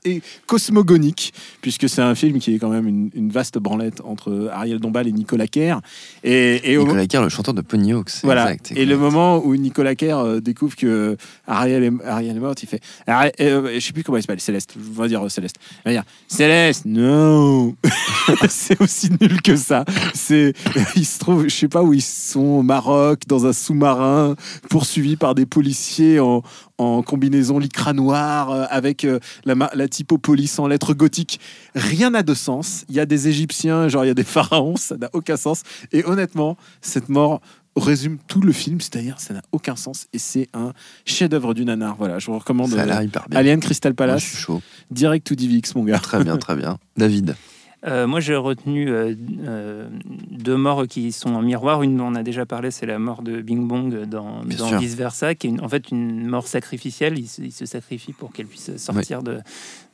et 0.06 0.22
cosmogonique, 0.48 1.34
puisque 1.62 1.88
c'est 1.90 2.02
un 2.02 2.16
film 2.16 2.40
qui 2.40 2.56
est 2.56 2.60
quand 2.60 2.70
même 2.70 2.88
une, 2.88 3.10
une 3.14 3.30
vaste 3.30 3.58
branlette 3.58 4.02
entre 4.04 4.50
Ariel 4.52 4.80
Dombal 4.80 5.08
et 5.08 5.12
Nicolas 5.12 5.48
Kerr. 5.48 5.80
Et, 6.24 6.74
et 6.74 6.78
Nicolas 6.78 7.08
Kerr, 7.08 7.22
le 7.22 7.30
chanteur 7.30 7.54
de 7.54 7.62
Pony 7.62 7.94
Hawk, 7.94 8.10
c'est 8.10 8.26
voilà. 8.26 8.52
exact. 8.54 8.72
Et 8.76 8.86
le 8.86 8.98
moment 8.98 9.44
où 9.46 9.56
Nicolas 9.56 9.96
Kerr 9.96 10.18
euh, 10.18 10.40
découvre 10.40 10.76
que 10.76 11.18
Ariel 11.48 11.84
est, 11.84 11.92
Ariel 12.06 12.36
est 12.36 12.40
morte, 12.40 12.64
il 12.64 12.68
fait. 12.68 12.82
Ari- 13.08 13.32
euh, 13.42 13.72
je 13.76 13.80
sais 13.80 13.94
plus 13.94 14.04
comment 14.04 14.18
il 14.18 14.22
s'appelle, 14.22 14.40
Céleste. 14.40 14.74
Je 14.76 15.02
vais 15.02 15.08
dire 15.08 15.24
euh, 15.26 15.30
Céleste. 15.30 15.56
Il 15.86 15.90
va 15.90 15.92
dire 15.92 16.04
Céleste, 16.28 16.86
non 16.86 17.76
C'est 18.50 18.80
aussi 18.82 19.10
nul 19.20 19.42
que 19.42 19.56
ça. 19.56 19.86
C'est, 20.14 20.54
il 20.96 21.06
se 21.06 21.20
trouve, 21.20 21.44
je 21.44 21.56
sais 21.56 21.68
pas 21.68 21.84
où 21.84 21.94
ils 21.94 22.02
sont, 22.02 22.40
au 22.40 22.64
Maroc, 22.64 23.22
dans 23.28 23.46
un 23.46 23.54
sous-marin, 23.54 24.36
poursuivis 24.70 25.16
par 25.16 25.36
des 25.36 25.46
policiers 25.46 26.20
en, 26.20 26.42
en 26.82 27.04
combinaison 27.04 27.60
lycra 27.60 27.94
noir, 27.94 28.50
euh, 28.52 28.66
avec 28.70 29.06
euh, 29.06 29.20
la, 29.46 29.56
la 29.74 29.88
typo 29.88 30.18
police 30.18 30.58
en 30.60 30.68
lettres 30.68 30.94
gothiques. 30.94 31.40
Rien 31.76 32.10
n'a 32.12 32.24
de 32.24 32.34
sens. 32.34 32.86
Il 32.90 32.96
y 32.96 33.00
a 33.00 33.06
des 33.06 33.28
Égyptiens, 33.28 33.88
genre 33.88 34.04
il 34.04 34.08
y 34.08 34.12
a 34.12 34.16
des 34.16 34.24
pharaons, 34.24 34.76
ça 34.76 34.98
n'a 34.98 35.10
aucun 35.14 35.38
sens. 35.38 35.64
Et 35.92 36.04
honnêtement, 36.06 36.58
cette 36.82 37.10
mort 37.10 37.42
résume 37.78 38.18
tout 38.28 38.42
le 38.42 38.52
film, 38.52 38.82
c'est-à-dire 38.82 39.20
ça 39.20 39.34
n'a 39.34 39.42
aucun 39.54 39.78
sens 39.78 40.08
et 40.12 40.20
c'est 40.20 40.50
un 40.54 40.74
chef-d'œuvre 41.06 41.54
du 41.54 41.64
nanar. 41.64 41.96
Voilà, 41.98 42.20
je 42.20 42.26
vous 42.30 42.38
recommande 42.38 42.74
euh, 42.74 42.84
l'air 42.86 43.02
hyper 43.02 43.28
bien. 43.30 43.40
Alien 43.40 43.60
Crystal 43.62 43.92
Moi, 43.92 43.94
je 43.94 44.12
Palace, 44.12 44.24
suis 44.24 44.38
chaud. 44.38 44.62
direct 44.90 45.26
to 45.26 45.36
DivX, 45.36 45.74
mon 45.76 45.84
gars. 45.86 46.00
Très 46.00 46.22
bien, 46.24 46.38
très 46.38 46.56
bien. 46.56 46.78
David. 46.98 47.36
Euh, 47.86 48.06
moi, 48.06 48.20
j'ai 48.20 48.36
retenu 48.36 48.90
euh, 48.90 49.16
euh, 49.48 49.90
deux 50.30 50.56
morts 50.56 50.86
qui 50.88 51.12
sont 51.12 51.34
en 51.34 51.42
miroir. 51.42 51.82
Une 51.82 51.98
dont 51.98 52.06
on 52.08 52.16
a 52.16 52.22
déjà 52.24 52.46
parlé, 52.46 52.70
c'est 52.70 52.86
la 52.86 53.00
mort 53.00 53.24
de 53.24 53.42
Bing 53.42 53.68
Bong 53.68 54.04
dans, 54.06 54.44
dans. 54.46 54.78
Vice 54.78 54.96
Versa, 54.96 55.34
qui 55.34 55.48
est 55.48 55.50
une- 55.50 55.62
en 55.62 55.68
fait 55.70 55.90
une 55.90 56.28
mort 56.28 56.48
sacrificielle. 56.48 57.18
Il 57.18 57.28
se, 57.28 57.42
il 57.42 57.52
se 57.52 57.66
sacrifie 57.66 58.14
pour 58.14 58.32
qu'elle 58.32 58.46
puisse 58.46 58.78
sortir 58.78 59.24
de, 59.24 59.40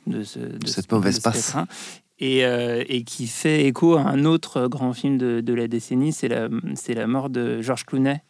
de, 0.06 0.22
ce, 0.22 0.38
de 0.38 0.66
Cette 0.66 0.84
ce- 0.84 0.88
pauvre 0.88 1.04
de 1.06 1.10
ce 1.10 1.16
espace. 1.16 1.46
pétrin. 1.46 1.66
Et, 2.20 2.44
euh, 2.44 2.82
et 2.88 3.04
qui 3.04 3.26
fait 3.28 3.64
écho 3.64 3.94
à 3.96 4.02
un 4.02 4.24
autre 4.24 4.66
grand 4.66 4.92
film 4.92 5.16
de, 5.18 5.40
de 5.40 5.54
la 5.54 5.68
décennie, 5.68 6.12
c'est 6.12 6.28
la, 6.28 7.06
mort 7.06 7.30
de 7.30 7.62
George 7.62 7.84
Clooney, 7.86 8.20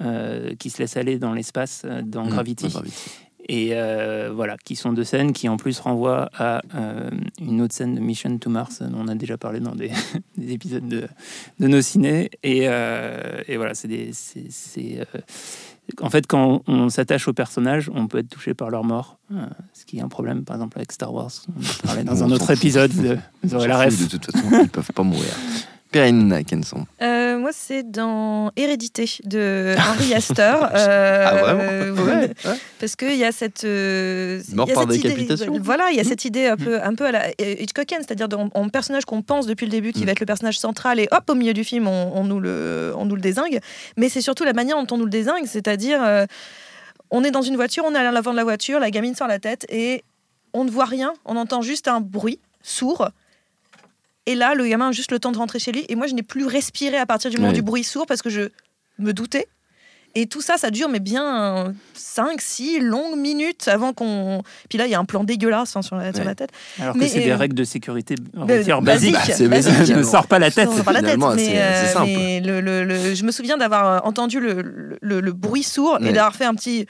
euh, 0.00 0.54
qui 0.56 0.70
se 0.70 0.78
laisse 0.82 0.96
aller 0.96 1.18
dans 1.18 1.34
l'espace 1.34 1.84
dans 2.04 2.24
Mmh, 2.24 2.28
Gravity. 2.30 2.64
dans 2.64 2.70
Gravity. 2.70 3.10
Et 3.48 3.70
euh, 3.72 4.30
voilà, 4.34 4.56
qui 4.64 4.74
sont 4.74 4.92
deux 4.92 5.04
scènes 5.04 5.32
qui 5.34 5.48
en 5.50 5.56
plus 5.58 5.78
renvoient 5.80 6.30
à 6.38 6.62
euh, 6.74 7.10
une 7.40 7.60
autre 7.60 7.74
scène 7.74 7.94
de 7.94 8.00
Mission 8.00 8.38
to 8.38 8.48
Mars, 8.48 8.80
dont 8.82 9.00
on 9.00 9.08
a 9.08 9.14
déjà 9.14 9.36
parlé 9.36 9.60
dans 9.60 9.74
des, 9.74 9.90
des 10.38 10.52
épisodes 10.52 10.88
de, 10.88 11.06
de 11.60 11.66
nos 11.68 11.82
ciné. 11.82 12.30
Et, 12.42 12.62
euh, 12.64 13.42
et 13.46 13.56
voilà, 13.58 13.74
c'est 13.74 13.88
des. 13.88 14.12
euh, 14.78 15.04
en 16.00 16.08
fait, 16.08 16.26
quand 16.26 16.62
on 16.66 16.88
s'attache 16.88 17.28
aux 17.28 17.34
personnages, 17.34 17.90
on 17.94 18.06
peut 18.06 18.18
être 18.18 18.30
touché 18.30 18.54
par 18.54 18.70
leur 18.70 18.84
mort, 18.84 19.18
euh, 19.32 19.44
ce 19.74 19.84
qui 19.84 19.98
est 19.98 20.00
un 20.00 20.08
problème, 20.08 20.44
par 20.44 20.56
exemple, 20.56 20.78
avec 20.78 20.90
Star 20.92 21.12
Wars. 21.12 21.30
On 21.54 21.60
en 21.60 21.86
parlait 21.86 22.04
dans 22.04 22.22
On 22.22 22.24
un 22.28 22.30
autre 22.30 22.46
fout. 22.46 22.56
épisode, 22.56 22.90
vous, 22.92 23.14
vous 23.42 23.54
aurez 23.54 23.68
la 23.68 23.78
ref. 23.84 24.02
De 24.02 24.08
toute 24.08 24.24
façon, 24.24 24.46
ils 24.62 24.68
peuvent 24.70 24.92
pas 24.92 25.02
mourir. 25.02 25.28
Perrine 25.90 26.42
Kenson. 26.46 26.86
Moi, 27.44 27.50
c'est 27.52 27.82
dans 27.82 28.50
Hérédité 28.56 29.04
de 29.24 29.74
Henry 29.78 30.14
Astor. 30.14 30.66
Euh, 30.74 31.24
Ah, 31.28 31.34
vraiment 31.42 31.60
euh, 31.62 31.92
Ouais, 31.94 32.30
ouais. 32.46 32.56
Parce 32.80 32.96
qu'il 32.96 33.16
y 33.16 33.24
a 33.24 33.32
cette. 33.32 33.64
euh, 33.64 34.40
Mort 34.54 34.66
y 34.66 34.72
a 34.72 34.74
par 34.74 34.84
cette 34.84 34.94
idée- 35.00 35.08
décapitation. 35.10 35.58
voilà, 35.60 35.90
il 35.90 35.96
y 35.98 36.00
a 36.00 36.04
cette 36.04 36.24
idée 36.24 36.46
un 36.46 36.56
peu, 36.56 36.82
un 36.82 36.94
peu 36.94 37.04
à 37.04 37.12
la 37.12 37.28
Hitchcockienne, 37.38 38.00
c'est-à-dire 38.00 38.28
en 38.54 38.68
personnage 38.70 39.04
qu'on 39.04 39.20
pense 39.20 39.46
depuis 39.46 39.66
le 39.66 39.70
début 39.72 39.92
qui 39.92 40.04
Mm. 40.04 40.06
va 40.06 40.12
être 40.12 40.20
le 40.20 40.26
personnage 40.26 40.58
central 40.58 40.98
et 40.98 41.06
hop, 41.12 41.24
au 41.28 41.34
milieu 41.34 41.52
du 41.52 41.64
film, 41.64 41.86
on, 41.86 42.12
on 42.16 42.24
nous, 42.24 42.40
le, 42.40 42.94
on 42.96 43.04
nous 43.04 43.14
le 43.14 43.20
désingue. 43.20 43.60
Mais 43.98 44.08
c'est 44.08 44.22
surtout 44.22 44.44
la 44.44 44.54
manière 44.54 44.82
dont 44.82 44.94
on 44.94 44.96
nous 44.98 45.04
le 45.04 45.10
désingue, 45.10 45.44
c'est-à-dire. 45.44 46.02
euh, 46.02 46.24
on 47.10 47.24
est 47.24 47.30
dans 47.30 47.42
une 47.42 47.56
voiture, 47.56 47.84
on 47.86 47.94
est 47.94 47.98
à 47.98 48.10
l'avant 48.10 48.32
de 48.32 48.36
la 48.38 48.44
voiture, 48.44 48.80
la 48.80 48.90
gamine 48.90 49.14
sort 49.14 49.28
la 49.28 49.38
tête 49.38 49.66
et 49.68 50.02
on 50.54 50.64
ne 50.64 50.70
voit 50.70 50.86
rien, 50.86 51.12
on 51.26 51.36
entend 51.36 51.60
juste 51.60 51.88
un 51.88 52.00
bruit 52.00 52.40
sourd. 52.62 53.10
Et 54.26 54.34
là, 54.34 54.54
le 54.54 54.66
gamin 54.66 54.88
a 54.88 54.92
juste 54.92 55.12
le 55.12 55.18
temps 55.18 55.32
de 55.32 55.38
rentrer 55.38 55.58
chez 55.58 55.72
lui. 55.72 55.84
Et 55.88 55.96
moi, 55.96 56.06
je 56.06 56.14
n'ai 56.14 56.22
plus 56.22 56.46
respiré 56.46 56.96
à 56.96 57.06
partir 57.06 57.30
du 57.30 57.36
moment 57.38 57.52
du 57.52 57.62
bruit 57.62 57.84
sourd 57.84 58.06
parce 58.06 58.22
que 58.22 58.30
je 58.30 58.42
me 58.98 59.12
doutais. 59.12 59.46
Et 60.16 60.26
tout 60.26 60.40
ça, 60.40 60.56
ça 60.56 60.70
dure, 60.70 60.88
mais 60.88 61.00
bien 61.00 61.74
5, 61.94 62.40
6 62.40 62.78
longues 62.78 63.18
minutes 63.18 63.66
avant 63.66 63.92
qu'on. 63.92 64.42
Puis 64.68 64.78
là, 64.78 64.86
il 64.86 64.92
y 64.92 64.94
a 64.94 64.98
un 65.00 65.04
plan 65.04 65.24
dégueulasse 65.24 65.74
hein, 65.74 65.82
sur, 65.82 65.96
la, 65.96 66.12
sur 66.12 66.20
Ouais. 66.20 66.24
la 66.26 66.34
tête. 66.36 66.50
Alors 66.78 66.96
Mais, 66.96 67.06
que 67.06 67.10
c'est 67.12 67.20
des 67.20 67.30
euh, 67.32 67.36
règles 67.36 67.56
de 67.56 67.64
sécurité 67.64 68.14
de- 68.14 68.22
routière 68.40 68.80
basiques. 68.80 69.12
Bah, 69.14 69.20
c'est 69.34 69.48
basique. 69.48 69.88
ne 69.90 70.02
sors 70.04 70.28
pas 70.28 70.38
la 70.38 70.52
tête. 70.52 70.68
On 70.70 70.76
sort 70.76 70.84
pas 70.84 70.92
la 70.92 71.00
tête, 71.00 71.14
Finalement, 71.14 71.34
mais, 71.34 71.44
c'est- 71.44 71.50
c'est 71.54 71.60
euh, 71.60 71.92
simple. 71.92 72.06
mais 72.14 72.40
le, 72.40 72.60
le- 72.60 72.84
le- 72.84 73.14
je 73.16 73.24
me 73.24 73.32
souviens 73.32 73.56
d'avoir 73.56 74.06
entendu 74.06 74.38
le, 74.38 74.96
le- 75.02 75.20
le 75.20 75.32
bruit 75.32 75.64
sourd 75.64 75.98
Ouais. 76.00 76.10
et 76.10 76.12
d'avoir 76.12 76.36
fait 76.36 76.44
un 76.44 76.54
petit. 76.54 76.86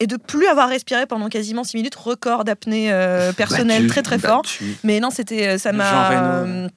Et 0.00 0.06
de 0.06 0.16
plus 0.16 0.46
avoir 0.48 0.68
respiré 0.68 1.06
pendant 1.06 1.28
quasiment 1.28 1.62
6 1.64 1.76
minutes, 1.76 1.94
record 1.94 2.44
d'apnée 2.44 2.92
euh, 2.92 3.32
personnelle 3.32 3.82
Battu, 3.82 3.88
très 3.88 4.02
très 4.02 4.18
fort. 4.18 4.42
Mais 4.82 4.98
non, 5.00 5.10
c'était 5.10 5.46
euh, 5.48 5.58
ça 5.58 5.72
m'a 5.72 6.10
euh, 6.10 6.68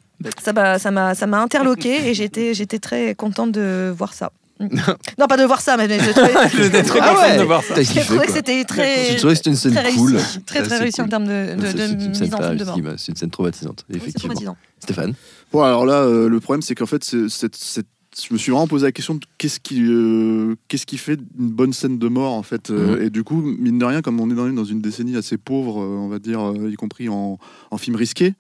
ça 0.44 0.54
m'a 0.54 0.78
ça 0.80 0.92
m'a 0.92 1.16
ça 1.16 1.26
m'a 1.26 1.40
interloqué 1.42 2.10
et 2.10 2.14
j'étais 2.20 2.54
j'étais 2.54 2.80
très 2.80 3.16
contente 3.16 3.52
de 3.52 3.94
voir 3.98 4.14
ça. 4.14 4.32
non, 4.60 5.28
pas 5.28 5.38
de 5.38 5.44
voir 5.44 5.62
ça, 5.62 5.78
mais 5.78 5.88
je 6.00 6.10
trouvais, 6.12 6.84
très 6.84 7.00
Ah 7.00 7.14
ouais. 7.16 7.38
de 7.38 7.44
voir 7.44 7.64
ça. 7.64 7.76
J'ai 7.82 8.02
trouvé 8.02 8.26
que 8.26 8.32
c'était 8.34 8.64
très 8.66 9.10
Tu 9.10 9.16
trouvais 9.18 9.34
que 9.34 9.38
c'était 9.38 9.50
une 9.52 9.56
scène 9.56 9.74
très 9.76 9.92
cool. 9.94 10.14
très 10.48 10.60
Ah, 10.60 10.62
très 10.64 10.70
c'est 10.70 10.78
réussi 10.78 11.02
en 11.02 11.08
termes 11.08 11.28
de, 11.28 11.56
de, 11.56 11.68
scène 11.78 11.96
mise 11.98 12.34
en 12.34 12.38
film 12.42 12.56
de 12.58 12.66
mort. 12.66 12.76
réussie, 12.76 13.04
C'est 13.06 13.12
une 13.12 13.18
scène 13.18 13.30
traumatisante, 13.30 13.86
Oui, 13.90 13.98
effectivement. 13.98 14.34
traumatisant. 14.34 14.58
Stéphane 14.80 15.14
Bon, 15.52 15.62
alors 15.62 15.86
là, 15.86 16.02
euh, 16.02 16.28
le 16.28 16.40
problème, 16.40 16.64
c'est 16.64 16.74
qu'en 16.74 16.88
fait, 16.88 17.04
c'est- 17.04 17.86
je 18.20 18.34
me 18.34 18.38
suis 18.38 18.52
vraiment 18.52 18.68
posé 18.68 18.86
la 18.86 18.92
question 18.92 19.16
de 19.16 19.20
qu'est-ce 19.38 19.60
qui, 19.60 19.82
euh, 19.84 20.56
qu'est-ce 20.68 20.86
qui 20.86 20.98
fait 20.98 21.20
une 21.38 21.50
bonne 21.50 21.74
scène 21.74 21.98
de 22.00 22.08
mort, 22.08 22.34
en 22.34 22.44
fait. 22.44 22.70
euh, 22.72 22.98
Mhm. 22.98 23.04
Et 23.04 23.10
du 23.10 23.24
coup, 23.24 23.42
mine 23.42 23.78
de 23.78 23.86
rien, 23.86 24.02
comme 24.02 24.20
on 24.20 24.30
est 24.32 24.36
dans 24.36 24.48
une, 24.48 24.56
dans 24.56 24.64
une 24.66 24.82
décennie 24.82 25.16
assez 25.16 25.38
pauvre, 25.38 25.82
euh, 25.82 25.86
on 25.98 26.08
va 26.08 26.20
dire, 26.20 26.54
y 26.70 26.76
compris 26.76 27.10
en, 27.10 27.38
en 27.72 27.78
film 27.78 27.96
risqué, 27.96 28.34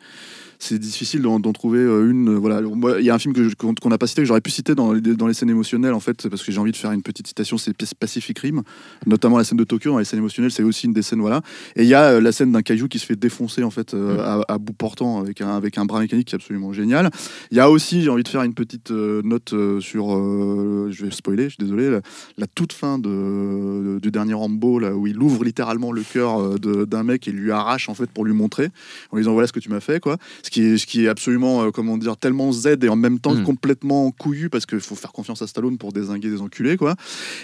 c'est 0.60 0.80
difficile 0.80 1.22
d'en 1.22 1.40
d'en 1.40 1.54
trouver 1.54 1.80
euh, 1.80 2.10
une. 2.10 2.30
euh, 2.30 2.36
Voilà, 2.38 2.62
il 3.00 3.06
y 3.06 3.10
a 3.10 3.16
un 3.16 3.20
film 3.20 3.34
que 3.34 3.48
je- 3.50 3.56
qu'on 3.56 3.90
n'a 3.90 3.98
pas 3.98 4.08
cité 4.08 4.22
que 4.22 4.28
j'aurais 4.28 4.42
pu 4.42 4.52
citer 4.52 4.74
dans 4.76 4.94
les, 4.94 5.02
dans 5.02 5.28
les 5.28 5.34
scènes 5.34 5.50
émotionnelles 5.50 5.94
en 5.94 6.00
fait, 6.00 6.28
parce 6.30 6.44
que 6.44 6.52
j'ai 6.52 6.60
envie 6.60 6.72
de 6.72 6.78
faire 6.78 6.92
une 6.92 7.02
petite 7.04 7.28
citation. 7.28 7.58
C'est 7.58 7.76
Pacific 8.00 8.38
Rim, 8.40 8.64
notamment 9.06 9.38
la 9.38 9.44
scène 9.44 9.58
de 9.58 9.64
Tokyo 9.64 9.92
dans 9.92 10.00
les 10.00 10.06
scènes 10.06 10.20
émotionnelles. 10.20 10.52
C'est 10.52 10.64
aussi 10.64 10.86
une 10.88 10.94
des 10.94 11.02
scènes 11.02 11.20
voilà. 11.22 11.42
Et 11.76 11.84
il 11.84 11.88
y 11.90 11.94
a 11.94 12.04
euh, 12.14 12.22
la 12.22 12.32
scène 12.32 12.52
d'un 12.52 12.62
caillou 12.62 12.88
qui 12.88 13.00
se 13.00 13.06
fait 13.06 13.16
défoncer 13.16 13.64
en 13.64 13.70
fait 13.72 13.94
euh, 13.94 14.20
à, 14.20 14.54
à 14.54 14.58
bout 14.58 14.74
portant 14.74 15.20
avec 15.20 15.42
un 15.42 15.56
avec 15.56 15.78
un 15.78 15.86
bras 15.86 16.00
mécanique 16.00 16.28
qui 16.28 16.36
est 16.36 16.38
absolument 16.38 16.74
génial. 16.74 17.10
Il 17.52 17.58
y 17.58 17.60
a 17.60 17.70
aussi, 17.70 18.02
j'ai 18.02 18.10
envie 18.10 18.24
de 18.24 18.28
faire 18.28 18.44
une 18.44 18.54
petite 18.54 18.92
note 18.92 19.54
sur, 19.80 20.16
euh, 20.16 20.88
je 20.92 21.06
vais 21.06 21.12
spoiler, 21.12 21.44
je 21.46 21.50
suis 21.56 21.58
désolé, 21.60 21.90
la, 21.90 22.02
la 22.38 22.48
toute 22.48 22.74
fin 22.74 22.98
de, 23.00 24.00
du 24.00 24.12
dernier 24.12 24.34
Rambo 24.34 24.80
là 24.80 24.96
où 24.96 25.08
il 25.08 25.20
ouvre 25.22 25.44
littéralement 25.44 25.92
le 25.92 26.02
cœur 26.02 26.60
de- 26.60 26.86
d'un 26.86 27.04
mec 27.04 27.28
et 27.28 27.32
lui 27.32 27.52
arrache 27.52 27.90
en 27.90 27.94
fait 27.94 28.10
pour 28.10 28.26
lui 28.26 28.34
montrer 28.34 28.70
en 29.12 29.18
lui 29.18 29.24
disant 29.24 29.34
voilà 29.34 29.48
ce 29.48 29.54
que 29.54 29.60
tu 29.60 29.70
m'as 29.70 29.80
fait 29.80 30.00
quoi. 30.00 30.18
Ce 30.48 30.52
qui 30.52 30.62
est 30.62 30.78
ce 30.78 30.86
qui 30.86 31.04
est 31.04 31.10
absolument 31.10 31.64
euh, 31.64 31.72
comment 31.72 31.98
dire 31.98 32.16
tellement 32.16 32.54
Z 32.54 32.78
et 32.82 32.88
en 32.90 32.96
même 32.96 33.20
temps 33.20 33.36
Mm. 33.36 33.44
complètement 33.44 34.12
couillu 34.12 34.50
parce 34.50 34.66
qu'il 34.66 34.80
faut 34.80 34.96
faire 34.96 35.12
confiance 35.12 35.42
à 35.42 35.48
Stallone 35.48 35.78
pour 35.78 35.92
désinguer 35.92 36.30
des 36.30 36.40
enculés 36.42 36.78
quoi. 36.78 36.96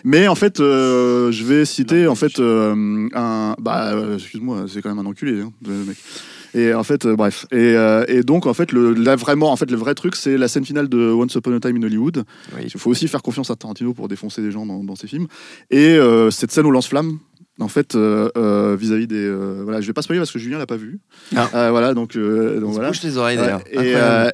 Mais 0.05 0.29
en 0.29 0.35
fait, 0.35 0.61
euh, 0.61 1.29
je 1.31 1.43
vais 1.43 1.65
citer 1.65 2.07
en 2.07 2.15
fait 2.15 2.39
euh, 2.39 3.09
un 3.13 3.55
bah 3.59 3.91
euh, 3.93 4.15
excuse-moi, 4.15 4.65
c'est 4.69 4.81
quand 4.81 4.89
même 4.95 5.05
un 5.05 5.09
enculé 5.09 5.41
hein, 5.41 5.51
le 5.67 5.83
mec. 5.83 5.97
Et 6.55 6.71
en 6.73 6.83
fait, 6.83 7.05
euh, 7.05 7.15
bref. 7.15 7.47
Et, 7.51 7.55
euh, 7.57 8.05
et 8.07 8.21
donc, 8.21 8.45
en 8.45 8.53
fait, 8.53 8.71
le, 8.71 8.93
là, 8.93 9.15
vraiment, 9.15 9.51
en 9.51 9.55
fait, 9.55 9.71
le 9.71 9.75
vrai 9.77 9.95
truc, 9.95 10.15
c'est 10.15 10.37
la 10.37 10.47
scène 10.47 10.63
finale 10.63 10.87
de 10.87 11.11
Once 11.11 11.33
Upon 11.33 11.51
a 11.55 11.59
Time 11.59 11.77
in 11.77 11.81
Hollywood. 11.81 12.25
Oui. 12.55 12.61
Il 12.65 12.79
faut 12.79 12.91
aussi 12.91 13.07
faire 13.07 13.23
confiance 13.23 13.49
à 13.49 13.55
Tarantino 13.55 13.95
pour 13.95 14.07
défoncer 14.07 14.43
des 14.43 14.51
gens 14.51 14.63
dans, 14.63 14.83
dans 14.83 14.95
ses 14.95 15.07
films. 15.07 15.25
Et 15.71 15.97
euh, 15.97 16.29
cette 16.29 16.51
scène 16.51 16.67
au 16.67 16.69
lance-flamme, 16.69 17.17
en 17.59 17.67
fait, 17.67 17.93
euh, 17.95 18.29
euh, 18.35 18.75
vis-à-vis 18.79 19.05
des. 19.07 19.15
euh, 19.25 19.61
voilà, 19.63 19.79
je 19.79 19.87
vais 19.87 19.93
pas 19.93 20.01
spoiler 20.01 20.19
parce 20.19 20.31
que 20.31 20.39
Julien 20.39 20.57
l'a 20.57 20.65
pas 20.65 20.75
vu. 20.75 20.99
Ah. 21.35 21.69
Voilà, 21.69 21.93
donc, 21.93 22.17
donc 22.17 22.71
voilà. 22.73 22.87
bouche 22.89 23.03
les 23.03 23.17
oreilles 23.17 23.37
d'ailleurs. 23.37 23.61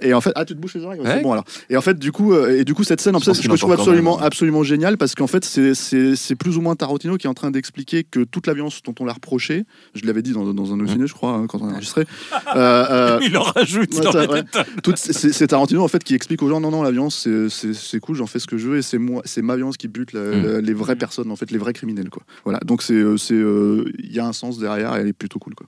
et, 0.01 0.13
en 0.13 0.21
fait, 0.21 0.31
ah, 0.35 0.45
tu 0.45 0.55
te 0.55 0.59
bouches 0.59 0.75
les 0.75 0.83
oreilles, 0.83 1.01
ouais, 1.01 1.21
bon 1.21 1.33
alors. 1.33 1.43
Et 1.69 1.75
en 1.77 1.81
fait, 1.81 1.99
du 1.99 2.11
coup, 2.11 2.33
et 2.35 2.63
du 2.63 2.73
coup, 2.73 2.83
cette 2.83 3.01
scène, 3.01 3.15
en 3.15 3.19
Je 3.19 3.25
fait, 3.25 3.33
je 3.33 3.47
que 3.47 3.55
je 3.55 3.59
trouve 3.59 3.73
absolument, 3.73 4.17
même. 4.17 4.25
absolument 4.25 4.63
génial 4.63 4.97
parce 4.97 5.15
qu'en 5.15 5.27
fait, 5.27 5.43
c'est- 5.45 6.35
plus 6.35 6.57
ou 6.57 6.61
moins 6.61 6.75
Tarantino 6.75 7.17
qui 7.17 7.27
est 7.27 7.29
en 7.29 7.33
train 7.33 7.51
d'expliquer 7.51 8.03
que 8.05 8.21
toute 8.23 8.47
la 8.47 8.53
violence 8.53 8.81
dont 8.83 8.95
on 8.99 9.05
l'a 9.05 9.13
reproché, 9.13 9.65
je 9.95 10.05
l'avais 10.05 10.21
dit 10.21 10.31
dans, 10.31 10.53
dans 10.53 10.73
un 10.73 10.87
ciné, 10.87 11.05
je 11.07 11.13
crois, 11.13 11.31
hein, 11.33 11.45
quand 11.47 11.61
on 11.61 11.67
a 11.69 11.73
enregistré. 11.73 12.05
Il 12.55 13.37
en 13.37 13.43
rajoute 13.43 13.93
Ouais, 13.95 14.27
ouais. 14.27 14.43
c'est 14.95 15.47
Tarantino 15.47 15.83
en 15.83 15.87
fait 15.87 16.03
qui 16.03 16.15
explique 16.15 16.41
aux 16.43 16.49
gens 16.49 16.59
non 16.59 16.71
non 16.71 16.83
la 16.83 16.91
violence 16.91 17.27
c'est- 17.49 17.99
cool 17.99 18.15
j'en 18.15 18.27
fais 18.27 18.39
ce 18.39 18.47
que 18.47 18.57
je 18.57 18.67
veux 18.67 18.77
et 18.77 18.81
c'est 18.81 18.97
moi 18.97 19.21
c'est 19.25 19.41
ma 19.41 19.55
violence 19.55 19.77
qui 19.77 19.87
bute 19.87 20.13
la- 20.13 20.19
Mm. 20.19 20.43
la- 20.45 20.61
les 20.61 20.73
vraies 20.73 20.95
personnes 20.95 21.31
en 21.31 21.35
fait 21.35 21.51
les 21.51 21.57
vrais 21.57 21.73
criminels 21.73 22.09
quoi 22.09 22.23
voilà 22.45 22.59
donc 22.65 22.81
c'est 22.81 23.01
c'est 23.17 23.33
euh, 23.33 23.91
il 23.99 24.13
y 24.13 24.19
a 24.19 24.25
un 24.25 24.33
sens 24.33 24.59
derrière 24.59 24.95
et 24.95 25.01
elle 25.01 25.07
est 25.07 25.13
plutôt 25.13 25.39
cool 25.39 25.55
quoi 25.55 25.67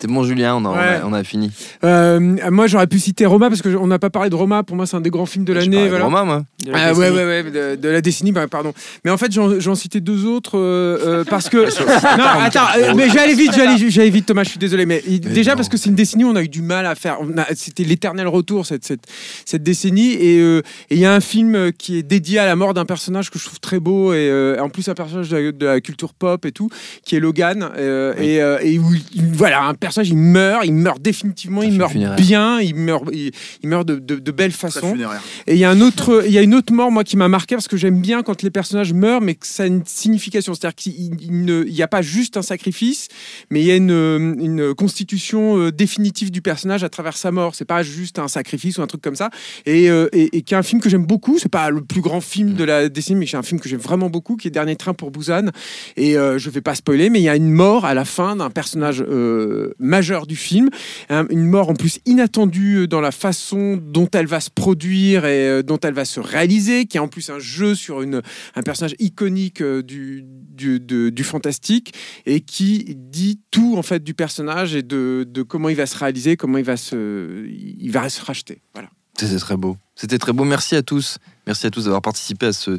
C'est 0.00 0.06
bon, 0.06 0.24
Julien, 0.24 0.54
on 0.54 0.64
a, 0.64 0.68
on 0.68 0.72
a- 0.72 0.76
Ouais. 0.78 1.00
on 1.04 1.12
a 1.12 1.22
fini. 1.24 1.50
Euh, 1.84 2.18
moi, 2.50 2.66
j'aurais 2.66 2.86
pu 2.86 2.98
citer 2.98 3.26
Roma 3.26 3.50
parce 3.50 3.60
qu'on 3.60 3.86
n'a 3.86 3.98
pas 3.98 4.08
parlé 4.08 4.30
de 4.30 4.34
Roma. 4.34 4.62
Pour 4.62 4.74
moi, 4.74 4.86
c'est 4.86 4.96
un 4.96 5.02
des 5.02 5.10
grands 5.10 5.26
films 5.26 5.44
de 5.44 5.52
l'année. 5.52 5.88
voilà. 5.90 6.04
Romain, 6.06 6.24
moi. 6.24 6.42
De 6.64 6.72
la 6.72 6.78
Ah, 6.78 6.92
ouais, 6.94 7.10
décennie. 7.10 7.16
ouais, 7.18 7.42
ouais, 7.42 7.42
de, 7.50 7.76
de 7.80 7.88
la 7.88 8.00
décennie, 8.00 8.32
bah, 8.32 8.46
pardon. 8.48 8.72
Mais 9.04 9.10
en 9.10 9.18
fait, 9.18 9.30
j'en 9.30 9.74
citais 9.74 10.00
deux 10.00 10.24
autres 10.24 10.58
euh, 10.58 10.98
euh, 11.20 11.24
parce 11.28 11.50
que. 11.50 11.58
non, 11.58 12.24
attends, 12.40 12.60
euh, 12.78 12.94
mais 12.96 13.10
j'allais 13.10 13.34
vite, 13.34 13.52
j'allais 13.54 13.90
j'allais 13.90 14.08
vite, 14.10 14.24
Thomas, 14.26 14.44
je 14.44 14.50
suis 14.50 14.58
désolé. 14.58 14.86
Mais, 14.86 15.02
déjà, 15.06 15.50
non. 15.50 15.56
parce 15.56 15.68
que 15.68 15.76
c'est 15.76 15.90
une 15.90 15.94
décennie 15.96 16.24
où 16.24 16.28
on 16.28 16.36
a 16.36 16.42
eu 16.42 16.48
du 16.48 16.62
mal 16.62 16.86
à 16.86 16.94
faire. 16.94 17.18
C'était 17.54 17.84
l'éternel 17.84 18.26
retour, 18.26 18.64
cette, 18.64 18.86
cette, 18.86 19.02
cette 19.44 19.62
décennie. 19.62 20.12
Et 20.14 20.40
euh, 20.40 20.62
il 20.90 20.98
y 20.98 21.04
a 21.04 21.12
un 21.12 21.20
film 21.20 21.72
qui 21.72 21.98
est 21.98 22.02
dédié 22.02 22.38
à 22.38 22.46
la 22.46 22.56
mort 22.56 22.72
d'un 22.72 22.86
personnage 22.86 23.30
que 23.30 23.38
je 23.38 23.44
trouve 23.44 23.60
très 23.60 23.80
beau. 23.80 24.14
Et 24.14 24.28
euh, 24.30 24.58
en 24.62 24.70
plus, 24.70 24.88
un 24.88 24.94
personnage 24.94 25.28
de, 25.28 25.36
la- 25.36 25.52
de 25.52 25.66
la 25.66 25.80
culture 25.82 26.14
pop 26.14 26.46
et 26.46 26.52
tout, 26.52 26.70
qui 27.04 27.16
est 27.16 27.20
Logan. 27.20 27.68
euh, 27.76 28.14
Oui. 28.18 28.26
et, 28.26 28.42
euh, 28.42 28.58
et 28.62 28.78
où, 28.78 28.86
il- 29.14 29.26
voilà, 29.34 29.64
un 29.64 29.74
personnage, 29.74 29.89
il 29.96 30.16
meurt, 30.16 30.64
il 30.64 30.74
meurt 30.74 31.00
définitivement, 31.00 31.62
il 31.62 31.76
meurt 31.76 31.92
funéraire. 31.92 32.16
bien, 32.16 32.60
il 32.60 32.74
meurt, 32.74 33.04
il, 33.12 33.32
il 33.62 33.68
meurt 33.68 33.86
de, 33.86 33.98
de, 33.98 34.50
façons. 34.50 34.92
funéraire. 34.92 35.22
Et 35.46 35.54
il 35.54 35.58
y 35.58 35.64
a 35.64 35.70
un 35.70 35.80
autre, 35.80 36.24
il 36.26 36.32
y 36.32 36.38
a 36.38 36.42
une 36.42 36.54
autre 36.54 36.72
mort 36.72 36.90
moi 36.90 37.04
qui 37.04 37.16
m'a 37.16 37.28
marqué 37.28 37.54
parce 37.54 37.68
que 37.68 37.76
j'aime 37.76 38.00
bien 38.00 38.22
quand 38.22 38.42
les 38.42 38.50
personnages 38.50 38.92
meurent, 38.92 39.20
mais 39.20 39.34
que 39.34 39.46
ça 39.46 39.64
a 39.64 39.66
une 39.66 39.82
signification. 39.84 40.54
C'est-à-dire 40.54 40.74
qu'il 40.74 41.10
n'y 41.10 41.82
a 41.82 41.88
pas 41.88 42.02
juste 42.02 42.36
un 42.36 42.42
sacrifice, 42.42 43.08
mais 43.50 43.60
il 43.60 43.66
y 43.66 43.70
a 43.70 43.76
une, 43.76 44.36
une 44.40 44.74
constitution 44.74 45.58
euh, 45.58 45.72
définitive 45.72 46.30
du 46.30 46.42
personnage 46.42 46.84
à 46.84 46.88
travers 46.88 47.16
sa 47.16 47.30
mort. 47.30 47.54
C'est 47.54 47.64
pas 47.64 47.82
juste 47.82 48.18
un 48.18 48.28
sacrifice 48.28 48.78
ou 48.78 48.82
un 48.82 48.86
truc 48.86 49.02
comme 49.02 49.16
ça. 49.16 49.30
Et, 49.66 49.90
euh, 49.90 50.08
et, 50.12 50.38
et 50.38 50.42
qui 50.42 50.54
est 50.54 50.56
un 50.56 50.62
film 50.62 50.80
que 50.80 50.88
j'aime 50.88 51.06
beaucoup. 51.06 51.38
C'est 51.38 51.48
pas 51.50 51.70
le 51.70 51.82
plus 51.82 52.00
grand 52.00 52.20
film 52.20 52.54
de 52.54 52.64
la 52.64 52.88
décennie, 52.88 53.20
mais 53.20 53.26
c'est 53.26 53.36
un 53.36 53.42
film 53.42 53.60
que 53.60 53.68
j'aime 53.68 53.80
vraiment 53.80 54.10
beaucoup, 54.10 54.36
qui 54.36 54.48
est 54.48 54.50
Dernier 54.50 54.76
train 54.76 54.94
pour 54.94 55.10
Busan. 55.10 55.50
Et 55.96 56.16
euh, 56.16 56.38
je 56.38 56.50
vais 56.50 56.60
pas 56.60 56.74
spoiler, 56.74 57.10
mais 57.10 57.20
il 57.20 57.24
y 57.24 57.28
a 57.28 57.36
une 57.36 57.50
mort 57.50 57.84
à 57.84 57.94
la 57.94 58.04
fin 58.04 58.36
d'un 58.36 58.50
personnage 58.50 59.02
euh, 59.06 59.74
majeur 59.80 60.26
du 60.26 60.36
film. 60.36 60.68
Un- 61.08 61.26
une 61.30 61.46
mort 61.46 61.68
en 61.70 61.74
plus 61.74 61.98
inattendue 62.06 62.86
dans 62.86 63.00
la 63.00 63.10
façon 63.10 63.76
dont 63.82 64.08
elle 64.12 64.26
va 64.26 64.40
se 64.40 64.50
produire 64.50 65.24
et 65.24 65.48
euh, 65.48 65.62
dont 65.62 65.78
elle 65.80 65.94
va 65.94 66.04
se 66.04 66.20
réaliser, 66.20 66.86
qui 66.86 66.96
est 66.96 67.00
en 67.00 67.08
plus 67.08 67.30
un 67.30 67.38
jeu 67.38 67.74
sur 67.74 68.02
une, 68.02 68.22
un 68.54 68.62
personnage 68.62 68.94
iconique 68.98 69.62
euh, 69.62 69.82
du, 69.82 70.22
du, 70.24 70.78
du 70.80 71.24
fantastique 71.24 71.94
et 72.26 72.40
qui 72.40 72.94
dit 72.96 73.40
tout 73.50 73.74
en 73.76 73.82
fait 73.82 74.04
du 74.04 74.14
personnage 74.14 74.74
et 74.74 74.82
de, 74.82 75.26
de 75.28 75.42
comment 75.42 75.68
il 75.68 75.76
va 75.76 75.86
se 75.86 75.96
réaliser, 75.98 76.36
comment 76.36 76.58
il 76.58 76.64
va 76.64 76.76
se, 76.76 77.46
il 77.48 77.90
va 77.90 78.08
se 78.08 78.22
racheter. 78.24 78.60
Voilà. 78.74 78.90
C'était 79.18 79.36
très 79.38 79.56
beau. 79.56 79.76
C'était 80.00 80.16
très 80.16 80.32
beau. 80.32 80.44
Merci 80.44 80.76
à 80.76 80.82
tous. 80.82 81.18
Merci 81.46 81.66
à 81.66 81.70
tous 81.70 81.84
d'avoir 81.84 82.00
participé 82.00 82.46
à 82.46 82.52
ce, 82.52 82.78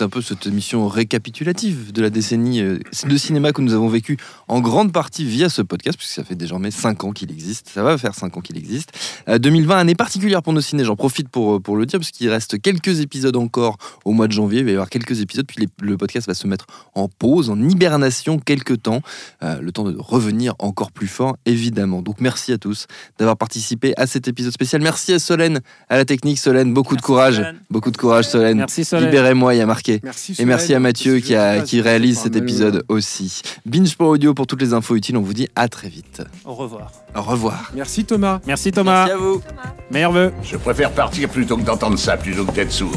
un 0.00 0.08
peu 0.08 0.22
cette 0.22 0.46
émission 0.46 0.88
récapitulative 0.88 1.92
de 1.92 2.00
la 2.00 2.10
décennie 2.10 2.60
euh, 2.60 2.78
de 3.06 3.16
cinéma 3.16 3.52
que 3.52 3.60
nous 3.60 3.74
avons 3.74 3.88
vécu 3.88 4.16
en 4.48 4.60
grande 4.60 4.92
partie 4.92 5.24
via 5.24 5.48
ce 5.48 5.62
podcast, 5.62 5.98
puisque 5.98 6.14
ça 6.14 6.24
fait 6.24 6.34
désormais 6.34 6.70
5 6.70 7.04
ans 7.04 7.12
qu'il 7.12 7.30
existe. 7.30 7.68
Ça 7.68 7.82
va 7.82 7.98
faire 7.98 8.14
5 8.14 8.36
ans 8.36 8.40
qu'il 8.40 8.56
existe. 8.56 8.92
Euh, 9.28 9.38
2020, 9.38 9.76
année 9.76 9.94
particulière 9.94 10.42
pour 10.42 10.52
nos 10.52 10.60
ciné. 10.60 10.84
J'en 10.84 10.96
profite 10.96 11.28
pour, 11.28 11.56
euh, 11.56 11.60
pour 11.60 11.76
le 11.76 11.86
dire, 11.86 11.98
parce 11.98 12.12
qu'il 12.12 12.28
reste 12.28 12.60
quelques 12.60 13.00
épisodes 13.00 13.36
encore 13.36 13.76
au 14.04 14.12
mois 14.12 14.26
de 14.26 14.32
janvier. 14.32 14.60
Il 14.60 14.64
va 14.64 14.70
y 14.70 14.74
avoir 14.74 14.88
quelques 14.88 15.20
épisodes, 15.20 15.46
puis 15.46 15.68
le 15.80 15.96
podcast 15.96 16.26
va 16.26 16.34
se 16.34 16.46
mettre 16.46 16.66
en 16.94 17.08
pause, 17.08 17.50
en 17.50 17.60
hibernation 17.60 18.38
quelques 18.38 18.82
temps. 18.82 19.02
Euh, 19.42 19.60
le 19.60 19.70
temps 19.70 19.84
de 19.84 19.96
revenir 19.98 20.54
encore 20.60 20.92
plus 20.92 21.08
fort, 21.08 21.36
évidemment. 21.46 22.00
Donc 22.00 22.20
merci 22.20 22.52
à 22.52 22.58
tous 22.58 22.86
d'avoir 23.18 23.36
participé 23.36 23.92
à 23.96 24.06
cet 24.06 24.28
épisode 24.28 24.52
spécial. 24.52 24.80
Merci 24.82 25.12
à 25.12 25.18
Solène, 25.18 25.60
à 25.88 25.96
la 25.96 26.04
technique. 26.04 26.31
Solène, 26.36 26.72
beaucoup 26.72 26.96
de 26.96 27.02
courage. 27.02 27.36
Solène. 27.36 27.58
Beaucoup 27.70 27.90
de 27.90 27.96
courage, 27.96 28.26
Solène. 28.26 28.58
Merci, 28.58 28.84
Solène. 28.84 29.06
Libérez-moi, 29.06 29.54
il 29.54 29.58
y 29.58 29.60
a 29.60 29.66
marqué. 29.66 30.00
Merci 30.02 30.34
Et 30.38 30.44
merci 30.44 30.64
à 30.64 30.66
Solène, 30.68 30.82
Mathieu 30.82 31.18
qui, 31.18 31.34
a, 31.34 31.62
réalise 31.82 32.18
cet 32.18 32.36
épisode 32.36 32.84
aussi. 32.88 33.42
Binge 33.66 33.96
pour 33.96 34.08
audio 34.08 34.34
pour 34.34 34.46
toutes 34.46 34.62
les 34.62 34.74
infos 34.74 34.96
utiles. 34.96 35.16
On 35.16 35.22
vous 35.22 35.34
dit 35.34 35.48
à 35.56 35.68
très 35.68 35.88
vite. 35.88 36.22
Au 36.44 36.54
revoir. 36.54 36.92
Au 37.14 37.22
revoir. 37.22 37.70
Merci 37.74 38.04
Thomas. 38.04 38.40
Merci 38.46 38.72
Thomas. 38.72 39.06
Merci 39.06 39.12
à 39.12 39.16
vous. 39.16 39.42
Meilleurs 39.90 40.12
vœux. 40.12 40.32
Je 40.42 40.56
préfère 40.56 40.90
partir 40.90 41.28
plutôt 41.28 41.56
que 41.56 41.62
d'entendre 41.62 41.98
ça, 41.98 42.16
plutôt 42.16 42.44
que 42.44 42.52
d'être 42.52 42.72
sourd. 42.72 42.96